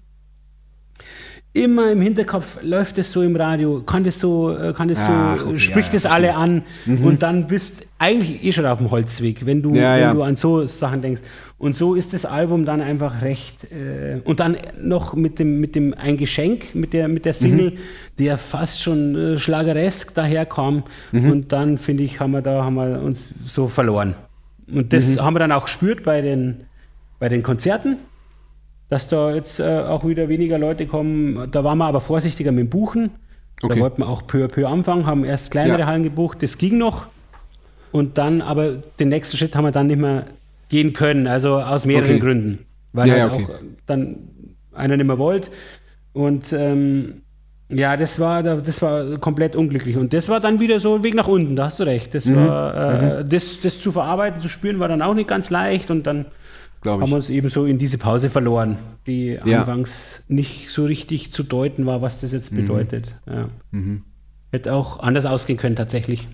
Immer 1.55 1.91
im 1.91 2.01
Hinterkopf 2.01 2.57
läuft 2.63 2.97
es 2.97 3.11
so 3.11 3.21
im 3.21 3.35
Radio, 3.35 3.81
kann 3.81 4.03
das 4.03 4.19
so, 4.19 4.57
äh, 4.57 4.73
kann 4.73 4.87
das 4.87 4.97
Ach, 5.01 5.37
so, 5.37 5.49
okay, 5.49 5.59
spricht 5.59 5.93
es 5.93 6.03
ja, 6.03 6.09
alle 6.09 6.33
an 6.33 6.63
mhm. 6.87 7.03
und 7.03 7.21
dann 7.21 7.45
bist 7.45 7.85
eigentlich 7.99 8.43
eh 8.43 8.51
schon 8.51 8.65
auf 8.65 8.79
dem 8.79 8.89
Holzweg, 8.89 9.45
wenn 9.45 9.61
du, 9.61 9.75
ja, 9.75 10.09
wenn 10.09 10.15
du 10.15 10.23
an 10.23 10.35
so 10.35 10.65
Sachen 10.65 11.03
denkst. 11.03 11.21
Und 11.59 11.75
so 11.75 11.93
ist 11.95 12.11
das 12.11 12.25
Album 12.25 12.65
dann 12.65 12.81
einfach 12.81 13.21
recht. 13.21 13.71
Äh, 13.71 14.19
und 14.25 14.39
dann 14.39 14.57
noch 14.81 15.13
mit 15.13 15.39
dem, 15.39 15.59
mit 15.59 15.75
dem 15.75 15.93
ein 15.93 16.17
Geschenk, 16.17 16.73
mit 16.73 16.91
der, 16.91 17.07
mit 17.07 17.23
der 17.23 17.33
Single, 17.33 17.69
mhm. 17.69 17.77
der 18.17 18.37
fast 18.37 18.81
schon 18.81 19.15
äh, 19.15 19.37
schlageresk 19.37 20.13
daherkam. 20.15 20.83
Mhm. 21.11 21.31
Und 21.31 21.51
dann, 21.53 21.77
finde 21.77 22.03
ich, 22.03 22.19
haben 22.19 22.31
wir 22.31 22.41
da 22.41 22.65
haben 22.65 22.75
wir 22.75 22.99
uns 23.01 23.29
so 23.45 23.67
verloren. 23.67 24.15
Und 24.69 24.91
das 24.91 25.15
mhm. 25.15 25.21
haben 25.21 25.35
wir 25.35 25.39
dann 25.39 25.51
auch 25.51 25.65
gespürt 25.65 26.03
bei 26.03 26.21
den, 26.21 26.65
bei 27.19 27.29
den 27.29 27.43
Konzerten, 27.43 27.97
dass 28.93 29.07
da 29.07 29.33
jetzt 29.33 29.59
äh, 29.59 29.63
auch 29.63 30.05
wieder 30.05 30.29
weniger 30.29 30.59
Leute 30.59 30.85
kommen. 30.85 31.49
Da 31.49 31.63
waren 31.63 31.79
wir 31.79 31.85
aber 31.85 31.99
vorsichtiger 31.99 32.51
mit 32.51 32.65
dem 32.65 32.69
Buchen. 32.69 33.09
Okay. 33.63 33.73
Da 33.73 33.81
wollten 33.81 34.01
wir 34.03 34.07
auch 34.07 34.27
peu 34.27 34.45
à 34.45 34.47
peu 34.47 34.67
anfangen, 34.67 35.07
haben 35.07 35.25
erst 35.25 35.49
kleinere 35.49 35.79
ja. 35.79 35.85
Hallen 35.87 36.03
gebucht. 36.03 36.43
Das 36.43 36.59
ging 36.59 36.77
noch. 36.77 37.07
Und 37.91 38.19
dann, 38.19 38.43
aber 38.43 38.73
den 38.99 39.09
nächsten 39.09 39.35
Schritt 39.35 39.55
haben 39.55 39.65
wir 39.65 39.71
dann 39.71 39.87
nicht 39.87 39.99
mehr 39.99 40.25
gehen 40.69 40.93
können, 40.93 41.25
also 41.25 41.59
aus 41.59 41.87
mehreren 41.87 42.17
okay. 42.17 42.19
Gründen. 42.19 42.65
Weil 42.91 43.07
ja, 43.09 43.15
halt 43.15 43.31
okay. 43.31 43.43
auch 43.45 43.49
dann 43.87 44.17
einer 44.73 44.95
nicht 44.95 45.07
mehr 45.07 45.17
wollte. 45.17 45.49
Und 46.13 46.53
ähm, 46.53 47.23
ja, 47.69 47.97
das 47.97 48.19
war, 48.19 48.43
das 48.43 48.79
war 48.83 49.17
komplett 49.17 49.55
unglücklich. 49.55 49.97
Und 49.97 50.13
das 50.13 50.29
war 50.29 50.39
dann 50.39 50.59
wieder 50.59 50.79
so 50.79 50.93
ein 50.95 51.03
Weg 51.03 51.15
nach 51.15 51.27
unten, 51.27 51.55
da 51.55 51.65
hast 51.65 51.79
du 51.79 51.83
recht. 51.83 52.13
Das, 52.13 52.25
mhm. 52.25 52.35
war, 52.35 52.75
äh, 52.75 53.23
mhm. 53.23 53.29
das, 53.29 53.59
das 53.59 53.81
zu 53.81 53.91
verarbeiten, 53.91 54.39
zu 54.39 54.49
spüren, 54.49 54.77
war 54.79 54.87
dann 54.87 55.01
auch 55.01 55.15
nicht 55.15 55.27
ganz 55.27 55.49
leicht. 55.49 55.89
Und 55.89 56.05
dann 56.05 56.25
haben 56.85 57.09
wir 57.09 57.15
uns 57.15 57.29
eben 57.29 57.49
so 57.49 57.65
in 57.65 57.77
diese 57.77 57.97
Pause 57.97 58.29
verloren, 58.29 58.77
die 59.07 59.39
ja. 59.45 59.59
anfangs 59.59 60.23
nicht 60.27 60.69
so 60.69 60.85
richtig 60.85 61.31
zu 61.31 61.43
deuten 61.43 61.85
war, 61.85 62.01
was 62.01 62.21
das 62.21 62.31
jetzt 62.31 62.51
mhm. 62.51 62.57
bedeutet. 62.57 63.15
Ja. 63.25 63.49
Mhm. 63.71 64.03
Hätte 64.51 64.73
auch 64.73 64.99
anders 64.99 65.25
ausgehen 65.25 65.57
können, 65.57 65.75
tatsächlich. 65.75 66.27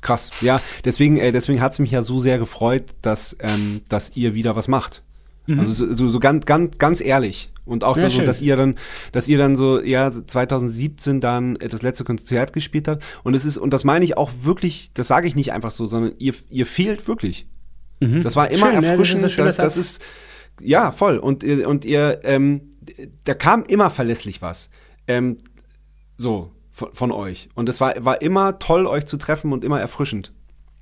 Krass. 0.00 0.30
Ja, 0.40 0.60
deswegen, 0.84 1.18
äh, 1.18 1.32
deswegen 1.32 1.60
hat 1.60 1.72
es 1.72 1.78
mich 1.78 1.90
ja 1.90 2.02
so 2.02 2.20
sehr 2.20 2.38
gefreut, 2.38 2.84
dass, 3.02 3.36
ähm, 3.40 3.82
dass 3.88 4.16
ihr 4.16 4.34
wieder 4.34 4.56
was 4.56 4.66
macht. 4.66 5.02
Mhm. 5.46 5.58
Also 5.58 5.72
so, 5.72 5.92
so, 5.92 6.08
so, 6.08 6.20
ganz, 6.20 6.46
ganz, 6.46 6.78
ganz 6.78 7.00
ehrlich. 7.00 7.50
Und 7.64 7.84
auch, 7.84 7.96
ja, 7.96 8.04
dass, 8.04 8.14
so, 8.14 8.22
dass 8.22 8.40
ihr 8.40 8.56
dann, 8.56 8.76
dass 9.12 9.28
ihr 9.28 9.38
dann 9.38 9.56
so, 9.56 9.80
ja, 9.80 10.10
2017 10.10 11.20
dann 11.20 11.54
das 11.54 11.82
letzte 11.82 12.04
Konzert 12.04 12.52
gespielt 12.52 12.88
habt. 12.88 13.04
Und 13.24 13.34
es 13.34 13.44
ist, 13.44 13.58
und 13.58 13.70
das 13.70 13.84
meine 13.84 14.04
ich 14.04 14.16
auch 14.16 14.30
wirklich, 14.42 14.90
das 14.94 15.08
sage 15.08 15.28
ich 15.28 15.36
nicht 15.36 15.52
einfach 15.52 15.70
so, 15.70 15.86
sondern 15.86 16.14
ihr, 16.18 16.34
ihr 16.48 16.66
fehlt 16.66 17.06
wirklich. 17.06 17.46
Mhm. 18.00 18.22
Das 18.22 18.36
war 18.36 18.50
immer 18.50 18.72
Schön, 18.72 18.84
erfrischend. 18.84 19.22
Ja, 19.22 19.28
das, 19.28 19.32
ist 19.32 19.38
das, 19.46 19.56
das 19.56 19.76
ist, 19.76 20.02
ja, 20.60 20.92
voll. 20.92 21.18
Und, 21.18 21.44
und 21.44 21.84
ihr, 21.84 22.20
ähm, 22.24 22.72
da 23.24 23.34
kam 23.34 23.64
immer 23.64 23.90
verlässlich 23.90 24.42
was. 24.42 24.70
Ähm, 25.06 25.38
so, 26.16 26.52
von, 26.70 26.92
von, 26.92 27.12
euch. 27.12 27.48
Und 27.54 27.68
es 27.68 27.80
war, 27.80 27.94
war 28.04 28.22
immer 28.22 28.58
toll, 28.58 28.86
euch 28.86 29.06
zu 29.06 29.16
treffen 29.16 29.52
und 29.52 29.64
immer 29.64 29.80
erfrischend. 29.80 30.32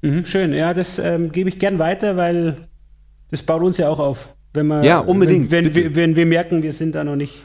Mhm, 0.03 0.25
schön, 0.25 0.53
ja, 0.53 0.75
das 0.75 0.99
ähm, 0.99 1.33
gebe 1.33 1.49
ich 1.49 1.59
gern 1.59 1.79
weiter, 1.79 2.17
weil 2.17 2.69
das 3.31 3.43
baut 3.43 3.63
uns 3.63 3.79
ja 3.79 3.89
auch 3.89 3.99
auf. 3.99 4.35
Wenn 4.55 4.67
wir, 4.69 4.85
ja, 4.85 5.01
unbedingt. 5.01 5.51
Wenn, 5.51 5.67
wenn, 5.67 5.75
wir, 5.75 5.97
wenn 5.97 6.17
wir 6.17 6.27
merken, 6.27 6.63
wir 6.63 6.73
sind 6.73 6.95
da 6.95 7.05
noch 7.05 7.17
nicht 7.17 7.45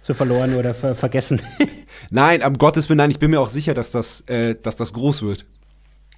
so 0.00 0.14
verloren 0.14 0.54
oder 0.54 0.72
ver 0.72 0.94
vergessen. 0.94 1.42
nein, 2.10 2.42
am 2.42 2.56
Gottes 2.58 2.88
Willen, 2.88 2.98
nein, 2.98 3.10
ich 3.10 3.18
bin 3.18 3.30
mir 3.30 3.40
auch 3.40 3.48
sicher, 3.48 3.74
dass 3.74 3.90
das, 3.90 4.22
äh, 4.22 4.54
dass 4.60 4.76
das 4.76 4.92
groß 4.92 5.22
wird. 5.22 5.44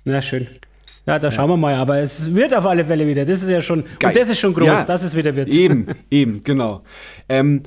Na, 0.05 0.23
schön. 0.23 0.47
Ja, 1.07 1.19
da 1.19 1.31
schauen 1.31 1.51
wir 1.51 1.57
mal. 1.57 1.75
Aber 1.75 1.99
es 1.99 2.35
wird 2.35 2.55
auf 2.55 2.67
alle 2.67 2.85
Fälle 2.85 3.07
wieder. 3.07 3.25
Das 3.25 3.43
ist 3.43 3.51
ja 3.51 3.61
schon, 3.61 3.85
Geil. 3.99 4.11
und 4.11 4.21
das 4.21 4.31
ist 4.31 4.39
schon 4.39 4.55
groß, 4.55 4.67
ja, 4.67 4.85
dass 4.85 5.03
es 5.03 5.17
wieder 5.17 5.35
wird. 5.35 5.49
Eben, 5.49 5.87
eben, 6.11 6.43
genau. 6.45 6.83
Ähm, 7.29 7.63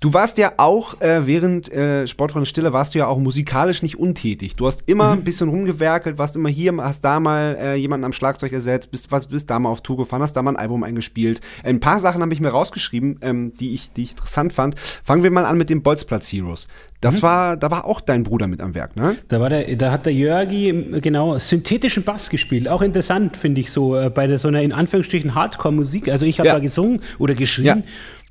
Du 0.00 0.14
warst 0.14 0.38
ja 0.38 0.54
auch 0.56 0.98
äh, 1.02 1.26
während 1.26 1.70
äh, 1.70 2.06
Sportfreunde 2.06 2.46
Stille 2.46 2.72
warst 2.72 2.94
du 2.94 2.98
ja 2.98 3.06
auch 3.06 3.18
musikalisch 3.18 3.82
nicht 3.82 3.98
untätig. 3.98 4.56
Du 4.56 4.66
hast 4.66 4.84
immer 4.86 5.08
mhm. 5.08 5.20
ein 5.20 5.24
bisschen 5.24 5.50
rumgewerkelt, 5.50 6.16
warst 6.16 6.36
immer 6.36 6.48
hier, 6.48 6.74
hast 6.78 7.04
da 7.04 7.20
mal 7.20 7.54
äh, 7.60 7.74
jemanden 7.74 8.06
am 8.06 8.12
Schlagzeug 8.12 8.50
ersetzt, 8.54 8.90
bist, 8.90 9.12
was, 9.12 9.26
bist 9.26 9.50
da 9.50 9.58
mal 9.58 9.68
auf 9.68 9.82
Tour 9.82 9.98
gefahren, 9.98 10.22
hast 10.22 10.32
da 10.32 10.42
mal 10.42 10.52
ein 10.52 10.56
Album 10.56 10.84
eingespielt. 10.84 11.42
Ein 11.64 11.80
paar 11.80 12.00
Sachen 12.00 12.22
habe 12.22 12.32
ich 12.32 12.40
mir 12.40 12.48
rausgeschrieben, 12.48 13.18
ähm, 13.20 13.52
die, 13.60 13.74
ich, 13.74 13.92
die 13.92 14.04
ich 14.04 14.12
interessant 14.12 14.54
fand. 14.54 14.78
Fangen 14.78 15.22
wir 15.22 15.30
mal 15.30 15.44
an 15.44 15.58
mit 15.58 15.68
den 15.68 15.82
Bolzplatz 15.82 16.32
Heroes. 16.32 16.66
Das 17.02 17.18
mhm. 17.18 17.22
war, 17.22 17.56
da 17.58 17.70
war 17.70 17.84
auch 17.84 18.00
dein 18.00 18.22
Bruder 18.22 18.46
mit 18.46 18.62
am 18.62 18.74
Werk, 18.74 18.96
ne? 18.96 19.16
Da 19.28 19.38
war 19.38 19.50
der, 19.50 19.76
da 19.76 19.92
hat 19.92 20.06
der 20.06 20.14
Jörgi 20.14 21.00
genau 21.02 21.38
synthetischen 21.38 22.04
Bass 22.04 22.30
gespielt. 22.30 22.68
Auch 22.68 22.80
interessant 22.80 23.36
finde 23.36 23.60
ich 23.60 23.70
so 23.70 23.96
äh, 23.96 24.08
bei 24.08 24.26
der, 24.26 24.38
so 24.38 24.48
einer 24.48 24.62
in 24.62 24.72
Anführungsstrichen 24.72 25.34
Hardcore-Musik. 25.34 26.08
Also 26.08 26.24
ich 26.24 26.38
habe 26.38 26.48
ja. 26.48 26.54
da 26.54 26.60
gesungen 26.60 27.02
oder 27.18 27.34
geschrien. 27.34 27.66
Ja. 27.66 27.82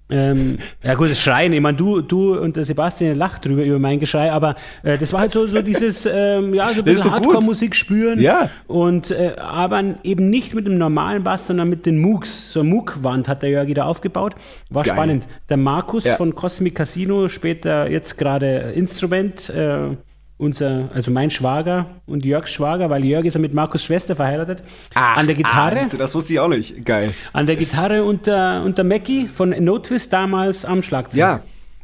Ähm, 0.09 0.57
ja 0.83 0.95
gut, 0.95 1.11
das 1.11 1.21
Schreien, 1.21 1.53
ich 1.53 1.61
meine, 1.61 1.77
du, 1.77 2.01
du 2.01 2.37
und 2.37 2.55
der 2.55 2.65
Sebastian 2.65 3.15
lacht 3.15 3.45
drüber 3.45 3.63
über 3.63 3.77
mein 3.77 3.99
Geschrei, 3.99 4.31
aber 4.31 4.55
äh, 4.81 4.97
das 4.97 5.13
war 5.13 5.21
halt 5.21 5.33
so, 5.33 5.45
so 5.45 5.61
dieses, 5.61 6.07
ähm, 6.11 6.53
ja, 6.53 6.73
so 6.73 6.81
ein 6.81 6.85
bisschen 6.85 7.11
Hardcore-Musik 7.11 7.75
spüren. 7.75 8.19
Ja. 8.19 8.49
Und 8.67 9.11
äh, 9.11 9.35
aber 9.37 9.83
eben 10.03 10.29
nicht 10.29 10.55
mit 10.55 10.65
dem 10.65 10.77
normalen 10.77 11.23
Bass, 11.23 11.47
sondern 11.47 11.69
mit 11.69 11.85
den 11.85 11.99
Moogs. 11.99 12.51
So 12.53 12.61
eine 12.61 12.69
Moog-Wand 12.69 13.27
hat 13.27 13.43
der 13.43 13.51
Jörgi 13.51 13.75
da 13.75 13.85
aufgebaut. 13.85 14.35
War 14.69 14.83
Geil. 14.83 14.93
spannend. 14.93 15.27
Der 15.49 15.57
Markus 15.57 16.05
ja. 16.05 16.15
von 16.15 16.33
Cosmic 16.33 16.75
Casino, 16.75 17.27
später 17.27 17.89
jetzt 17.89 18.17
gerade 18.17 18.71
Instrument, 18.73 19.49
äh, 19.49 19.95
unser, 20.39 20.89
also 20.93 21.11
mein 21.11 21.29
Schwager 21.29 21.85
und 22.07 22.25
Jörgs 22.25 22.49
Schwager, 22.49 22.89
weil 22.89 23.03
Jörg 23.03 23.25
ist 23.25 23.33
ja 23.33 23.41
mit 23.41 23.53
Markus 23.53 23.83
Schwester 23.83 24.15
verheiratet, 24.15 24.63
Ach, 24.95 25.17
an 25.17 25.27
der 25.27 25.35
Gitarre. 25.35 25.81
Ah, 25.81 25.97
das 25.97 26.15
wusste 26.15 26.33
ich 26.33 26.39
auch 26.39 26.47
nicht. 26.47 26.85
Geil. 26.85 27.13
An 27.33 27.45
der 27.45 27.57
Gitarre 27.57 28.05
und 28.05 28.25
der, 28.25 28.63
und 28.65 28.77
der 28.77 28.85
Mackie 28.85 29.27
von 29.27 29.49
No 29.49 29.77
Twist 29.79 30.13
damals 30.13 30.63
am 30.63 30.81
Schlagzeug. 30.81 31.19
Ja, 31.19 31.39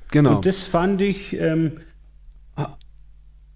genau. 0.10 0.38
Und 0.38 0.45
das 0.45 0.64
fand 0.64 1.02
ich, 1.02 1.38
ähm, 1.38 1.73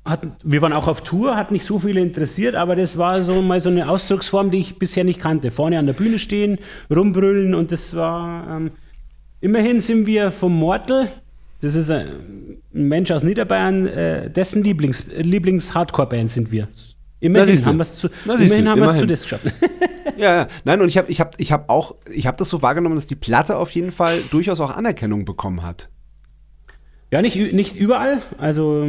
hat, 0.03 0.21
wir 0.43 0.61
waren 0.61 0.73
auch 0.73 0.89
auf 0.89 1.01
Tour, 1.01 1.37
hat 1.37 1.51
nicht 1.51 1.65
so 1.65 1.79
viele 1.79 2.01
interessiert, 2.01 2.55
aber 2.55 2.75
das 2.75 2.97
war 2.97 3.23
so 3.23 3.41
mal 3.41 3.61
so 3.61 3.69
eine 3.69 3.89
Ausdrucksform, 3.89 4.51
die 4.51 4.59
ich 4.59 4.79
bisher 4.79 5.05
nicht 5.05 5.21
kannte. 5.21 5.49
Vorne 5.49 5.79
an 5.79 5.85
der 5.85 5.93
Bühne 5.93 6.19
stehen, 6.19 6.57
rumbrüllen 6.93 7.55
und 7.55 7.71
das 7.71 7.95
war, 7.95 8.49
ähm, 8.49 8.71
immerhin 9.39 9.79
sind 9.79 10.07
wir 10.07 10.31
vom 10.31 10.53
Mortal, 10.57 11.07
das 11.61 11.75
ist 11.75 11.91
ein 11.91 12.61
Mensch 12.71 13.11
aus 13.11 13.23
Niederbayern, 13.23 13.87
äh, 13.87 14.29
dessen 14.29 14.63
Lieblings, 14.63 15.05
Lieblings-Hardcore-Band 15.15 16.29
sind 16.29 16.51
wir. 16.51 16.67
Immerhin 17.19 17.65
haben 17.65 17.77
wir 17.77 17.81
es 17.81 17.95
zu, 17.95 18.07
immerhin 18.25 18.69
haben 18.69 18.77
immerhin. 18.77 19.01
zu 19.01 19.07
das 19.07 19.23
geschafft. 19.23 19.45
ja, 20.17 20.35
ja, 20.35 20.47
nein, 20.63 20.81
und 20.81 20.87
ich 20.87 20.97
habe 20.97 21.11
ich 21.11 21.19
hab, 21.19 21.39
ich 21.39 21.51
hab 21.51 21.69
auch, 21.69 21.95
ich 22.11 22.27
habe 22.27 22.37
das 22.37 22.49
so 22.49 22.61
wahrgenommen, 22.61 22.95
dass 22.95 23.07
die 23.07 23.15
Platte 23.15 23.57
auf 23.57 23.71
jeden 23.71 23.91
Fall 23.91 24.21
durchaus 24.31 24.61
auch 24.61 24.75
Anerkennung 24.75 25.25
bekommen 25.25 25.63
hat. 25.63 25.89
Ja, 27.11 27.21
nicht, 27.21 27.35
nicht 27.35 27.75
überall. 27.75 28.21
Also 28.37 28.87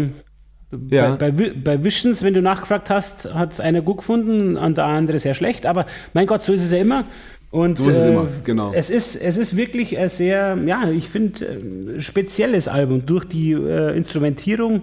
ja. 0.90 1.16
bei, 1.16 1.32
bei, 1.32 1.52
bei 1.52 1.84
Visions, 1.84 2.22
wenn 2.22 2.34
du 2.34 2.42
nachgefragt 2.42 2.90
hast, 2.90 3.32
hat 3.34 3.52
es 3.52 3.60
einer 3.60 3.80
gut 3.80 3.98
gefunden 3.98 4.56
und 4.56 4.78
der 4.78 4.84
andere 4.84 5.18
sehr 5.18 5.34
schlecht. 5.34 5.66
Aber 5.66 5.86
mein 6.12 6.26
Gott, 6.26 6.42
so 6.42 6.52
ist 6.52 6.62
es 6.62 6.70
ja 6.70 6.78
immer. 6.78 7.04
Und 7.50 7.78
so 7.78 7.90
ist 7.90 7.96
es, 7.96 8.04
äh, 8.06 8.12
immer, 8.12 8.28
genau. 8.44 8.72
es, 8.72 8.90
ist, 8.90 9.16
es 9.16 9.36
ist 9.36 9.56
wirklich 9.56 9.98
ein 9.98 10.08
sehr, 10.08 10.56
ja, 10.66 10.88
ich 10.88 11.08
finde, 11.08 11.46
äh, 11.46 12.00
spezielles 12.00 12.68
Album 12.68 13.04
durch 13.06 13.24
die 13.24 13.52
äh, 13.52 13.96
Instrumentierung. 13.96 14.82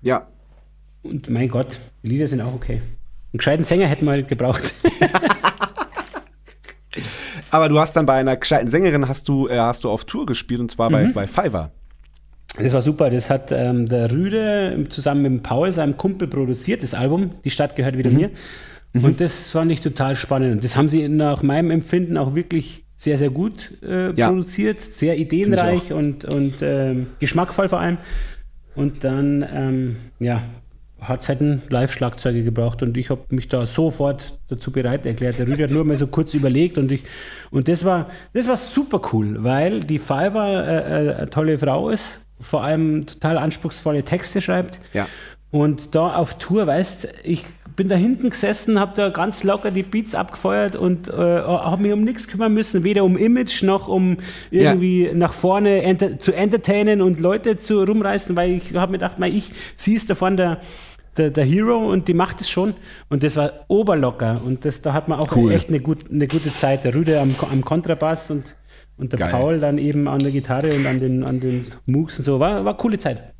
Ja. 0.00 0.26
Und 1.02 1.28
mein 1.28 1.48
Gott, 1.48 1.78
die 2.02 2.08
Lieder 2.08 2.26
sind 2.26 2.40
auch 2.40 2.54
okay. 2.54 2.80
Einen 3.32 3.38
gescheiten 3.38 3.64
Sänger 3.64 3.86
hätten 3.86 4.06
wir 4.06 4.12
halt 4.12 4.28
gebraucht. 4.28 4.72
Aber 7.50 7.68
du 7.68 7.78
hast 7.78 7.94
dann 7.94 8.06
bei 8.06 8.14
einer 8.14 8.36
gescheiten 8.36 8.68
Sängerin 8.68 9.06
hast 9.08 9.28
du, 9.28 9.48
äh, 9.48 9.58
hast 9.58 9.84
du 9.84 9.90
auf 9.90 10.04
Tour 10.04 10.24
gespielt 10.26 10.60
und 10.60 10.70
zwar 10.70 10.90
bei, 10.90 11.06
mhm. 11.06 11.12
bei 11.12 11.26
Fiverr. 11.26 11.70
Das 12.58 12.72
war 12.72 12.80
super. 12.80 13.10
Das 13.10 13.30
hat 13.30 13.52
ähm, 13.52 13.88
der 13.88 14.10
Rüde 14.10 14.84
zusammen 14.88 15.22
mit 15.22 15.42
Paul, 15.42 15.70
seinem 15.72 15.96
Kumpel, 15.96 16.28
produziert, 16.28 16.82
das 16.82 16.94
Album. 16.94 17.32
Die 17.44 17.50
Stadt 17.50 17.76
gehört 17.76 17.96
wieder 17.96 18.10
mhm. 18.10 18.16
mir. 18.16 18.30
Mhm. 18.92 19.04
Und 19.04 19.20
das 19.20 19.50
fand 19.50 19.70
ich 19.72 19.80
total 19.80 20.16
spannend. 20.16 20.52
Und 20.52 20.64
das 20.64 20.76
haben 20.76 20.88
sie 20.88 21.08
nach 21.08 21.42
meinem 21.42 21.70
Empfinden 21.70 22.16
auch 22.16 22.34
wirklich 22.34 22.84
sehr, 22.96 23.16
sehr 23.16 23.30
gut 23.30 23.72
äh, 23.82 24.12
ja. 24.12 24.28
produziert, 24.28 24.80
sehr 24.80 25.18
ideenreich 25.18 25.92
und, 25.92 26.24
und 26.24 26.62
äh, 26.62 26.96
geschmackvoll 27.20 27.68
vor 27.68 27.80
allem. 27.80 27.98
Und 28.74 29.04
dann, 29.04 29.46
ähm, 29.52 29.96
ja, 30.18 30.42
hat 31.00 31.20
es 31.20 31.28
halt 31.28 31.40
einen 31.40 31.62
Live-Schlagzeuger 31.68 32.42
gebraucht 32.42 32.82
und 32.82 32.96
ich 32.96 33.10
habe 33.10 33.22
mich 33.30 33.48
da 33.48 33.66
sofort 33.66 34.38
dazu 34.48 34.72
bereit 34.72 35.06
erklärt. 35.06 35.38
Der 35.38 35.46
Rüdi 35.46 35.62
hat 35.62 35.70
nur 35.70 35.84
mal 35.84 35.96
so 35.96 36.08
kurz 36.08 36.34
überlegt 36.34 36.76
und 36.76 36.90
ich 36.90 37.04
und 37.50 37.68
das 37.68 37.84
war 37.84 38.08
das 38.32 38.48
war 38.48 38.56
super 38.56 39.00
cool, 39.12 39.36
weil 39.44 39.80
die 39.80 39.98
Fiverr 39.98 40.66
äh, 40.66 41.08
äh, 41.10 41.14
eine 41.14 41.30
tolle 41.30 41.58
Frau 41.58 41.90
ist, 41.90 42.20
vor 42.40 42.64
allem 42.64 43.06
total 43.06 43.38
anspruchsvolle 43.38 44.02
Texte 44.02 44.40
schreibt. 44.40 44.80
Ja. 44.92 45.06
Und 45.50 45.94
da 45.94 46.16
auf 46.16 46.34
Tour, 46.38 46.66
weißt 46.66 47.08
ich 47.24 47.44
bin 47.78 47.88
da 47.88 47.94
hinten 47.94 48.30
gesessen, 48.30 48.80
habe 48.80 48.90
da 48.96 49.08
ganz 49.08 49.44
locker 49.44 49.70
die 49.70 49.84
Beats 49.84 50.16
abgefeuert 50.16 50.74
und 50.74 51.08
äh, 51.08 51.12
habe 51.12 51.82
mich 51.82 51.92
um 51.92 52.02
nichts 52.02 52.26
kümmern 52.26 52.52
müssen, 52.52 52.82
weder 52.82 53.04
um 53.04 53.16
Image 53.16 53.62
noch 53.62 53.86
um 53.86 54.16
irgendwie 54.50 55.06
ja. 55.06 55.14
nach 55.14 55.32
vorne 55.32 55.82
enter 55.82 56.18
zu 56.18 56.34
entertainen 56.34 57.00
und 57.00 57.20
Leute 57.20 57.56
zu 57.56 57.84
rumreißen, 57.84 58.34
weil 58.34 58.50
ich 58.50 58.74
habe 58.74 58.90
mir 58.90 58.98
gedacht, 58.98 59.14
ich, 59.32 59.52
sie 59.76 59.94
ist 59.94 60.10
davon 60.10 60.36
der, 60.36 60.60
der, 61.16 61.30
der, 61.30 61.44
Hero 61.44 61.88
und 61.88 62.08
die 62.08 62.14
macht 62.14 62.40
es 62.40 62.50
schon. 62.50 62.74
Und 63.10 63.22
das 63.22 63.36
war 63.36 63.52
oberlocker 63.68 64.40
und 64.44 64.64
das, 64.64 64.82
da 64.82 64.92
hat 64.92 65.06
man 65.06 65.20
auch 65.20 65.36
cool. 65.36 65.52
echt 65.52 65.68
eine, 65.68 65.78
gut, 65.78 66.10
eine 66.10 66.26
gute 66.26 66.52
Zeit. 66.52 66.82
Der 66.84 66.96
Rüde 66.96 67.20
am, 67.20 67.36
am 67.48 67.64
Kontrabass 67.64 68.32
und, 68.32 68.56
und 68.96 69.12
der 69.12 69.20
Geil. 69.20 69.30
Paul 69.30 69.60
dann 69.60 69.78
eben 69.78 70.08
an 70.08 70.18
der 70.18 70.32
Gitarre 70.32 70.74
und 70.74 70.84
an 70.84 70.98
den, 70.98 71.22
an 71.22 71.38
den 71.38 71.64
Mooks 71.86 72.18
und 72.18 72.24
so. 72.24 72.40
War, 72.40 72.64
war 72.64 72.76
coole 72.76 72.98
Zeit. 72.98 73.34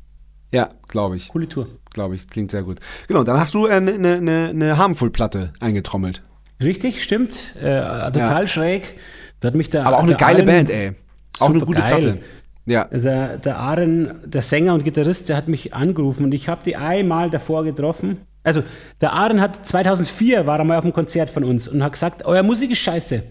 Ja, 0.53 0.69
glaube 0.87 1.17
ich. 1.17 1.27
Coole 1.27 1.49
Tour. 1.49 1.67
Glaube 1.99 2.15
ich, 2.15 2.29
klingt 2.29 2.49
sehr 2.49 2.63
gut. 2.63 2.79
Genau, 3.09 3.25
dann 3.25 3.37
hast 3.37 3.53
du 3.53 3.65
eine, 3.65 3.91
eine, 3.91 4.47
eine 4.51 4.77
Harmful-Platte 4.77 5.51
eingetrommelt. 5.59 6.23
Richtig, 6.63 7.03
stimmt. 7.03 7.57
Äh, 7.57 7.81
total 7.81 8.43
ja. 8.43 8.47
schräg. 8.47 8.95
Da 9.41 9.49
hat 9.49 9.55
mich 9.55 9.69
der, 9.69 9.85
Aber 9.85 9.97
auch 9.97 10.03
eine 10.03 10.15
geile 10.15 10.37
Aren, 10.37 10.45
Band, 10.45 10.69
ey. 10.69 10.93
Auch 11.41 11.49
eine 11.49 11.59
gute 11.59 11.79
geil. 11.79 11.89
Platte. 11.91 12.19
Ja. 12.65 12.85
Der, 12.85 13.37
der 13.37 13.57
Aren, 13.57 14.21
der 14.23 14.43
Sänger 14.43 14.75
und 14.75 14.85
Gitarrist, 14.85 15.27
der 15.27 15.35
hat 15.35 15.49
mich 15.49 15.73
angerufen 15.73 16.23
und 16.23 16.33
ich 16.33 16.47
habe 16.47 16.61
die 16.63 16.77
einmal 16.77 17.29
davor 17.29 17.65
getroffen. 17.65 18.21
Also, 18.43 18.63
der 19.01 19.11
Aren 19.11 19.41
hat 19.41 19.65
2004 19.65 20.47
war 20.47 20.59
er 20.59 20.63
mal 20.63 20.77
auf 20.77 20.85
einem 20.85 20.93
Konzert 20.93 21.29
von 21.29 21.43
uns 21.43 21.67
und 21.67 21.83
hat 21.83 21.91
gesagt, 21.91 22.23
euer 22.23 22.43
Musik 22.43 22.71
ist 22.71 22.79
scheiße. 22.79 23.23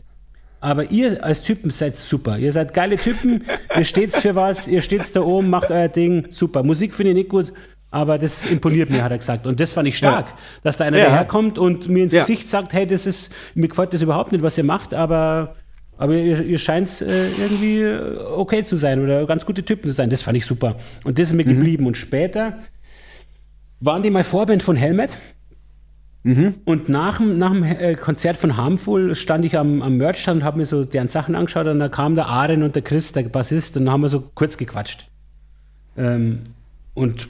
Aber 0.60 0.90
ihr 0.90 1.24
als 1.24 1.42
Typen 1.42 1.70
seid 1.70 1.96
super. 1.96 2.36
Ihr 2.36 2.52
seid 2.52 2.74
geile 2.74 2.98
Typen, 2.98 3.44
ihr 3.74 3.84
steht's 3.84 4.20
für 4.20 4.34
was, 4.34 4.68
ihr 4.68 4.82
steht's 4.82 5.12
da 5.12 5.22
oben, 5.22 5.48
macht 5.48 5.70
euer 5.70 5.88
Ding, 5.88 6.26
super. 6.28 6.62
Musik 6.62 6.92
finde 6.92 7.12
ich 7.12 7.16
nicht 7.16 7.30
gut, 7.30 7.54
aber 7.90 8.18
das 8.18 8.44
imponiert 8.46 8.90
mir, 8.90 9.02
hat 9.02 9.12
er 9.12 9.18
gesagt. 9.18 9.46
Und 9.46 9.60
das 9.60 9.72
fand 9.72 9.88
ich 9.88 9.96
stark, 9.96 10.28
ja. 10.28 10.36
dass 10.62 10.76
da 10.76 10.84
einer 10.84 10.98
ja. 10.98 11.06
daherkommt 11.06 11.58
und 11.58 11.88
mir 11.88 12.04
ins 12.04 12.12
ja. 12.12 12.20
Gesicht 12.20 12.48
sagt, 12.48 12.72
hey, 12.72 12.86
das 12.86 13.06
ist, 13.06 13.32
mir 13.54 13.68
gefällt 13.68 13.94
das 13.94 14.02
überhaupt 14.02 14.32
nicht, 14.32 14.42
was 14.42 14.58
ihr 14.58 14.64
macht, 14.64 14.92
aber, 14.92 15.54
aber 15.96 16.14
ihr, 16.14 16.42
ihr 16.42 16.58
scheint 16.58 17.00
äh, 17.00 17.30
irgendwie 17.30 17.86
okay 18.36 18.62
zu 18.64 18.76
sein 18.76 19.02
oder 19.02 19.24
ganz 19.26 19.46
gute 19.46 19.64
Typen 19.64 19.88
zu 19.88 19.94
sein. 19.94 20.10
Das 20.10 20.22
fand 20.22 20.36
ich 20.36 20.44
super. 20.44 20.76
Und 21.04 21.18
das 21.18 21.28
ist 21.28 21.34
mir 21.34 21.44
mhm. 21.44 21.50
geblieben. 21.50 21.86
Und 21.86 21.96
später 21.96 22.58
waren 23.80 24.02
die 24.02 24.10
mal 24.10 24.24
Vorband 24.24 24.62
von 24.62 24.76
Helmet. 24.76 25.16
Mhm. 26.24 26.56
Und 26.66 26.90
nach, 26.90 27.20
nach 27.20 27.52
dem 27.52 27.62
äh, 27.62 27.94
Konzert 27.94 28.36
von 28.36 28.56
Harmful 28.58 29.14
stand 29.14 29.46
ich 29.46 29.56
am, 29.56 29.80
am 29.80 29.96
Merchstand 29.96 30.42
und 30.42 30.44
habe 30.44 30.58
mir 30.58 30.66
so 30.66 30.84
deren 30.84 31.08
Sachen 31.08 31.34
angeschaut 31.34 31.66
und 31.68 31.78
da 31.78 31.88
kam 31.88 32.16
der 32.16 32.26
Aren 32.26 32.64
und 32.64 32.74
der 32.74 32.82
Chris, 32.82 33.12
der 33.12 33.22
Bassist, 33.22 33.76
und 33.78 33.86
dann 33.86 33.94
haben 33.94 34.02
wir 34.02 34.08
so 34.10 34.28
kurz 34.34 34.58
gequatscht. 34.58 35.08
Ähm, 35.96 36.40
und 36.92 37.28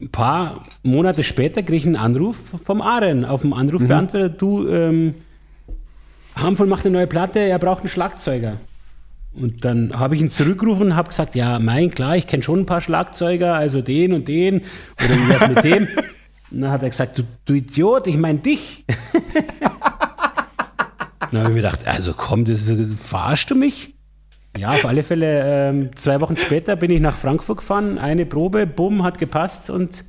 ein 0.00 0.08
paar 0.10 0.66
Monate 0.82 1.22
später 1.22 1.62
kriege 1.62 1.76
ich 1.76 1.86
einen 1.86 1.96
Anruf 1.96 2.36
vom 2.64 2.80
Aren 2.80 3.24
auf 3.24 3.42
dem 3.42 3.52
Anrufbeantworter, 3.52 4.30
mhm. 4.30 4.38
du, 4.38 4.68
ähm, 4.68 5.14
Harmful 6.36 6.66
macht 6.66 6.86
eine 6.86 6.94
neue 6.94 7.06
Platte, 7.06 7.40
er 7.40 7.58
braucht 7.58 7.80
einen 7.80 7.88
Schlagzeuger. 7.88 8.56
Und 9.32 9.64
dann 9.64 9.98
habe 9.98 10.14
ich 10.16 10.20
ihn 10.20 10.28
zurückgerufen 10.28 10.88
und 10.88 10.96
habe 10.96 11.08
gesagt, 11.08 11.34
ja, 11.34 11.58
mein, 11.58 11.90
klar, 11.90 12.16
ich 12.16 12.26
kenne 12.26 12.42
schon 12.42 12.60
ein 12.60 12.66
paar 12.66 12.80
Schlagzeuger, 12.80 13.54
also 13.54 13.80
den 13.80 14.12
und 14.12 14.26
den 14.26 14.62
oder 15.04 15.16
wie 15.16 15.28
wär's 15.28 15.48
mit 15.48 15.64
dem? 15.64 15.88
Und 16.50 16.60
dann 16.62 16.70
hat 16.70 16.82
er 16.82 16.90
gesagt, 16.90 17.18
du, 17.18 17.22
du 17.44 17.54
Idiot, 17.54 18.06
ich 18.08 18.16
meine 18.16 18.40
dich. 18.40 18.84
dann 21.30 21.40
habe 21.40 21.50
ich 21.50 21.54
mir 21.54 21.62
gedacht, 21.62 21.86
also 21.86 22.12
komm, 22.14 22.44
das, 22.44 22.66
das, 22.66 22.92
verarschst 22.94 23.50
du 23.50 23.54
mich? 23.54 23.94
Ja, 24.56 24.70
auf 24.70 24.84
alle 24.86 25.02
Fälle. 25.02 25.42
Ähm, 25.44 25.90
zwei 25.96 26.20
Wochen 26.20 26.36
später 26.36 26.76
bin 26.76 26.90
ich 26.90 27.00
nach 27.00 27.16
Frankfurt 27.16 27.58
gefahren, 27.58 27.98
eine 27.98 28.26
Probe, 28.26 28.66
bumm, 28.66 29.02
hat 29.04 29.18
gepasst 29.18 29.70
und, 29.70 30.04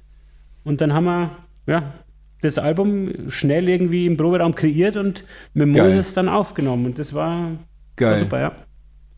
und 0.63 0.81
dann 0.81 0.93
haben 0.93 1.05
wir 1.05 1.30
ja, 1.68 1.93
das 2.41 2.57
Album 2.57 3.30
schnell 3.30 3.69
irgendwie 3.69 4.07
im 4.07 4.18
Proberaum 4.18 4.55
kreiert 4.55 4.97
und 4.97 5.23
mit. 5.53 5.68
Moses 5.69 6.13
dann 6.13 6.27
aufgenommen. 6.27 6.88
Und 6.88 6.99
das 6.99 7.13
war, 7.13 7.30
war 7.30 7.49
Geil. 7.95 8.19
super, 8.19 8.39
ja. 8.39 8.51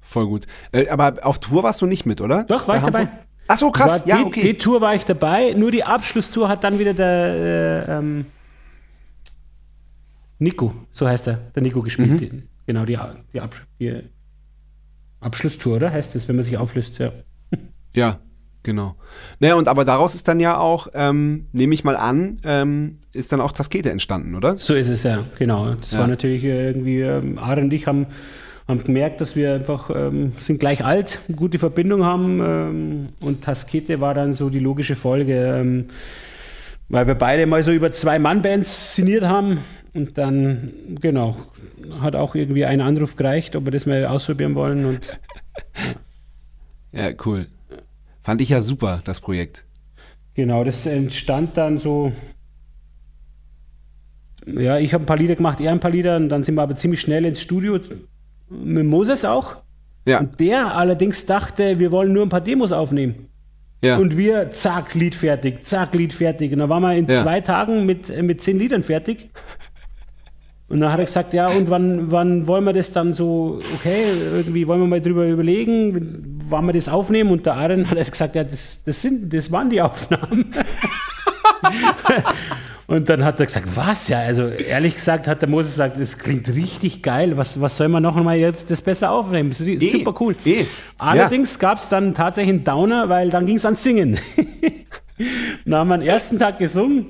Voll 0.02 0.28
gut. 0.28 0.46
Äh, 0.72 0.90
aber 0.90 1.26
auf 1.26 1.40
Tour 1.40 1.64
warst 1.64 1.82
du 1.82 1.86
nicht 1.86 2.06
mit, 2.06 2.20
oder? 2.20 2.44
Doch, 2.44 2.68
war 2.68 2.76
Bei 2.76 2.78
ich 2.80 2.84
dabei. 2.84 3.00
Hamburg? 3.06 3.20
Ach 3.48 3.58
so, 3.58 3.72
krass. 3.72 4.02
War 4.02 4.08
Ja, 4.08 4.18
die, 4.18 4.24
okay. 4.26 4.42
die 4.42 4.58
Tour 4.58 4.82
war 4.82 4.96
ich 4.96 5.06
dabei, 5.06 5.54
nur 5.54 5.72
die 5.72 5.84
Abschlusstour 5.84 6.50
hat 6.50 6.64
dann 6.64 6.80
wieder 6.80 6.94
der 6.94 7.86
äh, 7.88 7.98
ähm, 7.98 8.26
Nico, 10.40 10.74
so 10.92 11.08
heißt 11.08 11.28
er, 11.28 11.36
der 11.56 11.62
Nico 11.64 11.82
gespielt. 11.82 12.34
Mhm. 12.34 12.44
Genau, 12.66 12.86
die, 12.86 12.98
die, 13.34 13.42
die 13.80 14.04
Abschlusstour, 15.24 15.78
oder? 15.78 15.92
Heißt 15.92 16.16
das, 16.16 16.28
wenn 16.28 16.36
man 16.36 16.44
sich 16.44 16.58
auflöst, 16.58 17.00
ja. 17.00 17.12
Ja, 17.96 18.20
genau. 18.64 18.96
Naja, 19.40 19.54
und 19.56 19.68
aber 19.68 19.86
daraus 19.86 20.16
ist 20.16 20.28
dann 20.28 20.40
ja 20.40 20.58
auch, 20.58 20.88
ähm, 20.96 21.46
nehme 21.52 21.74
ich 21.76 21.84
mal 21.84 21.96
an, 21.96 22.38
ähm, 22.44 23.00
ist 23.14 23.32
dann 23.32 23.40
auch 23.42 23.52
Taskete 23.52 23.92
entstanden, 23.92 24.34
oder? 24.36 24.58
So 24.58 24.74
ist 24.74 24.90
es 24.90 25.04
ja, 25.04 25.26
genau. 25.38 25.76
Das 25.76 25.92
Ja. 25.92 26.00
war 26.00 26.08
natürlich 26.08 26.44
äh, 26.44 26.68
irgendwie, 26.70 27.02
ähm, 27.02 27.38
Ari 27.38 27.62
und 27.62 27.72
ich 27.72 27.86
haben, 27.86 28.08
haben 28.68 28.84
gemerkt, 28.84 29.22
dass 29.22 29.36
wir 29.36 29.54
einfach 29.54 29.92
ähm, 29.94 30.32
sind 30.40 30.60
gleich 30.60 30.84
alt, 30.84 31.20
gute 31.36 31.60
Verbindung 31.60 32.04
haben 32.04 32.40
ähm, 32.42 33.10
und 33.20 33.44
Taskete 33.44 34.00
war 34.02 34.16
dann 34.16 34.34
so 34.34 34.50
die 34.50 34.60
logische 34.60 34.96
Folge, 34.96 35.58
ähm, 35.60 35.86
weil 36.90 37.06
wir 37.06 37.16
beide 37.16 37.46
mal 37.46 37.64
so 37.64 37.72
über 37.72 37.92
zwei 37.92 38.18
Mann-Bands 38.18 38.96
sinniert 38.96 39.24
haben 39.24 39.60
und 39.94 40.18
dann, 40.18 40.74
genau, 41.02 41.36
hat 42.00 42.16
auch 42.16 42.36
irgendwie 42.36 42.66
ein 42.66 42.82
Anruf 42.82 43.16
gereicht, 43.16 43.56
ob 43.56 43.66
wir 43.66 43.72
das 43.72 43.86
mal 43.86 44.06
ausprobieren 44.06 44.56
wollen 44.56 44.86
und 44.86 45.20
Ja, 46.92 47.10
cool. 47.26 47.48
Fand 48.22 48.40
ich 48.42 48.50
ja 48.50 48.62
super, 48.62 49.02
das 49.04 49.20
Projekt. 49.20 49.66
Genau, 50.36 50.64
das 50.64 50.86
entstand 50.86 51.58
dann 51.58 51.78
so. 51.80 52.12
Ja, 54.46 54.78
ich 54.78 54.94
habe 54.94 55.04
ein 55.04 55.08
paar 55.08 55.18
Lieder 55.18 55.36
gemacht, 55.36 55.60
er 55.62 55.72
ein 55.72 55.80
paar 55.80 55.92
Lieder, 55.92 56.18
und 56.18 56.30
dann 56.30 56.44
sind 56.44 56.56
wir 56.56 56.62
aber 56.62 56.76
ziemlich 56.76 57.02
schnell 57.02 57.26
ins 57.26 57.42
Studio 57.42 57.80
mit 58.50 58.86
Moses 58.86 59.26
auch. 59.26 59.58
Ja, 60.06 60.20
Und 60.20 60.40
der 60.40 60.76
allerdings 60.76 61.26
dachte, 61.26 61.80
wir 61.80 61.92
wollen 61.92 62.12
nur 62.12 62.24
ein 62.26 62.30
paar 62.30 62.42
Demos 62.42 62.72
aufnehmen. 62.74 63.30
ja. 63.82 63.98
Und 63.98 64.18
wir, 64.18 64.52
zack, 64.52 64.96
Lied 64.96 65.16
fertig, 65.16 65.66
zack, 65.66 65.96
Lied 65.96 66.12
fertig. 66.14 66.52
Und 66.52 66.60
dann 66.60 66.70
waren 66.70 66.84
wir 66.84 66.94
in 66.96 67.08
Ja. 67.08 67.14
zwei 67.16 67.40
Tagen 67.42 67.86
mit, 67.86 68.10
mit 68.22 68.42
zehn 68.42 68.60
Liedern 68.60 68.84
fertig. 68.84 69.30
Und 70.74 70.80
dann 70.80 70.92
hat 70.92 70.98
er 70.98 71.06
gesagt, 71.06 71.36
ja, 71.36 71.50
und 71.50 71.70
wann, 71.70 72.10
wann 72.10 72.48
wollen 72.48 72.64
wir 72.64 72.74
das 72.74 72.92
dann 72.92 73.14
so, 73.14 73.60
okay, 73.76 74.06
irgendwie 74.34 74.68
wollen 74.68 74.82
wir 74.82 74.88
mal 74.88 75.02
drüber 75.02 75.28
überlegen, 75.28 76.40
wann 76.50 76.66
wir 76.66 76.74
das 76.74 76.90
aufnehmen? 76.90 77.30
Und 77.30 77.46
der 77.46 77.54
Aaron 77.54 77.88
hat 77.92 78.10
gesagt, 78.10 78.36
ja, 78.36 78.44
das, 78.44 78.82
das, 78.84 79.00
sind, 79.00 79.32
das 79.32 79.52
waren 79.52 79.70
die 79.70 79.80
Aufnahmen. 79.80 80.52
und 82.88 83.08
dann 83.08 83.24
hat 83.24 83.40
er 83.40 83.46
gesagt, 83.46 83.68
was? 83.76 84.08
Ja, 84.08 84.22
also 84.22 84.48
ehrlich 84.48 84.96
gesagt 84.96 85.28
hat 85.28 85.44
der 85.44 85.50
Moses 85.50 85.74
gesagt, 85.74 86.00
das 86.00 86.18
klingt 86.18 86.50
richtig 86.50 87.04
geil, 87.04 87.38
was, 87.38 87.62
was 87.62 87.78
soll 87.78 87.90
man 87.90 88.02
noch 88.02 88.16
mal 88.16 88.36
jetzt 88.36 88.72
das 88.72 88.82
besser 88.82 89.12
aufnehmen? 89.12 89.52
Das 89.52 89.60
ist 89.60 89.68
Eh, 89.80 89.92
super 89.92 90.16
cool. 90.22 90.36
eh, 90.44 90.66
Allerdings 90.98 91.60
gab 91.60 91.78
es 91.78 91.88
dann 91.88 92.16
tatsächlich 92.16 92.56
einen 92.56 92.64
Downer, 92.64 93.10
weil 93.10 93.30
dann 93.30 93.46
ging 93.46 93.58
es 93.58 93.66
ans 93.66 93.84
Singen. 93.84 94.18
dann 95.66 95.76
haben 95.76 95.90
wir 95.90 95.96
am 95.96 96.02
ersten 96.02 96.40
Tag 96.40 96.58
gesungen 96.58 97.06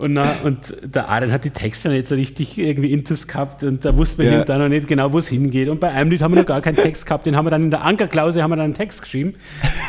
und, 0.00 0.14
na, 0.14 0.32
und 0.44 0.74
der 0.82 1.08
Aaron 1.08 1.30
hat 1.30 1.44
die 1.44 1.50
Texte 1.50 1.88
nicht 1.90 2.06
so 2.08 2.14
richtig 2.14 2.58
irgendwie 2.58 2.92
intus 2.92 3.26
gehabt 3.28 3.62
und 3.64 3.84
da 3.84 3.96
wusste 3.96 4.22
man 4.22 4.32
Ja. 4.32 4.38
hinterher 4.38 4.62
noch 4.62 4.68
nicht 4.68 4.88
genau, 4.88 5.12
wo 5.12 5.18
es 5.18 5.28
hingeht. 5.28 5.68
Und 5.68 5.78
bei 5.78 5.90
einem 5.90 6.10
Lied 6.10 6.22
haben 6.22 6.32
wir 6.34 6.40
noch 6.40 6.46
gar 6.46 6.60
keinen 6.62 6.76
Text 6.76 7.06
gehabt, 7.06 7.26
den 7.26 7.36
haben 7.36 7.44
wir 7.46 7.50
dann 7.50 7.64
in 7.64 7.70
der 7.70 7.82
Ankerklause 7.82 8.42
haben 8.42 8.50
wir 8.50 8.56
dann 8.56 8.64
einen 8.66 8.74
Text 8.74 9.02
geschrieben. 9.02 9.34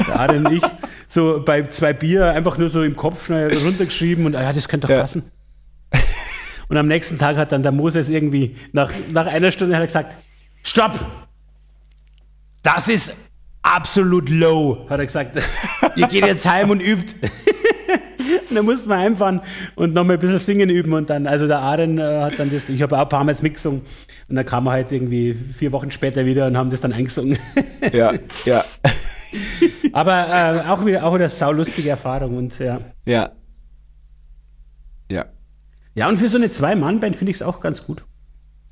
Der 0.07 0.19
Aaron 0.19 0.45
und 0.45 0.53
ich 0.53 0.63
so 1.07 1.41
bei 1.43 1.61
zwei 1.63 1.93
Bier 1.93 2.31
einfach 2.31 2.57
nur 2.57 2.69
so 2.69 2.83
im 2.83 2.95
Kopf 2.95 3.25
schnell 3.25 3.55
runtergeschrieben 3.57 4.25
und 4.25 4.35
ah 4.35 4.43
ja, 4.43 4.53
das 4.53 4.67
könnte 4.67 4.87
doch 4.87 4.93
Ja. 4.93 5.01
passen. 5.01 5.23
Und 6.69 6.77
am 6.77 6.87
nächsten 6.87 7.17
Tag 7.17 7.35
hat 7.37 7.51
dann 7.51 7.63
der 7.63 7.71
Moses 7.73 8.09
irgendwie, 8.09 8.55
nach, 8.71 8.91
nach 9.11 9.27
einer 9.27 9.51
Stunde 9.51 9.75
hat 9.75 9.83
er 9.83 9.87
gesagt, 9.87 10.15
stopp! 10.63 10.99
Das 12.63 12.87
ist 12.87 13.29
absolut 13.61 14.29
low, 14.29 14.85
hat 14.89 14.99
er 14.99 15.05
gesagt. 15.05 15.37
Ihr 15.95 16.07
geht 16.07 16.25
jetzt 16.25 16.47
heim 16.49 16.69
und 16.69 16.79
übt. 16.81 17.15
dann 18.53 18.65
mussten 18.65 18.89
wir 18.89 18.97
einfahren 18.97 19.41
und 19.75 19.93
nochmal 19.93 20.17
ein 20.17 20.19
bisschen 20.19 20.39
singen 20.39 20.69
üben 20.69 20.93
und 20.93 21.09
dann, 21.09 21.27
also 21.27 21.47
der 21.47 21.59
Aaron 21.59 21.97
äh, 21.97 22.21
hat 22.21 22.39
dann 22.39 22.51
das, 22.51 22.69
ich 22.69 22.81
habe 22.81 22.97
auch 22.97 23.03
ein 23.03 23.09
paar 23.09 23.23
Mal 23.23 23.35
mitgesungen 23.41 23.81
und 24.29 24.35
dann 24.35 24.45
kam 24.45 24.67
er 24.67 24.73
halt 24.73 24.91
irgendwie 24.91 25.33
vier 25.33 25.71
Wochen 25.71 25.91
später 25.91 26.25
wieder 26.25 26.47
und 26.47 26.57
haben 26.57 26.69
das 26.69 26.81
dann 26.81 26.93
eingesungen. 26.93 27.37
ja, 27.93 28.13
ja, 28.45 28.65
Aber 29.93 30.27
äh, 30.27 30.67
auch 30.67 30.85
wieder, 30.85 31.05
auch 31.05 31.13
wieder 31.15 31.29
saulustige 31.29 31.89
Erfahrung 31.89 32.37
und 32.37 32.59
ja. 32.59 32.81
ja. 33.05 33.31
Ja, 35.09 35.25
Ja, 35.95 36.09
und 36.09 36.17
für 36.17 36.29
so 36.29 36.37
eine 36.37 36.49
Zwei-Mann-Band 36.49 37.15
finde 37.15 37.31
ich 37.31 37.37
es 37.37 37.41
auch 37.41 37.59
ganz 37.59 37.85
gut, 37.85 38.05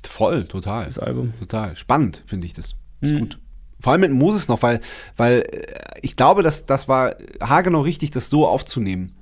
voll, 0.06 0.44
total. 0.44 0.86
das 0.86 0.98
Album. 0.98 1.32
Total. 1.38 1.76
Spannend, 1.76 2.22
finde 2.26 2.46
ich 2.46 2.52
das. 2.52 2.74
Ist 3.00 3.18
gut. 3.18 3.38
Vor 3.80 3.92
allem 3.92 4.02
mit 4.02 4.12
Moses 4.12 4.48
noch, 4.48 4.62
weil, 4.62 4.80
weil 5.16 5.40
äh, 5.40 5.74
ich 6.02 6.16
glaube, 6.16 6.42
dass 6.42 6.66
das 6.66 6.88
war 6.88 7.16
haargenau 7.40 7.80
richtig, 7.80 8.10
das 8.10 8.28
so 8.28 8.46
aufzunehmen. 8.46 9.16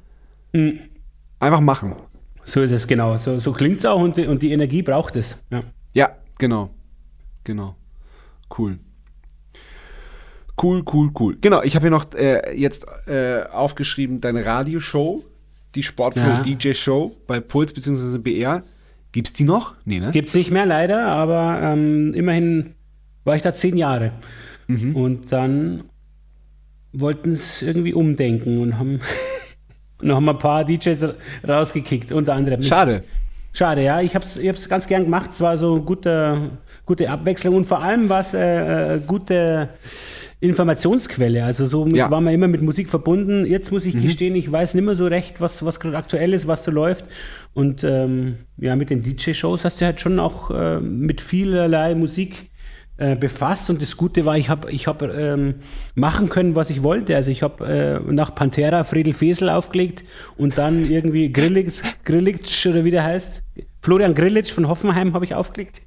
Einfach 1.41 1.61
machen. 1.61 1.95
So 2.45 2.63
ist 2.63 2.71
es, 2.73 2.87
genau. 2.87 3.19
So, 3.19 3.39
so 3.39 3.53
klingt 3.53 3.79
es 3.79 3.87
auch 3.87 4.01
und 4.01 4.17
die, 4.17 4.27
und 4.27 4.43
die 4.43 4.53
Energie 4.53 4.83
braucht 4.83 5.17
es. 5.17 5.45
Ja. 5.51 5.63
Ja, 5.95 6.11
genau. 6.39 6.71
Genau. 7.45 7.77
Cool. 8.57 8.79
Cool, 10.61 10.83
cool, 10.93 11.11
cool. 11.21 11.37
Genau, 11.41 11.63
ich 11.63 11.77
habe 11.77 11.85
hier 11.85 11.91
noch 11.91 12.13
äh, 12.15 12.57
jetzt 12.59 12.87
äh, 13.07 13.43
aufgeschrieben, 13.53 14.21
deine 14.21 14.45
Radioshow, 14.45 15.25
die 15.75 15.83
Sportflow 15.83 16.23
Ja. 16.23 16.43
DJ 16.43 16.73
Show 16.73 17.15
bei 17.27 17.39
Puls 17.41 17.73
bzw. 17.73 18.19
BR. 18.19 18.63
Gibt's 19.13 19.33
die 19.33 19.45
noch? 19.45 19.75
Nee, 19.85 20.01
ne? 20.01 20.11
Gibt 20.11 20.29
es 20.29 20.35
nicht 20.35 20.51
mehr 20.51 20.67
leider, 20.67 21.07
aber 21.07 21.61
ähm, 21.63 22.13
immerhin 22.15 22.75
war 23.25 23.37
ich 23.37 23.43
da 23.43 23.55
zehn 23.55 23.77
Jahre. 23.77 24.13
Und 24.69 25.33
dann 25.33 25.85
wollten 26.93 27.31
es 27.31 27.63
irgendwie 27.63 27.95
umdenken 27.95 28.59
und 28.59 28.79
haben, 28.79 29.01
und 30.03 30.13
haben 30.15 30.29
ein 30.29 30.39
paar 30.39 30.65
DJs 30.65 31.03
ra- 31.03 31.15
rausgekickt, 31.49 32.13
unter 32.13 32.35
anderem. 32.35 32.63
Schade. 32.63 33.03
Schade, 33.53 33.83
ja. 33.83 34.01
Ich 34.01 34.15
habe 34.15 34.25
es 34.25 34.37
ich 34.37 34.49
hab's 34.49 34.69
ganz 34.69 34.87
gern 34.87 35.05
gemacht. 35.05 35.31
Es 35.31 35.41
war 35.41 35.57
so 35.59 35.73
eine 35.75 35.83
gute, 35.83 36.51
gute 36.87 37.11
Abwechslung 37.11 37.57
und 37.57 37.65
vor 37.65 37.81
allem 37.83 38.09
war 38.09 38.21
es 38.21 38.35
äh, 38.35 38.97
äh, 38.97 39.01
gute 39.05 39.71
Informationsquelle. 40.41 41.45
Also 41.45 41.67
so 41.67 41.87
Ja. 41.89 42.11
waren 42.11 42.25
wir 42.25 42.33
immer 42.33 42.49
mit 42.49 42.63
Musik 42.63 42.89
verbunden. 42.89 43.45
Jetzt 43.45 43.73
muss 43.73 43.87
ich 43.87 44.01
gestehen, 44.01 44.37
ich 44.37 44.51
weiß 44.51 44.75
nicht 44.75 44.85
mehr 44.85 44.95
so 44.95 45.07
recht, 45.07 45.41
was, 45.41 45.65
was 45.65 45.81
gerade 45.81 45.97
aktuell 45.97 46.33
ist, 46.33 46.47
was 46.47 46.65
so 46.65 46.71
läuft. 46.71 47.05
Und 47.55 47.83
ähm, 47.85 48.37
ja, 48.59 48.77
mit 48.77 48.91
den 48.91 49.03
DJ-Shows 49.03 49.65
hast 49.65 49.81
du 49.81 49.85
halt 49.87 50.01
schon 50.01 50.21
auch 50.21 50.51
äh, 50.51 50.79
mit 50.81 51.21
vielerlei 51.21 51.95
Musik 51.95 52.51
äh, 52.99 53.17
befasst 53.17 53.71
und 53.71 53.81
das 53.81 53.97
Gute 53.97 54.25
war, 54.25 54.37
ich 54.37 54.49
habe 54.51 54.71
ich 54.71 54.87
hab, 54.87 55.03
ähm, 55.03 55.55
machen 55.95 56.29
können, 56.29 56.55
was 56.57 56.69
ich 56.69 56.83
wollte. 56.83 57.15
Also 57.17 57.31
ich 57.31 57.43
habe 57.43 57.65
äh, 58.07 58.13
nach 58.13 58.35
Pantera 58.35 58.85
Friedel 58.85 59.15
Fesel 59.15 59.49
aufgelegt 59.49 60.05
und 60.37 60.59
dann 60.59 60.91
irgendwie 60.91 61.33
Grillitsch, 61.33 61.83
Grillitsch 62.05 62.67
oder 62.67 62.85
wie 62.85 62.91
der 62.91 63.05
heißt. 63.05 63.43
Florian 63.81 64.13
Grillitsch 64.15 64.51
von 64.51 64.69
Hoffenheim 64.69 65.15
habe 65.15 65.25
ich 65.25 65.35
aufgelegt. 65.37 65.81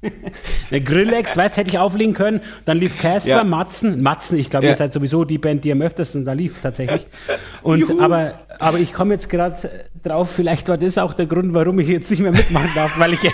Der 0.70 0.80
Grillex, 0.80 1.36
weißt, 1.36 1.58
hätte 1.58 1.68
ich 1.68 1.78
auflegen 1.78 2.14
können. 2.14 2.40
Dann 2.64 2.78
lief 2.78 2.98
Casper, 2.98 3.28
Ja. 3.28 3.44
Matzen. 3.44 4.02
Matzen, 4.02 4.38
ich 4.38 4.48
glaube, 4.48 4.64
Ja. 4.64 4.72
ihr 4.72 4.76
seid 4.76 4.94
sowieso 4.94 5.24
die 5.24 5.36
Band, 5.38 5.62
die 5.64 5.70
am 5.72 5.82
öftesten 5.82 6.24
da 6.24 6.32
lief, 6.32 6.58
tatsächlich. 6.62 7.06
Und, 7.62 7.80
Juhu. 7.80 8.00
aber, 8.00 8.40
aber 8.58 8.78
ich 8.78 8.94
komme 8.94 9.12
jetzt 9.14 9.28
gerade 9.28 9.56
drauf, 10.02 10.30
vielleicht 10.32 10.68
war 10.68 10.78
das 10.78 10.96
auch 10.96 11.12
der 11.12 11.26
Grund, 11.26 11.52
warum 11.52 11.78
ich 11.80 11.88
jetzt 11.88 12.10
nicht 12.10 12.20
mehr 12.20 12.32
mitmachen 12.32 12.70
darf, 12.74 12.98
weil 12.98 13.12
ich 13.12 13.20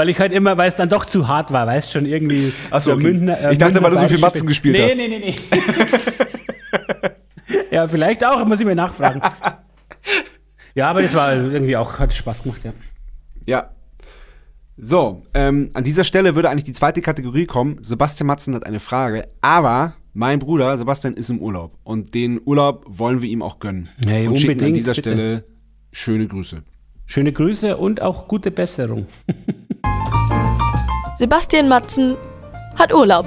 weil 0.00 0.08
ich 0.08 0.18
halt 0.18 0.32
immer, 0.32 0.56
weil 0.56 0.66
es 0.66 0.76
dann 0.76 0.88
doch 0.88 1.04
zu 1.04 1.28
hart 1.28 1.52
war, 1.52 1.66
weißt 1.66 1.92
schon 1.92 2.06
irgendwie. 2.06 2.54
Ach 2.70 2.80
so, 2.80 2.92
der 2.92 2.96
okay. 2.96 3.12
Münchner, 3.12 3.50
Ich 3.50 3.58
dachte, 3.58 3.82
weil 3.82 3.90
du 3.90 3.98
so 3.98 4.08
viel 4.08 4.18
Matzen 4.18 4.46
gespielt 4.46 4.78
nee, 4.78 4.84
hast. 4.88 4.96
Nee, 4.96 5.08
nee, 5.08 5.18
nee, 5.18 5.36
ja, 7.70 7.86
vielleicht 7.86 8.24
auch, 8.24 8.42
muss 8.46 8.60
ich 8.60 8.66
mir 8.66 8.74
nachfragen. 8.74 9.20
Ja, 10.72 10.88
aber 10.88 11.02
das 11.02 11.14
war 11.14 11.34
irgendwie 11.34 11.76
auch, 11.76 11.98
hat 11.98 12.14
Spaß 12.14 12.44
gemacht, 12.44 12.60
ja. 12.62 12.72
Ja. 13.44 13.70
So, 14.78 15.24
ähm, 15.34 15.68
an 15.74 15.82
dieser 15.82 16.04
Stelle 16.04 16.36
würde 16.36 16.48
eigentlich 16.48 16.64
die 16.64 16.72
zweite 16.72 17.02
Kategorie 17.02 17.44
kommen. 17.44 17.78
Sebastian 17.82 18.28
Matzen 18.28 18.54
hat 18.54 18.64
eine 18.64 18.78
Frage, 18.78 19.26
aber 19.40 19.94
mein 20.14 20.38
Bruder 20.38 20.78
Sebastian 20.78 21.14
ist 21.14 21.28
im 21.28 21.40
Urlaub 21.40 21.76
und 21.82 22.14
den 22.14 22.40
Urlaub 22.44 22.84
wollen 22.86 23.20
wir 23.20 23.28
ihm 23.28 23.42
auch 23.42 23.58
gönnen. 23.58 23.88
Hey, 24.06 24.28
und 24.28 24.36
schicken 24.36 24.52
an 24.52 24.56
unbedingt, 24.58 24.76
dieser 24.76 24.94
bitte. 24.94 25.10
Stelle 25.10 25.44
schöne 25.90 26.28
Grüße. 26.28 26.62
Schöne 27.04 27.32
Grüße 27.32 27.76
und 27.76 28.00
auch 28.00 28.28
gute 28.28 28.52
Besserung. 28.52 29.06
Sebastian 31.18 31.68
Matzen 31.68 32.16
hat 32.76 32.94
Urlaub. 32.94 33.26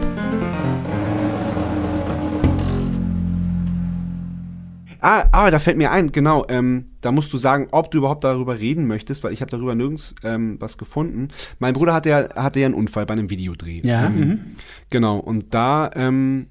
Ah, 5.03 5.27
ah, 5.33 5.51
da 5.51 5.59
fällt 5.59 5.77
mir 5.77 5.91
ein, 5.91 6.13
genau. 6.13 6.45
Ähm, 6.47 6.85
da 7.01 7.11
musst 7.11 7.33
du 7.33 7.37
sagen, 7.37 7.67
ob 7.71 7.91
du 7.91 7.97
überhaupt 7.97 8.23
darüber 8.23 8.57
reden 8.57 8.87
möchtest, 8.87 9.21
weil 9.21 9.33
ich 9.33 9.41
habe 9.41 9.51
darüber 9.51 9.75
nirgends 9.75 10.15
ähm, 10.23 10.55
was 10.61 10.77
gefunden. 10.77 11.27
Mein 11.59 11.73
Bruder 11.73 11.93
hatte 11.93 12.09
ja, 12.09 12.29
hatte 12.35 12.61
ja 12.61 12.67
einen 12.67 12.73
Unfall 12.73 13.05
bei 13.05 13.11
einem 13.11 13.29
Videodreh. 13.29 13.81
Ja, 13.83 14.05
Ähm, 14.05 14.17
mhm. 14.17 14.39
Genau, 14.89 15.19
und 15.19 15.53
da, 15.53 15.91
ähm, 15.93 16.47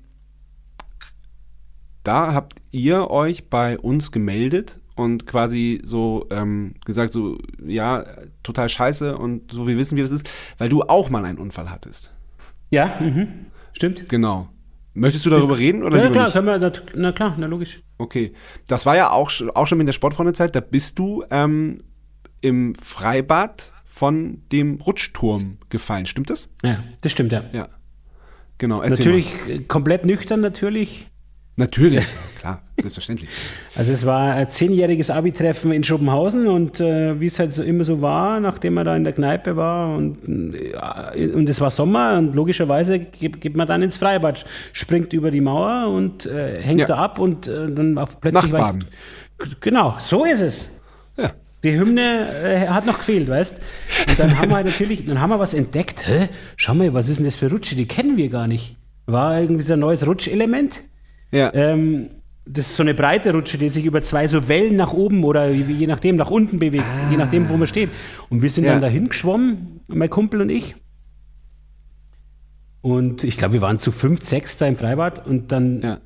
da 2.04 2.34
habt 2.34 2.60
ihr 2.70 3.10
euch 3.10 3.48
bei 3.48 3.78
uns 3.78 4.12
gemeldet 4.12 4.81
und 4.94 5.26
quasi 5.26 5.80
so 5.84 6.26
ähm, 6.30 6.74
gesagt, 6.84 7.12
so, 7.12 7.38
ja, 7.64 8.04
total 8.42 8.68
scheiße 8.68 9.16
und 9.16 9.52
so, 9.52 9.66
wir 9.66 9.76
wissen, 9.78 9.96
wie 9.96 10.02
das 10.02 10.10
ist, 10.10 10.28
weil 10.58 10.68
du 10.68 10.82
auch 10.82 11.10
mal 11.10 11.24
einen 11.24 11.38
Unfall 11.38 11.70
hattest. 11.70 12.12
Ja, 12.70 12.98
mhm. 13.00 13.46
stimmt. 13.72 14.08
Genau. 14.08 14.48
Möchtest 14.94 15.24
du 15.24 15.30
darüber 15.30 15.56
reden 15.56 15.82
oder 15.82 16.02
Ja, 16.02 16.10
klar, 16.10 16.24
nicht? 16.24 16.32
können 16.34 16.46
wir, 16.46 16.58
na, 16.58 16.72
na 16.94 17.12
klar, 17.12 17.34
na 17.38 17.46
logisch. 17.46 17.82
Okay. 17.96 18.32
Das 18.66 18.84
war 18.84 18.96
ja 18.96 19.10
auch, 19.10 19.30
auch 19.54 19.66
schon 19.66 19.80
in 19.80 19.86
der 19.86 19.94
Sportfreundezeit, 19.94 20.54
da 20.54 20.60
bist 20.60 20.98
du 20.98 21.24
ähm, 21.30 21.78
im 22.42 22.74
Freibad 22.74 23.72
von 23.84 24.42
dem 24.50 24.80
Rutschturm 24.80 25.58
gefallen, 25.70 26.06
stimmt 26.06 26.28
das? 26.28 26.50
Ja, 26.62 26.80
das 27.00 27.12
stimmt, 27.12 27.32
ja. 27.32 27.44
Ja. 27.52 27.68
Genau, 28.58 28.82
Natürlich 28.82 29.32
äh, 29.48 29.58
komplett 29.60 30.04
nüchtern, 30.04 30.40
natürlich. 30.40 31.10
Natürlich, 31.56 32.04
klar, 32.40 32.62
selbstverständlich. 32.80 33.28
Also 33.74 33.92
es 33.92 34.06
war 34.06 34.32
ein 34.32 34.48
zehnjähriges 34.48 35.10
Abi-Treffen 35.10 35.70
in 35.70 35.84
Schuppenhausen 35.84 36.46
und 36.46 36.80
äh, 36.80 37.20
wie 37.20 37.26
es 37.26 37.38
halt 37.38 37.52
so 37.52 37.62
immer 37.62 37.84
so 37.84 38.00
war, 38.00 38.40
nachdem 38.40 38.72
man 38.74 38.86
da 38.86 38.96
in 38.96 39.04
der 39.04 39.12
Kneipe 39.12 39.54
war 39.54 39.94
und, 39.94 40.16
äh, 40.54 41.26
und 41.28 41.46
es 41.50 41.60
war 41.60 41.70
Sommer 41.70 42.16
und 42.16 42.34
logischerweise 42.34 42.98
geht, 43.00 43.40
geht 43.42 43.54
man 43.54 43.68
dann 43.68 43.82
ins 43.82 43.98
Freibad, 43.98 44.46
springt 44.72 45.12
über 45.12 45.30
die 45.30 45.42
Mauer 45.42 45.88
und 45.88 46.24
äh, 46.24 46.62
hängt 46.62 46.80
Ja. 46.80 46.86
da 46.86 46.96
ab 46.96 47.18
und 47.18 47.46
äh, 47.48 47.70
dann 47.70 47.98
auf 47.98 48.18
plötzlich 48.20 48.50
war 48.50 48.60
Nachtbaden. 48.72 48.86
ich, 49.44 49.60
Genau, 49.60 49.96
so 49.98 50.24
ist 50.24 50.40
es. 50.40 50.70
Ja. 51.18 51.32
Die 51.64 51.78
Hymne 51.78 52.28
äh, 52.42 52.68
hat 52.68 52.86
noch 52.86 52.96
gefehlt, 52.98 53.28
weißt 53.28 53.60
Und 54.08 54.18
dann 54.18 54.38
haben 54.38 54.50
wir 54.50 54.56
halt 54.56 54.66
natürlich, 54.66 55.04
dann 55.04 55.20
haben 55.20 55.28
wir 55.30 55.38
was 55.38 55.52
entdeckt. 55.52 56.08
Hä? 56.08 56.28
Schau 56.56 56.74
mal, 56.74 56.94
was 56.94 57.10
ist 57.10 57.18
denn 57.18 57.26
das 57.26 57.36
für 57.36 57.50
Rutsche? 57.50 57.76
Die 57.76 57.86
kennen 57.86 58.16
wir 58.16 58.30
gar 58.30 58.46
nicht. 58.46 58.76
War 59.06 59.38
irgendwie 59.38 59.62
so 59.64 59.74
ein 59.74 59.80
neues 59.80 60.06
Rutschelement. 60.06 60.80
Ja. 61.32 61.52
Ähm, 61.54 62.10
das 62.44 62.66
ist 62.68 62.76
so 62.76 62.82
eine 62.82 62.94
breite 62.94 63.32
Rutsche, 63.32 63.56
die 63.56 63.68
sich 63.68 63.84
über 63.84 64.02
zwei 64.02 64.26
so 64.28 64.48
Wellen 64.48 64.76
nach 64.76 64.92
oben 64.92 65.22
oder 65.24 65.50
je 65.50 65.86
nachdem 65.86 66.16
nach 66.16 66.30
unten 66.30 66.58
bewegt, 66.58 66.84
je 67.10 67.16
nachdem, 67.16 67.48
wo 67.48 67.56
man 67.56 67.68
steht. 67.68 67.90
Und 68.30 68.42
wir 68.42 68.50
sind 68.50 68.64
Ja. 68.64 68.72
dann 68.72 68.82
dahin 68.82 69.08
geschwommen, 69.08 69.80
mein 69.86 70.10
Kumpel 70.10 70.40
und 70.40 70.48
ich. 70.50 70.74
Und 72.80 73.22
ich 73.22 73.36
glaube, 73.36 73.54
wir 73.54 73.60
waren 73.60 73.78
zu 73.78 73.92
fünf, 73.92 74.22
sechs 74.22 74.56
da 74.56 74.66
im 74.66 74.76
Freibad 74.76 75.24
und 75.26 75.52
dann 75.52 75.82
ja. 75.82 75.98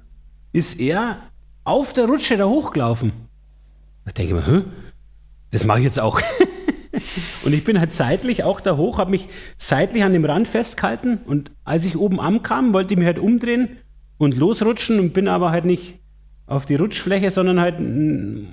ist 0.53 0.79
er 0.79 1.19
auf 1.65 1.95
der 1.95 2.05
Rutsche 2.05 2.37
da 2.37 2.45
hochgelaufen. 2.47 3.13
Da 4.05 4.13
denke 4.13 4.37
ich 4.37 4.47
mir, 4.47 4.59
Hä? 4.59 4.63
das 5.53 5.65
mache 5.65 5.79
ich 5.79 5.85
jetzt 5.85 5.99
auch. 5.99 6.21
und 7.45 7.55
ich 7.55 7.65
bin 7.65 7.81
halt 7.81 7.93
seitlich 7.93 8.45
auch 8.45 8.61
da 8.61 8.77
hoch, 8.77 8.99
habe 8.99 9.11
mich 9.11 9.29
seitlich 9.57 10.05
an 10.05 10.13
dem 10.13 10.27
Rand 10.27 10.49
festgehalten 10.49 11.19
und 11.27 11.51
als 11.65 11.87
ich 11.87 11.97
oben 11.97 12.21
ankam, 12.21 12.75
wollte 12.75 12.93
ich 12.93 12.99
mich 12.99 13.07
halt 13.07 13.19
umdrehen 13.19 13.71
und 14.19 14.37
losrutschen 14.37 14.99
und 15.01 15.13
bin 15.13 15.29
aber 15.29 15.51
halt 15.51 15.65
nicht 15.65 15.99
auf 16.47 16.65
die 16.65 16.77
Rutschfläche, 16.77 17.31
sondern 17.31 17.61
halt 17.61 17.75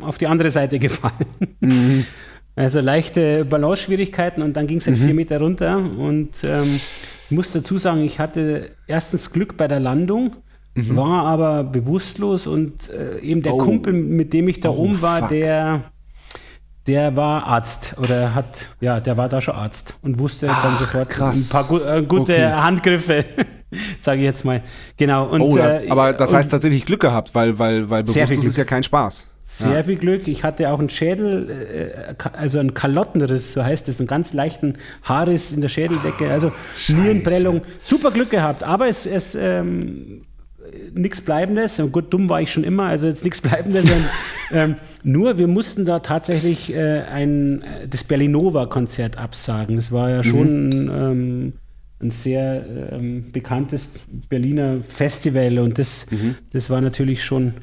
auf 0.01 0.17
die 0.17 0.27
andere 0.27 0.49
Seite 0.51 0.79
gefallen. 0.87 2.05
Also 2.55 2.79
leichte 2.81 3.45
Balance-Schwierigkeiten 3.45 4.41
und 4.41 4.53
dann 4.57 4.67
ging 4.67 4.77
es 4.77 4.87
halt 4.87 4.97
vier 4.97 5.13
Meter 5.13 5.39
runter 5.39 5.77
und 5.77 6.29
ähm, 6.45 6.79
ich 7.25 7.31
muss 7.31 7.51
dazu 7.51 7.77
sagen, 7.77 8.03
ich 8.03 8.19
hatte 8.19 8.71
erstens 8.87 9.31
Glück 9.31 9.57
bei 9.57 9.67
der 9.67 9.79
Landung, 9.79 10.35
war 10.75 11.25
aber 11.25 11.63
bewusstlos 11.63 12.45
und 12.47 12.89
äh, 12.89 13.19
eben 13.19 13.41
der 13.41 13.53
Oh. 13.55 13.57
Kumpel, 13.59 13.93
mit 13.93 14.33
dem 14.33 14.47
ich 14.47 14.59
da 14.59 14.69
Oh, 14.69 14.83
oben 14.83 15.01
war, 15.01 15.19
fuck. 15.19 15.29
der, 15.29 15.83
der 16.87 17.15
war 17.15 17.45
Arzt 17.45 17.95
oder 17.99 18.35
hat, 18.35 18.67
ja, 18.81 18.99
der 18.99 19.17
war 19.17 19.29
da 19.29 19.39
schon 19.39 19.55
Arzt 19.55 19.97
und 20.01 20.19
wusste 20.19 20.47
dann 20.47 20.55
Ach, 20.59 20.79
sofort 20.79 21.09
krass. 21.09 21.47
ein 21.47 21.49
paar 21.51 21.63
gu 21.65 21.77
äh, 21.79 22.01
gute 22.07 22.33
Okay. 22.33 22.51
Handgriffe, 22.51 23.25
sage 24.01 24.19
ich 24.21 24.25
jetzt 24.25 24.45
mal. 24.45 24.61
Genau. 24.97 25.27
Und, 25.27 25.41
Oh, 25.41 25.55
das, 25.55 25.83
äh, 25.83 25.89
aber 25.89 26.13
das 26.13 26.29
und 26.31 26.37
heißt 26.37 26.51
tatsächlich 26.51 26.85
Glück 26.85 27.01
gehabt, 27.01 27.33
weil, 27.35 27.59
weil, 27.59 27.89
weil 27.89 28.03
bewusstlos 28.03 28.45
ist 28.45 28.57
ja 28.57 28.65
kein 28.65 28.83
Spaß. 28.83 29.27
sehr 29.45 29.73
ja. 29.73 29.83
viel 29.83 29.97
Glück. 29.97 30.27
Ich 30.27 30.43
hatte 30.43 30.69
auch 30.71 30.79
einen 30.79 30.89
Schädel, 30.89 31.49
äh, 32.09 32.13
ka- 32.15 32.31
also 32.37 32.59
einen 32.59 32.73
Kalottenriss, 32.73 33.53
so 33.53 33.63
heißt 33.63 33.89
es, 33.89 33.99
einen 33.99 34.07
ganz 34.07 34.33
leichten 34.33 34.77
Haarriss 35.03 35.51
in 35.51 35.61
der 35.61 35.69
Schädeldecke, 35.69 36.29
also 36.31 36.51
Nierenprellung. 36.87 37.61
Super 37.83 38.11
Glück 38.11 38.29
gehabt, 38.29 38.63
aber 38.63 38.87
es 38.87 39.05
ist 39.05 39.35
ähm, 39.35 40.21
nichts 40.93 41.21
Bleibendes. 41.21 41.79
Und 41.79 41.91
gut, 41.91 42.11
dumm 42.13 42.29
war 42.29 42.41
ich 42.41 42.51
schon 42.51 42.63
immer, 42.63 42.85
also 42.85 43.05
jetzt 43.07 43.23
nichts 43.23 43.41
Bleibendes. 43.41 43.85
sondern, 43.85 44.05
ähm, 44.51 44.75
nur 45.03 45.37
wir 45.37 45.47
mussten 45.47 45.85
da 45.85 45.99
tatsächlich 45.99 46.73
äh, 46.73 47.01
ein, 47.01 47.61
äh, 47.63 47.87
das 47.87 48.03
Berlinova-Konzert 48.05 49.17
absagen. 49.17 49.75
Das 49.75 49.91
war 49.91 50.09
ja 50.09 50.23
schon 50.23 50.71
ähm, 50.71 51.53
ein 52.03 52.11
sehr 52.11 52.91
ähm, 52.91 53.31
bekanntes 53.31 54.01
Berliner 54.29 54.83
Festival 54.83 55.59
und 55.59 55.79
das, 55.79 56.05
das 56.51 56.69
war 56.69 56.81
natürlich 56.81 57.23
schon 57.23 57.53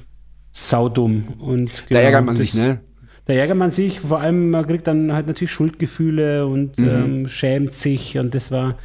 saudumm. 0.52 1.34
Und 1.38 1.70
Da 1.70 1.84
genau, 1.88 2.00
ärgert 2.00 2.24
man 2.24 2.34
das- 2.34 2.40
sich, 2.42 2.54
ne? 2.54 2.80
Da 3.26 3.34
ärgert 3.34 3.56
man 3.58 3.70
sich, 3.70 4.00
vor 4.00 4.20
allem 4.20 4.50
man 4.50 4.66
kriegt 4.66 4.86
dann 4.86 5.12
halt 5.12 5.26
natürlich 5.28 5.52
Schuldgefühle 5.52 6.46
und 6.46 6.78
Mhm. 6.78 6.88
ähm, 6.88 7.28
schämt 7.28 7.74
sich 7.74 8.18
und 8.18 8.34
das 8.34 8.50
war, 8.50 8.76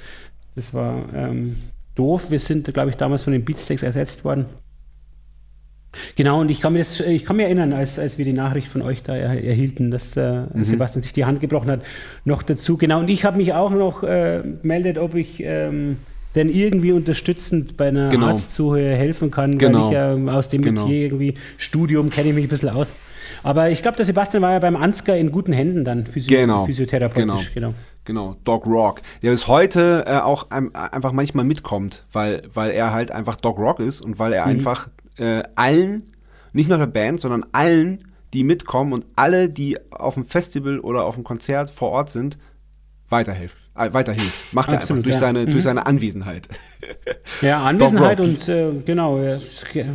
das 0.55 0.73
war 0.73 1.07
ähm, 1.15 1.55
doof. 1.95 2.29
Wir 2.29 2.39
sind, 2.39 2.71
glaube 2.73 2.91
ich, 2.91 2.95
damals 2.97 3.23
von 3.23 3.33
den 3.33 3.43
Beatsteaks 3.45 3.81
ersetzt 3.81 4.23
worden. 4.25 4.45
Genau, 6.15 6.41
und 6.41 6.51
ich 6.51 6.61
kann, 6.61 6.73
mir 6.73 6.79
das, 6.79 6.99
ich 6.99 7.25
kann 7.25 7.35
mich 7.37 7.45
erinnern, 7.45 7.73
als, 7.73 7.97
als 7.99 8.17
wir 8.17 8.25
die 8.25 8.33
Nachricht 8.33 8.67
von 8.67 8.81
euch 8.81 9.03
da 9.03 9.15
er, 9.15 9.43
erhielten, 9.43 9.91
dass 9.91 10.15
äh, 10.17 10.43
Mhm. 10.53 10.63
Sebastian 10.65 11.01
sich 11.03 11.13
die 11.13 11.25
Hand 11.25 11.39
gebrochen 11.41 11.69
hat, 11.71 11.81
noch 12.23 12.43
dazu. 12.43 12.77
Genau, 12.77 12.99
und 12.99 13.09
ich 13.09 13.25
habe 13.25 13.37
mich 13.37 13.53
auch 13.53 13.71
noch 13.71 14.03
äh, 14.03 14.41
gemeldet, 14.61 14.97
ob 14.97 15.15
ich 15.15 15.41
ähm, 15.43 15.97
denn 16.35 16.49
irgendwie 16.49 16.91
unterstützend 16.91 17.77
bei 17.77 17.87
einer 17.87 18.09
Genau. 18.09 18.27
Arztsuche 18.27 18.79
helfen 18.79 19.31
kann, 19.31 19.57
Genau. 19.57 19.79
weil 19.79 19.85
ich 19.85 20.27
ja 20.27 20.33
aus 20.37 20.49
dem 20.49 20.61
Genau. 20.61 20.83
Metier 20.85 21.03
irgendwie 21.05 21.33
Studium 21.57 22.09
kenne 22.09 22.29
ich 22.29 22.35
mich 22.35 22.45
ein 22.45 22.49
bisschen 22.49 22.69
aus. 22.69 22.91
Aber 23.43 23.69
ich 23.69 23.81
glaube, 23.81 23.95
der 23.97 24.05
Sebastian 24.05 24.41
war 24.43 24.51
ja 24.53 24.59
beim 24.59 24.75
Ansgar 24.75 25.15
in 25.17 25.31
guten 25.31 25.53
Händen 25.53 25.83
dann, 25.85 26.05
physio 26.07 26.35
Genau. 26.37 26.65
physiotherapeutisch. 26.65 27.53
Genau. 27.53 27.73
Genau, 28.03 28.35
Dog 28.43 28.65
Rock. 28.67 29.01
Der 29.23 29.31
bis 29.31 29.47
heute 29.47 30.03
äh, 30.07 30.17
auch 30.17 30.51
ein, 30.51 30.73
einfach 30.75 31.11
manchmal 31.11 31.43
mitkommt, 31.45 32.05
weil, 32.11 32.43
weil 32.53 32.71
er 32.71 32.91
halt 32.93 33.11
einfach 33.11 33.35
Dog 33.35 33.57
Rock 33.57 33.79
ist 33.79 34.01
und 34.01 34.19
weil 34.19 34.29
Mhm. 34.29 34.35
er 34.35 34.45
einfach 34.45 34.89
äh, 35.17 35.43
allen, 35.55 36.03
nicht 36.53 36.69
nur 36.69 36.77
der 36.77 36.87
Band, 36.87 37.19
sondern 37.19 37.45
allen, 37.51 38.07
die 38.33 38.43
mitkommen 38.43 38.93
und 38.93 39.05
alle, 39.15 39.49
die 39.49 39.77
auf 39.91 40.15
dem 40.15 40.25
Festival 40.25 40.79
oder 40.79 41.05
auf 41.05 41.15
dem 41.15 41.23
Konzert 41.23 41.69
vor 41.69 41.91
Ort 41.91 42.09
sind, 42.09 42.37
weiterhilft. 43.09 43.64
Äh, 43.77 43.91
weiterhilft. 43.93 44.53
Macht 44.53 44.69
er 44.69 44.75
einfach 44.75 44.83
Absolut, 44.83 45.05
durch, 45.05 45.15
ja. 45.15 45.19
seine, 45.19 45.39
Mhm. 45.45 45.51
durch 45.51 45.63
seine 45.63 45.85
Anwesenheit. 45.85 46.47
Ja, 47.41 47.63
Anwesenheit 47.65 48.21
und 48.21 48.47
äh, 48.47 48.71
genau, 48.85 49.17
er 49.19 49.39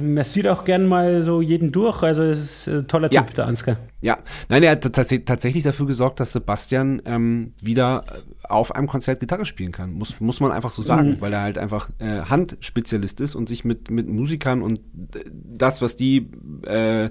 man 0.03 0.25
sieht 0.25 0.47
auch 0.49 0.65
gern 0.65 0.87
mal 0.87 1.23
so 1.23 1.41
jeden 1.41 1.73
durch. 1.73 2.03
Also 2.03 2.23
es 2.23 2.67
ist 2.67 2.69
ein 2.69 2.89
toller 2.89 3.11
Ja. 3.11 3.23
Typ, 3.23 3.35
der 3.35 3.47
Ansgar. 3.47 3.77
Ja, 4.03 4.19
nein, 4.49 4.63
er 4.63 4.73
hat 4.73 4.93
tats 4.93 5.15
tatsächlich 5.25 5.63
dafür 5.63 5.87
gesorgt, 5.87 6.21
dass 6.21 6.33
Sebastian 6.33 7.01
ähm, 7.07 7.53
wieder 7.61 8.05
äh, 8.07 8.47
auf 8.49 8.75
einem 8.75 8.87
Konzert 8.87 9.21
Gitarre 9.21 9.47
spielen 9.47 9.73
kann. 9.73 9.93
Muss, 9.93 10.21
muss 10.21 10.41
man 10.41 10.53
einfach 10.53 10.71
so 10.71 10.83
sagen, 10.83 11.17
weil 11.21 11.33
er 11.33 11.41
halt 11.43 11.57
einfach 11.59 11.89
äh, 11.99 12.23
Handspezialist 12.23 13.21
ist 13.21 13.35
und 13.35 13.49
sich 13.49 13.65
mit, 13.65 13.91
mit 13.91 14.09
Musikern 14.09 14.63
und 14.63 14.79
äh, 15.15 15.25
das, 15.33 15.81
was 15.81 15.97
die 15.97 16.31
äh, 16.67 17.11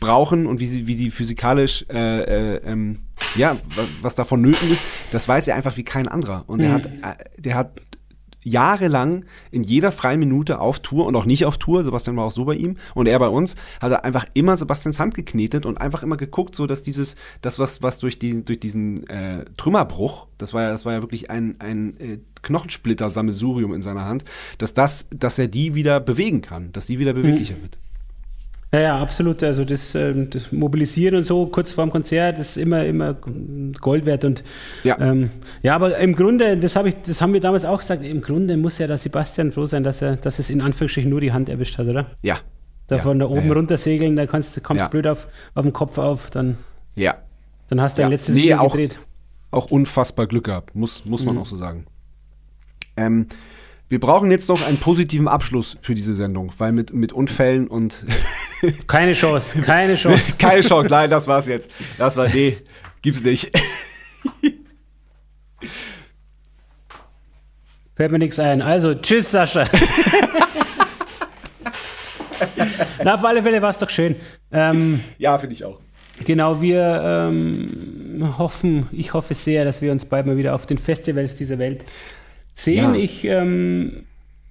brauchen 0.00 0.46
und 0.46 0.60
wie 0.60 0.66
sie, 0.66 0.86
wie 0.86 0.96
die 0.96 1.10
physikalisch, 1.10 1.84
äh, 1.92 2.54
äh, 2.54 2.60
ähm, 2.64 3.00
ja, 3.36 3.56
wa- 3.76 3.84
was 4.00 4.14
davon 4.14 4.40
nöten 4.40 4.70
ist, 4.70 4.84
das 5.10 5.28
weiß 5.28 5.48
er 5.48 5.56
einfach 5.56 5.76
wie 5.76 5.84
kein 5.84 6.08
anderer. 6.08 6.44
Und 6.46 6.60
er 6.62 6.72
hat, 6.72 6.86
äh, 6.86 7.40
der 7.40 7.54
hat 7.54 7.80
jahrelang 8.44 9.24
in 9.52 9.62
jeder 9.62 9.92
freien 9.92 10.18
Minute 10.18 10.58
auf 10.58 10.80
Tour 10.80 11.06
und 11.06 11.14
auch 11.14 11.26
nicht 11.26 11.44
auf 11.46 11.58
Tour, 11.58 11.84
Sebastian 11.84 12.16
war 12.16 12.24
auch 12.24 12.32
so 12.32 12.44
bei 12.44 12.54
ihm 12.56 12.76
und 12.94 13.06
er 13.06 13.16
bei 13.20 13.28
uns, 13.28 13.54
hat 13.80 13.92
er 13.92 14.04
einfach 14.04 14.26
immer 14.34 14.56
Sebastians 14.56 14.98
Hand 14.98 15.14
geknetet 15.14 15.64
und 15.64 15.80
einfach 15.80 16.02
immer 16.02 16.16
geguckt, 16.16 16.56
so 16.56 16.66
dass 16.66 16.82
dieses, 16.82 17.14
das 17.40 17.60
was, 17.60 17.82
was 17.82 17.98
durch, 17.98 18.18
die, 18.18 18.44
durch 18.44 18.58
diesen 18.58 19.06
äh, 19.08 19.44
Trümmerbruch, 19.56 20.26
das 20.38 20.52
war 20.54 20.62
ja, 20.62 20.70
das 20.70 20.84
war 20.84 20.92
ja 20.92 21.02
wirklich 21.02 21.30
ein, 21.30 21.54
ein 21.60 22.00
äh, 22.00 22.18
Knochensplitter-Sammelsurium 22.42 23.72
in 23.74 23.82
seiner 23.82 24.06
Hand, 24.06 24.24
dass 24.58 24.74
das, 24.74 25.06
dass 25.10 25.38
er 25.38 25.46
die 25.48 25.74
wieder 25.76 26.00
bewegen 26.00 26.42
kann, 26.42 26.72
dass 26.72 26.86
die 26.86 26.98
wieder 26.98 27.12
beweglicher 27.12 27.54
wird. 27.62 27.78
Ja, 28.74 28.80
ja, 28.80 28.98
absolut. 28.98 29.42
Also 29.42 29.64
das, 29.66 29.94
ähm, 29.94 30.30
das 30.30 30.50
Mobilisieren 30.50 31.16
und 31.16 31.24
so 31.24 31.44
kurz 31.46 31.72
vorm 31.72 31.90
Konzert 31.90 32.38
ist 32.38 32.56
immer, 32.56 32.86
immer 32.86 33.12
Gold 33.80 34.06
wert. 34.06 34.24
Und 34.24 34.42
Ja. 34.82 34.98
ähm, 34.98 35.30
ja, 35.62 35.74
aber 35.74 35.98
im 35.98 36.14
Grunde, 36.14 36.56
das 36.56 36.74
habe 36.76 36.88
ich, 36.88 36.94
das 37.02 37.20
haben 37.20 37.34
wir 37.34 37.40
damals 37.40 37.66
auch 37.66 37.80
gesagt, 37.80 38.02
im 38.02 38.22
Grunde 38.22 38.56
muss 38.56 38.78
ja 38.78 38.86
der 38.86 38.96
Sebastian 38.96 39.52
froh 39.52 39.66
sein, 39.66 39.84
dass 39.84 40.00
er, 40.00 40.16
dass 40.16 40.38
es 40.38 40.48
in 40.48 40.62
Anführungsstrichen 40.62 41.10
nur 41.10 41.20
die 41.20 41.32
Hand 41.32 41.50
erwischt 41.50 41.76
hat, 41.76 41.86
oder? 41.86 42.06
Ja. 42.22 42.38
Da 42.86 42.96
ja. 42.96 43.02
von 43.02 43.18
da 43.18 43.26
oben 43.26 43.48
ja, 43.48 43.52
runter 43.52 43.76
segeln, 43.76 44.16
da 44.16 44.26
kannst, 44.26 44.62
kommst 44.64 44.84
Ja. 44.84 44.88
blöd 44.88 45.06
auf, 45.06 45.28
auf 45.54 45.64
den 45.64 45.72
Kopf 45.74 45.98
auf, 45.98 46.30
dann, 46.30 46.56
Ja. 46.94 47.16
dann 47.68 47.80
hast 47.80 47.98
du 47.98 48.02
Ja. 48.02 48.08
ein 48.08 48.10
letztes 48.12 48.34
Nee, 48.34 48.44
Video 48.44 48.58
auch- 48.58 48.72
gedreht. 48.72 48.98
auch 49.50 49.70
unfassbar 49.70 50.26
Glück 50.26 50.44
gehabt, 50.44 50.74
muss, 50.74 51.04
muss 51.04 51.20
Mhm. 51.20 51.26
man 51.26 51.38
auch 51.38 51.46
so 51.46 51.56
sagen. 51.56 51.86
Ähm, 52.96 53.26
Wir 53.92 54.00
brauchen 54.00 54.30
jetzt 54.30 54.48
noch 54.48 54.66
einen 54.66 54.78
positiven 54.78 55.28
Abschluss 55.28 55.76
für 55.82 55.94
diese 55.94 56.14
Sendung, 56.14 56.50
weil 56.56 56.72
mit, 56.72 56.94
mit 56.94 57.12
Unfällen 57.12 57.68
und. 57.68 58.06
keine 58.86 59.12
Chance, 59.12 59.60
keine 59.60 59.96
Chance. 59.96 60.32
keine 60.38 60.62
Chance, 60.62 60.88
nein, 60.88 61.10
das 61.10 61.26
war's 61.26 61.46
jetzt. 61.46 61.70
Das 61.98 62.16
war, 62.16 62.26
nee, 62.28 62.56
gibt's 63.02 63.22
nicht. 63.22 63.54
Fällt 67.94 68.12
mir 68.12 68.18
nichts 68.18 68.38
ein. 68.38 68.62
Also, 68.62 68.94
tschüss, 68.94 69.30
Sascha. 69.30 69.66
Na, 73.04 73.16
auf 73.16 73.24
alle 73.26 73.42
Fälle 73.42 73.60
war 73.60 73.68
es 73.68 73.78
doch 73.78 73.90
schön. 73.90 74.16
Ähm, 74.50 75.00
ja, 75.18 75.36
finde 75.36 75.52
ich 75.52 75.66
auch. 75.66 75.78
Genau, 76.24 76.62
wir 76.62 77.28
ähm, 77.30 78.38
hoffen, 78.38 78.88
ich 78.90 79.12
hoffe 79.12 79.34
sehr, 79.34 79.66
dass 79.66 79.82
wir 79.82 79.92
uns 79.92 80.06
bald 80.06 80.24
mal 80.24 80.38
wieder 80.38 80.54
auf 80.54 80.64
den 80.64 80.78
Festivals 80.78 81.34
dieser 81.34 81.58
Welt 81.58 81.84
sehen. 82.54 82.94
Ja. 82.94 83.00
Ich, 83.00 83.24
ähm, 83.24 84.04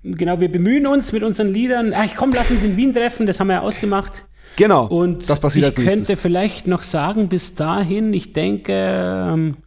genau, 0.03 0.39
wir 0.39 0.51
bemühen 0.51 0.87
uns 0.87 1.11
mit 1.11 1.23
unseren 1.23 1.53
Liedern. 1.53 1.93
Ach, 1.95 2.07
komm, 2.15 2.31
lass 2.33 2.51
uns 2.51 2.63
in 2.63 2.77
Wien 2.77 2.93
treffen, 2.93 3.25
das 3.25 3.39
haben 3.39 3.47
wir 3.47 3.55
ja 3.55 3.61
ausgemacht. 3.61 4.25
Genau. 4.55 4.85
Und 4.85 5.29
das 5.29 5.39
passiert 5.39 5.77
ich 5.77 5.87
könnte 5.87 6.17
vielleicht 6.17 6.67
noch 6.67 6.83
sagen, 6.83 7.29
bis 7.29 7.55
dahin, 7.55 8.13
ich 8.13 8.33
denke, 8.33 8.73
ähm, 8.73 9.57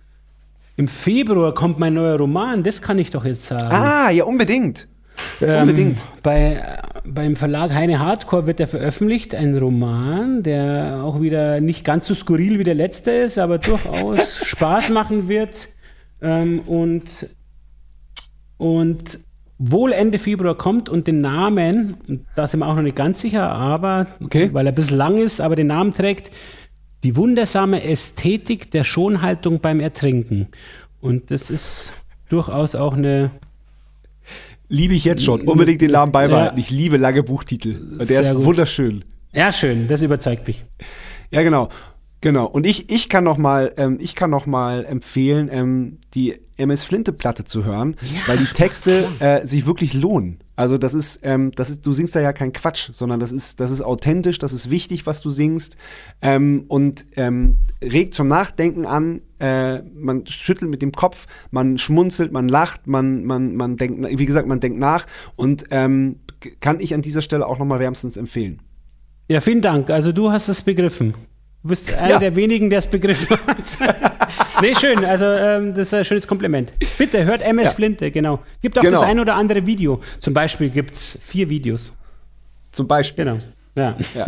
im 0.76 0.88
Februar 0.88 1.54
kommt 1.54 1.78
mein 1.78 1.94
neuer 1.94 2.18
Roman, 2.18 2.62
das 2.62 2.82
kann 2.82 2.98
ich 2.98 3.10
doch 3.10 3.24
jetzt 3.24 3.46
sagen. 3.46 3.68
Ah, 3.70 4.10
ja, 4.10 4.24
unbedingt. 4.24 4.88
Ähm, 5.40 5.62
unbedingt. 5.62 5.98
Bei, 6.22 6.80
beim 7.04 7.36
Verlag 7.36 7.72
Heine 7.72 8.00
Hardcore 8.00 8.46
wird 8.46 8.60
er 8.60 8.66
veröffentlicht, 8.66 9.34
ein 9.34 9.56
Roman, 9.56 10.42
der 10.42 11.00
auch 11.04 11.20
wieder 11.20 11.60
nicht 11.60 11.84
ganz 11.84 12.06
so 12.06 12.14
skurril 12.14 12.58
wie 12.58 12.64
der 12.64 12.74
letzte 12.74 13.12
ist, 13.12 13.38
aber 13.38 13.58
durchaus 13.58 14.38
Spaß 14.44 14.90
machen 14.90 15.28
wird. 15.28 15.68
Ähm, 16.20 16.60
und, 16.60 17.28
und 18.56 19.18
wohl 19.58 19.92
Ende 19.92 20.18
Februar 20.18 20.56
kommt 20.56 20.88
und 20.88 21.06
den 21.06 21.20
Namen, 21.20 21.96
da 22.34 22.46
sind 22.46 22.60
wir 22.60 22.66
auch 22.66 22.74
noch 22.74 22.82
nicht 22.82 22.96
ganz 22.96 23.20
sicher, 23.20 23.50
aber 23.50 24.06
okay. 24.22 24.50
weil 24.52 24.66
er 24.66 24.72
ein 24.72 24.74
bisschen 24.74 24.96
lang 24.96 25.16
ist, 25.16 25.40
aber 25.40 25.56
den 25.56 25.68
Namen 25.68 25.92
trägt, 25.92 26.30
die 27.04 27.16
wundersame 27.16 27.84
Ästhetik 27.84 28.70
der 28.70 28.82
Schonhaltung 28.82 29.60
beim 29.60 29.78
Ertrinken. 29.80 30.48
Und 31.00 31.30
das 31.30 31.50
ist 31.50 31.92
durchaus 32.30 32.74
auch 32.74 32.94
eine. 32.94 33.30
Liebe 34.68 34.94
ich 34.94 35.04
jetzt 35.04 35.22
schon. 35.22 35.42
Unbedingt 35.42 35.82
den 35.82 35.90
Namen 35.90 36.12
beibehalten. 36.12 36.56
Ja. 36.56 36.60
Ich 36.60 36.70
liebe 36.70 36.96
lange 36.96 37.22
Buchtitel. 37.22 37.98
Der 37.98 38.06
Sehr 38.06 38.20
ist 38.20 38.34
gut. 38.34 38.44
wunderschön. 38.46 39.04
Ja, 39.34 39.52
schön. 39.52 39.86
Das 39.86 40.00
überzeugt 40.00 40.46
mich. 40.46 40.64
Ja, 41.30 41.42
genau. 41.42 41.68
Genau. 42.24 42.46
Und 42.46 42.64
ich, 42.64 42.90
ich 42.90 43.10
kann 43.10 43.22
noch 43.22 43.36
mal, 43.36 43.74
ähm, 43.76 43.98
ich 44.00 44.14
kann 44.14 44.30
noch 44.30 44.46
mal 44.46 44.86
empfehlen, 44.86 45.50
ähm, 45.52 45.98
die 46.14 46.40
MS 46.56 46.82
Flinte 46.82 47.12
Platte 47.12 47.44
zu 47.44 47.66
hören, 47.66 47.96
ja, 48.00 48.20
weil 48.26 48.38
die 48.38 48.46
Texte 48.46 49.10
äh, 49.18 49.44
sich 49.44 49.66
wirklich 49.66 49.92
lohnen. 49.92 50.38
Also 50.56 50.78
das 50.78 50.94
ist, 50.94 51.20
ähm, 51.22 51.52
das 51.54 51.68
ist, 51.68 51.86
du 51.86 51.92
singst 51.92 52.16
da 52.16 52.22
ja 52.22 52.32
kein 52.32 52.54
Quatsch, 52.54 52.88
sondern 52.92 53.20
das 53.20 53.30
ist, 53.30 53.60
das 53.60 53.70
ist 53.70 53.82
authentisch, 53.82 54.38
das 54.38 54.54
ist 54.54 54.70
wichtig, 54.70 55.04
was 55.04 55.20
du 55.20 55.28
singst 55.28 55.76
ähm, 56.22 56.64
und 56.68 57.04
ähm, 57.16 57.58
regt 57.82 58.14
zum 58.14 58.28
Nachdenken 58.28 58.86
an. 58.86 59.20
Äh, 59.38 59.82
man 59.94 60.26
schüttelt 60.26 60.70
mit 60.70 60.80
dem 60.80 60.92
Kopf, 60.92 61.26
man 61.50 61.76
schmunzelt, 61.76 62.32
man 62.32 62.48
lacht, 62.48 62.86
man, 62.86 63.24
man, 63.24 63.54
man 63.54 63.76
denkt, 63.76 64.18
wie 64.18 64.24
gesagt, 64.24 64.48
man 64.48 64.60
denkt 64.60 64.78
nach 64.78 65.04
und 65.36 65.66
ähm, 65.70 66.20
kann 66.60 66.80
ich 66.80 66.94
an 66.94 67.02
dieser 67.02 67.20
Stelle 67.20 67.46
auch 67.46 67.58
noch 67.58 67.66
mal 67.66 67.80
wärmstens 67.80 68.16
empfehlen. 68.16 68.62
Ja, 69.28 69.42
vielen 69.42 69.60
Dank. 69.60 69.90
Also 69.90 70.10
du 70.10 70.32
hast 70.32 70.48
es 70.48 70.62
begriffen. 70.62 71.12
Du 71.64 71.68
bist 71.68 71.94
einer 71.94 72.10
ja. 72.10 72.18
der 72.18 72.36
wenigen, 72.36 72.68
der 72.68 72.80
es 72.80 72.86
begriffen 72.86 73.38
hat. 73.46 73.64
nee, 74.60 74.74
schön. 74.74 75.02
Also, 75.02 75.24
ähm, 75.24 75.72
das 75.72 75.88
ist 75.88 75.94
ein 75.94 76.04
schönes 76.04 76.28
Kompliment. 76.28 76.74
Bitte, 76.98 77.24
hört 77.24 77.40
MS 77.40 77.64
ja. 77.64 77.70
Flinte, 77.70 78.10
genau. 78.10 78.42
Gibt 78.60 78.76
auch 78.76 78.82
genau. 78.82 79.00
das 79.00 79.08
ein 79.08 79.18
oder 79.18 79.34
andere 79.34 79.64
Video. 79.64 80.02
Zum 80.20 80.34
Beispiel 80.34 80.68
gibt 80.68 80.92
es 80.92 81.18
vier 81.22 81.48
Videos. 81.48 81.96
Zum 82.70 82.86
Beispiel. 82.86 83.24
Genau. 83.24 83.38
Ja. 83.76 83.96
ja. 84.14 84.26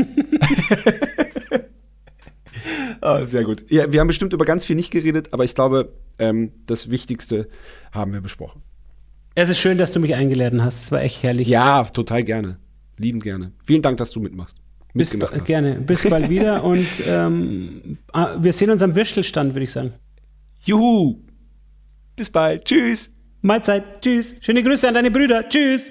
oh, 3.02 3.18
sehr 3.22 3.44
gut. 3.44 3.66
Ja, 3.68 3.92
wir 3.92 4.00
haben 4.00 4.06
bestimmt 4.06 4.32
über 4.32 4.46
ganz 4.46 4.64
viel 4.64 4.74
nicht 4.74 4.90
geredet, 4.90 5.34
aber 5.34 5.44
ich 5.44 5.54
glaube, 5.54 5.92
ähm, 6.18 6.52
das 6.64 6.88
Wichtigste 6.88 7.48
haben 7.92 8.14
wir 8.14 8.22
besprochen. 8.22 8.62
Es 9.34 9.50
ist 9.50 9.58
schön, 9.58 9.76
dass 9.76 9.92
du 9.92 10.00
mich 10.00 10.14
eingeladen 10.14 10.64
hast. 10.64 10.84
Es 10.84 10.90
war 10.90 11.02
echt 11.02 11.22
herrlich. 11.22 11.48
Ja, 11.48 11.84
total 11.84 12.24
gerne. 12.24 12.56
Lieben 12.96 13.20
gerne. 13.20 13.52
Vielen 13.62 13.82
Dank, 13.82 13.98
dass 13.98 14.10
du 14.10 14.20
mitmachst. 14.20 14.56
Bis, 14.96 15.16
gerne. 15.44 15.74
Bis 15.74 16.08
bald 16.08 16.30
wieder 16.30 16.64
und 16.64 16.86
ähm, 17.06 17.98
ah, 18.12 18.36
wir 18.38 18.52
sehen 18.52 18.70
uns 18.70 18.82
am 18.82 18.94
Würstelstand, 18.94 19.54
würde 19.54 19.64
ich 19.64 19.72
sagen. 19.72 19.92
Juhu! 20.64 21.16
Bis 22.16 22.30
bald. 22.30 22.64
Tschüss. 22.64 23.10
Mahlzeit. 23.42 24.00
Tschüss. 24.00 24.34
Schöne 24.40 24.62
Grüße 24.62 24.88
an 24.88 24.94
deine 24.94 25.10
Brüder. 25.10 25.48
Tschüss. 25.48 25.90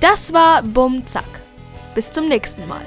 Das 0.00 0.32
war 0.32 0.62
Bum 0.62 1.06
Zack. 1.06 1.24
Bis 1.94 2.10
zum 2.10 2.26
nächsten 2.28 2.66
Mal. 2.66 2.84